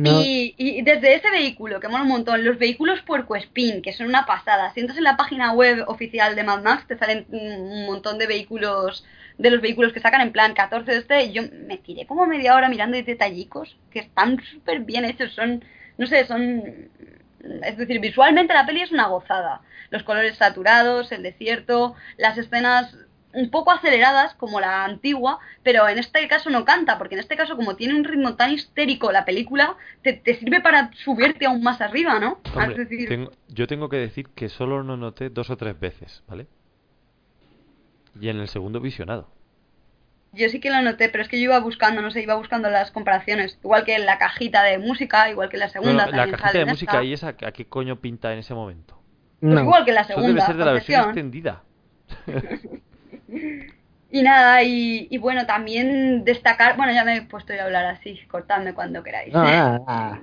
Y, 0.05 0.55
y 0.57 0.83
desde 0.83 1.15
ese 1.15 1.31
vehículo, 1.31 1.81
que 1.81 1.89
mola 1.89 2.03
un 2.03 2.09
montón, 2.09 2.45
los 2.45 2.59
vehículos 2.59 3.03
Puerco 3.03 3.35
Spin, 3.37 3.83
que 3.83 3.93
son 3.93 4.07
una 4.07 4.27
pasada. 4.27 4.73
Si 4.73 4.81
entras 4.81 4.99
en 4.99 5.05
la 5.05 5.17
página 5.17 5.53
web 5.53 5.85
oficial 5.89 6.37
de 6.37 6.45
Mad 6.45 6.63
Max, 6.63 6.87
te 6.87 6.97
salen 6.99 7.27
un 7.31 7.87
montón 7.87 8.19
de 8.19 8.27
vehículos, 8.27 9.05
de 9.39 9.51
los 9.51 9.61
vehículos 9.61 9.93
que 9.93 10.01
sacan 10.01 10.21
en 10.21 10.33
plan 10.33 10.55
14 10.55 10.91
de 10.91 10.99
este. 10.99 11.33
Yo 11.33 11.43
me 11.67 11.79
tiré 11.79 12.07
como 12.07 12.27
media 12.27 12.55
hora 12.55 12.69
mirando 12.69 12.97
de 12.97 13.03
detallicos, 13.03 13.77
que 13.91 14.01
están 14.01 14.41
súper 14.43 14.81
bien 14.81 15.05
hechos, 15.05 15.33
son 15.33 15.65
no 15.99 16.07
sé, 16.07 16.25
son... 16.27 16.89
Es 17.63 17.77
decir, 17.77 18.01
visualmente 18.01 18.55
la 18.55 18.67
peli 18.67 18.83
es 18.83 18.93
una 18.93 19.09
gozada. 19.09 19.61
Los 19.91 20.03
colores 20.03 20.37
saturados, 20.37 21.13
el 21.13 21.23
desierto, 21.23 21.95
las 22.17 22.39
escenas 22.39 22.97
un 23.39 23.51
poco 23.51 23.71
aceleradas 23.71 24.35
como 24.35 24.61
la 24.61 24.85
antigua, 24.85 25.39
pero 25.63 25.89
en 25.89 25.99
este 25.99 26.27
caso 26.29 26.51
no 26.51 26.65
canta, 26.65 26.99
porque 26.99 27.15
en 27.15 27.21
este 27.21 27.37
caso 27.37 27.57
como 27.57 27.77
tiene 27.77 27.95
un 27.95 28.05
ritmo 28.05 28.35
tan 28.37 28.53
histérico 28.53 29.13
la 29.13 29.25
película, 29.25 29.77
te, 30.03 30.13
te 30.13 30.35
sirve 30.35 30.61
para 30.61 30.91
subirte 31.05 31.47
aún 31.47 31.63
más 31.63 31.81
arriba, 31.81 32.19
¿no? 32.19 32.39
Hombre, 32.55 32.73
es 32.73 32.77
decir, 32.89 33.09
tengo- 33.09 33.31
yo 33.49 33.67
tengo 33.67 33.89
que 33.89 33.97
decir 33.97 34.29
que 34.35 34.49
solo 34.49 34.83
lo 34.83 34.97
noté 34.97 35.31
dos 35.31 35.51
o 35.51 35.57
tres 35.57 35.79
veces, 35.79 36.23
¿vale? 36.27 36.47
Y 38.21 38.29
en 38.29 38.39
el 38.41 38.49
segundo 38.49 38.81
visionado. 38.81 39.29
yo 40.33 40.49
sí 40.49 40.61
que 40.61 40.71
lo 40.71 40.83
noté, 40.83 41.09
pero 41.09 41.23
es 41.23 41.29
que 41.29 41.39
yo 41.39 41.45
iba 41.45 41.59
buscando, 41.61 42.03
no 42.03 42.11
sé, 42.11 42.23
iba 42.23 42.35
buscando 42.35 42.69
las 42.71 42.91
comparaciones, 42.91 43.59
igual 43.63 43.85
que 43.85 43.95
en 43.95 44.05
la 44.07 44.19
cajita 44.19 44.63
de 44.63 44.79
música, 44.79 45.31
igual 45.31 45.49
que 45.49 45.57
en 45.57 45.61
la 45.61 45.69
segunda. 45.69 46.05
Bueno, 46.05 46.11
la 46.11 46.17
también 46.25 46.31
cajita 46.33 46.49
sale 46.49 46.59
de 46.65 46.71
música 46.71 46.93
esta. 46.93 47.05
y 47.05 47.13
esa, 47.13 47.29
¿a 47.29 47.53
qué 47.53 47.67
coño 47.67 48.01
pinta 48.01 48.33
en 48.33 48.41
ese 48.41 48.53
momento? 48.55 49.01
Pues 49.41 49.55
No. 49.55 49.61
igual 49.63 49.85
que 49.85 49.91
en 49.93 49.95
la 49.95 50.01
Eso 50.03 50.09
segunda. 50.09 50.29
debe 50.29 50.41
ser 50.43 50.57
de 50.57 50.65
la 50.65 50.73
versión 50.73 51.03
extendida. 51.05 51.63
Y 54.11 54.23
nada, 54.23 54.63
y, 54.63 55.07
y 55.11 55.19
bueno, 55.19 55.45
también 55.47 56.25
destacar, 56.25 56.77
bueno, 56.77 56.93
ya 56.93 57.05
me 57.05 57.17
he 57.17 57.23
puesto 57.23 57.53
yo 57.53 57.61
a 57.61 57.65
hablar 57.65 57.85
así, 57.85 58.19
cortadme 58.29 58.73
cuando 58.73 59.03
queráis. 59.03 59.33
No, 59.35 59.43
nada, 59.43 59.79
nada. 59.87 60.21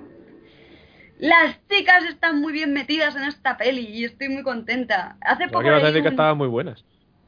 Las 1.18 1.56
chicas 1.68 2.04
están 2.04 2.40
muy 2.40 2.52
bien 2.52 2.72
metidas 2.72 3.16
en 3.16 3.22
esta 3.22 3.56
peli 3.56 3.86
y 3.86 4.04
estoy 4.04 4.28
muy 4.28 4.42
contenta. 4.42 5.16
Hace 5.20 5.44
Yo 5.44 5.52
poco 5.52 5.70
decir 5.70 6.02
que 6.02 6.08
estaban 6.08 6.36
muy 6.36 6.48
buenas. 6.48 6.84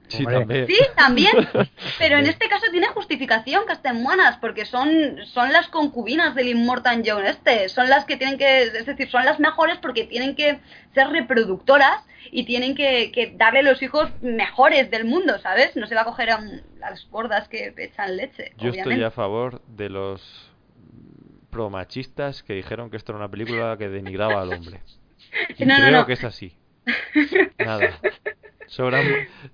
Sí, 0.08 0.24
también. 0.24 0.66
Sí, 0.66 0.78
también. 0.96 1.32
Pero 1.98 2.18
en 2.18 2.26
este 2.26 2.48
caso 2.48 2.66
tiene 2.70 2.88
justificación 2.88 3.66
que 3.66 3.74
estén 3.74 4.02
buenas, 4.02 4.36
porque 4.38 4.64
son, 4.64 5.18
son 5.26 5.52
las 5.52 5.68
concubinas 5.68 6.34
del 6.34 6.48
Immortal 6.48 7.02
John 7.04 7.24
este. 7.26 7.68
Son 7.68 7.88
las 7.88 8.04
que 8.04 8.16
tienen 8.16 8.38
que, 8.38 8.62
es 8.62 8.86
decir, 8.86 9.10
son 9.10 9.24
las 9.24 9.38
mejores 9.38 9.78
porque 9.78 10.04
tienen 10.04 10.34
que 10.34 10.60
ser 10.94 11.08
reproductoras 11.08 12.04
y 12.30 12.44
tienen 12.44 12.74
que, 12.74 13.12
que 13.12 13.32
darle 13.36 13.62
los 13.62 13.82
hijos 13.82 14.10
mejores 14.20 14.90
del 14.90 15.04
mundo, 15.04 15.38
¿sabes? 15.38 15.76
No 15.76 15.86
se 15.86 15.94
va 15.94 16.02
a 16.02 16.04
coger 16.04 16.30
a, 16.30 16.36
a 16.36 16.90
las 16.90 17.08
gordas 17.10 17.48
que 17.48 17.72
echan 17.76 18.16
leche. 18.16 18.52
Yo 18.58 18.70
obviamente. 18.70 18.80
estoy 18.80 19.04
a 19.04 19.10
favor 19.10 19.62
de 19.66 19.88
los 19.88 20.50
promachistas 21.50 22.42
que 22.42 22.54
dijeron 22.54 22.90
que 22.90 22.96
esto 22.96 23.12
era 23.12 23.18
una 23.18 23.30
película 23.30 23.76
que 23.78 23.88
denigraba 23.88 24.42
al 24.42 24.52
hombre. 24.52 24.80
Y 25.56 25.64
No, 25.64 25.78
no, 25.78 25.84
creo 25.84 25.98
no. 26.00 26.06
que 26.06 26.12
es 26.14 26.24
así. 26.24 26.56
Nada. 27.58 27.98
Sobra- 28.68 29.02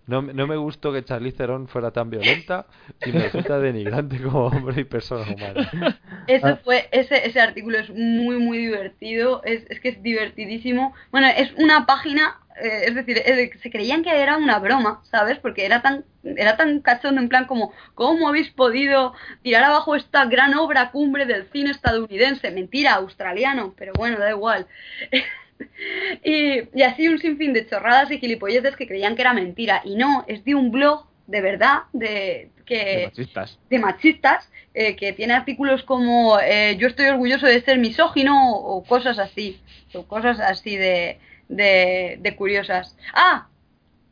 no, 0.07 0.23
me- 0.23 0.33
no 0.35 0.47
me 0.47 0.57
gustó 0.57 0.93
que 0.93 1.05
Charlize 1.05 1.37
Theron 1.39 1.69
fuera 1.69 1.93
tan 1.93 2.11
violenta 2.11 2.67
y 3.07 3.13
me 3.13 3.21
resulta 3.21 3.59
denigrante 3.61 4.21
como 4.21 4.47
hombre 4.47 4.81
y 4.81 4.85
persona 4.85 5.23
humana. 5.33 5.99
Eso 6.27 6.47
Ah. 6.49 6.59
fue, 6.65 6.89
ese, 6.91 7.27
ese 7.27 7.41
artículo 7.41 7.79
es 7.79 7.91
muy, 7.91 8.37
muy 8.39 8.59
divertido, 8.59 9.43
es, 9.45 9.65
es 9.71 9.79
que 9.81 9.91
es 9.91 10.03
divertidísimo. 10.03 10.95
Bueno, 11.13 11.29
es 11.29 11.53
una 11.59 11.87
página, 11.87 12.41
eh, 12.61 12.87
es 12.87 12.95
decir, 12.97 13.19
eh, 13.19 13.51
se 13.63 13.71
creían 13.71 14.03
que 14.03 14.11
era 14.21 14.37
una 14.37 14.59
broma, 14.59 15.01
¿sabes? 15.05 15.39
Porque 15.39 15.65
era 15.65 15.81
tan, 15.81 16.05
era 16.25 16.57
tan 16.57 16.81
cachondo 16.81 17.21
en 17.21 17.29
plan 17.29 17.45
como, 17.47 17.73
¿cómo 17.95 18.29
habéis 18.29 18.51
podido 18.51 19.15
tirar 19.43 19.63
abajo 19.65 19.95
esta 19.95 20.25
gran 20.25 20.55
obra 20.55 20.91
cumbre 20.91 21.25
del 21.27 21.47
cine 21.53 21.71
estadounidense? 21.71 22.51
Mentira, 22.51 22.95
australiano, 22.95 23.75
pero 23.77 23.93
bueno, 23.95 24.19
da 24.19 24.31
igual. 24.31 24.67
y, 26.25 26.63
y 26.79 26.83
así 26.83 27.09
un 27.09 27.19
sinfín 27.19 27.53
de 27.53 27.67
chorradas 27.67 28.11
y 28.11 28.19
gilipolleces 28.19 28.77
que 28.77 28.87
creían 28.87 29.15
que 29.17 29.23
era 29.23 29.33
mentira. 29.35 29.83
Y 29.85 29.97
no, 29.97 30.25
es 30.29 30.45
de 30.45 30.55
un 30.55 30.71
blog 30.71 31.07
de 31.27 31.41
verdad, 31.41 31.85
de 31.93 32.51
que 32.67 32.77
De 32.85 33.05
machistas. 33.07 33.59
de 33.71 33.79
machistas 33.79 34.51
eh, 34.75 34.97
que 34.97 35.13
tiene 35.13 35.35
artículos 35.35 35.83
como 35.85 36.39
eh, 36.41 36.77
yo 36.79 36.89
estoy 36.89 37.07
orgulloso 37.07 37.47
de 37.47 37.61
ser 37.61 37.79
misógino 37.79 38.53
o 38.53 38.83
cosas 38.85 39.19
así 39.19 39.61
o 39.95 40.07
cosas 40.07 40.41
así 40.41 40.77
de, 40.77 41.19
de, 41.49 42.17
de 42.21 42.37
curiosas 42.37 42.97
ah 43.15 43.49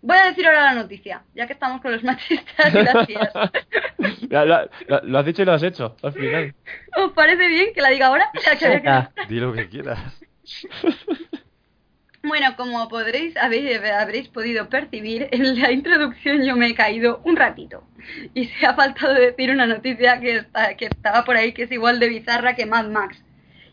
voy 0.03 0.17
a 0.19 0.25
decir 0.27 0.47
ahora 0.47 0.65
la 0.65 0.75
noticia 0.75 1.23
ya 1.35 1.47
que 1.47 1.55
estamos 1.55 1.81
con 1.81 1.93
los 1.93 2.05
machistas 2.05 2.73
gracias 2.73 3.31
la- 4.29 4.45
la- 4.45 4.69
lo 5.03 5.19
has 5.19 5.27
dicho 5.27 5.43
y 5.43 5.45
lo 5.47 5.53
has 5.53 5.63
hecho, 5.63 5.97
al 6.03 6.13
final. 6.13 6.55
¿os 6.97 7.13
parece 7.13 7.47
bien 7.49 7.73
que 7.75 7.81
la 7.83 7.89
diga 7.91 8.07
ahora? 8.09 8.31
Que 8.33 8.41
había 8.51 8.59
que- 8.59 8.69
Venga. 8.69 9.13
Di 9.29 9.37
lo 9.41 9.53
que 9.53 9.69
quieras. 9.69 9.99
Bueno, 12.23 12.55
como 12.57 12.89
podréis 12.89 13.37
haber- 13.37 13.85
habréis 13.93 14.29
podido 14.29 14.69
percibir, 14.69 15.29
en 15.33 15.61
la 15.61 15.73
introducción 15.73 16.45
yo 16.45 16.57
me 16.57 16.69
he 16.69 16.75
caído 16.75 17.21
un 17.25 17.37
ratito. 17.37 17.85
Y 18.35 18.47
se 18.47 18.67
ha 18.67 18.75
faltado 18.75 19.15
decir 19.15 19.51
una 19.51 19.67
noticia 19.67 20.21
que, 20.21 20.37
está, 20.39 20.77
que 20.77 20.87
estaba 20.87 21.25
por 21.25 21.37
ahí 21.37 21.53
que 21.53 21.65
es 21.65 21.73
igual 21.73 21.99
de 22.01 22.09
bizarra 22.09 22.55
que 22.55 22.67
Mad 22.67 22.87
Max. 22.89 23.25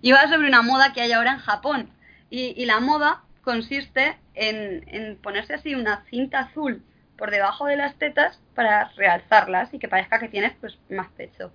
Y 0.02 0.12
va 0.12 0.28
sobre 0.28 0.48
una 0.48 0.62
moda 0.64 0.94
que 0.94 1.02
hay 1.02 1.12
ahora 1.12 1.34
en 1.34 1.40
Japón. 1.40 1.92
Y, 2.30 2.54
y 2.62 2.66
la 2.66 2.80
moda 2.80 3.24
consiste 3.42 4.18
en, 4.34 4.84
en 4.88 5.18
ponerse 5.18 5.54
así 5.54 5.76
una 5.76 6.04
cinta 6.10 6.40
azul 6.40 6.82
por 7.18 7.32
debajo 7.32 7.66
de 7.68 7.76
las 7.78 7.98
tetas 7.98 8.40
para 8.56 8.86
realzarlas 8.96 9.74
y 9.74 9.80
que 9.80 9.88
parezca 9.90 10.20
que 10.20 10.30
tienes 10.30 10.54
pues 10.60 10.78
más 10.90 11.10
pecho. 11.10 11.52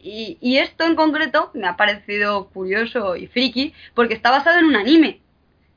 Y, 0.00 0.38
y 0.40 0.58
esto 0.58 0.84
en 0.84 0.94
concreto 0.94 1.50
me 1.54 1.66
ha 1.66 1.76
parecido 1.76 2.48
curioso 2.50 3.16
y 3.16 3.26
friki 3.26 3.74
porque 3.94 4.14
está 4.14 4.30
basado 4.30 4.58
en 4.58 4.66
un 4.66 4.76
anime 4.76 5.20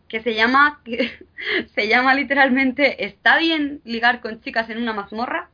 que 0.07 0.21
se 0.21 0.35
llama 0.35 0.81
que 0.85 1.11
se 1.75 1.87
llama 1.87 2.13
literalmente 2.13 3.05
¿Está 3.05 3.37
bien 3.39 3.81
ligar 3.83 4.21
con 4.21 4.41
chicas 4.41 4.69
en 4.69 4.77
una 4.77 4.93
mazmorra? 4.93 5.49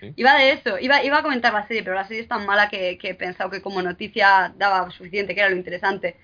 Sí. 0.00 0.14
Iba 0.16 0.34
de 0.36 0.52
eso, 0.52 0.78
iba, 0.78 1.04
iba 1.04 1.18
a 1.18 1.22
comentar 1.22 1.52
la 1.52 1.66
serie, 1.66 1.82
pero 1.82 1.94
la 1.94 2.06
serie 2.06 2.22
es 2.22 2.28
tan 2.28 2.46
mala 2.46 2.70
que, 2.70 2.96
que 2.96 3.10
he 3.10 3.14
pensado 3.14 3.50
que 3.50 3.60
como 3.60 3.82
noticia 3.82 4.54
daba 4.56 4.90
suficiente, 4.90 5.34
que 5.34 5.40
era 5.40 5.50
lo 5.50 5.56
interesante. 5.56 6.16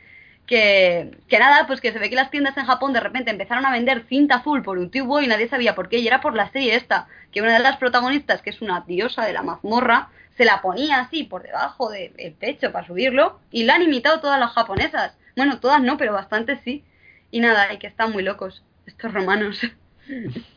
Que, 0.47 1.18
que 1.28 1.39
nada, 1.40 1.66
pues 1.66 1.81
que 1.81 1.93
se 1.93 1.98
ve 1.98 2.09
que 2.09 2.14
las 2.14 2.31
tiendas 2.31 2.56
en 2.56 2.66
Japón 2.66 2.93
de 2.93 3.01
repente 3.01 3.32
empezaron 3.32 3.66
a 3.66 3.73
vender 3.73 4.05
cinta 4.09 4.36
azul 4.36 4.62
por 4.62 4.78
un 4.78 4.90
tubo 4.90 5.20
y 5.20 5.27
nadie 5.27 5.48
sabía 5.48 5.74
por 5.74 5.89
qué, 5.89 5.98
y 5.98 6.06
era 6.06 6.20
por 6.20 6.36
la 6.36 6.51
serie 6.52 6.77
esta, 6.77 7.09
que 7.32 7.43
una 7.43 7.55
de 7.55 7.59
las 7.59 7.78
protagonistas, 7.78 8.43
que 8.43 8.51
es 8.51 8.62
una 8.62 8.82
diosa 8.82 9.24
de 9.24 9.32
la 9.32 9.43
mazmorra, 9.43 10.10
se 10.36 10.44
la 10.44 10.62
ponía 10.62 11.01
así 11.01 11.24
por 11.24 11.43
debajo 11.43 11.90
del 11.90 12.35
pecho 12.39 12.70
para 12.70 12.86
subirlo, 12.86 13.40
y 13.51 13.64
la 13.64 13.74
han 13.74 13.82
imitado 13.82 14.20
todas 14.20 14.39
las 14.39 14.52
japonesas. 14.52 15.18
Bueno, 15.35 15.59
todas 15.59 15.82
no, 15.82 15.97
pero 15.97 16.12
bastantes 16.12 16.60
sí. 16.64 16.85
Y 17.31 17.40
nada, 17.40 17.73
y 17.73 17.78
que 17.78 17.86
están 17.86 18.12
muy 18.12 18.23
locos, 18.23 18.62
estos 18.86 19.12
romanos. 19.12 19.60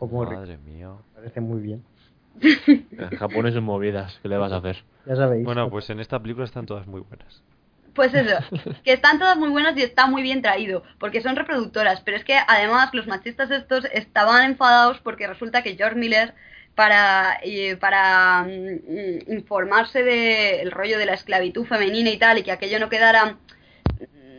Madre 0.00 0.58
mía. 0.58 0.90
parece 1.14 1.40
muy 1.40 1.60
bien. 1.60 1.84
En 2.40 3.16
Japón 3.16 3.50
son 3.50 3.64
movidas, 3.64 4.18
¿qué 4.22 4.28
le 4.28 4.36
vas 4.36 4.52
a 4.52 4.56
hacer? 4.56 4.84
Ya 5.06 5.16
sabéis. 5.16 5.44
Bueno, 5.44 5.70
pues 5.70 5.88
en 5.90 6.00
esta 6.00 6.20
película 6.20 6.44
están 6.44 6.66
todas 6.66 6.86
muy 6.86 7.00
buenas. 7.00 7.42
Pues 7.96 8.14
eso, 8.14 8.38
que 8.84 8.92
están 8.92 9.18
todas 9.18 9.36
muy 9.38 9.48
buenas 9.48 9.76
y 9.76 9.82
está 9.82 10.06
muy 10.06 10.22
bien 10.22 10.42
traído, 10.42 10.84
porque 10.98 11.22
son 11.22 11.34
reproductoras, 11.34 12.02
pero 12.02 12.16
es 12.16 12.24
que 12.24 12.38
además 12.46 12.90
los 12.92 13.06
machistas 13.06 13.50
estos 13.50 13.86
estaban 13.86 14.44
enfadados 14.44 15.00
porque 15.00 15.26
resulta 15.26 15.62
que 15.62 15.76
George 15.76 15.96
Miller, 15.96 16.34
para, 16.74 17.38
eh, 17.42 17.76
para 17.78 18.44
mm, 18.44 19.32
informarse 19.32 20.02
del 20.04 20.70
rollo 20.70 20.98
de 20.98 21.06
la 21.06 21.14
esclavitud 21.14 21.64
femenina 21.66 22.10
y 22.10 22.18
tal, 22.18 22.38
y 22.38 22.42
que 22.42 22.52
aquello 22.52 22.78
no 22.78 22.90
quedara 22.90 23.38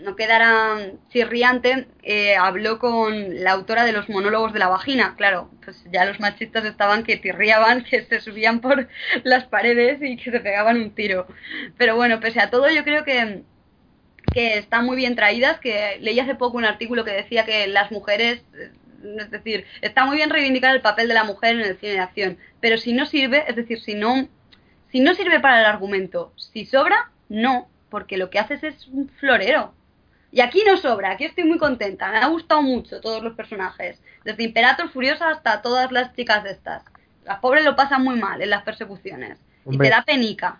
no 0.04 0.16
quedara 0.16 0.78
chirriante, 1.10 1.88
eh, 2.04 2.36
habló 2.36 2.80
con 2.80 3.44
la 3.44 3.52
autora 3.52 3.86
de 3.86 3.92
los 3.94 4.10
monólogos 4.10 4.54
de 4.54 4.60
la 4.60 4.68
vagina. 4.70 5.16
Claro, 5.18 5.52
pues 5.64 5.84
ya 5.92 6.06
los 6.06 6.20
machistas 6.20 6.66
estaban 6.66 7.04
que 7.04 7.18
tirriaban, 7.18 7.84
que 7.90 8.04
se 8.06 8.20
subían 8.22 8.62
por 8.62 8.88
las 9.24 9.46
paredes 9.46 10.00
y 10.02 10.18
que 10.18 10.32
se 10.32 10.40
pegaban 10.40 10.78
un 10.78 10.92
tiro. 10.96 11.28
Pero 11.78 11.96
bueno, 11.96 12.20
pese 12.20 12.40
a 12.40 12.50
todo, 12.50 12.70
yo 12.70 12.84
creo 12.84 13.04
que, 13.04 13.44
que 14.34 14.58
están 14.58 14.86
muy 14.86 14.98
bien 14.98 15.16
traídas, 15.16 15.60
que 15.60 15.98
leí 16.02 16.20
hace 16.20 16.36
poco 16.36 16.58
un 16.58 16.66
artículo 16.66 17.06
que 17.06 17.12
decía 17.12 17.46
que 17.46 17.68
las 17.68 17.92
mujeres, 17.92 18.44
eh, 18.54 18.72
es 19.20 19.32
decir, 19.32 19.66
está 19.82 20.06
muy 20.06 20.18
bien 20.18 20.30
reivindicar 20.30 20.76
el 20.76 20.82
papel 20.82 21.08
de 21.08 21.14
la 21.14 21.24
mujer 21.24 21.56
en 21.56 21.62
el 21.62 21.78
cine 21.80 21.94
de 21.94 22.00
acción, 22.00 22.38
pero 22.60 22.78
si 22.78 22.94
no 22.94 23.06
sirve, 23.06 23.46
es 23.48 23.56
decir, 23.56 23.80
si 23.82 23.94
no, 23.96 24.30
si 24.92 25.00
no 25.00 25.14
sirve 25.16 25.40
para 25.40 25.60
el 25.62 25.66
argumento, 25.66 26.34
si 26.38 26.66
sobra, 26.66 27.12
no, 27.30 27.70
porque 27.90 28.18
lo 28.18 28.30
que 28.30 28.40
haces 28.40 28.64
es 28.64 28.88
un 28.88 29.10
florero. 29.10 29.77
Y 30.32 30.42
aquí 30.42 30.62
no 30.68 30.76
sobra, 30.78 31.12
aquí 31.12 31.24
estoy 31.26 31.46
muy 31.46 31.58
contenta, 31.58 32.12
me 32.12 32.18
ha 32.18 32.28
gustado 32.28 32.62
mucho 32.62 33.00
todos 33.02 33.24
los 33.24 33.34
personajes, 33.34 34.02
desde 34.26 34.44
Imperator 34.44 34.90
Furiosa 34.90 35.30
hasta 35.30 35.62
todas 35.62 35.92
las 35.92 36.14
chicas 36.14 36.44
de 36.44 36.52
estas. 36.52 36.84
Las 37.26 37.40
pobres 37.40 37.64
lo 37.64 37.76
pasan 37.76 38.04
muy 38.04 38.18
mal 38.20 38.42
en 38.42 38.50
las 38.50 38.64
persecuciones. 38.64 39.38
Hombre. 39.66 39.88
Y 39.88 39.90
te 39.90 39.96
da 39.96 40.04
penica. 40.04 40.60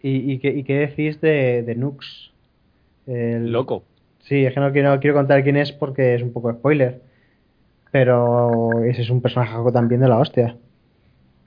¿Y, 0.00 0.32
y, 0.32 0.38
qué, 0.38 0.48
¿Y 0.50 0.64
qué 0.64 0.74
decís 0.78 1.20
de, 1.20 1.62
de 1.62 1.74
Nux? 1.74 2.32
El- 3.06 3.50
Loco. 3.52 3.84
Sí, 4.20 4.44
es 4.44 4.52
que 4.54 4.60
no 4.60 4.72
quiero, 4.72 4.98
quiero 5.00 5.16
contar 5.16 5.42
quién 5.42 5.56
es 5.56 5.72
porque 5.72 6.14
es 6.14 6.22
un 6.22 6.32
poco 6.32 6.52
spoiler. 6.52 7.00
Pero 7.90 8.70
ese 8.84 9.02
es 9.02 9.10
un 9.10 9.22
personaje 9.22 9.54
también 9.72 10.00
de 10.00 10.08
la 10.08 10.18
hostia. 10.18 10.56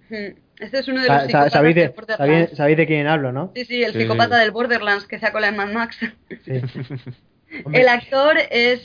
Este 0.09 0.79
es 0.79 0.87
uno 0.87 1.01
de 1.01 1.07
los 1.07 1.17
sa- 1.17 1.25
psicópatas 1.27 1.53
sabéis, 1.53 1.75
de 2.49 2.55
sabéis 2.55 2.77
de 2.77 2.87
quién 2.87 3.07
hablo, 3.07 3.31
¿no? 3.31 3.51
Sí, 3.55 3.65
sí, 3.65 3.83
el 3.83 3.93
Sí. 3.93 4.01
psicópata 4.01 4.37
del 4.39 4.51
Borderlands 4.51 5.05
que 5.07 5.19
sacó 5.19 5.39
la 5.39 5.51
de 5.51 5.57
Mad 5.57 5.71
Max. 5.71 5.97
Sí. 6.43 6.51
Hombre, 7.63 7.81
El 7.81 7.87
actor 7.89 8.37
es. 8.49 8.81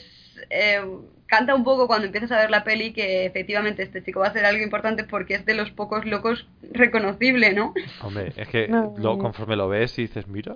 eh, 0.49 0.81
canta 1.27 1.53
un 1.55 1.63
poco 1.65 1.87
cuando 1.87 2.05
empiezas 2.05 2.31
a 2.31 2.37
ver 2.39 2.49
la 2.49 2.63
peli 2.63 2.93
que 2.93 3.25
efectivamente 3.25 3.83
este 3.83 4.01
chico 4.01 4.21
va 4.21 4.27
a 4.27 4.33
ser 4.33 4.45
algo 4.45 4.63
importante 4.63 5.03
porque 5.03 5.35
es 5.35 5.45
de 5.45 5.55
los 5.55 5.71
pocos 5.71 6.05
locos 6.05 6.47
reconocible, 6.71 7.51
¿no? 7.53 7.73
Hombre, 8.01 8.31
es 8.37 8.47
que 8.47 8.67
No. 8.69 8.93
lo, 8.97 9.17
conforme 9.17 9.57
lo 9.57 9.67
ves 9.67 9.97
y 9.99 10.03
dices, 10.03 10.27
mira, 10.27 10.55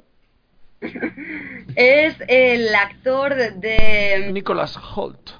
Es 1.75 2.15
el 2.27 2.73
actor 2.73 3.35
de... 3.35 4.29
Nicholas 4.31 4.77
Holt. 4.95 5.31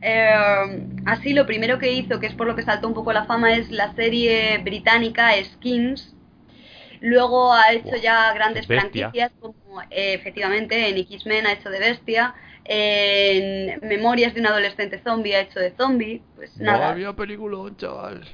eh, 0.00 0.86
así, 1.06 1.32
lo 1.34 1.46
primero 1.46 1.78
que 1.78 1.92
hizo, 1.92 2.20
que 2.20 2.26
es 2.26 2.34
por 2.34 2.46
lo 2.46 2.54
que 2.56 2.62
saltó 2.62 2.86
un 2.88 2.94
poco 2.94 3.12
la 3.12 3.24
fama, 3.24 3.54
es 3.56 3.70
la 3.70 3.94
serie 3.94 4.58
británica 4.58 5.30
Skins. 5.44 6.14
Luego 7.00 7.52
ha 7.52 7.72
hecho 7.72 7.96
ya 7.96 8.32
grandes 8.34 8.66
bestia. 8.66 9.10
franquicias 9.10 9.32
como 9.40 9.82
eh, 9.82 10.14
efectivamente 10.14 10.88
en 10.88 10.96
X-Men 10.98 11.46
ha 11.46 11.52
hecho 11.52 11.70
de 11.70 11.78
bestia, 11.78 12.34
en 12.64 13.78
Memorias 13.88 14.34
de 14.34 14.40
un 14.40 14.46
adolescente 14.46 15.00
zombie 15.04 15.34
ha 15.36 15.40
hecho 15.40 15.60
de 15.60 15.72
zombie, 15.76 16.22
pues 16.34 16.56
nada. 16.58 16.90
Había 16.90 17.12
película, 17.12 17.70
chaval. 17.76 18.26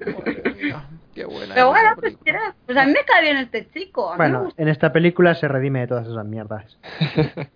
Madre 0.00 0.54
mía, 0.62 0.84
qué 1.14 1.24
buena. 1.24 1.54
Pero 1.54 1.68
bueno, 1.68 1.90
pues, 2.00 2.16
mira, 2.24 2.54
pues 2.66 2.76
a 2.78 2.84
mí 2.84 2.92
me 2.92 3.04
cae 3.04 3.22
bien 3.22 3.36
este 3.36 3.68
chico. 3.70 4.12
a 4.12 4.16
Bueno, 4.16 4.52
en 4.56 4.68
esta 4.68 4.92
película 4.92 5.34
se 5.34 5.48
redime 5.48 5.80
de 5.80 5.86
todas 5.86 6.08
esas 6.08 6.24
mierdas. 6.26 6.78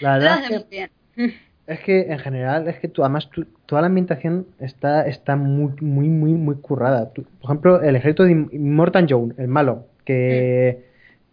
La 0.00 0.16
Lo 0.16 0.20
verdad 0.20 0.38
hace 0.44 0.44
es 0.44 0.50
muy 0.50 0.70
que, 0.70 0.90
bien. 1.16 1.38
es 1.68 1.80
que 1.80 2.10
en 2.12 2.18
general, 2.18 2.66
es 2.66 2.78
que 2.80 2.88
tú, 2.88 3.02
además 3.02 3.28
tú- 3.30 3.46
toda 3.66 3.82
la 3.82 3.86
ambientación 3.86 4.46
está, 4.58 5.06
está 5.06 5.36
muy, 5.36 5.72
muy, 5.80 6.08
muy, 6.08 6.32
muy 6.32 6.56
currada. 6.56 7.12
Tú- 7.12 7.22
por 7.40 7.44
ejemplo, 7.50 7.80
el 7.82 7.94
ejército 7.94 8.24
de 8.24 8.34
Mortan 8.34 9.06
Joe, 9.08 9.32
el 9.36 9.46
malo, 9.48 9.84
que 10.04 10.84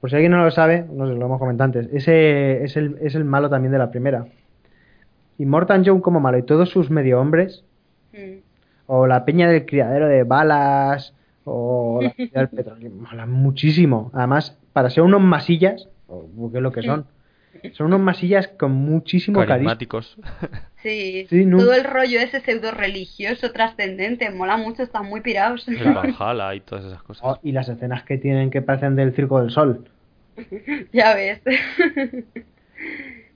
por 0.02 0.10
si 0.10 0.18
alguien 0.18 0.34
no 0.34 0.44
lo 0.44 0.52
sabe, 0.52 0.86
no 0.92 1.08
sé, 1.08 1.14
lo 1.16 1.26
hemos 1.26 1.40
comentado 1.40 1.66
antes, 1.66 1.90
ese 1.94 2.64
es 2.64 2.78
el, 2.78 2.98
es 3.02 3.16
el 3.16 3.26
malo 3.26 3.50
también 3.50 3.72
de 3.72 3.78
la 3.80 3.90
primera. 3.90 4.28
Y 5.38 5.46
Mortan 5.46 5.84
Joe 5.86 6.00
como 6.02 6.20
malo 6.20 6.38
y 6.38 6.44
todos 6.44 6.70
sus 6.70 6.90
medio 6.92 7.20
hombres, 7.20 7.64
Mm. 8.14 8.38
o 8.88 9.08
la 9.08 9.26
peña 9.26 9.50
del 9.50 9.66
criadero 9.66 10.08
de 10.08 10.24
balas, 10.24 11.14
o 11.44 12.00
la 12.02 12.12
peña 12.12 12.32
del 12.34 12.50
petróleo, 12.50 12.92
mola 12.92 13.26
muchísimo. 13.26 14.10
Además, 14.14 14.58
para 14.74 14.90
ser 14.90 15.04
unos 15.04 15.22
masillas, 15.22 15.90
o 16.08 16.26
porque 16.38 16.58
es 16.58 16.64
lo 16.64 16.72
que 16.72 16.82
son, 16.82 17.06
son 17.74 17.88
unos 17.88 18.00
masillas 18.00 18.48
con 18.48 18.72
muchísimo 18.72 19.40
carisma. 19.40 19.56
Carismáticos. 19.56 20.18
Sí, 20.86 21.26
Sí, 21.32 21.46
¿no? 21.46 21.58
todo 21.58 21.74
el 21.74 21.84
rollo 21.84 22.20
ese 22.20 22.42
pseudo 22.42 22.70
religioso 22.70 23.52
trascendente, 23.52 24.30
mola 24.30 24.56
mucho, 24.56 24.84
están 24.84 25.08
muy 25.08 25.22
pirados. 25.22 25.68
El 25.68 25.96
Valhalla 25.96 26.54
y 26.54 26.60
todas 26.60 26.86
esas 26.86 27.02
cosas. 27.02 27.24
Oh, 27.26 27.40
y 27.42 27.54
las 27.54 27.68
escenas 27.70 28.04
que 28.04 28.20
tienen 28.20 28.52
que 28.52 28.62
parecen 28.62 28.96
del 28.96 29.16
Circo 29.16 29.42
del 29.42 29.50
Sol. 29.50 29.90
ya 30.94 31.16
ves. 31.16 31.42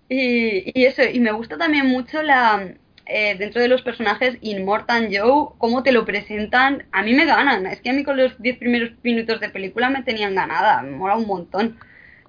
y, 0.10 0.80
y 0.80 0.86
eso, 0.86 1.02
y 1.12 1.20
me 1.20 1.32
gusta 1.32 1.58
también 1.58 1.88
mucho 1.88 2.22
la 2.22 2.76
eh, 3.12 3.36
dentro 3.40 3.60
de 3.60 3.68
los 3.68 3.82
personajes 3.82 4.38
Immortan 4.42 5.10
Joe, 5.12 5.54
cómo 5.58 5.82
te 5.82 5.92
lo 5.92 6.06
presentan, 6.06 6.86
a 6.92 7.02
mí 7.02 7.14
me 7.14 7.26
ganan. 7.26 7.66
Es 7.66 7.82
que 7.82 7.90
a 7.90 7.94
mí 7.94 8.04
con 8.04 8.18
los 8.18 8.40
10 8.40 8.60
primeros 8.60 8.92
minutos 9.02 9.40
de 9.40 9.50
película 9.50 9.90
me 9.90 10.04
tenían 10.04 10.36
ganada, 10.36 10.84
me 10.84 10.92
mola 10.92 11.18
un 11.18 11.26
montón. 11.26 11.80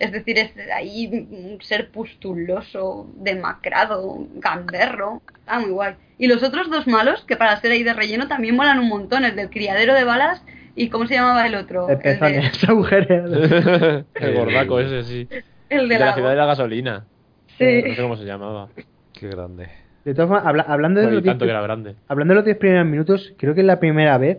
Es 0.00 0.10
decir, 0.12 0.38
es 0.38 0.50
ahí 0.74 1.06
un 1.30 1.58
ser 1.60 1.90
pustuloso, 1.90 3.06
demacrado, 3.16 4.26
gamberro, 4.34 5.22
está 5.38 5.58
muy 5.60 5.70
guay. 5.70 5.94
Y 6.18 6.26
los 6.26 6.42
otros 6.42 6.70
dos 6.70 6.86
malos, 6.86 7.24
que 7.24 7.36
para 7.36 7.56
ser 7.60 7.70
ahí 7.72 7.82
de 7.82 7.92
relleno 7.94 8.26
también 8.26 8.56
molan 8.56 8.78
un 8.80 8.88
montón, 8.88 9.24
el 9.24 9.36
del 9.36 9.50
criadero 9.50 9.94
de 9.94 10.04
balas 10.04 10.42
y 10.74 10.88
¿cómo 10.88 11.06
se 11.06 11.14
llamaba 11.14 11.46
el 11.46 11.54
otro? 11.54 11.86
De 11.86 11.92
El 11.94 11.98
de- 11.98 12.02
pezones 12.02 12.64
agujereados. 12.68 14.04
el 14.14 14.34
gordaco 14.34 14.80
ese, 14.80 15.04
sí. 15.04 15.28
El 15.68 15.88
de 15.88 15.94
de 15.94 16.00
la 16.00 16.06
la 16.06 16.14
ciudad 16.14 16.30
de 16.30 16.36
la 16.36 16.46
gasolina. 16.46 17.04
Sí. 17.58 17.82
No 17.86 17.94
sé 17.94 18.02
cómo 18.02 18.16
se 18.16 18.24
llamaba. 18.24 18.68
Qué 19.12 19.28
grande. 19.28 19.68
De 20.04 20.14
todas 20.14 20.28
formas, 20.28 20.46
habla- 20.46 20.64
hablando, 20.66 21.00
de 21.00 21.10
los 21.10 21.22
y 21.22 21.26
tanto 21.26 21.44
10 21.44 21.48
que 21.48 21.50
era 21.58 21.62
grande. 21.62 21.94
hablando 22.08 22.32
de 22.32 22.36
los 22.36 22.44
10 22.46 22.56
primeros 22.56 22.86
minutos, 22.86 23.34
creo 23.36 23.54
que 23.54 23.60
es 23.60 23.66
la 23.66 23.78
primera 23.80 24.16
vez 24.16 24.38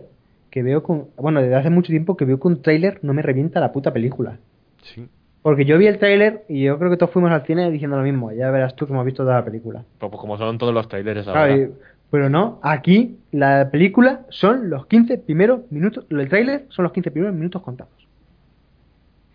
que 0.50 0.62
veo 0.64 0.82
con. 0.82 1.08
Bueno, 1.16 1.40
desde 1.40 1.54
hace 1.54 1.70
mucho 1.70 1.90
tiempo 1.90 2.16
que 2.16 2.24
veo 2.24 2.40
que 2.40 2.48
un 2.48 2.62
tráiler 2.62 2.98
no 3.02 3.14
me 3.14 3.22
revienta 3.22 3.60
la 3.60 3.70
puta 3.70 3.92
película. 3.92 4.38
Sí. 4.82 5.06
Porque 5.42 5.64
yo 5.64 5.76
vi 5.76 5.86
el 5.88 5.98
tráiler 5.98 6.44
y 6.48 6.62
yo 6.64 6.78
creo 6.78 6.90
que 6.90 6.96
todos 6.96 7.12
fuimos 7.12 7.32
al 7.32 7.44
cine 7.44 7.70
diciendo 7.70 7.96
lo 7.96 8.02
mismo. 8.04 8.32
Ya 8.32 8.50
verás 8.50 8.76
tú 8.76 8.86
que 8.86 8.92
hemos 8.92 9.04
visto 9.04 9.24
toda 9.24 9.36
la 9.36 9.44
película. 9.44 9.84
Pues, 9.98 10.10
pues 10.10 10.20
como 10.20 10.38
son 10.38 10.56
todos 10.58 10.72
los 10.72 10.88
trailers 10.88 11.26
ahora. 11.26 11.46
Claro, 11.46 11.62
y- 11.62 11.70
pero 12.10 12.28
no, 12.28 12.60
aquí 12.62 13.18
la 13.32 13.70
película 13.70 14.26
son 14.28 14.70
los 14.70 14.86
15 14.86 15.18
primeros 15.18 15.62
minutos. 15.70 16.04
El 16.10 16.28
tráiler 16.28 16.66
son 16.70 16.84
los 16.84 16.92
15 16.92 17.10
primeros 17.10 17.34
minutos 17.34 17.62
contados. 17.62 17.92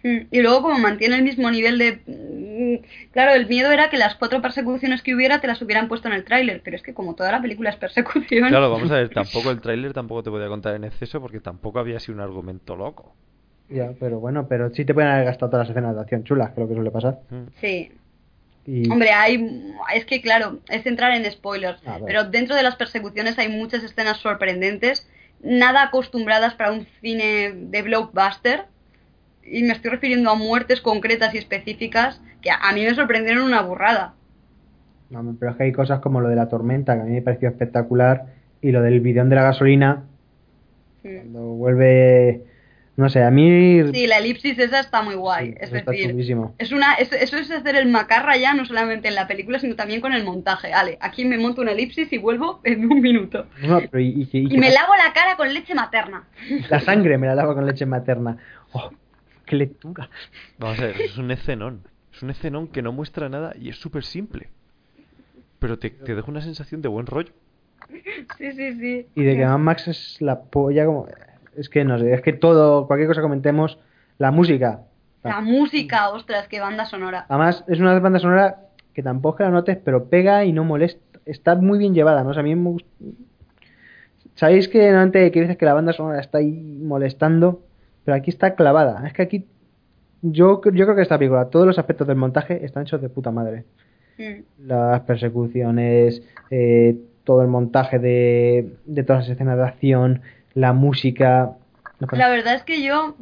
Mm, 0.04 0.28
Y 0.32 0.42
luego 0.42 0.62
como 0.62 0.78
mantiene 0.78 1.16
el 1.16 1.24
mismo 1.24 1.50
nivel 1.50 1.78
de... 1.80 2.02
mm, 2.06 2.86
Claro, 3.12 3.34
el 3.34 3.48
miedo 3.48 3.72
era 3.72 3.90
que 3.90 3.98
las 3.98 4.16
cuatro 4.16 4.42
persecuciones 4.42 5.02
que 5.02 5.16
hubiera 5.16 5.42
te 5.42 5.48
las 5.48 5.62
hubieran 5.62 5.88
puesto 5.88 6.08
en 6.08 6.14
el 6.14 6.24
tráiler, 6.24 6.62
pero 6.64 6.76
es 6.76 6.84
que 6.84 6.94
como 6.94 7.16
toda 7.16 7.32
la 7.32 7.42
película 7.42 7.70
es 7.72 7.78
persecución... 7.78 8.50
Claro, 8.50 8.70
vamos 8.70 8.92
a 8.92 8.96
ver, 8.96 9.10
tampoco 9.14 9.50
el 9.52 9.60
tráiler 9.62 9.94
tampoco 9.94 10.24
te 10.24 10.30
podía 10.30 10.48
contar 10.48 10.76
en 10.76 10.84
exceso 10.84 11.20
porque 11.20 11.40
tampoco 11.40 11.80
había 11.80 12.00
sido 12.00 12.16
un 12.16 12.22
argumento 12.22 12.76
loco. 12.76 13.16
Ya, 13.70 13.92
pero 14.00 14.20
bueno, 14.20 14.48
pero 14.48 14.74
sí 14.74 14.86
te 14.86 14.94
pueden 14.94 15.12
haber 15.12 15.26
gastado 15.26 15.52
todas 15.52 15.68
las 15.68 15.76
escenas 15.76 15.96
de 15.96 16.02
acción 16.02 16.24
chulas, 16.24 16.52
lo 16.56 16.68
que 16.68 16.74
suele 16.74 16.92
pasar. 16.92 17.20
Mm. 17.30 17.44
Sí. 17.60 17.92
Y 18.66 18.90
Hombre, 18.90 19.12
hay... 19.12 19.74
Es 19.94 20.06
que 20.06 20.22
claro, 20.22 20.60
es 20.70 20.86
entrar 20.86 21.12
en 21.14 21.30
spoilers, 21.32 21.86
A 21.88 21.96
ver. 21.96 22.04
pero 22.06 22.24
dentro 22.26 22.56
de 22.56 22.64
las 22.64 22.76
persecuciones 22.76 23.38
hay 23.40 23.50
muchas 23.50 23.84
escenas 23.84 24.18
sorprendentes, 24.18 25.10
nada 25.42 25.84
acostumbradas 25.84 26.54
para 26.56 26.72
un 26.72 26.86
cine 27.02 27.54
de 27.54 27.82
blockbuster, 27.82 28.66
y 29.44 29.64
me 29.64 29.74
estoy 29.74 29.92
refiriendo 29.92 30.30
a 30.30 30.36
muertes 30.36 30.82
concretas 30.82 31.34
y 31.34 31.38
específicas 31.38 32.22
que 32.42 32.50
a 32.52 32.72
mí 32.74 32.84
me 32.84 32.94
sorprendieron 32.94 33.44
una 33.44 33.62
burrada. 33.62 34.14
No, 35.10 35.36
pero 35.40 35.52
es 35.52 35.58
que 35.58 35.64
hay 35.64 35.72
cosas 35.72 36.00
como 36.02 36.20
lo 36.20 36.28
de 36.28 36.36
la 36.36 36.50
tormenta, 36.50 36.96
que 36.96 37.02
a 37.02 37.06
mí 37.06 37.14
me 37.14 37.22
pareció 37.22 37.48
espectacular, 37.48 38.26
y 38.62 38.72
lo 38.72 38.82
del 38.82 39.00
bidón 39.00 39.30
de 39.30 39.36
la 39.36 39.44
gasolina, 39.44 40.04
cuando 41.02 41.42
vuelve... 41.42 42.47
No 42.98 43.10
sé, 43.10 43.22
a 43.24 43.30
mí... 43.30 43.80
Sí, 43.94 44.08
la 44.08 44.18
elipsis 44.18 44.58
esa 44.58 44.80
está 44.80 45.04
muy 45.04 45.14
guay. 45.14 45.52
sí, 45.52 45.56
es 45.62 45.72
decir, 45.72 46.10
chulísimo. 46.10 46.56
es 46.58 46.72
una, 46.72 46.96
es- 46.96 47.12
eso 47.14 47.38
es 47.38 47.52
hacer 47.52 47.76
el 47.76 47.88
macarra 47.90 48.36
ya, 48.38 48.54
no 48.56 48.66
solamente 48.66 49.08
en 49.08 49.14
la 49.16 49.28
película, 49.28 49.60
sino 49.60 49.76
también 49.76 50.02
con 50.02 50.14
el 50.14 50.24
montaje. 50.24 50.72
Vale, 50.72 50.98
aquí 51.00 51.24
me 51.24 51.38
monto 51.38 51.62
una 51.62 51.74
elipsis 51.74 52.12
y 52.12 52.18
vuelvo 52.18 52.60
en 52.64 52.92
un 52.92 53.00
minuto. 53.00 53.46
No, 53.62 53.80
pero 53.92 54.00
y, 54.02 54.28
y- 54.34 54.38
y- 54.40 54.54
Y 54.56 54.58
me 54.58 54.72
lavo 54.72 54.94
la 54.96 55.14
cara 55.14 55.36
con 55.38 55.54
leche 55.54 55.76
materna. 55.76 56.24
La 56.70 56.80
sangre 56.82 57.18
me 57.20 57.28
la 57.28 57.36
lavo 57.36 57.54
con 57.54 57.68
leche 57.68 57.86
materna. 57.86 58.38
¡Oh, 58.74 58.90
qué 59.46 59.56
lectura! 59.58 60.10
Vamos 60.58 60.80
a 60.80 60.88
ver, 60.88 61.00
es 61.00 61.18
un 61.20 61.30
escenón. 61.30 61.84
Es 62.12 62.24
un 62.24 62.32
escenón 62.32 62.68
que 62.68 62.82
no 62.82 62.92
muestra 62.92 63.30
nada 63.30 63.54
y 63.62 63.70
es 63.70 63.76
súper 63.78 64.04
simple. 64.04 64.50
Pero 65.60 65.78
te, 65.78 65.92
te 65.92 66.16
deja 66.16 66.32
una 66.32 66.42
sensación 66.42 66.82
de 66.82 66.88
buen 66.90 67.06
rollo. 67.06 67.32
Sí, 68.40 68.52
sí, 68.54 68.74
sí. 68.80 69.06
Y 69.14 69.24
de 69.24 69.38
que 69.38 69.46
Mad 69.46 69.60
Max 69.60 69.88
es 69.88 70.18
la 70.20 70.42
polla 70.42 70.86
como... 70.88 71.08
Es 71.58 71.70
que 71.70 71.84
no 71.84 71.98
sé, 71.98 72.14
es 72.14 72.22
que 72.22 72.34
todo, 72.34 72.88
cualquier 72.88 73.10
cosa 73.10 73.22
comentemos, 73.22 73.80
la 74.18 74.32
música. 74.32 74.82
La 75.24 75.42
música, 75.42 76.10
ostras, 76.10 76.48
qué 76.48 76.60
banda 76.60 76.86
sonora. 76.86 77.26
Además, 77.28 77.66
es 77.68 77.80
una 77.80 78.00
banda 78.00 78.20
sonora 78.20 78.68
que 78.94 79.04
tampoco 79.04 79.36
es 79.36 79.38
que 79.38 79.44
la 79.44 79.50
notes, 79.50 79.78
pero 79.84 80.06
pega 80.06 80.46
y 80.46 80.54
no 80.54 80.64
molesta. 80.64 81.20
Está 81.26 81.56
muy 81.56 81.78
bien 81.78 81.94
llevada, 81.94 82.24
¿no? 82.24 82.30
O 82.30 82.34
sea, 82.34 82.42
a 82.42 82.44
mí 82.44 82.56
me 82.56 82.70
gusta... 82.70 82.90
Sabéis 84.36 84.68
que 84.68 84.90
antes 84.90 85.32
que 85.32 85.42
dices 85.42 85.58
que 85.58 85.66
la 85.66 85.74
banda 85.74 85.94
sonora 85.94 86.20
está 86.20 86.38
ahí 86.38 86.80
molestando, 86.82 87.62
pero 88.06 88.16
aquí 88.16 88.30
está 88.30 88.56
clavada. 88.56 89.06
Es 89.06 89.14
que 89.14 89.24
aquí 89.24 89.46
yo, 90.22 90.62
yo 90.64 90.86
creo 90.86 90.96
que 90.96 91.02
esta 91.02 91.18
película, 91.18 91.50
todos 91.50 91.66
los 91.66 91.80
aspectos 91.80 92.08
del 92.08 92.18
montaje 92.18 92.64
están 92.64 92.84
hechos 92.84 93.02
de 93.02 93.10
puta 93.10 93.32
madre. 93.32 93.66
Mm. 94.18 94.68
Las 94.68 95.02
persecuciones, 95.02 96.24
eh, 96.50 96.98
todo 97.24 97.42
el 97.42 97.48
montaje 97.48 98.00
de, 98.00 98.78
de 98.86 99.04
todas 99.04 99.24
las 99.24 99.30
escenas 99.30 99.58
de 99.58 99.64
acción, 99.64 100.22
la 100.58 100.74
música. 100.74 101.52
La 102.12 102.30
verdad 102.30 102.56
es 102.56 102.64
que 102.64 102.82
yo 102.82 103.16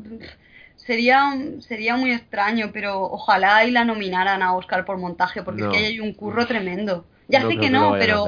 sería 0.77 1.33
sería 1.59 1.97
muy 1.97 2.11
extraño, 2.11 2.69
pero 2.73 3.01
ojalá 3.01 3.65
y 3.65 3.71
la 3.71 3.83
nominaran 3.83 4.41
a 4.41 4.55
Oscar 4.55 4.85
por 4.85 4.97
montaje, 4.97 5.43
porque 5.43 5.63
No. 5.63 5.71
es 5.71 5.77
que 5.77 5.85
hay 5.85 5.99
un 5.99 6.13
curro 6.13 6.45
tremendo. 6.47 7.05
Ya 7.27 7.41
No 7.41 7.49
sé 7.49 7.57
que 7.57 7.69
no, 7.69 7.95
pero, 7.99 8.25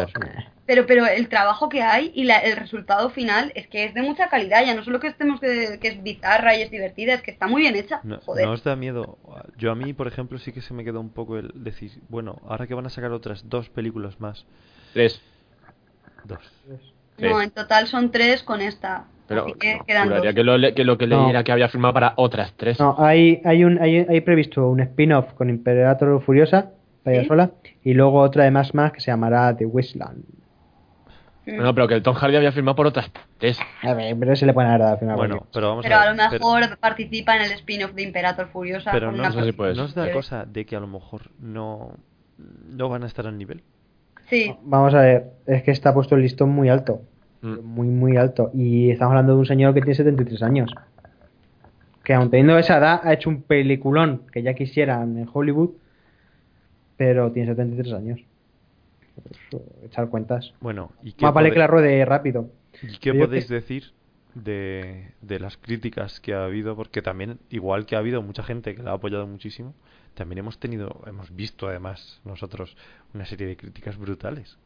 pero 0.66 0.86
pero 0.88 1.06
el 1.06 1.30
trabajo 1.30 1.70
que 1.70 1.84
hay 1.84 2.12
y 2.16 2.24
la- 2.26 2.40
el 2.40 2.56
resultado 2.58 3.10
final 3.12 3.52
es 3.56 3.68
que 3.68 3.86
es 3.86 3.94
de 3.94 4.02
mucha 4.02 4.28
calidad, 4.28 4.66
ya 4.66 4.74
no 4.76 4.84
solo 4.84 5.00
que 5.00 5.08
estemos 5.08 5.40
que, 5.40 5.78
que 5.80 5.88
es 5.90 6.04
bizarra 6.04 6.58
y 6.58 6.64
es 6.64 6.72
divertida, 6.72 7.14
es 7.14 7.22
que 7.22 7.32
está 7.32 7.48
muy 7.48 7.62
bien 7.62 7.76
hecha. 7.76 8.02
No, 8.04 8.18
Joder. 8.26 8.46
¿no 8.48 8.54
os 8.54 8.64
da 8.64 8.76
miedo? 8.76 9.18
Yo 9.58 9.72
a 9.72 9.76
mí, 9.76 9.94
por 9.94 10.08
ejemplo, 10.08 10.38
sí 10.40 10.52
que 10.52 10.62
se 10.62 10.74
me 10.74 10.84
quedó 10.84 11.00
un 11.00 11.12
poco 11.12 11.38
el 11.38 11.52
decir, 11.64 11.92
bueno, 12.10 12.42
ahora 12.48 12.68
que 12.68 12.74
van 12.74 12.88
a 12.88 12.90
sacar 12.90 13.12
otras 13.12 13.48
dos 13.48 13.70
películas 13.70 14.20
más. 14.20 14.46
Tres. 14.94 15.22
Dos. 16.26 16.40
No, 17.18 17.41
en 17.41 17.52
total 17.52 17.88
son 17.88 18.11
tres 18.11 18.44
con 18.44 18.61
esta. 18.61 19.06
Pero 19.27 19.44
así 19.44 19.53
que 19.56 19.76
no, 19.77 19.84
quedan 19.85 20.10
dos. 20.10 20.22
que 20.22 20.44
lo, 20.44 20.73
que 20.73 20.84
lo 20.85 20.98
que 20.98 21.07
No. 21.07 21.22
leí 21.23 21.30
era 21.31 21.44
que 21.44 21.52
había 21.52 21.68
firmado 21.68 21.94
para 21.94 22.14
otras 22.15 22.53
tres. 22.56 22.80
No, 22.80 22.95
hay, 22.98 23.41
hay, 23.44 23.64
un, 23.65 23.77
hay, 23.81 23.98
hay 24.07 24.22
previsto 24.22 24.69
un 24.69 24.80
spin-off 24.80 25.34
con 25.34 25.49
Imperator 25.49 26.22
Furiosa, 26.22 26.72
vaya 27.03 27.22
¿Sí? 27.22 27.27
sola, 27.27 27.52
y 27.84 27.94
luego 27.94 28.22
otra 28.22 28.45
de 28.45 28.52
más 28.52 28.73
más 28.73 28.91
que 28.94 29.02
se 29.02 29.11
llamará 29.11 29.56
The 29.57 29.65
Wasteland. 29.65 30.23
No, 31.45 31.73
pero 31.73 31.88
que 31.88 31.94
el 31.94 32.03
Tom 32.03 32.14
Hardy 32.14 32.35
había 32.35 32.52
firmado 32.52 32.76
por 32.76 32.88
otras 32.88 33.10
tres. 33.38 33.57
A 33.81 33.94
ver, 33.94 34.15
pero 34.19 34.35
se 34.35 34.45
le 34.45 34.53
pueden 34.53 34.69
dar 34.72 34.81
al 34.81 34.98
final. 34.99 35.15
Bueno, 35.15 35.38
porque- 35.38 35.49
pero 35.53 35.69
vamos 35.69 35.84
Pero 35.84 35.95
a 35.95 36.02
a 36.02 36.06
ver. 36.06 36.11
lo 36.11 36.30
pero- 36.30 36.31
mejor 36.45 36.77
participa 36.77 37.38
en 37.38 37.44
el 37.44 37.52
spin-off 37.53 37.94
de 37.94 38.03
Imperator 38.03 38.48
Furiosa. 38.49 38.91
Pero, 38.91 39.07
con 39.07 39.15
no, 39.15 39.22
una 39.22 39.30
os- 39.30 39.35
sé 39.35 39.44
si 39.44 39.52
puede 39.53 39.73
¿no 39.76 39.84
os 39.84 39.95
da 39.95 40.11
cosa 40.11 40.45
de 40.45 40.65
que 40.65 40.76
a 40.76 40.80
lo 40.81 40.88
mejor 40.88 41.31
no, 41.39 41.91
no 42.38 42.89
van 42.89 43.03
a 43.03 43.06
estar 43.07 43.27
al 43.27 43.38
nivel? 43.38 43.64
Sí, 44.30 44.54
Vamos 44.64 44.94
a 44.94 45.02
ver, 45.02 45.32
es 45.45 45.64
que 45.64 45.72
está 45.72 45.94
puesto 45.94 46.16
el 46.16 46.22
listón 46.22 46.49
muy 46.49 46.70
alto. 46.70 47.02
Mm. 47.41 47.60
Muy, 47.64 47.88
muy 47.88 48.18
alto. 48.18 48.52
Y 48.54 48.91
estamos 48.91 49.12
hablando 49.12 49.34
de 49.34 49.40
un 49.40 49.45
señor 49.45 49.74
que 49.74 49.82
tiene 49.82 49.95
73 49.95 50.41
años. 50.44 50.72
que 52.04 52.14
aun 52.14 52.30
teniendo 52.30 52.58
esa 52.58 52.78
edad 52.78 53.02
ha 53.04 53.14
hecho 53.14 53.30
un 53.30 53.41
peliculón 53.41 54.22
que 54.32 54.41
ya 54.41 54.54
quisieran 54.54 55.18
en 55.18 55.28
Hollywood, 55.32 55.72
pero 56.95 57.32
tiene 57.32 57.49
73 57.49 57.94
años. 57.94 58.20
Pues, 59.52 59.62
echar 59.86 60.10
cuentas. 60.10 60.54
Bueno, 60.62 60.91
¿y 61.04 61.14
qué, 61.14 61.26
Más 61.26 61.34
vale 61.34 61.52
que 61.52 61.60
la 61.60 61.68
ruede 61.68 62.04
rápido. 62.06 62.49
¿y 62.84 62.98
qué 62.99 63.12
Pero 63.12 63.26
podéis 63.26 63.48
que- 63.48 63.54
decir 63.56 63.91
de, 64.36 65.12
de 65.22 65.40
las 65.40 65.58
críticas 65.58 66.20
que 66.20 66.34
ha 66.34 66.45
habido? 66.45 66.76
Porque 66.76 67.02
también, 67.02 67.40
igual 67.49 67.86
que 67.86 67.95
ha 67.95 67.99
habido 67.99 68.22
mucha 68.22 68.44
gente 68.44 68.76
que 68.76 68.84
la 68.84 68.91
ha 68.91 68.95
apoyado 68.95 69.26
muchísimo, 69.28 69.74
también 70.18 70.39
hemos 70.39 70.60
tenido, 70.60 71.03
hemos 71.06 71.34
visto 71.34 71.68
además 71.68 72.19
nosotros 72.26 72.76
una 73.14 73.26
serie 73.26 73.45
de 73.45 73.56
críticas 73.56 73.98
brutales. 73.98 74.57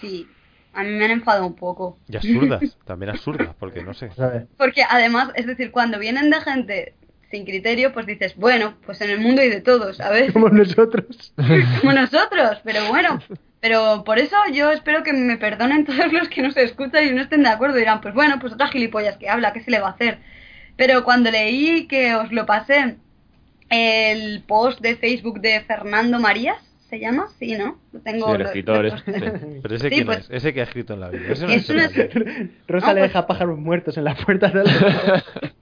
Sí, 0.00 0.28
a 0.74 0.82
mí 0.82 0.90
me 0.90 1.06
han 1.06 1.10
enfadado 1.10 1.46
un 1.46 1.54
poco. 1.54 1.98
Y 2.06 2.16
absurdas, 2.16 2.76
también 2.84 3.10
absurdas, 3.10 3.54
porque 3.58 3.82
no 3.82 3.94
sé. 3.94 4.10
¿sabes? 4.14 4.44
Porque 4.58 4.82
además, 4.88 5.30
es 5.36 5.46
decir, 5.46 5.70
cuando 5.70 5.98
vienen 5.98 6.28
de 6.28 6.40
gente 6.42 6.94
sin 7.30 7.46
criterio, 7.46 7.92
pues 7.92 8.06
dices, 8.06 8.36
bueno, 8.36 8.74
pues 8.84 9.00
en 9.00 9.10
el 9.10 9.20
mundo 9.20 9.40
hay 9.40 9.48
de 9.48 9.62
todo, 9.62 9.94
¿sabes? 9.94 10.32
Como 10.32 10.50
nosotros. 10.50 11.32
Como 11.80 11.92
nosotros, 11.94 12.60
pero 12.62 12.86
bueno. 12.88 13.20
Pero 13.60 14.04
por 14.04 14.18
eso 14.18 14.36
yo 14.52 14.70
espero 14.70 15.02
que 15.02 15.14
me 15.14 15.38
perdonen 15.38 15.84
todos 15.84 16.12
los 16.12 16.28
que 16.28 16.42
no 16.42 16.52
se 16.52 16.62
escuchan 16.62 17.06
y 17.06 17.10
no 17.10 17.22
estén 17.22 17.42
de 17.42 17.48
acuerdo. 17.48 17.76
Dirán, 17.76 18.02
pues 18.02 18.14
bueno, 18.14 18.38
pues 18.38 18.52
otra 18.52 18.68
gilipollas 18.68 19.16
que 19.16 19.30
habla, 19.30 19.54
¿qué 19.54 19.62
se 19.62 19.70
le 19.70 19.80
va 19.80 19.88
a 19.88 19.92
hacer? 19.92 20.18
Pero 20.76 21.02
cuando 21.02 21.30
leí 21.30 21.88
que 21.88 22.14
os 22.14 22.30
lo 22.30 22.46
pasé, 22.46 22.98
el 23.70 24.42
post 24.46 24.80
de 24.80 24.96
Facebook 24.96 25.40
de 25.40 25.60
Fernando 25.60 26.18
Marías, 26.18 26.56
¿se 26.88 26.98
llama? 26.98 27.28
Sí, 27.38 27.54
¿no? 27.56 27.78
Lo 27.92 28.00
tengo. 28.00 28.26
Sí, 28.26 28.32
el 28.32 28.38
lo- 28.38 28.44
escritor 28.46 28.84
lo- 28.84 28.94
es- 28.94 29.02
Sí. 29.04 29.60
Pero 29.62 29.74
ese 29.74 29.88
Sí, 29.88 29.94
quién 29.94 30.06
pues- 30.06 30.18
es, 30.20 30.30
ese 30.30 30.54
que 30.54 30.60
ha 30.60 30.64
escrito 30.64 30.94
en 30.94 31.00
la 31.00 31.08
vida. 31.10 31.32
Ese 31.32 31.46
no 31.46 31.52
Es 31.52 31.68
una- 31.68 31.88
Rosa 32.66 32.86
No, 32.88 32.94
le 32.94 33.00
pues- 33.00 33.10
deja 33.10 33.26
pájaros 33.26 33.58
muertos 33.58 33.96
en 33.98 34.04
las 34.04 34.24
puertas 34.24 34.52
del... 34.54 34.64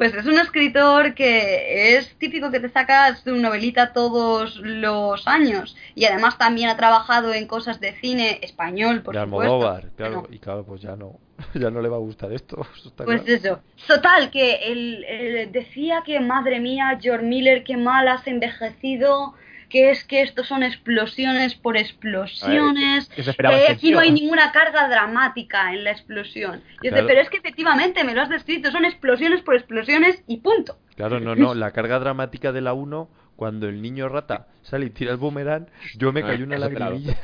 Pues 0.00 0.14
es 0.14 0.24
un 0.24 0.38
escritor 0.38 1.12
que 1.12 1.98
es 1.98 2.16
típico 2.16 2.50
que 2.50 2.58
te 2.58 2.70
saca 2.70 3.14
su 3.16 3.36
novelita 3.36 3.92
todos 3.92 4.56
los 4.56 5.28
años 5.28 5.76
y 5.94 6.06
además 6.06 6.38
también 6.38 6.70
ha 6.70 6.76
trabajado 6.78 7.34
en 7.34 7.46
cosas 7.46 7.80
de 7.80 7.92
cine 8.00 8.38
español, 8.40 9.02
por 9.02 9.14
de 9.14 9.22
supuesto. 9.22 9.52
Almodóvar, 9.52 9.90
claro. 9.98 10.20
Bueno, 10.20 10.34
Y 10.34 10.38
claro, 10.38 10.64
pues 10.64 10.80
ya 10.80 10.96
no, 10.96 11.18
ya 11.54 11.70
no 11.70 11.82
le 11.82 11.90
va 11.90 11.96
a 11.96 12.00
gustar 12.00 12.32
esto. 12.32 12.66
eso 12.74 12.94
pues 12.96 13.20
claro. 13.20 13.34
eso. 13.34 13.60
Total, 13.86 14.30
que 14.30 14.72
él, 14.72 15.04
él 15.06 15.52
decía 15.52 16.02
que 16.02 16.18
madre 16.18 16.60
mía, 16.60 16.98
George 16.98 17.26
Miller, 17.26 17.62
qué 17.62 17.76
mal 17.76 18.08
has 18.08 18.26
envejecido, 18.26 19.34
que 19.70 19.90
es 19.90 20.04
que 20.04 20.20
estos 20.20 20.46
son 20.48 20.62
explosiones 20.62 21.54
por 21.54 21.76
explosiones, 21.78 23.08
¿qué 23.14 23.22
se 23.22 23.30
esperaba 23.30 23.54
que 23.56 23.62
este 23.62 23.72
aquí 23.72 23.90
no 23.92 24.00
hay 24.00 24.12
ninguna 24.12 24.52
carga 24.52 24.88
dramática 24.88 25.72
en 25.72 25.84
la 25.84 25.92
explosión. 25.92 26.60
Y 26.82 26.86
yo 26.88 26.92
Claro. 26.92 27.06
pero 27.06 27.20
es 27.20 27.30
que 27.30 27.38
efectivamente 27.38 28.04
me 28.04 28.14
lo 28.14 28.20
has 28.22 28.28
descrito, 28.28 28.70
son 28.70 28.84
explosiones 28.84 29.40
por 29.42 29.54
explosiones 29.54 30.22
y 30.26 30.38
punto. 30.38 30.76
Claro, 30.96 31.20
no, 31.20 31.34
no. 31.34 31.54
La 31.54 31.70
carga 31.70 31.98
dramática 31.98 32.52
de 32.52 32.60
la 32.60 32.72
1, 32.74 33.08
cuando 33.36 33.68
el 33.68 33.80
niño 33.80 34.08
rata 34.08 34.48
sale 34.62 34.86
y 34.86 34.90
tira 34.90 35.12
el 35.12 35.16
boomerang, 35.16 35.66
yo 35.96 36.12
me 36.12 36.20
Ah, 36.20 36.26
cayó 36.26 36.44
una 36.44 36.56
claro. 36.56 36.74
lagrimilla. 36.74 37.16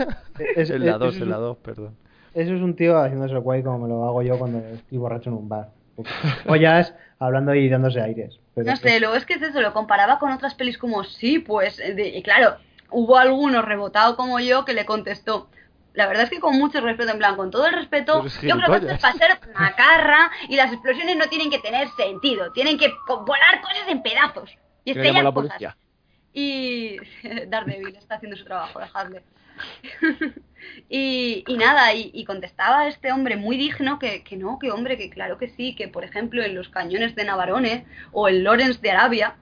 Es- 0.56 0.70
en 0.70 0.86
la 0.86 0.92
es- 0.92 0.98
2, 0.98 1.16
es 1.16 1.20
en 1.22 1.28
la 1.30 1.36
un- 1.38 1.42
2, 1.44 1.56
perdón. 1.58 1.96
Eso 2.32 2.54
es 2.54 2.60
un 2.62 2.74
tío 2.76 2.98
haciéndose 2.98 3.34
el 3.34 3.40
guay 3.40 3.62
como 3.62 3.80
me 3.80 3.88
lo 3.88 4.04
hago 4.06 4.22
yo 4.22 4.38
cuando 4.38 4.58
estoy 4.58 4.98
borracho 4.98 5.30
en 5.30 5.36
un 5.36 5.48
bar. 5.48 5.70
O 6.46 6.56
ya 6.56 6.80
es 6.80 6.94
hablando 7.18 7.54
y 7.54 7.68
dándose 7.68 8.00
aires. 8.00 8.38
Pero 8.54 8.70
No 8.70 8.76
sé, 8.76 9.00
luego 9.00 9.14
es 9.14 9.26
que 9.26 9.34
es 9.34 9.42
eso, 9.42 9.60
lo 9.60 9.72
comparaba 9.72 10.18
con 10.18 10.32
otras 10.32 10.54
pelis 10.54 10.78
como 10.78 11.04
sí, 11.04 11.38
pues, 11.38 11.76
de- 11.78 12.08
y 12.08 12.22
claro, 12.22 12.56
hubo 12.90 13.16
alguno 13.18 13.62
rebotado 13.62 14.16
como 14.16 14.40
yo 14.40 14.64
que 14.64 14.72
le 14.74 14.86
contestó. 14.86 15.48
La 15.94 16.06
verdad 16.06 16.24
es 16.24 16.30
que 16.30 16.40
con 16.40 16.58
mucho 16.58 16.80
respeto, 16.82 17.10
en 17.12 17.18
plan, 17.18 17.36
con 17.36 17.50
todo 17.50 17.66
el 17.66 17.72
respeto, 17.74 18.22
yo 18.42 18.56
creo 18.56 18.68
que 18.68 18.76
esto 18.76 18.92
es 18.94 19.00
para 19.00 19.14
ser 19.14 19.38
macarra 19.54 20.30
y 20.48 20.56
las 20.56 20.70
explosiones 20.72 21.16
no 21.16 21.26
tienen 21.26 21.50
que 21.50 21.58
tener 21.58 21.88
sentido, 21.90 22.52
tienen 22.52 22.76
que 22.78 22.92
volar 23.08 23.62
cosas 23.62 23.88
en 23.88 24.02
pedazos 24.02 24.50
y 24.84 24.90
estrellar 24.90 25.24
la 25.24 25.32
cosas. 25.32 25.74
Y 26.34 26.98
Daredevil 27.48 27.96
está 27.96 28.16
haciendo 28.16 28.36
su 28.36 28.44
trabajo, 28.44 28.78
dejadle. 28.78 29.22
y, 30.88 31.44
y 31.46 31.56
nada, 31.56 31.92
y, 31.94 32.10
y 32.14 32.24
contestaba 32.24 32.88
este 32.88 33.12
hombre 33.12 33.36
muy 33.36 33.56
digno 33.56 33.98
que, 33.98 34.22
que 34.22 34.36
no, 34.36 34.58
que 34.58 34.70
hombre, 34.70 34.96
que 34.96 35.10
claro 35.10 35.38
que 35.38 35.48
sí, 35.50 35.74
que 35.74 35.88
por 35.88 36.04
ejemplo 36.04 36.42
en 36.42 36.54
los 36.54 36.68
cañones 36.68 37.14
de 37.14 37.24
Navarone 37.24 37.84
o 38.12 38.28
el 38.28 38.44
Lawrence 38.44 38.80
de 38.80 38.90
Arabia, 38.90 39.34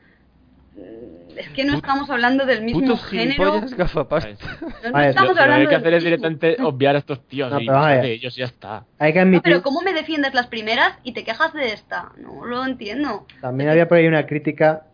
mm, 0.77 1.39
es 1.39 1.49
que 1.51 1.65
no 1.65 1.73
Put- 1.75 1.79
estamos 1.85 2.11
hablando 2.11 2.47
del 2.47 2.63
mismo 2.63 2.97
género. 2.97 3.61
gafapasta. 3.77 4.29
No, 4.61 4.91
no 4.91 4.99
ver, 4.99 5.09
estamos 5.11 5.31
Lo 5.31 5.35
que 5.35 5.41
hablando 5.41 5.61
hay 5.63 5.67
que 5.67 5.71
del 5.71 5.81
hacer 5.81 5.95
es 5.95 6.05
mismo. 6.05 6.17
directamente 6.29 6.57
obviar 6.63 6.95
a 6.95 6.99
estos 6.99 7.27
tíos 7.27 7.51
No, 7.51 7.61
y 7.61 7.67
de 8.01 8.13
ellos 8.13 8.37
ya 8.37 8.45
está. 8.45 8.85
hay 8.99 9.13
que 9.13 9.19
No, 9.19 9.23
admitir... 9.25 9.43
pero 9.43 9.63
¿cómo 9.63 9.81
me 9.83 9.93
defiendes 9.93 10.33
las 10.35 10.47
primeras 10.47 10.97
y 11.03 11.13
te 11.13 11.25
quejas 11.25 11.53
de 11.53 11.73
esta? 11.73 12.13
No 12.19 12.45
lo 12.45 12.65
entiendo. 12.65 13.27
También 13.41 13.71
había 13.71 13.89
por 13.89 13.99
ahí 13.99 14.07
una 14.07 14.27
crítica. 14.27 14.85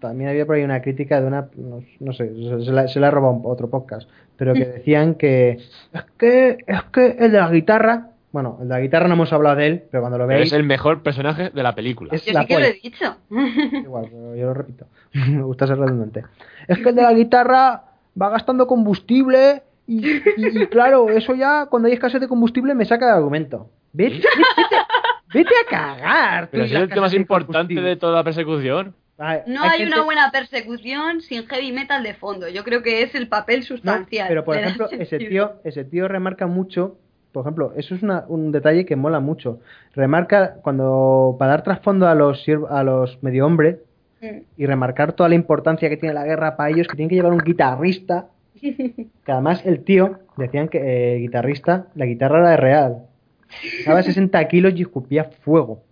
También 0.00 0.30
había 0.30 0.44
por 0.44 0.56
ahí 0.56 0.62
una 0.64 0.82
crítica 0.82 1.20
de 1.20 1.26
una. 1.28 1.48
No, 1.56 1.82
no 2.00 2.12
sé, 2.12 2.28
se, 2.64 2.72
la, 2.72 2.88
se 2.88 2.98
la 2.98 3.06
ha 3.08 3.10
robado 3.12 3.34
un- 3.34 3.42
otro 3.44 3.70
podcast. 3.70 4.08
Pero 4.42 4.54
que 4.54 4.64
decían 4.64 5.14
que. 5.14 5.50
Es 5.92 6.02
que. 6.18 6.56
Es 6.66 6.82
que 6.92 7.06
el 7.20 7.30
de 7.30 7.38
la 7.38 7.48
guitarra. 7.48 8.08
Bueno, 8.32 8.58
el 8.60 8.66
de 8.66 8.74
la 8.74 8.80
guitarra 8.80 9.06
no 9.06 9.14
hemos 9.14 9.32
hablado 9.32 9.54
de 9.54 9.66
él, 9.68 9.82
pero 9.88 10.00
cuando 10.02 10.18
lo 10.18 10.26
Pero 10.26 10.38
veis. 10.40 10.52
es 10.52 10.58
el 10.58 10.64
mejor 10.64 11.02
personaje 11.04 11.50
de 11.50 11.62
la 11.62 11.76
película. 11.76 12.12
Es 12.12 12.24
Yo 12.24 12.32
la 12.32 12.40
sí 12.40 12.46
que 12.48 12.54
lo 12.54 12.58
polla. 12.60 12.68
he 12.70 12.80
dicho. 12.82 13.16
Igual, 13.84 14.06
pero 14.10 14.34
yo 14.34 14.46
lo 14.46 14.54
repito. 14.54 14.86
Me 15.12 15.42
gusta 15.44 15.68
ser 15.68 15.78
redundante. 15.78 16.24
Es 16.66 16.78
que 16.78 16.88
el 16.88 16.96
de 16.96 17.02
la 17.02 17.12
guitarra 17.12 17.82
va 18.20 18.30
gastando 18.30 18.66
combustible. 18.66 19.62
Y, 19.86 20.04
y- 20.08 20.22
y 20.36 20.66
claro, 20.66 21.08
eso 21.10 21.34
ya, 21.36 21.66
cuando 21.66 21.86
hay 21.86 21.94
escasez 21.94 22.20
de 22.20 22.26
combustible, 22.26 22.74
me 22.74 22.84
saca 22.84 23.06
de 23.06 23.12
argumento. 23.12 23.68
Vete, 23.92 24.16
vete, 24.16 24.24
vete 25.34 25.54
a 25.66 25.70
cagar. 25.70 26.48
Pero 26.50 26.64
es 26.64 26.72
el 26.72 26.88
tema 26.88 27.02
más 27.02 27.14
importante 27.14 27.74
de 27.80 27.94
toda 27.96 28.14
la 28.16 28.24
persecución. 28.24 28.94
No 29.46 29.62
hay 29.62 29.78
gente- 29.80 29.94
una 29.94 30.04
buena 30.04 30.30
persecución 30.30 31.20
sin 31.20 31.46
heavy 31.46 31.72
metal 31.72 32.02
de 32.02 32.14
fondo. 32.14 32.48
Yo 32.48 32.64
creo 32.64 32.82
que 32.82 33.02
es 33.02 33.14
el 33.14 33.28
papel 33.28 33.60
No, 33.60 33.66
sustancial. 33.66 34.26
pero 34.28 34.44
por 34.44 34.56
ejemplo, 34.56 34.88
ese 34.90 35.18
tío, 35.18 35.52
ese 35.64 35.84
tío 35.84 36.08
remarca 36.08 36.46
mucho, 36.46 36.96
por 37.32 37.42
ejemplo, 37.44 37.72
eso 37.76 37.94
es 37.94 38.02
una- 38.02 38.24
un 38.28 38.52
detalle 38.52 38.84
que 38.84 38.96
mola 38.96 39.20
mucho. 39.20 39.60
Remarca 39.94 40.54
cuando 40.62 41.36
para 41.38 41.52
dar 41.52 41.62
trasfondo 41.62 42.06
a 42.08 42.14
los 42.14 42.44
a 42.70 42.82
los 42.82 43.22
medio 43.22 43.46
hombres 43.46 43.76
Mm. 44.20 44.38
y 44.56 44.66
remarcar 44.66 45.14
toda 45.14 45.28
la 45.28 45.34
importancia 45.34 45.88
que 45.88 45.96
tiene 45.96 46.14
la 46.14 46.24
guerra 46.24 46.56
para 46.56 46.70
ellos, 46.70 46.86
que 46.86 46.94
tienen 46.96 47.08
que 47.08 47.16
llevar 47.16 47.32
un 47.32 47.40
guitarrista, 47.40 48.26
que 48.60 49.08
además 49.26 49.62
el 49.66 49.82
tío 49.82 50.18
decían 50.36 50.68
que 50.68 50.78
eh, 51.14 51.18
guitarrista, 51.18 51.86
la 51.96 52.06
guitarra 52.06 52.38
era 52.38 52.50
de 52.50 52.56
real. 52.56 52.96
Pesaba 53.78 54.02
60 54.02 54.46
kilos 54.48 54.74
y 54.76 54.82
escupía 54.82 55.24
fuego. 55.24 55.82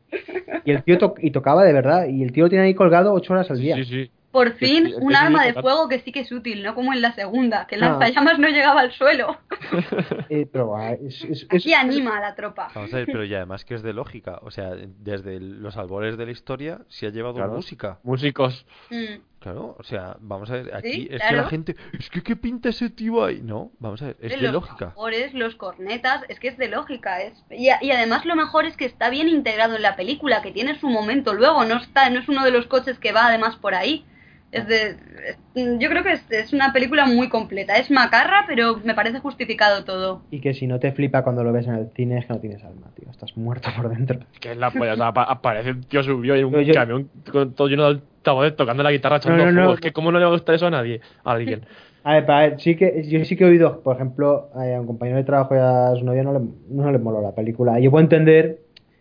Y 0.65 0.71
el 0.73 0.83
tío 0.83 0.99
to- 0.99 1.15
y 1.19 1.31
tocaba 1.31 1.65
de 1.65 1.73
verdad, 1.73 2.07
y 2.09 2.23
el 2.23 2.33
tío 2.33 2.45
lo 2.45 2.51
tiene 2.51 2.65
ahí 2.67 2.75
colgado 2.75 3.13
8 3.13 3.33
horas 3.33 3.51
al 3.51 3.59
día. 3.59 3.77
Sí, 3.77 3.85
sí. 3.85 4.11
Por 4.31 4.53
fin, 4.55 4.87
sí, 4.87 4.95
un 5.01 5.17
arma 5.17 5.45
de 5.45 5.55
fuego 5.55 5.89
que 5.89 5.99
sí 5.99 6.13
que 6.13 6.21
es 6.21 6.31
útil, 6.31 6.63
no 6.63 6.77
como 6.77 6.93
en 6.93 7.03
la 7.03 7.13
segunda, 7.15 7.67
que 7.67 7.75
el 7.75 7.83
Ah. 7.83 7.91
lanzallamas 7.91 8.39
no 8.39 8.49
llegaba 8.49 8.81
al 8.83 8.93
suelo. 8.93 9.37
Eh, 10.31 10.47
pero 10.53 10.77
ah, 10.77 10.93
es, 10.93 11.25
es- 11.25 11.43
es- 11.43 11.47
Aquí 11.51 11.75
anima 11.75 12.19
a 12.19 12.21
la 12.21 12.35
tropa. 12.37 12.69
Vamos 12.73 12.93
a 12.95 12.99
ver, 12.99 13.07
pero 13.07 13.25
y 13.25 13.35
además 13.35 13.65
que 13.65 13.75
es 13.75 13.83
de 13.83 13.93
lógica. 13.93 14.39
O 14.43 14.53
sea, 14.53 14.71
desde 14.77 15.41
los 15.41 15.77
albores 15.77 16.17
de 16.17 16.27
la 16.27 16.31
historia 16.33 16.83
se 16.89 17.07
ha 17.07 17.11
llevado 17.11 17.35
Claro. 17.35 17.53
música. 17.55 17.99
Músicos. 18.05 18.65
Mm. 18.91 19.21
Claro, 19.41 19.75
o 19.79 19.83
sea, 19.83 20.19
vamos 20.21 20.51
a 20.51 20.55
ver, 20.55 20.75
aquí 20.75 20.93
Sí, 20.93 21.09
es 21.11 21.23
que 21.23 21.35
la 21.35 21.45
gente, 21.49 21.75
es 21.99 22.11
que 22.11 22.23
qué 22.23 22.37
pinta 22.37 22.69
ese 22.69 22.91
tío 22.91 23.25
ahí. 23.25 23.41
No, 23.43 23.73
vamos 23.79 24.03
a 24.03 24.09
ver, 24.09 24.17
es 24.21 24.33
de 24.33 24.37
los 24.43 24.53
lógica. 24.53 24.89
tambores, 24.93 25.33
los 25.33 25.55
cornetas, 25.55 26.25
es 26.29 26.39
que 26.39 26.49
es 26.49 26.59
de 26.59 26.69
lógica. 26.69 27.23
Es... 27.23 27.33
Y, 27.51 27.71
a- 27.71 27.79
y 27.83 27.91
además 27.91 28.27
lo 28.27 28.37
mejor 28.37 28.67
es 28.67 28.77
que 28.77 28.85
está 28.85 29.09
bien 29.09 29.29
integrado 29.31 29.77
en 29.77 29.83
la 29.83 29.97
película, 29.97 30.43
que 30.43 30.53
tiene 30.53 30.79
su 30.79 30.89
momento 30.91 31.33
luego, 31.33 31.65
no 31.65 31.77
está 31.79 32.11
no 32.11 32.21
es 32.21 32.29
uno 32.29 32.45
de 32.45 32.51
los 32.51 32.67
coches 32.67 32.99
que 32.99 33.13
va 33.13 33.29
además 33.29 33.57
por 33.57 33.75
ahí. 33.75 34.05
Es 34.53 34.67
de, 34.67 34.97
es- 35.29 35.79
yo 35.79 35.89
creo 35.89 36.03
que 36.03 36.13
es, 36.13 36.25
es 36.31 36.53
una 36.53 36.73
película 36.73 37.07
muy 37.07 37.29
completa. 37.29 37.77
Es 37.77 37.91
macarra, 37.91 38.45
pero 38.49 38.79
me 38.85 38.95
parece 38.95 39.21
justificado 39.21 39.85
todo. 39.85 40.23
Y 40.31 40.41
que 40.41 40.55
si 40.55 40.67
no 40.67 40.81
te 40.81 40.91
flipa 40.93 41.23
cuando 41.23 41.45
lo 41.45 41.53
ves 41.53 41.67
en 41.69 41.75
el 41.75 41.91
cine 41.95 42.19
es 42.19 42.27
que 42.27 42.33
no 42.33 42.41
tienes 42.41 42.65
alma, 42.65 42.89
tío. 42.99 43.09
Estás 43.11 43.37
muerto 43.37 43.69
por 43.77 43.89
dentro. 43.89 44.19
Que 44.41 44.53
es 44.53 44.57
la 44.57 44.71
polla. 44.71 44.95
O 44.95 44.97
sea, 44.97 45.07
apa- 45.09 45.23
aparece 45.25 45.71
un 45.71 45.83
tío 45.85 46.03
subió 46.03 46.35
en 46.35 46.45
un 46.47 46.61
yo- 46.63 46.75
camión 46.75 47.09
con 47.31 47.55
todo 47.55 47.69
lleno 47.69 47.85
de 47.85 47.89
altavoces 48.01 48.57
tocando 48.57 48.83
la 48.83 48.91
guitarra 48.93 49.17
echando 49.19 49.39
No, 49.39 49.45
no, 49.47 49.51
no. 49.53 49.59
fuego. 49.61 49.75
Es 49.75 49.81
que 49.81 49.93
cómo 49.93 50.11
no 50.11 50.19
le 50.19 50.25
va 50.25 50.31
a 50.31 50.35
gustar 50.35 50.55
eso 50.57 50.67
a 50.67 50.71
nadie. 50.71 51.01
A 51.25 51.33
alguien. 51.33 51.61
A 52.03 52.15
ver, 52.15 52.25
para 52.25 52.41
ver, 52.49 52.61
sí 52.61 52.77
que, 52.77 53.05
yo 53.07 53.23
sí 53.27 53.37
que 53.37 53.45
he 53.45 53.47
oído, 53.47 53.83
por 53.83 53.95
ejemplo, 53.95 54.49
a 54.55 54.61
un 54.81 54.87
compañero 54.87 55.19
de 55.19 55.25
trabajo 55.25 55.55
y 55.55 55.59
a 55.59 55.93
su 55.99 56.03
novia 56.07 56.23
no 56.23 56.33
le, 56.33 56.41
no 56.71 56.91
le 56.91 56.99
moló 56.99 57.21
la 57.21 57.35
película. 57.35 57.79
Y 57.79 57.83
yo 57.85 57.91
puedo 57.91 58.03
entender 58.03 58.59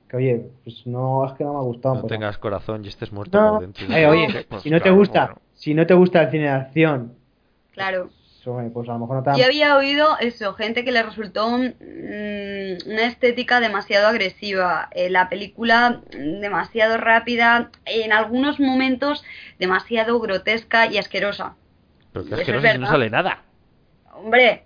que, 0.09 0.17
oye, 0.17 0.45
pues 0.63 0.85
no, 0.85 1.25
es 1.25 1.33
que 1.33 1.43
no 1.43 1.53
me 1.53 1.59
ha 1.59 1.63
gustado. 1.63 1.95
No 1.95 2.03
tengas 2.03 2.37
corazón 2.37 2.83
y 2.83 2.89
estés 2.89 3.11
muerto 3.11 3.39
No, 3.39 3.51
por 3.51 3.61
dentro. 3.61 3.85
eh, 3.95 4.07
oye, 4.07 4.45
Pues 4.49 4.63
si 4.63 4.69
no 4.69 4.81
te 4.81 4.89
gusta, 4.89 5.25
bueno. 5.25 5.41
si 5.53 5.73
no 5.73 5.85
te 5.87 5.93
gusta 5.93 6.23
el 6.23 6.31
cine 6.31 6.43
de 6.45 6.49
acción, 6.49 7.13
Claro. 7.71 8.09
pues, 8.43 8.71
pues 8.73 8.89
a 8.89 8.93
lo 8.93 8.99
mejor 8.99 9.17
no 9.17 9.23
te 9.23 9.39
Yo 9.39 9.45
había 9.45 9.77
oído 9.77 10.17
eso, 10.19 10.53
gente 10.53 10.83
que 10.83 10.91
le 10.91 11.03
resultó 11.03 11.47
mm, 11.49 12.89
una 12.91 13.05
estética 13.05 13.59
demasiado 13.59 14.07
agresiva, 14.07 14.89
eh, 14.91 15.09
la 15.09 15.29
película 15.29 16.01
mm, 16.11 16.39
demasiado 16.41 16.97
rápida, 16.97 17.69
en 17.85 18.11
algunos 18.11 18.59
momentos 18.59 19.23
demasiado 19.59 20.19
grotesca 20.19 20.87
y 20.87 20.97
asquerosa. 20.97 21.55
Pero 22.11 22.25
que 22.25 22.33
Eso 22.33 22.55
es 22.55 22.71
si 22.73 22.77
no 22.79 22.87
sale 22.87 23.09
nada. 23.09 23.43
Hombre, 24.13 24.63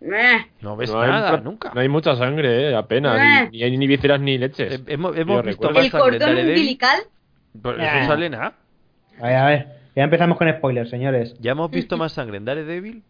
No 0.00 0.76
ves 0.76 0.90
no 0.90 1.00
hay 1.02 1.10
nada, 1.10 1.30
mucha- 1.32 1.42
nunca. 1.42 1.70
No 1.74 1.80
hay 1.80 1.88
mucha 1.88 2.16
sangre, 2.16 2.70
eh, 2.70 2.74
apenas. 2.74 3.18
Eh. 3.20 3.48
Ni, 3.52 3.58
ni 3.58 3.64
hay 3.64 3.76
ni 3.76 3.86
vísceras 3.86 4.20
ni 4.20 4.38
leches. 4.38 4.72
Eh, 4.80 4.84
hemos 4.86 5.16
hemos 5.16 5.44
visto 5.44 5.70
más 5.70 5.84
el 5.84 5.90
sangre 5.90 6.18
cordón 6.18 6.38
umbilical 6.38 7.00
Pero 7.62 7.76
Ah. 7.80 7.98
eso 7.98 8.08
sale 8.08 8.30
nada. 8.30 8.54
A 9.20 9.26
ver, 9.26 9.36
a 9.36 9.46
ver. 9.46 9.66
Ya 9.96 10.04
empezamos 10.04 10.38
con 10.38 10.50
spoilers, 10.50 10.88
señores. 10.88 11.34
Ya 11.40 11.52
hemos 11.52 11.70
visto 11.70 11.96
más 11.98 12.12
sangre 12.12 12.38
en 12.38 12.44
Daredevil 12.44 13.02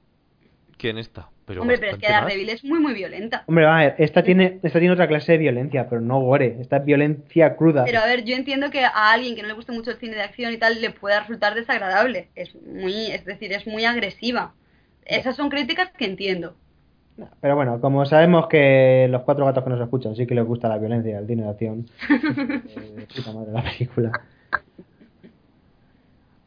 que 0.79 0.89
en 0.91 0.99
esta. 0.99 1.29
Pero 1.47 1.61
Hombre, 1.63 1.79
pero 1.79 1.93
es 1.93 1.99
que. 1.99 2.09
Daredevil 2.09 2.49
es 2.49 2.65
muy, 2.65 2.81
muy 2.81 2.95
violenta. 2.95 3.45
Hombre, 3.47 3.67
a 3.67 3.77
ver, 3.77 3.95
esta 3.99 4.23
tiene, 4.23 4.59
esta 4.63 4.79
tiene 4.79 4.93
otra 4.95 5.07
clase 5.09 5.33
de 5.33 5.39
violencia, 5.39 5.89
pero 5.89 6.01
no 6.01 6.21
gore. 6.21 6.57
Esta 6.61 6.79
es 6.79 6.85
violencia 6.87 7.55
cruda. 7.57 7.85
Pero 7.85 8.01
a 8.01 8.07
ver, 8.07 8.25
yo 8.25 8.35
entiendo 8.35 8.71
que 8.71 8.85
a 8.85 9.13
alguien 9.13 9.37
que 9.37 9.43
no 9.43 9.49
le 9.49 9.55
guste 9.55 9.73
mucho 9.73 9.91
el 9.91 9.99
cine 9.99 10.15
de 10.17 10.23
acción 10.23 10.53
y 10.53 10.57
tal 10.57 10.81
le 10.81 10.91
pueda 10.91 11.21
resultar 11.21 11.55
desagradable. 11.55 12.29
Es 12.35 12.55
muy, 12.55 13.07
es 13.13 13.25
decir, 13.27 13.53
es 13.53 13.67
muy 13.67 13.85
agresiva. 13.85 14.55
Esas 15.05 15.37
son 15.37 15.51
críticas 15.51 15.91
que 15.97 16.05
entiendo. 16.07 16.57
Pero 17.41 17.57
bueno, 17.57 17.81
como 17.81 18.05
sabemos 18.07 18.47
que 18.49 19.07
los 19.11 19.23
cuatro 19.23 19.45
gatos 19.47 19.65
que 19.65 19.71
nos 19.71 19.81
escuchan 19.81 20.15
sí 20.17 20.27
que 20.27 20.35
les 20.35 20.45
gusta 20.45 20.69
la 20.69 20.79
violencia, 20.79 21.19
el 21.19 21.27
cine 21.27 21.43
de 21.45 21.49
acción. 21.49 21.87
eh, 22.11 23.07
puta 23.15 23.33
madre 23.33 23.53
la 23.53 23.63
película. 23.63 24.13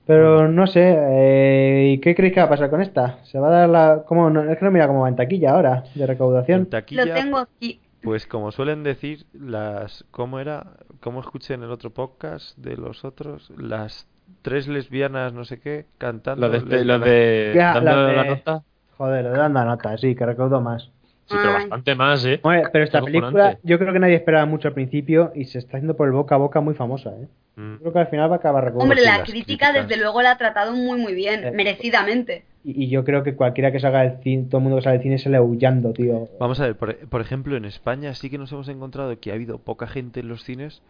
Pero 0.05 0.49
no 0.49 0.67
sé, 0.67 0.81
eh, 0.97 1.91
¿y 1.93 1.99
qué 1.99 2.13
creéis 2.13 2.33
que 2.33 2.41
va 2.41 2.47
a 2.47 2.49
pasar 2.49 2.69
con 2.69 2.81
esta? 2.81 3.19
¿Se 3.23 3.39
va 3.39 3.47
a 3.47 3.51
dar 3.51 3.69
la... 3.69 4.03
¿Cómo? 4.05 4.29
No, 4.29 4.43
es 4.43 4.57
que 4.57 4.65
no 4.65 4.71
mira 4.71 4.87
cómo 4.87 5.01
va 5.01 5.09
en 5.09 5.15
taquilla 5.15 5.51
ahora, 5.51 5.83
de 5.95 6.01
En 6.01 6.07
recaudación. 6.07 6.65
taquilla, 6.65 7.05
Lo 7.05 7.13
tengo 7.13 7.37
aquí. 7.37 7.79
pues 8.03 8.27
como 8.27 8.51
suelen 8.51 8.83
decir, 8.83 9.25
las. 9.31 10.03
¿Cómo 10.11 10.39
era? 10.41 10.73
¿Cómo 10.99 11.21
escuché 11.21 11.53
en 11.53 11.63
el 11.63 11.71
otro 11.71 11.91
podcast 11.91 12.57
de 12.57 12.75
los 12.75 13.05
otros? 13.05 13.49
Las 13.57 14.09
tres 14.41 14.67
lesbianas, 14.67 15.31
no 15.33 15.45
sé 15.45 15.61
qué, 15.61 15.85
cantando. 15.97 16.47
Lo 16.47 16.51
de, 16.51 16.57
este- 16.57 16.77
le- 16.79 16.85
lo 16.85 16.99
de 16.99 17.53
Ya, 17.55 17.73
dando 17.75 17.91
la 17.91 18.07
de- 18.07 18.15
la 18.17 18.23
nota. 18.25 18.63
Joder, 19.03 19.23
lo 19.25 19.31
de 19.31 19.37
la 19.37 19.49
nota, 19.49 19.97
sí, 19.97 20.15
que 20.15 20.25
recaudó 20.25 20.61
más. 20.61 20.83
Sí, 21.25 21.35
pero 21.37 21.53
bastante 21.53 21.95
más, 21.95 22.23
¿eh? 22.25 22.39
Hombre, 22.41 22.63
pero 22.71 22.85
esta 22.85 23.01
película 23.01 23.57
yo 23.63 23.77
creo 23.77 23.91
que 23.91 23.99
nadie 23.99 24.15
esperaba 24.15 24.45
mucho 24.45 24.69
al 24.69 24.73
principio 24.73 25.31
y 25.35 25.43
se 25.45 25.57
está 25.59 25.77
haciendo 25.77 25.95
por 25.97 26.07
el 26.07 26.13
boca 26.13 26.35
a 26.35 26.37
boca 26.37 26.61
muy 26.61 26.73
famosa, 26.73 27.11
¿eh? 27.11 27.27
Mm. 27.55 27.75
Creo 27.79 27.91
que 27.93 27.99
al 27.99 28.07
final 28.07 28.29
va 28.31 28.35
a 28.35 28.37
acabar 28.37 28.63
recaudando. 28.63 28.91
Hombre, 28.93 29.03
la 29.05 29.23
crítica 29.23 29.67
críticas. 29.71 29.73
desde 29.89 30.01
luego 30.01 30.21
la 30.21 30.31
ha 30.31 30.37
tratado 30.37 30.73
muy, 30.73 30.99
muy 31.01 31.13
bien, 31.13 31.43
Eh. 31.43 31.51
merecidamente. 31.51 32.45
Y, 32.63 32.85
y 32.85 32.89
yo 32.89 33.03
creo 33.03 33.23
que 33.23 33.35
cualquiera 33.35 33.73
que 33.73 33.79
salga 33.81 34.03
del 34.03 34.21
cine, 34.23 34.45
todo 34.49 34.59
el 34.59 34.63
mundo 34.63 34.77
que 34.77 34.83
sale 34.83 34.95
del 34.97 35.03
cine 35.03 35.17
sale 35.17 35.39
huyendo, 35.39 35.91
tío. 35.91 36.29
Vamos 36.39 36.59
a 36.61 36.63
ver, 36.67 36.75
por, 36.77 36.95
por 37.09 37.19
ejemplo, 37.19 37.57
en 37.57 37.65
España 37.65 38.13
sí 38.15 38.29
que 38.29 38.37
nos 38.37 38.51
hemos 38.53 38.69
encontrado 38.69 39.19
que 39.19 39.31
ha 39.31 39.33
habido 39.33 39.59
poca 39.59 39.85
gente 39.87 40.21
en 40.21 40.29
los 40.29 40.43
cines 40.45 40.81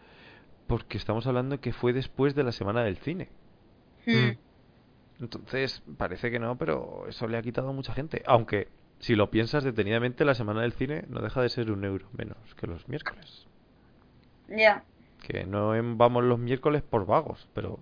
porque 0.68 0.98
estamos 0.98 1.26
hablando 1.26 1.60
que 1.60 1.72
fue 1.72 1.92
después 1.92 2.34
de 2.36 2.44
la 2.44 2.52
semana 2.52 2.84
del 2.84 2.96
cine. 2.96 3.28
Hmm. 4.06 4.30
Entonces, 5.20 5.82
parece 5.96 6.30
que 6.30 6.38
no, 6.38 6.56
pero 6.58 7.04
eso 7.08 7.26
le 7.28 7.36
ha 7.38 7.42
quitado 7.42 7.68
a 7.68 7.72
mucha 7.72 7.94
gente. 7.94 8.22
Aunque, 8.26 8.68
si 8.98 9.14
lo 9.14 9.30
piensas 9.30 9.64
detenidamente, 9.64 10.24
la 10.24 10.34
semana 10.34 10.62
del 10.62 10.72
cine 10.72 11.04
no 11.08 11.20
deja 11.20 11.40
de 11.42 11.48
ser 11.48 11.70
un 11.70 11.84
euro 11.84 12.06
menos 12.16 12.36
que 12.56 12.66
los 12.66 12.88
miércoles. 12.88 13.46
Ya. 14.48 14.82
Que 15.26 15.44
no 15.44 15.74
en- 15.74 15.96
vamos 15.98 16.24
los 16.24 16.38
miércoles 16.38 16.82
por 16.82 17.06
vagos, 17.06 17.48
pero... 17.54 17.78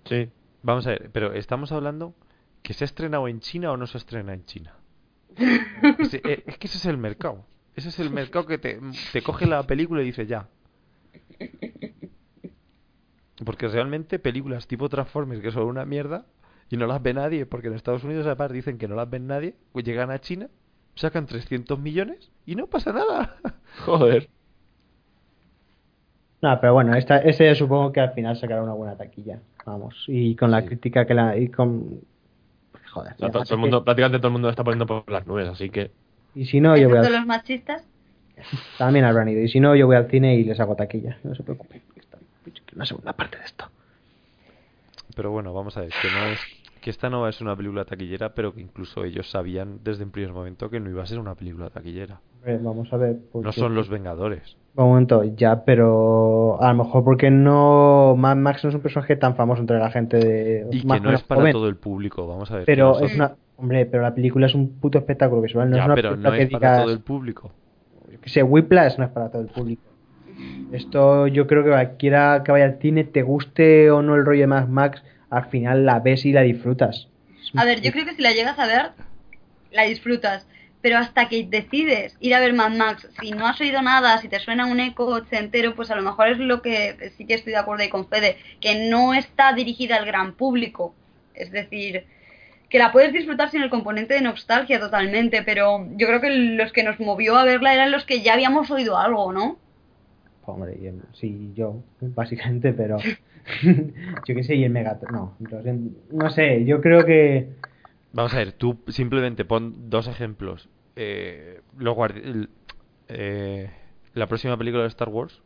Sí. 0.05 0.31
Vamos 0.63 0.87
a 0.87 0.91
ver, 0.91 1.11
pero 1.13 1.33
estamos 1.33 1.73
hablando 1.73 2.15
que 2.63 2.73
se 2.75 2.85
ha 2.85 2.87
estrenado 2.87 3.27
en 3.27 3.41
China 3.41 3.73
o 3.73 3.77
no 3.77 3.87
se 3.87 3.99
estrena 3.99 4.33
en 4.35 4.45
China. 4.45 4.75
Eh, 5.85 6.45
es 6.47 6.59
que 6.59 6.69
ese 6.69 6.79
es 6.79 6.87
el 6.87 6.97
mercado. 6.99 7.45
Ese 7.75 7.89
es 7.89 7.99
el 7.99 8.11
mercado 8.11 8.47
que 8.47 8.59
te, 8.59 8.79
te 9.13 9.23
coge 9.23 9.47
la 9.47 9.63
película 9.65 10.03
y 10.03 10.05
dice 10.05 10.27
ya. 10.27 10.47
Porque 13.45 13.67
realmente 13.67 14.19
películas 14.21 14.69
tipo 14.69 14.89
Transformers 14.89 15.41
que 15.41 15.51
son 15.51 15.65
una 15.65 15.85
mierda 15.85 16.27
y 16.73 16.77
no 16.79 16.87
las 16.87 17.03
ve 17.03 17.13
nadie, 17.15 17.45
porque 17.47 17.69
en 17.69 17.75
Estados 17.75 18.03
Unidos 18.03 18.27
aparte 18.27 18.55
dicen 18.55 18.79
que 18.79 18.89
no 18.89 18.95
las 18.97 19.09
ven 19.09 19.27
nadie, 19.27 19.55
pues 19.73 19.85
llegan 19.85 20.11
a 20.11 20.21
China, 20.21 20.49
sacan 20.95 21.27
300 21.27 21.79
millones 21.79 22.31
y 22.47 22.57
no 22.57 22.67
pasa 22.67 22.93
nada. 22.93 23.37
Joder. 23.85 24.29
No, 26.41 26.59
pero 26.61 26.75
bueno, 26.75 26.95
esta, 26.97 27.19
ese 27.19 27.55
supongo 27.55 27.93
que 27.93 28.01
al 28.01 28.13
final 28.15 28.37
sacará 28.37 28.63
una 28.63 28.73
buena 28.73 28.97
taquilla. 28.97 29.39
Vamos, 29.65 30.05
y 30.09 30.35
con 30.35 30.51
la 30.51 30.63
Sí. 30.63 30.67
crítica 30.69 31.07
que 31.07 31.15
la. 31.15 31.37
Y 31.37 31.49
con. 31.49 32.01
Joder. 32.91 33.13
O 33.15 33.17
sea, 33.19 33.29
ya, 33.29 33.33
to- 33.33 33.43
es 33.43 33.49
todo 33.49 33.55
el 33.55 33.59
que- 33.59 33.61
mundo, 33.61 33.85
prácticamente 33.85 34.19
todo 34.19 34.29
el 34.29 34.33
mundo 34.33 34.49
está 34.51 34.65
poniendo 34.65 34.87
por 34.87 35.09
las 35.11 35.27
nubes, 35.27 35.49
así 35.49 35.71
que. 35.71 35.93
Y 36.35 36.47
si 36.47 36.61
no, 36.61 36.77
yo 36.77 36.89
voy 36.89 36.99
al. 36.99 37.13
los 37.13 37.27
machistas. 37.27 37.85
También 38.79 39.05
habrán 39.05 39.29
ido. 39.29 39.41
Y 39.41 39.49
si 39.49 39.61
no, 39.61 39.77
yo 39.77 39.87
voy 39.87 39.97
al 39.97 40.11
cine 40.11 40.35
y 40.37 40.45
les 40.45 40.59
hago 40.59 40.75
taquilla. 40.75 41.17
No 41.23 41.35
se 41.35 41.43
preocupen. 41.45 41.81
Está- 41.95 42.19
Una 42.75 42.87
segunda 42.87 43.13
parte 43.13 43.39
de 43.39 43.45
esto. 43.45 43.67
Pero 45.15 45.31
bueno, 45.31 45.53
vamos 45.55 45.77
a 45.77 45.83
ver, 45.83 45.91
que 45.91 46.09
no 46.11 46.27
es 46.27 46.41
que 46.83 46.91
esta 46.91 47.09
no 47.09 47.27
es 47.27 47.41
una 47.41 47.57
película 47.57 47.87
taquillera, 47.87 48.35
pero 48.35 48.53
que 48.55 48.61
incluso 48.61 49.05
ellos 49.05 49.31
sabían 49.31 49.79
desde 49.83 50.05
el 50.05 50.11
primer 50.11 50.33
momento 50.35 50.69
que 50.69 50.81
no 50.81 50.91
iba 50.91 51.03
a 51.03 51.07
ser 51.07 51.19
una 51.19 51.35
película 51.35 51.71
taquillera. 51.71 52.21
Vamos 52.61 52.93
a 52.93 52.97
ver. 52.99 53.17
No 53.33 53.53
son 53.53 53.75
los 53.75 53.89
Vengadores. 53.89 54.57
Un 54.75 54.87
momento, 54.89 55.23
ya, 55.25 55.65
pero 55.65 56.61
a 56.61 56.73
lo 56.73 56.85
mejor 56.85 57.05
porque 57.05 57.31
no. 57.31 58.15
Mad 58.19 58.37
Max 58.37 58.65
no 58.65 58.71
es 58.71 58.75
un 58.77 58.83
personaje 58.83 59.17
tan 59.17 59.37
famoso 59.37 59.61
entre 59.61 59.79
la 59.79 59.91
gente 59.91 60.17
de. 60.19 60.67
Y 60.73 60.81
que 60.81 61.01
no 61.01 61.13
es 61.13 61.23
para 61.23 61.41
joven. 61.41 61.53
todo 61.53 61.69
el 61.69 61.77
público, 61.77 62.27
vamos 62.27 62.51
a 62.51 62.57
ver. 62.57 62.65
que 62.65 62.73
Pero 62.73 62.99
es 63.01 63.15
una. 63.15 63.37
Hombre, 63.57 63.87
pero 63.87 64.03
la 64.03 64.15
película 64.15 64.47
es 64.47 64.55
un 64.55 64.81
puto 64.81 64.99
espectáculo 64.99 65.41
visual. 65.41 65.71
No 65.71 65.77
Ya, 65.77 65.83
es 65.83 65.87
una 65.87 65.95
pero 65.95 66.11
película 66.11 66.31
no 66.31 66.37
que 66.37 66.43
es 66.43 66.51
para 66.51 66.71
digas, 66.73 66.85
todo 66.85 66.93
el 66.95 67.01
público. 67.01 67.53
qué 68.21 68.29
sé, 68.29 68.43
Whiplash 68.43 68.99
no 68.99 69.05
es 69.05 69.11
para 69.11 69.31
todo 69.31 69.43
el 69.43 69.49
público. 69.49 69.83
Esto 70.73 71.27
yo 71.27 71.47
creo 71.47 71.63
que 71.63 71.71
cualquiera 71.71 72.43
que 72.45 72.51
vaya 72.51 72.65
al 72.65 72.79
cine, 72.81 73.05
te 73.05 73.23
guste 73.23 73.91
o 73.91 74.03
no 74.03 74.17
el 74.17 74.25
rollo 74.25 74.41
de 74.41 74.47
Mad 74.47 74.69
Max, 74.69 75.03
al 75.33 75.47
final 75.47 75.87
la 75.87 75.99
ves 75.99 76.27
y 76.27 76.33
la 76.33 76.43
disfrutas. 76.43 77.09
A 77.57 77.65
ver, 77.65 77.81
yo 77.81 77.91
creo 77.91 78.05
que 78.05 78.15
si 78.15 78.23
la 78.23 78.33
llegas 78.33 78.59
a 78.59 78.67
ver, 78.67 78.91
la 79.71 79.85
disfrutas. 79.85 80.47
Pero 80.83 80.99
hasta 80.99 81.29
que 81.29 81.45
decides 81.45 82.17
ir 82.21 82.35
a 82.35 82.41
ver 82.41 82.53
Mad 82.53 82.73
Max, 82.73 83.09
si 83.21 83.31
no 83.31 83.47
has 83.47 83.61
oído 83.61 83.81
nada, 83.83 84.19
si 84.19 84.29
te 84.29 84.41
suena 84.41 84.67
un 84.67 84.79
eco 84.81 85.23
entero, 85.31 85.75
pues 85.75 85.91
a 85.91 85.97
lo 85.97 86.03
mejor 86.03 86.29
es 86.29 86.39
lo 86.39 86.61
que 86.61 87.13
sí 87.17 87.25
que 87.25 87.35
estoy 87.35 87.53
de 87.53 87.61
acuerdo 87.61 87.83
ahí 87.83 87.89
con 87.89 88.09
Fede, 88.09 88.37
que 88.61 88.91
no 88.91 89.15
está 89.15 89.53
dirigida 89.55 89.97
al 89.97 90.05
gran 90.05 90.35
público. 90.35 90.95
Es 91.35 91.51
decir, 91.51 92.05
que 92.69 92.79
la 92.79 92.93
puedes 92.93 93.13
disfrutar 93.13 93.51
sin 93.51 93.63
el 93.63 93.71
componente 93.71 94.15
de 94.15 94.21
nostalgia 94.21 94.81
totalmente, 94.81 95.43
pero 95.43 95.87
yo 95.97 96.09
creo 96.09 96.21
que 96.21 96.31
los 96.31 96.73
que 96.73 96.83
nos 96.83 97.01
movió 97.01 97.37
a 97.37 97.45
verla 97.45 97.73
eran 97.73 97.91
los 97.91 98.05
que 98.05 98.21
ya 98.21 98.35
habíamos 98.35 98.71
oído 98.71 98.99
algo, 98.99 99.33
¿no? 99.33 99.57
Hombre, 100.45 100.75
y 100.75 100.91
sí, 101.17 101.53
yo, 101.55 101.83
básicamente, 102.01 102.75
pero. 102.75 102.99
yo 104.25 104.35
qué 104.35 104.43
sé, 104.43 104.55
y 104.57 104.65
el 104.65 104.71
Megatron. 104.71 105.13
No, 105.13 105.37
no 106.13 106.31
sé, 106.31 106.65
yo 106.65 106.81
creo 106.81 107.05
que. 107.05 107.49
Vamos 108.13 108.35
a 108.35 108.39
ver, 108.39 108.53
tú 108.53 108.79
simplemente 108.89 109.45
pon 109.45 109.89
dos 109.91 110.07
ejemplos. 110.09 110.69
Eh, 110.97 111.61
los 111.79 111.97
guardi- 111.97 112.23
el- 112.25 112.51
eh, 113.09 113.71
la 114.15 114.27
próxima 114.27 114.57
película 114.57 114.83
de 114.83 114.89
Star 114.89 115.09
Wars, 115.09 115.41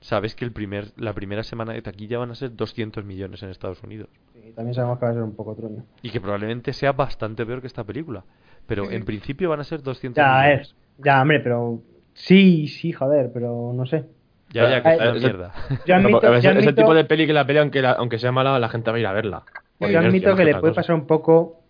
sabes 0.00 0.34
que 0.34 0.44
el 0.44 0.52
primer, 0.52 0.92
la 0.96 1.12
primera 1.12 1.42
semana 1.42 1.72
de 1.72 1.82
taquilla 1.82 2.18
van 2.18 2.30
a 2.30 2.34
ser 2.34 2.54
200 2.56 3.04
millones 3.04 3.42
en 3.42 3.50
Estados 3.50 3.82
Unidos. 3.82 4.08
sí, 4.32 4.52
también 4.54 4.74
sabemos 4.74 4.98
que 4.98 5.04
va 5.06 5.10
a 5.10 5.14
ser 5.14 5.22
un 5.22 5.34
poco 5.36 5.54
truño. 5.54 5.84
Y 6.02 6.10
que 6.10 6.20
probablemente 6.20 6.72
sea 6.72 6.92
bastante 6.92 7.44
peor 7.46 7.60
que 7.60 7.66
esta 7.66 7.84
película. 7.84 8.24
Pero 8.66 8.90
en 8.90 9.04
principio 9.04 9.50
van 9.50 9.60
a 9.60 9.64
ser 9.64 9.82
200 9.82 10.22
Ya, 10.22 10.42
millones. 10.42 10.68
es. 10.68 10.74
Ya, 11.04 11.20
hombre, 11.20 11.40
pero. 11.40 11.82
Sí, 12.14 12.68
sí, 12.68 12.92
joder, 12.92 13.30
pero 13.32 13.72
no 13.74 13.84
sé. 13.86 14.04
Ya, 14.54 14.70
ya, 14.70 14.82
que 14.82 14.88
Ay, 14.88 14.94
es 14.96 15.00
una 15.02 15.10
ese- 15.10 15.20
mierda. 15.26 15.52
Yo 15.84 15.94
admito, 15.96 16.22
yo 16.22 16.28
ese, 16.34 16.38
ese 16.38 16.58
admito- 16.58 16.74
tipo 16.74 16.94
de 16.94 17.04
peli 17.04 17.26
que 17.26 17.32
la 17.32 17.46
peli, 17.46 17.58
aunque, 17.58 17.82
la- 17.82 17.92
aunque 17.92 18.18
sea 18.18 18.32
mala, 18.32 18.58
la 18.58 18.68
gente 18.68 18.90
va 18.90 18.96
a 18.96 19.00
ir 19.00 19.06
a 19.06 19.12
verla. 19.12 19.42
Yo 19.80 19.88
inercia, 19.88 20.08
admito 20.08 20.36
que 20.36 20.44
le 20.44 20.52
puede 20.52 20.72
cosa. 20.72 20.74
pasar 20.82 20.94
un 20.94 21.06
poco 21.06 21.60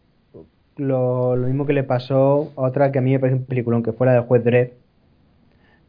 lo, 0.76 1.34
lo 1.36 1.46
mismo 1.46 1.66
que 1.66 1.72
le 1.72 1.82
pasó 1.84 2.52
a 2.56 2.60
otra 2.62 2.92
que 2.92 2.98
a 2.98 3.02
mí 3.02 3.12
me 3.12 3.18
parece 3.20 3.38
un 3.38 3.44
peliculón, 3.46 3.82
que 3.82 3.92
fue 3.92 4.06
la 4.06 4.12
del 4.14 4.22
juez 4.22 4.44
Dredd. 4.44 4.68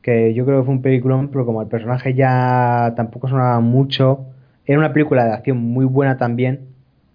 Que 0.01 0.33
yo 0.35 0.45
creo 0.45 0.59
que 0.59 0.65
fue 0.65 0.73
un 0.75 0.81
peliculón, 0.81 1.29
pero 1.29 1.45
como 1.45 1.61
el 1.61 1.67
personaje 1.67 2.13
ya 2.13 2.93
tampoco 2.95 3.27
sonaba 3.27 3.59
mucho, 3.59 4.25
era 4.65 4.77
una 4.77 4.93
película 4.93 5.25
de 5.25 5.33
acción 5.33 5.57
muy 5.57 5.85
buena 5.85 6.17
también. 6.17 6.67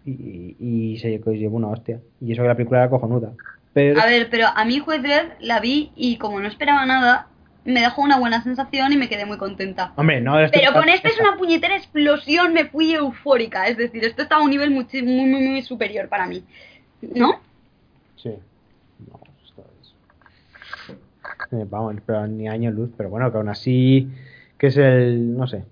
Y, 0.05 0.57
y 0.59 0.99
se 0.99 1.19
llevó 1.19 1.57
una 1.57 1.69
hostia. 1.69 2.01
Y 2.21 2.33
eso 2.33 2.43
que 2.43 2.49
la 2.49 2.57
película 2.57 2.81
era 2.81 2.91
cojonuda. 2.91 3.31
Pero 3.73 4.01
A 4.01 4.07
ver, 4.07 4.27
pero 4.31 4.47
a 4.53 4.65
mí 4.65 4.81
Juez 4.81 5.03
Dredd 5.03 5.35
la 5.41 5.61
vi 5.61 5.93
y 5.95 6.17
como 6.17 6.41
no 6.41 6.49
esperaba 6.49 6.85
nada, 6.87 7.29
me 7.65 7.81
dejó 7.81 8.03
una 8.03 8.19
buena 8.19 8.43
sensación 8.43 8.93
y 8.93 8.97
me 8.97 9.09
quedé 9.09 9.27
muy 9.27 9.39
contenta. 9.39 9.93
Hombre, 9.97 10.21
no 10.21 10.37
Pero 10.53 10.73
con 10.73 10.89
esta 10.89 11.09
es 11.09 11.19
una 11.21 11.37
puñetera 11.37 11.77
explosión, 11.77 12.53
me 12.53 12.65
fui 12.67 12.93
eufórica. 12.95 13.67
Es 13.69 13.77
decir, 13.77 14.05
esto 14.05 14.23
está 14.23 14.37
a 14.37 14.41
un 14.43 14.51
nivel 14.51 14.71
muchi- 14.71 15.03
muy, 15.05 15.27
muy, 15.27 15.43
muy 15.47 15.63
superior 15.63 16.09
para 16.09 16.27
mí. 16.27 16.45
¿No? 17.03 17.41
Sí. 18.17 18.31
No, 19.11 19.21
esto 19.45 19.65
es. 19.81 19.95
Eh, 21.53 21.67
vamos, 21.69 21.97
pero 22.07 22.27
ni 22.27 22.49
año 22.49 22.71
luz, 22.71 22.91
pero 22.97 23.09
bueno, 23.11 23.31
que 23.31 23.39
aún 23.39 23.49
así, 23.49 24.09
que 24.59 24.69
es 24.69 24.77
el. 24.77 25.37
No 25.37 25.47
sé. 25.47 25.65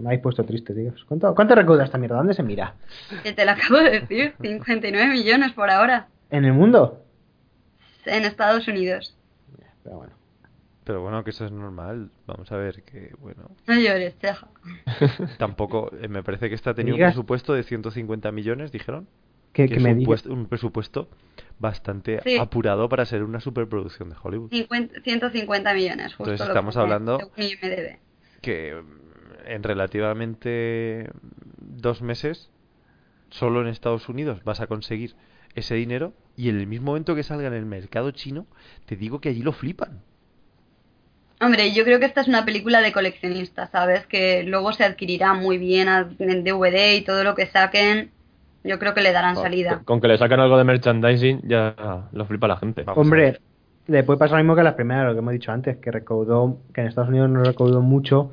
Me 0.00 0.08
habéis 0.08 0.20
puesto 0.22 0.44
triste, 0.44 0.74
tío. 0.74 0.92
¿Cuánto, 1.06 1.32
¿Cuánto 1.34 1.54
recauda 1.54 1.84
esta 1.84 1.98
mierda? 1.98 2.16
¿Dónde 2.16 2.34
se 2.34 2.42
mira? 2.42 2.74
Que 3.22 3.32
te 3.32 3.44
lo 3.44 3.52
acabo 3.52 3.78
de 3.78 4.00
decir, 4.00 4.34
59 4.42 5.12
millones 5.12 5.52
por 5.52 5.70
ahora 5.70 6.08
¿En 6.30 6.44
el 6.44 6.52
mundo? 6.52 7.04
en 8.06 8.24
Estados 8.24 8.66
Unidos. 8.66 9.14
Pero 9.84 9.96
bueno. 9.98 10.12
Pero 10.90 11.02
bueno, 11.02 11.22
que 11.22 11.30
eso 11.30 11.44
es 11.44 11.52
normal. 11.52 12.10
Vamos 12.26 12.50
a 12.50 12.56
ver 12.56 12.82
que, 12.82 13.14
bueno, 13.20 13.48
No 13.68 13.78
llores, 13.78 14.16
ceja. 14.20 14.48
tampoco. 15.38 15.88
eh, 16.00 16.08
me 16.08 16.24
parece 16.24 16.48
que 16.48 16.56
esta 16.56 16.74
tenía 16.74 16.94
un 16.94 16.98
presupuesto 17.00 17.54
de 17.54 17.62
150 17.62 18.32
millones, 18.32 18.72
dijeron. 18.72 19.06
Que, 19.52 19.64
que 19.66 19.68
que 19.68 19.76
es 19.76 19.82
me 19.84 19.92
un, 19.92 20.00
puest- 20.04 20.26
un 20.28 20.46
presupuesto 20.46 21.08
bastante 21.60 22.20
Sí. 22.24 22.38
apurado 22.38 22.88
para 22.88 23.04
ser 23.04 23.22
una 23.22 23.38
superproducción 23.38 24.10
de 24.10 24.16
Hollywood. 24.20 24.50
50 24.50 25.00
150 25.02 25.74
millones, 25.74 26.06
justo. 26.14 26.24
Entonces 26.32 26.40
lo 26.48 26.52
estamos 26.52 26.76
hablando-. 26.76 27.30
Que 28.40 28.74
mm, 28.74 29.46
en 29.46 29.62
relativamente 29.62 31.08
dos 31.60 32.02
meses, 32.02 32.50
solo 33.28 33.60
en 33.60 33.68
Estados 33.68 34.08
Unidos 34.08 34.42
vas 34.42 34.60
a 34.60 34.66
conseguir 34.66 35.14
ese 35.54 35.76
dinero 35.76 36.14
y 36.36 36.48
en 36.48 36.58
el 36.58 36.66
mismo 36.66 36.86
momento 36.86 37.14
que 37.14 37.22
salga 37.22 37.46
en 37.46 37.54
el 37.54 37.66
mercado 37.66 38.10
chino, 38.10 38.46
te 38.86 38.96
digo 38.96 39.20
que 39.20 39.28
allí 39.28 39.42
lo 39.42 39.52
flipan. 39.52 40.02
Hombre, 41.40 41.72
yo 41.72 41.84
creo 41.84 41.98
que 41.98 42.04
esta 42.06 42.20
es 42.20 42.28
una 42.28 42.44
película 42.44 42.80
de 42.82 42.92
coleccionista, 42.92 43.66
¿sabes? 43.68 44.06
Que 44.06 44.42
luego 44.44 44.72
se 44.72 44.84
adquirirá 44.84 45.32
muy 45.32 45.56
bien 45.58 45.88
a- 45.88 46.08
en 46.18 46.44
DVD 46.44 46.96
y 46.96 47.00
todo 47.02 47.24
lo 47.24 47.34
que 47.34 47.46
saquen, 47.46 48.10
yo 48.62 48.78
creo 48.78 48.92
que 48.92 49.00
le 49.00 49.12
darán 49.12 49.36
salida. 49.36 49.80
Con, 49.84 50.00
que 50.00 50.08
le 50.08 50.18
sacan 50.18 50.40
algo 50.40 50.58
de 50.58 50.64
merchandising 50.64 51.40
ya 51.48 51.74
lo 52.12 52.24
flipa 52.26 52.46
la 52.46 52.56
gente. 52.58 52.82
Vamos 52.82 52.98
Hombre, 53.00 53.40
le 53.86 54.02
puede 54.04 54.18
pasar 54.18 54.36
lo 54.38 54.44
mismo 54.44 54.54
que 54.54 54.62
las 54.62 54.74
primeras, 54.74 55.06
lo 55.06 55.12
que 55.14 55.18
hemos 55.20 55.32
dicho 55.32 55.50
antes, 55.50 55.78
que 55.78 55.90
recaudó, 55.90 56.58
que 56.74 56.82
en 56.82 56.88
Estados 56.88 57.08
Unidos 57.08 57.30
no 57.30 57.42
recaudó 57.42 57.80
mucho, 57.80 58.30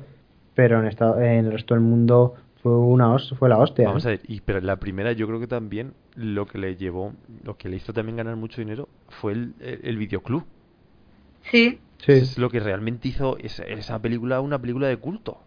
pero 0.54 0.78
en, 0.80 0.86
esta- 0.86 1.16
en 1.24 1.46
el 1.46 1.52
resto 1.52 1.74
del 1.74 1.82
mundo 1.82 2.34
fue 2.62 2.76
una 2.76 3.16
fue 3.38 3.48
la 3.48 3.56
hostia. 3.56 3.86
Vamos 3.88 4.04
¿eh? 4.04 4.08
a 4.08 4.10
ver, 4.10 4.20
y 4.28 4.40
pero 4.42 4.58
en 4.58 4.66
la 4.66 4.76
primera 4.76 5.12
yo 5.12 5.26
creo 5.26 5.40
que 5.40 5.46
también 5.46 5.94
lo 6.14 6.46
que 6.46 6.58
le 6.58 6.76
llevó, 6.76 7.14
lo 7.42 7.56
que 7.56 7.70
le 7.70 7.76
hizo 7.76 7.94
también 7.94 8.16
ganar 8.16 8.36
mucho 8.36 8.60
dinero 8.60 8.88
fue 9.08 9.32
el, 9.32 9.54
el, 9.60 9.80
el 9.82 9.96
videoclub. 9.96 10.44
Sí. 11.50 11.78
Sí. 11.98 12.12
Es 12.12 12.38
lo 12.38 12.50
que 12.50 12.60
realmente 12.60 13.08
hizo 13.08 13.36
esa, 13.38 13.64
esa 13.64 14.00
película 14.00 14.40
una 14.40 14.60
película 14.60 14.86
de 14.88 14.96
culto. 14.96 15.38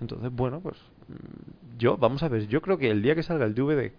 Entonces, 0.00 0.30
bueno, 0.32 0.60
pues 0.60 0.76
mm, 1.08 1.78
yo, 1.78 1.96
vamos 1.96 2.22
a 2.22 2.28
ver, 2.28 2.46
yo 2.48 2.62
creo 2.62 2.78
que 2.78 2.90
el 2.90 3.02
día 3.02 3.14
que 3.14 3.22
salga 3.22 3.44
el 3.44 3.54
DVD 3.54 3.92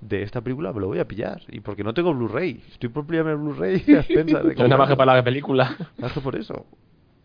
de 0.00 0.22
esta 0.22 0.40
película 0.40 0.72
me 0.72 0.80
lo 0.80 0.88
voy 0.88 0.98
a 0.98 1.08
pillar. 1.08 1.42
Y 1.48 1.60
porque 1.60 1.84
no 1.84 1.94
tengo 1.94 2.14
Blu-ray, 2.14 2.62
estoy 2.70 2.88
por 2.88 3.06
pillarme 3.06 3.32
el 3.32 3.38
Blu-ray 3.38 3.84
Es 3.86 4.26
nada 4.26 4.76
más 4.78 4.88
que 4.88 4.96
para 4.96 5.14
la 5.14 5.24
película. 5.24 5.76
Más 5.98 6.12
que 6.12 6.20
por 6.20 6.36
eso. 6.36 6.66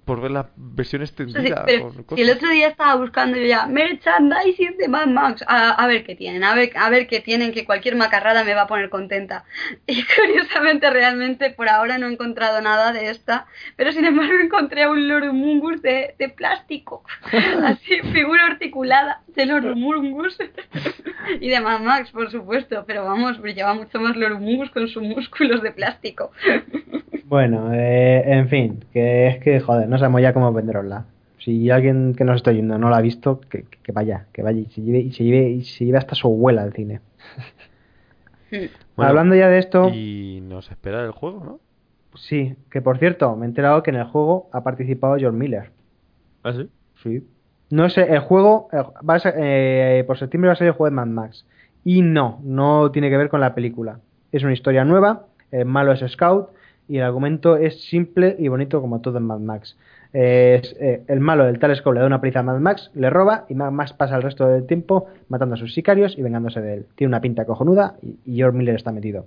Por 0.06 0.22
ver 0.22 0.32
la 0.32 0.50
versión 0.56 1.06
sí, 1.06 1.14
extendida. 1.14 1.66
con 1.82 2.18
si 2.18 2.22
el 2.22 2.30
otro 2.30 2.50
día 2.50 2.68
estaba 2.68 2.96
buscando 2.96 3.38
yo 3.38 3.46
ya 3.46 3.68
merchandising 3.68 4.78
de 4.78 4.88
Mad 4.90 5.08
Max, 5.08 5.44
a, 5.48 5.72
a 5.72 5.88
ver 5.88 6.04
qué 6.04 6.16
tienen, 6.16 6.44
a 6.44 6.54
ver, 6.54 6.72
a 6.76 6.90
ver 6.90 7.08
qué 7.08 7.22
tienen, 7.22 7.54
que 7.54 7.66
cualquier 7.66 7.96
macarrada 7.96 8.44
me 8.44 8.54
va 8.54 8.64
a 8.64 8.68
poner 8.68 8.90
contenta. 8.90 9.46
Y 9.88 10.04
curiosamente, 10.04 10.90
realmente, 10.90 11.52
por 11.52 11.70
ahora 11.70 11.98
no 11.98 12.08
he 12.08 12.14
encontrado 12.14 12.62
nada 12.62 12.92
de 12.92 13.10
esta, 13.10 13.46
pero 13.76 13.92
sin 13.92 14.06
embargo 14.06 14.34
encontré 14.42 14.88
un 14.88 15.08
Lorumungus 15.08 15.82
de, 15.82 16.16
de 16.18 16.30
plástico, 16.30 17.04
así, 17.64 18.02
figura 18.12 18.48
articulada 18.48 19.22
de 19.28 19.46
Lorumungus 19.46 20.38
y 21.40 21.50
de 21.50 21.60
Mad 21.62 21.80
Max, 21.82 22.12
por 22.12 22.32
supuesto, 22.32 22.84
pero 22.86 23.06
vamos, 23.06 23.40
brillaba 23.40 23.74
mucho 23.74 24.00
más 24.00 24.16
Lorumungus 24.16 24.70
con 24.72 24.88
sus 24.88 25.04
músculos 25.04 25.62
de 25.62 25.72
plástico. 25.72 26.32
Bueno, 27.26 27.74
eh, 27.74 28.24
en 28.26 28.48
fin, 28.50 28.86
que 28.92 29.28
es 29.28 29.38
que, 29.40 29.60
joder, 29.60 29.88
no 29.88 29.98
sabemos 29.98 30.22
ya 30.22 30.34
cómo 30.34 30.52
venderosla. 30.54 31.06
Si 31.40 31.70
alguien 31.70 32.14
que 32.16 32.24
nos 32.24 32.38
está 32.38 32.52
oyendo 32.52 32.78
no 32.78 32.90
la 32.90 32.98
ha 32.98 33.02
visto, 33.02 33.40
que, 33.42 33.66
que 33.84 33.92
vaya, 33.92 34.28
que 34.32 34.42
vaya 34.44 34.60
y 34.60 34.66
se 34.68 34.82
lleve, 34.82 35.00
y 35.00 35.12
se 35.12 35.24
lleve, 35.24 35.50
y 35.50 35.64
se 35.64 35.86
lleve 35.86 35.98
hasta 35.98 36.16
su 36.16 36.28
abuela 36.28 36.62
al 36.64 36.74
cine. 36.74 37.00
Bueno, 38.96 39.10
Hablando 39.10 39.34
ya 39.36 39.50
de 39.50 39.58
esto, 39.58 39.90
Y 39.90 40.40
nos 40.44 40.70
espera 40.70 41.04
el 41.04 41.12
juego, 41.12 41.44
¿no? 41.44 41.60
sí, 42.16 42.56
que 42.70 42.80
por 42.80 43.00
cierto, 43.00 43.36
me 43.36 43.46
he 43.46 43.50
enterado 43.50 43.82
que 43.82 43.90
en 43.90 43.96
el 43.98 44.04
juego 44.04 44.48
ha 44.54 44.64
participado 44.64 45.16
George 45.18 45.36
Miller. 45.36 45.72
¿Ah, 46.44 46.54
sí? 46.54 46.70
Sí. 47.02 47.28
No 47.72 47.90
sé, 47.90 48.04
el 48.04 48.20
juego, 48.20 48.68
va 48.72 49.16
a 49.16 49.20
ser- 49.20 49.34
eh, 49.40 50.04
por 50.06 50.20
septiembre 50.20 50.50
va 50.50 50.54
a 50.54 50.56
ser 50.58 50.68
el 50.68 50.74
juego 50.74 50.92
de 50.92 50.96
Mad 50.96 51.08
Max. 51.08 51.48
Y 51.84 52.04
no, 52.04 52.40
no 52.44 52.92
tiene 52.92 53.10
que 53.10 53.18
ver 53.18 53.30
con 53.30 53.40
la 53.42 53.56
película. 53.56 54.00
Es 54.32 54.44
una 54.44 54.54
historia 54.54 54.86
nueva, 54.86 55.26
el 55.50 55.66
malo 55.66 55.92
es 55.92 56.02
Scout 56.12 56.50
y 56.88 56.98
el 56.98 57.04
argumento 57.04 57.58
es 57.58 57.82
simple 57.84 58.36
y 58.40 58.48
bonito 58.48 58.82
como 58.82 59.02
todo 59.02 59.18
en 59.18 59.26
Mad 59.26 59.40
Max. 59.40 59.78
Eh, 60.14 60.60
es, 60.62 60.76
eh, 60.80 61.02
el 61.08 61.20
malo 61.20 61.46
del 61.46 61.58
tal 61.58 61.76
Scout 61.76 61.96
le 61.96 62.02
da 62.02 62.06
una 62.08 62.22
paliza 62.22 62.40
a 62.40 62.44
Mad 62.44 62.60
Max, 62.60 62.92
le 62.94 63.10
roba 63.10 63.46
y 63.50 63.56
Mad 63.56 63.72
Max 63.72 63.94
pasa 63.94 64.16
el 64.16 64.22
resto 64.22 64.48
del 64.48 64.68
tiempo 64.68 65.08
matando 65.28 65.56
a 65.56 65.58
sus 65.58 65.74
sicarios 65.74 66.18
y 66.18 66.22
vengándose 66.22 66.62
de 66.62 66.74
él. 66.76 66.86
Tiene 66.96 67.10
una 67.10 67.22
pinta 67.22 67.46
cojonuda 67.46 67.96
y, 68.02 68.18
y 68.26 68.36
George 68.38 68.58
Miller 68.58 68.76
está 68.76 68.92
metido. 68.92 69.26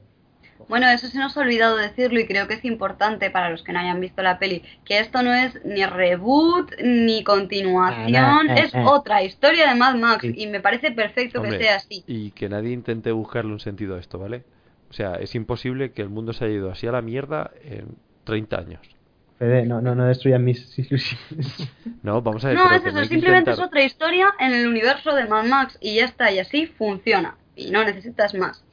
Bueno, 0.69 0.89
eso 0.89 1.07
se 1.07 1.19
nos 1.19 1.37
ha 1.37 1.41
olvidado 1.41 1.77
decirlo 1.77 2.19
y 2.19 2.27
creo 2.27 2.49
que 2.49 2.55
es 2.55 2.65
importante 2.65 3.31
para 3.31 3.51
los 3.51 3.63
que 3.63 3.73
no 3.73 3.79
hayan 3.79 4.01
visto 4.01 4.21
la 4.23 4.39
peli, 4.41 4.63
que 4.85 4.99
esto 4.99 5.23
no 5.23 5.33
es 5.33 5.65
ni 5.65 5.85
reboot 5.87 6.73
ni 6.83 7.23
continuación, 7.23 8.51
Ah, 8.51 8.57
eh, 8.57 8.63
es 8.65 8.75
eh. 8.75 8.83
otra 8.85 9.23
historia 9.23 9.69
de 9.69 9.75
Mad 9.77 9.95
Max 9.97 10.23
Sí. 10.23 10.35
y 10.37 10.47
me 10.49 10.61
parece 10.61 10.91
perfecto 10.91 11.41
Hombre, 11.41 11.59
que 11.59 11.65
sea 11.65 11.77
así. 11.77 12.03
Y 12.09 12.33
que 12.33 12.49
nadie 12.49 12.73
intente 12.73 13.13
buscarle 13.13 13.53
un 13.53 13.61
sentido 13.61 13.95
a 13.95 14.01
esto, 14.01 14.19
¿vale? 14.19 14.43
O 14.91 14.93
sea, 14.93 15.17
es 15.17 15.35
imposible 15.35 15.93
que 15.93 16.03
el 16.03 16.09
mundo 16.09 16.33
se 16.33 16.45
haya 16.45 16.55
ido 16.55 16.71
así 16.71 16.87
a 16.87 16.93
la 16.93 17.03
mierda 17.03 17.51
en 17.65 17.97
30 18.25 18.59
años. 18.59 18.97
Fede, 19.39 19.67
no, 19.67 19.83
no, 19.83 19.95
no 19.95 20.07
destruyan 20.07 20.45
mis 20.45 20.79
ilusiones. 20.79 21.69
No, 22.03 22.23
vamos 22.23 22.45
a 22.45 22.49
ver. 22.49 22.57
No, 22.57 22.71
es 22.71 22.85
eso, 22.85 23.05
simplemente 23.05 23.51
es 23.51 23.59
otra 23.59 23.83
historia 23.85 24.29
en 24.39 24.53
el 24.55 24.67
universo 24.67 25.15
de 25.15 25.27
Mad 25.27 25.45
Max 25.45 25.77
y 25.81 25.97
ya 25.97 26.07
está, 26.07 26.33
y 26.33 26.39
así 26.39 26.67
funciona. 26.67 27.37
Y 27.55 27.71
no 27.71 27.85
necesitas 27.85 28.35
más. 28.35 28.65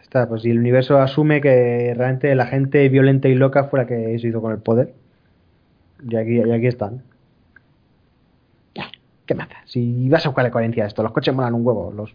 Está, 0.00 0.28
pues 0.28 0.42
si 0.42 0.50
el 0.50 0.58
universo 0.58 0.98
asume 0.98 1.40
que 1.40 1.92
realmente 1.96 2.34
la 2.34 2.46
gente 2.46 2.88
violenta 2.88 3.28
y 3.28 3.34
loca 3.34 3.64
fue 3.64 3.80
la 3.80 3.86
que 3.86 4.18
se 4.18 4.28
hizo 4.28 4.40
con 4.40 4.52
el 4.52 4.58
poder. 4.58 4.94
Y 6.08 6.16
aquí, 6.16 6.36
y 6.36 6.50
aquí 6.50 6.66
están. 6.66 7.02
Ya, 8.74 8.90
¿qué 9.26 9.34
más? 9.34 9.48
Si 9.64 10.08
vas 10.08 10.24
a 10.24 10.28
buscarle 10.28 10.50
coherencia 10.50 10.84
a 10.84 10.86
esto, 10.86 11.02
los 11.02 11.12
coches 11.12 11.34
molan 11.34 11.54
un 11.54 11.66
huevo, 11.66 11.92
los 11.92 12.14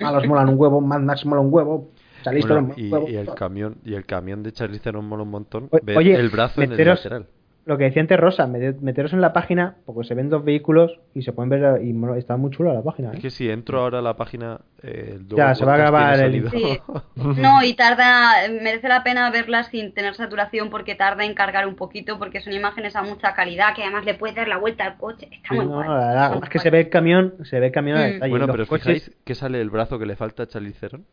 malos 0.00 0.26
molan 0.26 0.48
un 0.48 0.58
huevo, 0.58 0.80
Mad 0.80 1.00
Max 1.00 1.26
mola 1.26 1.40
un 1.40 1.52
huevo, 1.52 1.90
Charlize 2.22 2.48
Bueno, 2.48 2.74
Theron 2.74 2.90
mola 2.90 3.10
y, 3.10 3.16
el 3.16 3.34
camión 3.34 3.76
y 3.84 3.94
el 3.94 4.06
camión 4.06 4.42
de 4.42 4.52
Charlize 4.52 4.82
Theron 4.84 5.04
mola 5.06 5.22
un 5.22 5.30
montón. 5.30 5.68
O- 5.70 5.78
oye, 5.96 6.14
el 6.14 6.28
brazo 6.30 6.62
en 6.62 6.72
el 6.72 6.78
meteros- 6.78 6.98
lateral. 7.04 7.26
Lo 7.66 7.76
que 7.76 7.84
decía 7.84 8.00
antes 8.00 8.18
Rosa, 8.18 8.46
mete- 8.46 8.80
meteros 8.80 9.12
en 9.12 9.20
la 9.20 9.34
página, 9.34 9.76
porque 9.84 10.08
se 10.08 10.14
ven 10.14 10.30
dos 10.30 10.42
vehículos 10.42 10.98
y 11.14 11.22
se 11.22 11.32
pueden 11.32 11.50
ver, 11.50 11.82
y 11.84 11.94
está 12.18 12.38
muy 12.38 12.50
chula 12.50 12.72
la 12.72 12.82
página. 12.82 13.10
¿eh? 13.10 13.16
Es 13.16 13.20
que 13.20 13.30
si 13.30 13.50
entro 13.50 13.80
ahora 13.80 13.98
a 13.98 14.02
la 14.02 14.16
página, 14.16 14.60
eh, 14.82 15.20
Ya, 15.28 15.54
se 15.54 15.66
va 15.66 15.74
a 15.74 16.16
tiene 16.16 16.38
el-. 16.38 16.50
Sí. 16.50 16.78
No, 17.36 17.62
y 17.62 17.74
tarda, 17.74 18.32
merece 18.48 18.88
la 18.88 19.04
pena 19.04 19.30
verlas 19.30 19.68
sin 19.68 19.92
tener 19.92 20.14
saturación 20.14 20.70
porque 20.70 20.94
tarda 20.94 21.24
en 21.26 21.34
cargar 21.34 21.68
un 21.68 21.76
poquito 21.76 22.18
porque 22.18 22.40
son 22.40 22.54
imágenes 22.54 22.96
a 22.96 23.02
mucha 23.02 23.34
calidad 23.34 23.74
que 23.76 23.82
además 23.82 24.06
le 24.06 24.14
puedes 24.14 24.34
dar 24.34 24.48
la 24.48 24.56
vuelta 24.56 24.84
al 24.86 24.96
coche. 24.96 25.28
Está 25.30 25.54
muy 25.54 25.66
No, 25.66 25.72
guay. 25.74 25.88
la 25.88 25.94
verdad, 25.94 26.34
es 26.42 26.48
que 26.48 26.58
guay. 26.58 26.62
se 26.62 26.70
ve 26.70 26.80
el 26.80 26.88
camión, 26.88 27.34
se 27.44 27.60
ve 27.60 27.66
el 27.66 27.72
camión 27.72 27.98
a 27.98 28.00
Mm. 28.00 28.10
detalle. 28.12 28.30
Bueno, 28.30 28.48
pero 28.50 28.64
fijáis 28.66 29.14
que 29.22 29.34
sale 29.34 29.60
el 29.60 29.68
brazo 29.70 29.98
que 29.98 30.06
le 30.06 30.16
falta 30.16 30.44
a 30.44 30.46
Charlize 30.48 30.80
Theron. 30.80 31.04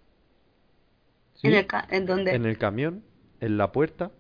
Sí. 1.38 1.48
¿En, 1.48 1.54
el 1.56 1.66
ca- 1.68 1.88
en 1.90 2.06
dónde? 2.06 2.36
En 2.36 2.46
el 2.46 2.58
camión, 2.58 3.04
en 3.40 3.58
la 3.58 3.72
puerta, 3.72 4.12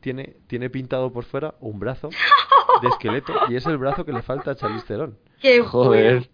tiene, 0.00 0.36
tiene 0.46 0.68
pintado 0.70 1.12
por 1.12 1.24
fuera 1.24 1.54
un 1.60 1.78
brazo 1.80 2.10
de 2.82 2.88
esqueleto 2.88 3.32
y 3.48 3.56
es 3.56 3.66
el 3.66 3.78
brazo 3.78 4.04
que 4.04 4.12
le 4.12 4.22
falta 4.22 4.50
a 4.52 4.54
Charlize 4.56 4.86
Theron. 4.86 5.18
Qué 5.40 5.60
Joder. 5.60 6.28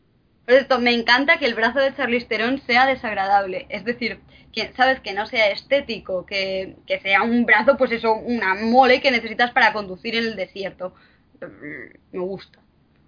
Pues 0.47 0.63
esto, 0.63 0.81
me 0.81 0.93
encanta 0.93 1.39
que 1.39 1.47
el 1.47 1.55
brazo 1.55 1.79
de 1.79 1.95
Charlize 1.95 2.27
Theron 2.27 2.59
sea 2.63 2.87
desagradable. 2.87 3.67
Es 3.69 3.85
decir, 3.85 4.19
que 4.53 4.73
sabes 4.77 4.99
que 5.01 5.13
no 5.13 5.27
sea 5.27 5.51
estético, 5.51 6.27
que, 6.27 6.77
que 6.87 6.99
sea 7.01 7.23
un 7.23 7.45
brazo, 7.47 7.77
pues 7.77 7.93
eso, 7.93 8.15
una 8.15 8.55
mole 8.57 9.01
que 9.01 9.13
necesitas 9.13 9.53
para 9.53 9.73
conducir 9.73 10.17
en 10.17 10.25
el 10.25 10.37
desierto. 10.37 10.93
Mm, 11.41 12.17
Me 12.17 12.21
gusta. 12.21 12.59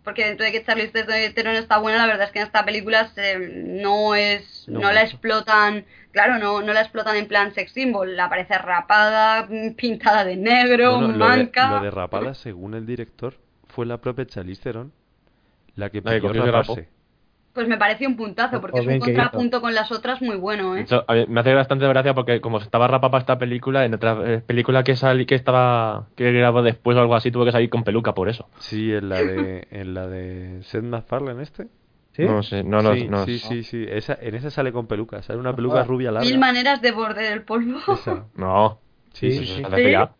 Porque 0.04 0.24
dentro 0.26 0.44
de 0.44 0.52
que 0.52 0.64
Charlize 0.64 1.04
Theron 1.34 1.54
está 1.56 1.78
buena, 1.78 1.98
la 1.98 2.06
verdad 2.06 2.26
es 2.26 2.32
que 2.32 2.40
en 2.40 2.46
esta 2.46 2.64
película 2.64 3.08
se- 3.14 3.38
no 3.38 4.14
es, 4.14 4.64
No 4.68 4.80
no, 4.80 4.92
la 4.92 5.02
explotan, 5.02 5.84
claro, 6.12 6.38
no, 6.38 6.62
no 6.62 6.72
la 6.72 6.80
explotan 6.82 7.16
en 7.16 7.26
plan 7.26 7.52
sex 7.52 7.72
symbol. 7.72 8.16
La 8.16 8.28
parece 8.28 8.56
rapada, 8.58 9.48
pintada 9.76 10.24
de 10.24 10.36
negro, 10.36 10.98
Bueno, 10.98 11.08
lo, 11.08 11.12
de, 11.12 11.18
manca. 11.18 11.70
lo 11.78 11.80
de 11.84 11.90
rapada, 11.90 12.34
según 12.34 12.74
el 12.74 12.86
director, 12.86 13.34
fue 13.68 13.86
la 13.86 13.98
propia 13.98 14.26
Charlize 14.26 14.62
Theron 14.62 14.92
la 15.74 15.88
que 15.90 16.00
La 16.02 16.12
que 16.20 16.20
pidió 16.28 16.44
rapó. 16.46 16.74
raparse. 16.74 16.88
Pues 17.54 17.68
me 17.68 17.76
parece 17.76 18.06
un 18.06 18.16
puntazo, 18.16 18.62
porque 18.62 18.78
O 18.78 18.82
es 18.82 18.86
un 18.86 18.92
que 18.94 18.98
contrapunto 19.00 19.60
con 19.60 19.74
las 19.74 19.92
otras 19.92 20.22
muy 20.22 20.36
bueno, 20.36 20.74
¿eh? 20.74 20.80
hecho, 20.82 21.04
a 21.06 21.12
mí 21.12 21.26
me 21.28 21.40
hace 21.40 21.52
bastante 21.52 21.86
gracia 21.86 22.14
porque 22.14 22.40
como 22.40 22.56
estaba 22.58 22.88
rapa 22.88 23.10
para 23.10 23.20
esta 23.20 23.36
película, 23.38 23.84
en 23.84 23.92
otra 23.92 24.16
eh, 24.24 24.38
película 24.46 24.82
que 24.84 24.96
salí, 24.96 25.26
que 25.26 25.34
estaba 25.34 26.06
que 26.16 26.32
grabó 26.32 26.62
después 26.62 26.96
o 26.96 27.00
algo 27.00 27.14
así, 27.14 27.30
tuvo 27.30 27.44
que 27.44 27.52
salir 27.52 27.68
con 27.68 27.84
peluca 27.84 28.14
por 28.14 28.30
eso. 28.30 28.48
Sí, 28.58 28.90
en 28.92 29.10
la 29.10 29.22
de, 29.22 29.66
en 29.70 29.92
la 29.92 30.06
de 30.06 30.62
Seth 30.62 30.82
MacFarlane 30.82 31.42
este. 31.42 31.66
¿Sí? 32.12 32.24
No 32.24 32.42
sé, 32.42 32.62
no, 32.62 32.82
no, 32.82 32.94
sí, 32.94 33.08
no. 33.08 33.24
sí, 33.24 33.38
sí, 33.38 33.62
sí. 33.62 33.86
Esa, 33.88 34.18
en 34.20 34.34
esa 34.34 34.50
sale 34.50 34.70
con 34.72 34.86
peluca. 34.86 35.22
Sale 35.22 35.38
una 35.38 35.50
No 35.50 35.56
peluca 35.56 35.74
jodas. 35.76 35.86
rubia 35.86 36.10
larga. 36.12 36.28
Mil 36.28 36.38
maneras 36.38 36.82
de 36.82 36.92
border 36.92 37.32
el 37.32 37.42
polvo. 37.42 37.78
Esa. 37.94 38.26
No. 38.34 38.80
Sí, 39.14 39.30
Sí, 39.32 39.38
sí, 39.38 39.46
sí. 39.46 39.54
sí. 39.56 39.62
Hace 39.64 39.90
ya. 39.90 40.12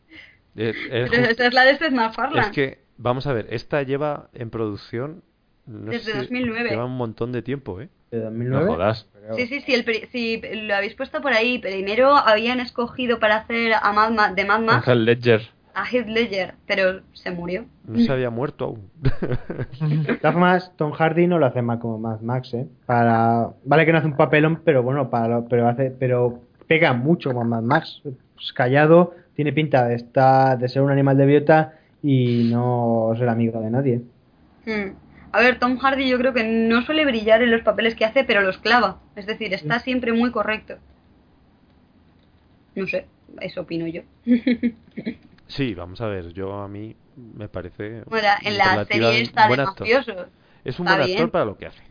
Es, 0.57 0.77
es 0.91 1.11
Pero 1.11 1.25
esa 1.25 1.47
es 1.47 1.55
la 1.55 1.65
de 1.65 1.77
Seth 1.79 1.93
MacFarlane. 1.93 2.47
es 2.49 2.53
que, 2.53 2.79
vamos 2.99 3.27
a 3.27 3.33
ver, 3.33 3.47
esta 3.51 3.83
lleva 3.83 4.29
en 4.35 4.51
producción 4.51 5.23
No 5.67 5.91
Desde 5.91 6.13
sé, 6.13 6.19
2009. 6.19 6.71
Lleva 6.71 6.85
un 6.85 6.97
montón 6.97 7.33
de 7.33 7.41
tiempo, 7.43 7.81
¿eh? 7.81 7.89
¿De 8.11 8.19
No 8.19 8.25
2009? 8.25 8.67
jodas. 8.67 9.09
Pero- 9.15 9.35
Sí, 9.37 9.47
sí, 9.47 9.61
sí, 9.61 9.73
el 9.75 9.85
sí, 10.11 10.43
lo 10.67 10.75
habéis 10.75 10.95
puesto 10.95 11.21
por 11.23 11.33
ahí. 11.33 11.59
Primero 11.59 12.15
habían 12.17 12.61
escogido 12.61 13.19
para 13.19 13.37
hacer 13.37 13.73
a 13.75 13.93
Mad 13.93 14.11
Ma- 14.11 14.33
de 14.33 14.45
Mad 14.45 14.61
Max 14.61 14.77
Ángel 14.89 15.05
Ledger. 15.05 15.49
A 15.75 15.85
Heath 15.87 16.07
Ledger, 16.07 16.55
pero 16.67 17.01
se 17.13 17.31
murió. 17.31 17.65
No 17.87 17.99
se 17.99 18.13
había 18.13 18.31
muerto 18.31 18.65
aún. 18.67 18.91
Formas, 20.21 20.73
Tom 20.77 20.93
Hardy 20.93 21.27
no 21.27 21.39
lo 21.39 21.47
hace 21.47 21.63
mal 21.63 21.79
como 21.79 21.99
Mad 21.99 22.21
Max, 22.21 22.55
¿eh? 22.55 22.67
Para... 22.87 23.51
Vale 23.65 23.87
que 23.87 23.93
no 23.93 23.99
hace 23.99 24.07
un 24.07 24.17
papelón, 24.17 24.61
pero 24.65 24.83
bueno, 24.83 25.11
para 25.11 25.29
lo- 25.29 25.45
pero 25.49 25.69
hace, 25.69 25.91
pero 25.91 26.41
pega 26.67 26.93
mucho 26.93 27.31
como 27.33 27.45
Mad 27.45 27.63
Max. 27.63 28.03
Es 28.41 28.53
callado, 28.53 29.15
tiene 29.35 29.53
pinta 29.53 29.87
de 29.87 29.95
estar, 29.97 30.59
de 30.59 30.69
ser 30.69 30.83
un 30.83 30.91
animal 30.91 31.17
de 31.17 31.27
biota 31.27 31.75
y 32.03 32.49
no 32.53 33.13
ser 33.17 33.29
amigo 33.29 33.61
de 33.61 33.71
nadie. 33.71 34.01
Hmm. 34.67 34.95
A 35.33 35.41
ver, 35.41 35.59
Tom 35.59 35.79
Hardy 35.79 36.09
yo 36.09 36.19
creo 36.19 36.35
que 36.35 36.45
no 36.45 36.83
suele 36.83 37.07
brillar 37.07 37.43
en 37.43 37.51
los 37.51 37.63
papeles 37.63 37.95
que 37.95 38.05
hace, 38.05 38.25
pero 38.25 38.43
los 38.43 38.59
clava. 38.59 38.99
Es 39.17 39.25
decir, 39.27 39.55
está 39.55 39.79
siempre 39.79 40.13
muy 40.13 40.31
correcto. 40.31 40.75
No 42.75 42.87
sé, 42.87 43.07
eso 43.41 43.63
opino 43.63 43.87
yo. 43.87 44.03
Sí, 45.53 45.75
vamos 45.75 46.01
a 46.01 46.07
ver, 46.07 46.33
yo 46.33 46.55
a 46.55 46.69
mí 46.69 46.97
me 47.17 47.47
parece. 47.47 48.05
Bueno, 48.07 48.29
en 48.43 48.57
la 48.57 48.85
serie 48.87 49.21
está 49.21 49.43
de 49.43 49.49
buen 49.49 49.61
actor. 49.61 49.87
mafiosos. 49.87 50.27
Es 50.65 50.81
un 50.81 50.87
está 50.87 50.97
buen 50.97 51.07
bien. 51.07 51.19
actor 51.19 51.31
para 51.31 51.45
lo 51.45 51.59
que 51.59 51.67
hace. 51.67 51.83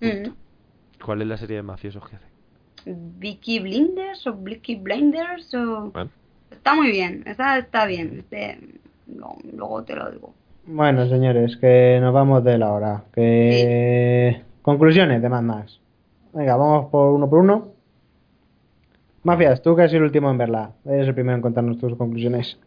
Mm. 0.00 0.32
¿Cuál 1.04 1.22
es 1.22 1.28
la 1.28 1.36
serie 1.36 1.56
de 1.56 1.62
mafiosos 1.62 2.08
que 2.08 2.16
hace? 2.16 2.26
Vicky 2.84 3.60
Blinders 3.60 4.26
o 4.26 4.32
Blicky 4.34 4.76
Blinders 4.76 5.54
o... 5.54 5.90
Bueno. 5.92 6.10
Está 6.50 6.74
muy 6.74 6.90
bien, 6.90 7.22
está, 7.26 7.58
está 7.58 7.86
bien. 7.86 8.18
Este, 8.18 8.58
no, 9.06 9.36
luego 9.52 9.84
te 9.84 9.94
lo 9.94 10.10
digo. 10.10 10.34
Bueno, 10.64 11.08
señores, 11.08 11.56
que 11.58 11.98
nos 12.00 12.12
vamos 12.12 12.42
de 12.42 12.58
la 12.58 12.72
hora. 12.72 13.04
Que... 13.14 14.42
Conclusiones 14.62 15.22
de 15.22 15.28
Mad 15.28 15.42
Max. 15.42 15.80
Venga, 16.32 16.56
vamos 16.56 16.90
por 16.90 17.12
uno 17.12 17.30
por 17.30 17.38
uno. 17.38 17.68
Mafias, 19.22 19.62
tú 19.62 19.76
que 19.76 19.82
has 19.82 19.90
sido 19.90 20.00
el 20.00 20.06
último 20.06 20.28
en 20.28 20.38
verla. 20.38 20.72
Eres 20.84 21.06
el 21.06 21.14
primero 21.14 21.36
en 21.36 21.42
contarnos 21.42 21.78
tus 21.78 21.96
conclusiones. 21.96 22.58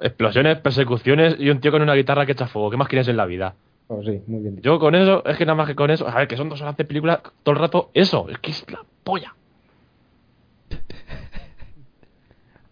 Explosiones, 0.00 0.58
persecuciones 0.58 1.36
y 1.38 1.48
un 1.50 1.60
tío 1.60 1.70
con 1.72 1.82
una 1.82 1.94
guitarra 1.94 2.26
que 2.26 2.32
echa 2.32 2.46
fuego. 2.46 2.70
¿Qué 2.70 2.76
más 2.76 2.88
quieres 2.88 3.08
en 3.08 3.16
la 3.16 3.26
vida? 3.26 3.54
Pues 3.86 4.06
sí, 4.06 4.22
muy 4.26 4.40
bien. 4.40 4.60
Yo 4.62 4.78
con 4.78 4.94
eso, 4.94 5.24
es 5.26 5.36
que 5.36 5.44
nada 5.46 5.56
más 5.56 5.66
que 5.68 5.74
con 5.74 5.90
eso, 5.90 6.06
a 6.08 6.14
ver, 6.14 6.28
que 6.28 6.36
son 6.36 6.48
dos 6.48 6.60
horas 6.62 6.76
de 6.76 6.84
película 6.84 7.20
todo 7.42 7.54
el 7.54 7.60
rato, 7.60 7.90
eso, 7.94 8.28
es 8.30 8.38
que 8.38 8.50
es 8.50 8.64
la 8.70 8.80
polla. 9.04 9.34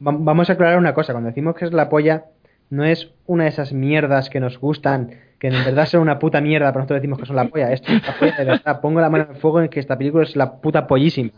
Va- 0.07 0.17
Vamos 0.19 0.49
a 0.51 0.55
aclarar 0.55 0.79
una 0.79 0.95
cosa. 0.95 1.13
Cuando 1.13 1.29
decimos 1.29 1.55
que 1.57 1.65
es 1.67 1.73
la 1.73 1.89
polla, 1.89 2.25
no 2.71 2.85
es 2.85 3.11
una 3.27 3.45
de 3.45 3.51
esas 3.51 3.73
mierdas 3.73 4.31
que 4.31 4.41
nos 4.41 4.59
gustan, 4.59 5.11
que 5.39 5.49
en 5.49 5.65
verdad 5.65 5.87
son 5.87 6.01
una 6.03 6.19
puta 6.19 6.41
mierda, 6.41 6.69
pero 6.73 6.81
nosotros 6.81 6.99
decimos 7.01 7.19
que 7.19 7.27
son 7.27 7.37
la 7.37 7.47
polla. 7.49 7.73
Esto 7.73 7.93
es 7.93 8.07
la 8.07 8.15
polla 8.19 8.37
de 8.37 8.45
verdad. 8.45 8.81
Pongo 8.81 9.01
la 9.01 9.11
mano 9.11 9.25
en 9.25 9.31
el 9.31 9.37
fuego 9.37 9.61
en 9.61 9.69
que 9.69 9.81
esta 9.81 9.97
película 9.99 10.25
es 10.25 10.37
la 10.37 10.61
puta 10.61 10.87
pollísima. 10.87 11.31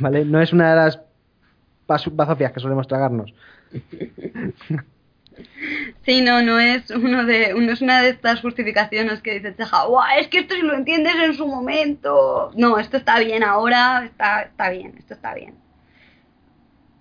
¿Vale? 0.00 0.24
No 0.24 0.40
es 0.40 0.52
una 0.52 0.70
de 0.70 0.76
las 0.76 1.00
bazofias 1.88 2.52
que 2.52 2.60
solemos 2.60 2.86
tragarnos. 2.86 3.34
Sí, 6.04 6.20
no, 6.20 6.42
no 6.42 6.58
es 6.58 6.90
uno 6.90 7.24
de, 7.24 7.54
no 7.54 7.72
es 7.72 7.80
una 7.80 8.02
de 8.02 8.08
estas 8.10 8.40
justificaciones 8.40 9.22
que 9.22 9.38
dice 9.38 9.54
"Buah, 9.88 10.16
es 10.18 10.28
que 10.28 10.38
esto 10.40 10.54
si 10.54 10.62
lo 10.62 10.74
entiendes 10.74 11.14
en 11.14 11.34
su 11.34 11.46
momento. 11.46 12.50
No, 12.56 12.78
esto 12.78 12.96
está 12.96 13.18
bien 13.20 13.44
ahora, 13.44 14.04
está, 14.04 14.42
está 14.42 14.70
bien, 14.70 14.94
esto 14.98 15.14
está 15.14 15.34
bien. 15.34 15.54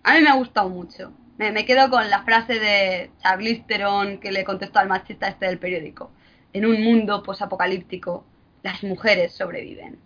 A 0.04 0.14
mí 0.16 0.22
me 0.22 0.30
ha 0.30 0.36
gustado 0.36 0.70
mucho. 0.70 1.14
Me, 1.38 1.52
me 1.52 1.66
quedo 1.66 1.90
con 1.90 2.10
la 2.10 2.24
frase 2.24 2.60
de 2.60 3.12
Charlize 3.22 3.64
Theron 3.68 4.20
que 4.20 4.32
le 4.32 4.44
contestó 4.44 4.80
al 4.80 4.88
machista 4.88 5.28
este 5.28 5.46
del 5.48 5.60
periódico. 5.60 6.12
En 6.54 6.66
un 6.66 6.84
mundo 6.84 7.24
posapocalíptico, 7.24 8.26
las 8.64 8.84
mujeres 8.84 9.34
sobreviven. 9.34 10.00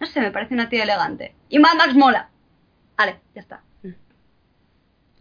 No 0.00 0.06
sé, 0.06 0.20
me 0.20 0.30
parece 0.30 0.54
una 0.54 0.68
tía 0.68 0.84
elegante. 0.84 1.34
Y 1.48 1.58
Mad 1.58 1.74
Max 1.76 1.94
mola. 1.94 2.30
Vale, 2.96 3.20
ya 3.34 3.40
está. 3.40 3.62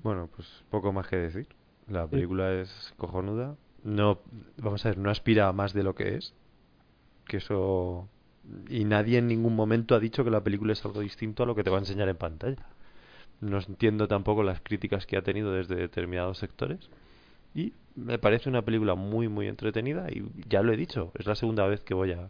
Bueno, 0.08 0.30
pues 0.34 0.48
poco 0.70 0.94
más 0.94 1.06
que 1.10 1.18
decir. 1.18 1.50
La 1.90 2.08
película 2.08 2.54
es 2.54 2.94
cojonuda. 2.96 3.58
No, 3.84 4.20
vamos 4.56 4.86
a 4.86 4.90
ver, 4.90 4.98
no 4.98 5.10
aspira 5.10 5.50
a 5.50 5.52
más 5.52 5.74
de 5.74 5.84
lo 5.84 5.96
que 5.96 6.16
es. 6.16 6.34
Que 7.28 7.38
eso. 7.38 8.08
Y 8.70 8.86
nadie 8.86 9.18
en 9.18 9.28
ningún 9.28 9.54
momento 9.54 9.96
ha 9.96 10.00
dicho 10.00 10.24
que 10.24 10.32
la 10.32 10.42
película 10.46 10.72
es 10.72 10.86
algo 10.86 11.02
distinto 11.02 11.44
a 11.44 11.46
lo 11.46 11.56
que 11.56 11.66
te 11.66 11.70
va 11.70 11.76
a 11.76 11.80
enseñar 11.82 12.08
en 12.08 12.16
pantalla. 12.16 12.66
No 13.42 13.58
entiendo 13.58 14.08
tampoco 14.08 14.44
las 14.44 14.62
críticas 14.62 15.06
que 15.06 15.18
ha 15.18 15.24
tenido 15.24 15.52
desde 15.52 15.76
determinados 15.76 16.38
sectores. 16.38 16.90
Y 17.54 17.74
me 17.96 18.18
parece 18.18 18.48
una 18.48 18.62
película 18.62 18.96
muy, 18.96 19.28
muy 19.28 19.50
entretenida. 19.50 20.10
Y 20.10 20.24
ya 20.48 20.62
lo 20.62 20.72
he 20.72 20.78
dicho, 20.78 21.12
es 21.16 21.26
la 21.26 21.36
segunda 21.36 21.68
vez 21.68 21.82
que 21.82 21.94
voy 21.94 22.14
a, 22.14 22.30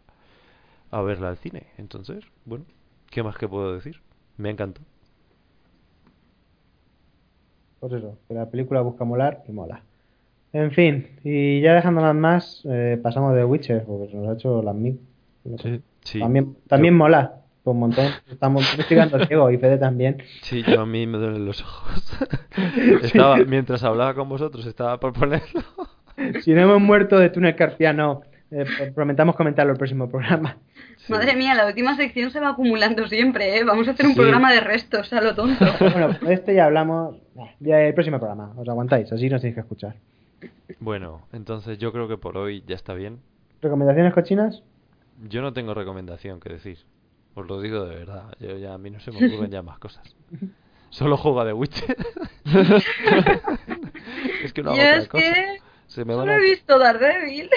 a 0.90 1.02
verla 1.04 1.30
al 1.30 1.38
cine. 1.38 1.68
Entonces, 1.78 2.26
bueno, 2.44 2.66
¿qué 3.12 3.22
más 3.22 3.38
que 3.38 3.48
puedo 3.48 3.76
decir? 3.76 4.02
Me 4.36 4.50
ha 4.50 4.54
encantado. 4.54 4.88
Pues 7.80 7.94
eso, 7.94 8.18
que 8.28 8.34
la 8.34 8.50
película 8.50 8.82
busca 8.82 9.06
molar 9.06 9.44
y 9.48 9.52
mola. 9.52 9.82
En 10.54 10.72
fin, 10.72 11.08
y 11.24 11.62
ya 11.62 11.74
dejándolas 11.74 12.16
más, 12.16 12.62
eh, 12.70 13.00
pasamos 13.02 13.36
de 13.36 13.44
Witcher, 13.44 13.84
porque 13.84 14.10
se 14.12 14.18
nos 14.18 14.30
ha 14.30 14.34
hecho 14.34 14.62
las 14.64 14.76
mil. 14.76 15.00
Sí. 15.62 15.82
Sí, 16.08 16.20
También, 16.20 16.56
también 16.68 16.96
mola, 16.96 17.42
pues 17.64 17.74
un 17.74 17.82
montón. 17.82 18.06
Estamos 18.32 18.64
yo 18.78 18.88
quedando 18.88 19.26
ciego 19.26 19.52
y 19.52 19.58
Fede 19.58 19.78
también. 19.78 20.24
Sí, 20.42 20.64
yo 20.64 20.80
a 20.80 20.86
mí 20.86 21.06
me 21.06 21.18
duelen 21.18 21.46
los 21.46 21.62
ojos. 21.62 22.18
estaba, 23.04 23.36
mientras 23.40 23.84
hablaba 23.84 24.14
con 24.14 24.30
vosotros, 24.30 24.66
estaba 24.66 25.02
por 25.02 25.12
ponerlo. 25.12 25.64
Si 26.44 26.54
no 26.54 26.62
hemos 26.62 26.80
muerto 26.80 27.20
de 27.20 27.30
túnel 27.30 27.58
carpiano, 27.58 28.22
eh, 28.52 28.66
pro- 28.78 28.94
prometamos 28.94 29.36
comentarlo 29.36 29.72
el 29.74 29.78
próximo 29.78 30.10
programa. 30.10 30.58
Sí. 30.98 31.12
Madre 31.12 31.36
mía, 31.36 31.54
la 31.56 31.68
última 31.68 31.96
sección 31.96 32.32
se 32.32 32.40
va 32.40 32.50
acumulando 32.50 33.08
siempre, 33.08 33.58
¿eh? 33.58 33.64
Vamos 33.64 33.88
a 33.88 33.92
hacer 33.92 34.06
un 34.06 34.14
Sí. 34.14 34.20
programa 34.20 34.52
de 34.54 34.60
restos, 34.62 35.12
a 35.14 35.22
lo 35.22 35.36
tonto. 35.36 35.66
Bueno, 35.80 36.10
de 36.22 36.34
este 36.34 36.56
ya 36.56 36.66
hablamos 36.66 37.16
eh, 37.38 37.56
ya 37.60 37.82
el 37.82 37.94
próximo 37.94 38.18
programa. 38.20 38.54
Os 38.58 38.68
aguantáis, 38.68 39.12
así 39.12 39.30
nos 39.30 39.42
tenéis 39.42 39.56
que 39.56 39.62
escuchar. 39.62 39.96
Bueno, 40.80 41.26
entonces 41.34 41.78
yo 41.78 41.92
creo 41.92 42.08
que 42.08 42.18
por 42.18 42.38
hoy 42.38 42.64
ya 42.68 42.76
está 42.76 42.94
bien. 42.94 43.20
¿Recomendaciones 43.62 44.14
cochinas? 44.14 44.62
Yo 45.28 45.42
no 45.42 45.52
tengo 45.54 45.74
recomendación 45.74 46.40
que 46.40 46.50
decir. 46.50 46.78
Os 47.34 47.48
lo 47.48 47.60
digo 47.62 47.86
de 47.86 47.96
verdad. 47.96 48.26
Yo 48.40 48.58
ya, 48.58 48.74
a 48.74 48.78
mí 48.78 48.90
no 48.92 49.00
se 49.00 49.12
me 49.12 49.18
ocurren 49.28 49.50
ya 49.52 49.62
más 49.64 49.80
cosas. 49.80 50.16
Solo 50.90 51.18
juego 51.18 51.42
a 51.42 51.46
The 51.46 51.54
Witcher. 51.54 51.98
es 54.44 54.54
que 54.54 54.64
no 54.64 54.72
hago 54.72 54.78
Yo 54.80 54.84
otra 54.84 54.98
es 54.98 55.08
cosa. 55.08 55.24
que 55.24 55.58
Se 55.88 56.06
me 56.06 56.14
van 56.16 56.24
solo 56.26 56.32
a... 56.34 56.38
he 56.38 56.42
visto 56.42 56.80
Daredevil. 56.80 57.50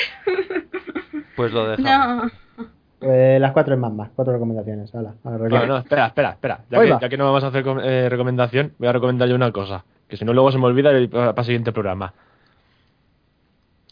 Pues 1.36 1.52
lo 1.52 1.68
dejamos. 1.68 2.32
No. 2.56 2.66
Pues 2.98 3.40
las 3.40 3.52
cuatro 3.52 3.72
es 3.74 3.80
más 3.80 3.92
más, 3.92 4.10
cuatro 4.14 4.34
recomendaciones. 4.34 4.94
Hala, 4.94 5.14
a 5.24 5.30
No, 5.30 5.78
espera, 5.78 6.06
espera, 6.08 6.30
espera. 6.32 6.60
Ya 6.70 6.80
que, 6.82 6.90
va. 6.90 7.00
ya 7.00 7.08
que 7.08 7.16
no 7.16 7.24
vamos 7.24 7.42
a 7.44 7.46
hacer 7.46 7.64
eh, 7.82 8.08
recomendación, 8.10 8.74
voy 8.78 8.88
a 8.88 8.92
recomendar 8.92 9.26
yo 9.28 9.34
una 9.36 9.50
cosa. 9.52 9.84
Que 10.06 10.16
si 10.18 10.24
no, 10.26 10.34
luego 10.34 10.52
se 10.52 10.58
me 10.58 10.66
olvida 10.66 10.98
y 10.98 11.06
para 11.08 11.30
el 11.34 11.44
siguiente 11.44 11.72
programa. 11.72 12.12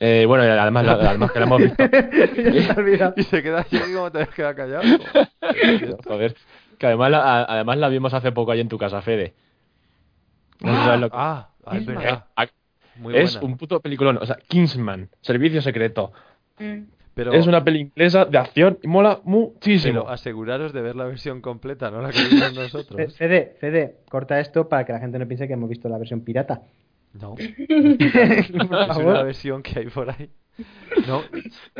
Eh, 0.01 0.24
bueno, 0.27 0.44
además, 0.44 0.85
la- 0.85 0.93
además 0.93 1.32
que 1.32 1.39
la 1.40 1.47
hemos 1.47 1.59
visto. 1.62 1.82
Y 3.16 3.23
se 3.24 3.43
queda 3.43 3.60
así 3.60 3.78
como 3.94 4.12
te 4.12 4.23
has 4.23 4.28
quedado 4.28 4.55
callado. 4.55 4.82
Joder. 6.06 6.36
Que 6.78 6.86
además 6.86 7.10
la, 7.10 7.19
a- 7.20 7.44
además 7.55 7.78
la 7.78 7.89
vimos 7.89 8.12
hace 8.15 8.31
poco 8.31 8.52
ahí 8.52 8.60
en 8.60 8.69
tu 8.69 8.78
casa, 8.78 9.01
Fede. 9.02 9.35
No 10.60 10.73
sé 10.73 10.78
si 10.78 10.85
sabes 10.85 11.01
lo 11.01 11.10
que- 11.10 11.16
Ah, 11.19 11.48
ah, 11.66 11.77
es 11.77 11.82
Eh, 11.82 11.86
verdad. 11.93 12.24
a- 12.36 12.47
Muy 12.97 13.16
es 13.16 13.32
buena. 13.35 13.47
un 13.52 13.56
puto 13.56 13.81
peliculón. 13.81 14.19
O 14.20 14.27
sea, 14.27 14.36
Kingsman, 14.48 15.09
Servicio 15.23 15.62
Secreto. 15.62 16.12
Mm. 16.59 16.82
Pero, 17.19 17.32
Es 17.32 17.49
una 17.49 17.65
peli 17.65 17.81
inglesa 17.81 18.27
de 18.27 18.39
acción 18.39 18.78
y 18.81 18.86
mola 18.86 19.20
muchísimo. 19.24 20.03
pero 20.03 20.09
aseguraros 20.09 20.73
de 20.73 20.82
ver 20.82 20.95
la 20.95 21.05
versión 21.05 21.40
completa, 21.40 21.90
no 21.90 22.01
la 22.01 22.11
que 22.11 22.23
vimos 22.31 22.55
nosotros. 22.55 23.16
Fede, 23.16 23.57
Fede, 23.59 23.97
corta 24.09 24.39
esto 24.39 24.69
para 24.69 24.85
que 24.85 24.93
la 24.93 25.01
gente 25.01 25.19
no 25.19 25.27
piense 25.27 25.49
que 25.49 25.55
hemos 25.55 25.69
visto 25.69 25.89
la 25.89 25.99
versión 25.99 26.20
pirata. 26.20 26.62
No. 27.15 27.35
Es 27.39 28.51
una 28.51 29.24
versión 29.24 29.65
que 29.65 29.81
hay 29.81 29.86
por 29.86 30.11
ahí. 30.11 30.31
No, 31.09 31.23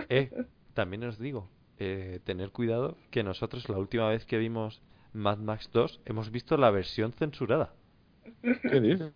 eh, 0.09 0.28
también 0.74 1.05
os 1.05 1.20
digo, 1.20 1.48
eh, 1.78 2.19
tener 2.24 2.51
cuidado 2.51 2.97
que 3.12 3.23
nosotros 3.23 3.69
la 3.69 3.78
última 3.78 4.09
vez 4.09 4.27
que 4.27 4.39
vimos 4.39 4.82
Mad 5.12 5.39
Max 5.39 5.70
2 5.73 6.01
hemos 6.06 6.32
visto 6.32 6.56
la 6.56 6.73
versión 6.73 7.12
censurada. 7.12 7.74
¿Qué 8.43 8.81
dices? 8.81 9.12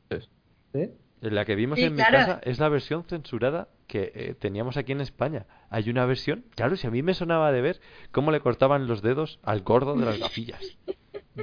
La 1.20 1.44
que 1.44 1.56
vimos 1.56 1.78
Sí, 1.80 1.84
en 1.84 1.94
claro. 1.96 2.18
mi 2.18 2.24
casa 2.26 2.40
es 2.44 2.60
la 2.60 2.68
versión 2.68 3.02
censurada 3.04 3.66
que 3.88 4.12
eh, 4.14 4.34
teníamos 4.38 4.76
aquí 4.76 4.92
en 4.92 5.00
España. 5.00 5.46
Hay 5.74 5.88
una 5.90 6.04
versión, 6.06 6.44
claro, 6.54 6.76
si 6.76 6.86
a 6.86 6.90
mí 6.90 7.02
me 7.02 7.14
sonaba 7.14 7.50
de 7.50 7.62
ver 7.62 7.80
cómo 8.10 8.30
le 8.30 8.40
cortaban 8.40 8.86
los 8.86 9.00
dedos 9.02 9.40
al 9.42 9.62
gordo 9.62 9.94
de 9.94 10.04
las 10.04 10.18
gafillas. 10.18 10.60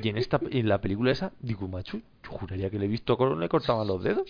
Y 0.01 0.07
en 0.07 0.17
esta 0.17 0.39
en 0.51 0.69
la 0.69 0.79
película 0.81 1.11
esa, 1.11 1.31
digo, 1.39 1.67
macho, 1.67 1.97
yo 2.23 2.29
juraría 2.29 2.69
que 2.69 2.77
le 2.77 2.85
he 2.85 2.87
visto 2.87 3.17
cómo 3.17 3.35
le 3.35 3.49
cortaban 3.49 3.87
los 3.87 4.03
dedos. 4.03 4.29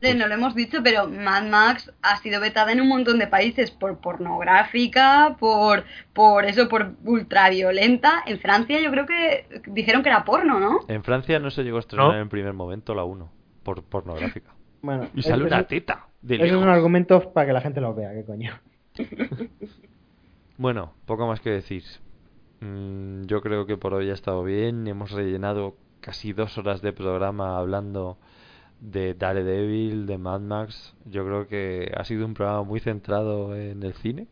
No 0.00 0.26
lo 0.28 0.34
hemos 0.34 0.54
dicho, 0.54 0.78
pero 0.84 1.08
Mad 1.08 1.44
Max 1.48 1.92
ha 2.02 2.16
sido 2.18 2.40
vetada 2.40 2.70
en 2.72 2.80
un 2.80 2.88
montón 2.88 3.18
de 3.18 3.26
países 3.26 3.70
por 3.72 3.98
pornográfica, 3.98 5.36
por, 5.40 5.84
por 6.12 6.44
eso, 6.44 6.68
por 6.68 6.92
ultraviolenta. 7.04 8.22
En 8.26 8.38
Francia 8.40 8.80
yo 8.80 8.90
creo 8.90 9.06
que 9.06 9.62
dijeron 9.66 10.02
que 10.02 10.08
era 10.08 10.24
porno, 10.24 10.58
¿no? 10.60 10.80
En 10.88 11.02
Francia 11.04 11.38
no 11.38 11.50
se 11.50 11.62
llegó 11.64 11.76
a 11.78 11.80
estrenar 11.80 12.08
¿No? 12.08 12.18
en 12.18 12.28
primer 12.28 12.52
momento 12.54 12.94
la 12.94 13.04
1, 13.04 13.30
por 13.62 13.82
pornográfica. 13.84 14.50
Bueno, 14.82 15.08
Y 15.14 15.22
sale 15.22 15.44
eso- 15.46 15.54
una 15.54 15.64
teta 15.64 16.06
de 16.22 16.38
lejos. 16.38 16.60
son 16.60 16.68
argumentos 16.68 17.26
para 17.26 17.46
que 17.48 17.52
la 17.52 17.60
gente 17.60 17.80
los 17.80 17.94
vea, 17.96 18.12
qué 18.12 18.24
coño. 18.24 18.52
Bueno, 20.58 20.92
poco 21.06 21.28
más 21.28 21.40
que 21.40 21.50
decir. 21.50 21.84
Mm, 22.60 23.26
yo 23.26 23.40
creo 23.42 23.64
que 23.64 23.76
por 23.76 23.94
hoy 23.94 24.10
ha 24.10 24.14
estado 24.14 24.42
bien. 24.42 24.88
Hemos 24.88 25.12
rellenado 25.12 25.76
casi 26.00 26.32
dos 26.32 26.58
horas 26.58 26.82
de 26.82 26.92
programa 26.92 27.58
hablando 27.58 28.18
de 28.80 29.14
Daredevil, 29.14 30.06
de 30.06 30.18
Mad 30.18 30.40
Max. 30.40 30.96
Yo 31.04 31.24
creo 31.24 31.46
que 31.46 31.92
ha 31.96 32.04
sido 32.04 32.26
un 32.26 32.34
programa 32.34 32.64
muy 32.64 32.80
centrado 32.80 33.54
en 33.54 33.84
el 33.84 33.94
cine. 33.94 34.26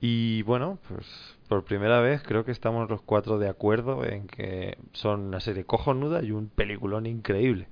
Y 0.00 0.42
bueno, 0.42 0.78
pues 0.88 1.06
por 1.48 1.64
primera 1.64 2.00
vez 2.00 2.22
creo 2.22 2.44
que 2.44 2.50
estamos 2.50 2.90
los 2.90 3.02
cuatro 3.02 3.38
de 3.38 3.48
acuerdo 3.48 4.04
en 4.04 4.26
que 4.26 4.78
son 4.92 5.20
una 5.20 5.40
serie 5.40 5.64
cojonuda 5.64 6.22
y 6.22 6.32
un 6.32 6.48
peliculón 6.48 7.06
increíble. 7.06 7.68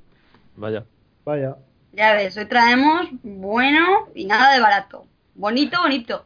Vaya. 0.57 0.87
Vaya. 1.25 1.57
Ya 1.93 2.15
ves, 2.15 2.37
hoy 2.37 2.47
traemos 2.47 3.09
bueno 3.23 4.09
y 4.15 4.25
nada 4.25 4.55
de 4.55 4.61
barato. 4.61 5.05
Bonito, 5.35 5.79
bonito. 5.83 6.25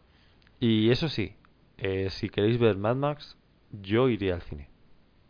Y 0.60 0.90
eso 0.90 1.08
sí, 1.08 1.34
eh, 1.78 2.08
si 2.10 2.28
queréis 2.28 2.58
ver 2.58 2.76
Mad 2.76 2.96
Max, 2.96 3.36
yo 3.82 4.08
iría 4.08 4.34
al 4.34 4.42
cine. 4.42 4.68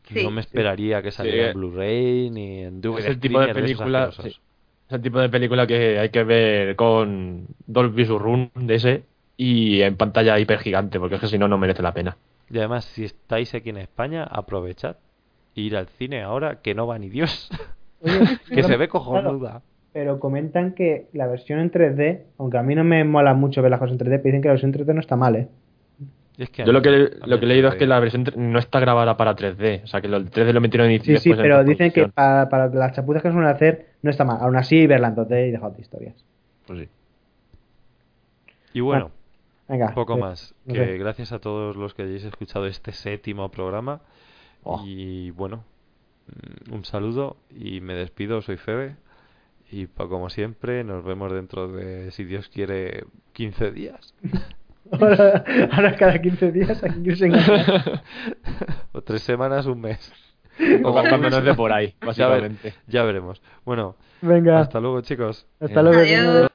Sí. 0.08 0.22
no 0.22 0.30
me 0.30 0.40
esperaría 0.40 1.02
que 1.02 1.10
saliera 1.10 1.46
Sí. 1.46 1.50
en 1.50 1.54
Blu-ray 1.54 2.30
ni 2.30 2.62
en 2.62 2.80
DVD. 2.80 2.98
Es 3.00 3.06
el 3.06 3.18
tipo 3.18 3.40
de 3.40 3.52
película. 3.52 4.12
sí. 4.12 4.28
Es 4.28 4.92
el 4.92 5.02
tipo 5.02 5.18
de 5.18 5.28
película 5.28 5.66
que 5.66 5.98
hay 5.98 6.10
que 6.10 6.22
ver 6.22 6.76
con 6.76 7.48
Dolby 7.66 8.04
Surround 8.06 8.50
de 8.54 8.74
ese 8.76 9.04
y 9.36 9.80
en 9.82 9.96
pantalla 9.96 10.38
hiper 10.38 10.60
gigante, 10.60 11.00
porque 11.00 11.16
es 11.16 11.20
que 11.22 11.26
si 11.26 11.38
no, 11.38 11.48
no 11.48 11.58
merece 11.58 11.82
la 11.82 11.92
pena. 11.92 12.16
Y 12.48 12.56
además, 12.58 12.84
si 12.84 13.04
estáis 13.04 13.52
aquí 13.56 13.70
en 13.70 13.78
España, 13.78 14.22
aprovechad 14.22 14.96
e 15.56 15.62
ir 15.62 15.76
al 15.76 15.88
cine 15.88 16.22
ahora 16.22 16.60
que 16.62 16.76
no 16.76 16.86
va 16.86 17.00
ni 17.00 17.08
Dios. 17.08 17.50
Oye, 18.00 18.38
que 18.48 18.62
se 18.62 18.76
ve 18.76 18.88
claro, 18.88 18.90
cojonuda. 19.04 19.62
Pero 19.96 20.20
comentan 20.20 20.74
que 20.74 21.06
la 21.14 21.26
versión 21.26 21.58
en 21.58 21.70
3D, 21.70 22.24
aunque 22.36 22.58
a 22.58 22.62
mí 22.62 22.74
no 22.74 22.84
me 22.84 23.02
mola 23.02 23.32
mucho 23.32 23.62
ver 23.62 23.70
las 23.70 23.80
cosas 23.80 23.98
en 23.98 23.98
3D, 23.98 24.20
pero 24.20 24.24
dicen 24.24 24.42
que 24.42 24.48
la 24.48 24.52
versión 24.52 24.74
3D 24.74 24.92
no 24.92 25.00
está 25.00 25.16
mal, 25.16 25.36
¿eh? 25.36 25.48
Es 26.36 26.50
que 26.50 26.66
Yo 26.66 26.72
lo 26.72 26.82
que, 26.82 26.90
lo 27.24 27.38
que 27.38 27.46
he 27.46 27.48
me 27.48 27.54
leído 27.54 27.70
es 27.70 27.76
que 27.76 27.86
la 27.86 27.98
versión 27.98 28.26
no 28.36 28.58
está 28.58 28.78
grabada 28.78 29.16
para 29.16 29.34
3D. 29.34 29.84
O 29.84 29.86
sea, 29.86 30.02
que 30.02 30.08
el 30.08 30.30
3D 30.30 30.52
lo 30.52 30.60
metieron 30.60 30.90
en 30.90 31.02
Sí, 31.02 31.16
sí, 31.16 31.30
en 31.30 31.38
pero 31.38 31.64
dicen 31.64 31.92
que 31.92 32.08
para, 32.08 32.46
para 32.50 32.68
las 32.68 32.92
chapuzas 32.92 33.22
que 33.22 33.32
suelen 33.32 33.48
hacer 33.48 33.86
no 34.02 34.10
está 34.10 34.26
mal. 34.26 34.36
Aún 34.42 34.56
así, 34.56 34.86
verla 34.86 35.08
en 35.08 35.16
2D 35.16 35.48
y 35.48 35.50
dejar 35.52 35.72
de 35.72 35.80
historias. 35.80 36.14
Pues 36.66 36.80
sí. 36.80 36.88
Y 38.74 38.80
bueno, 38.80 39.12
Venga. 39.66 39.94
poco 39.94 40.18
eh, 40.18 40.20
más. 40.20 40.54
no 40.66 40.74
Que 40.74 40.84
sé. 40.84 40.98
gracias 40.98 41.32
a 41.32 41.38
todos 41.38 41.74
los 41.74 41.94
que 41.94 42.02
hayáis 42.02 42.24
escuchado 42.24 42.66
este 42.66 42.92
séptimo 42.92 43.50
programa. 43.50 44.02
Oh. 44.62 44.82
Y 44.84 45.30
bueno, 45.30 45.64
mm, 46.68 46.74
un 46.74 46.84
saludo 46.84 47.38
y 47.48 47.80
me 47.80 47.94
despido. 47.94 48.42
Soy 48.42 48.58
Febe. 48.58 48.96
Y 49.70 49.86
pa- 49.86 50.08
como 50.08 50.30
siempre, 50.30 50.84
nos 50.84 51.04
vemos 51.04 51.32
dentro 51.32 51.68
de, 51.68 52.10
si 52.12 52.24
Dios 52.24 52.48
quiere, 52.48 53.04
15 53.32 53.70
días. 53.72 54.14
Ahora, 54.92 55.44
ahora 55.72 55.96
cada 55.96 56.20
15 56.20 56.52
días 56.52 56.84
aquí 56.84 57.00
engañar. 57.20 58.02
o 58.92 59.02
tres 59.02 59.20
semanas, 59.22 59.66
un 59.66 59.80
mes. 59.80 60.12
O 60.84 60.92
cuando 60.92 61.28
nos 61.28 61.42
dé 61.44 61.54
por 61.54 61.72
ahí, 61.72 61.88
Ya, 62.14 62.28
ver- 62.28 62.42
básicamente. 62.42 62.74
ya 62.86 63.02
veremos. 63.02 63.42
Bueno, 63.64 63.96
Venga, 64.22 64.60
hasta 64.60 64.78
luego, 64.78 65.00
chicos. 65.00 65.44
hasta 65.58 65.82
luego. 65.82 65.98
Adiós. 65.98 66.50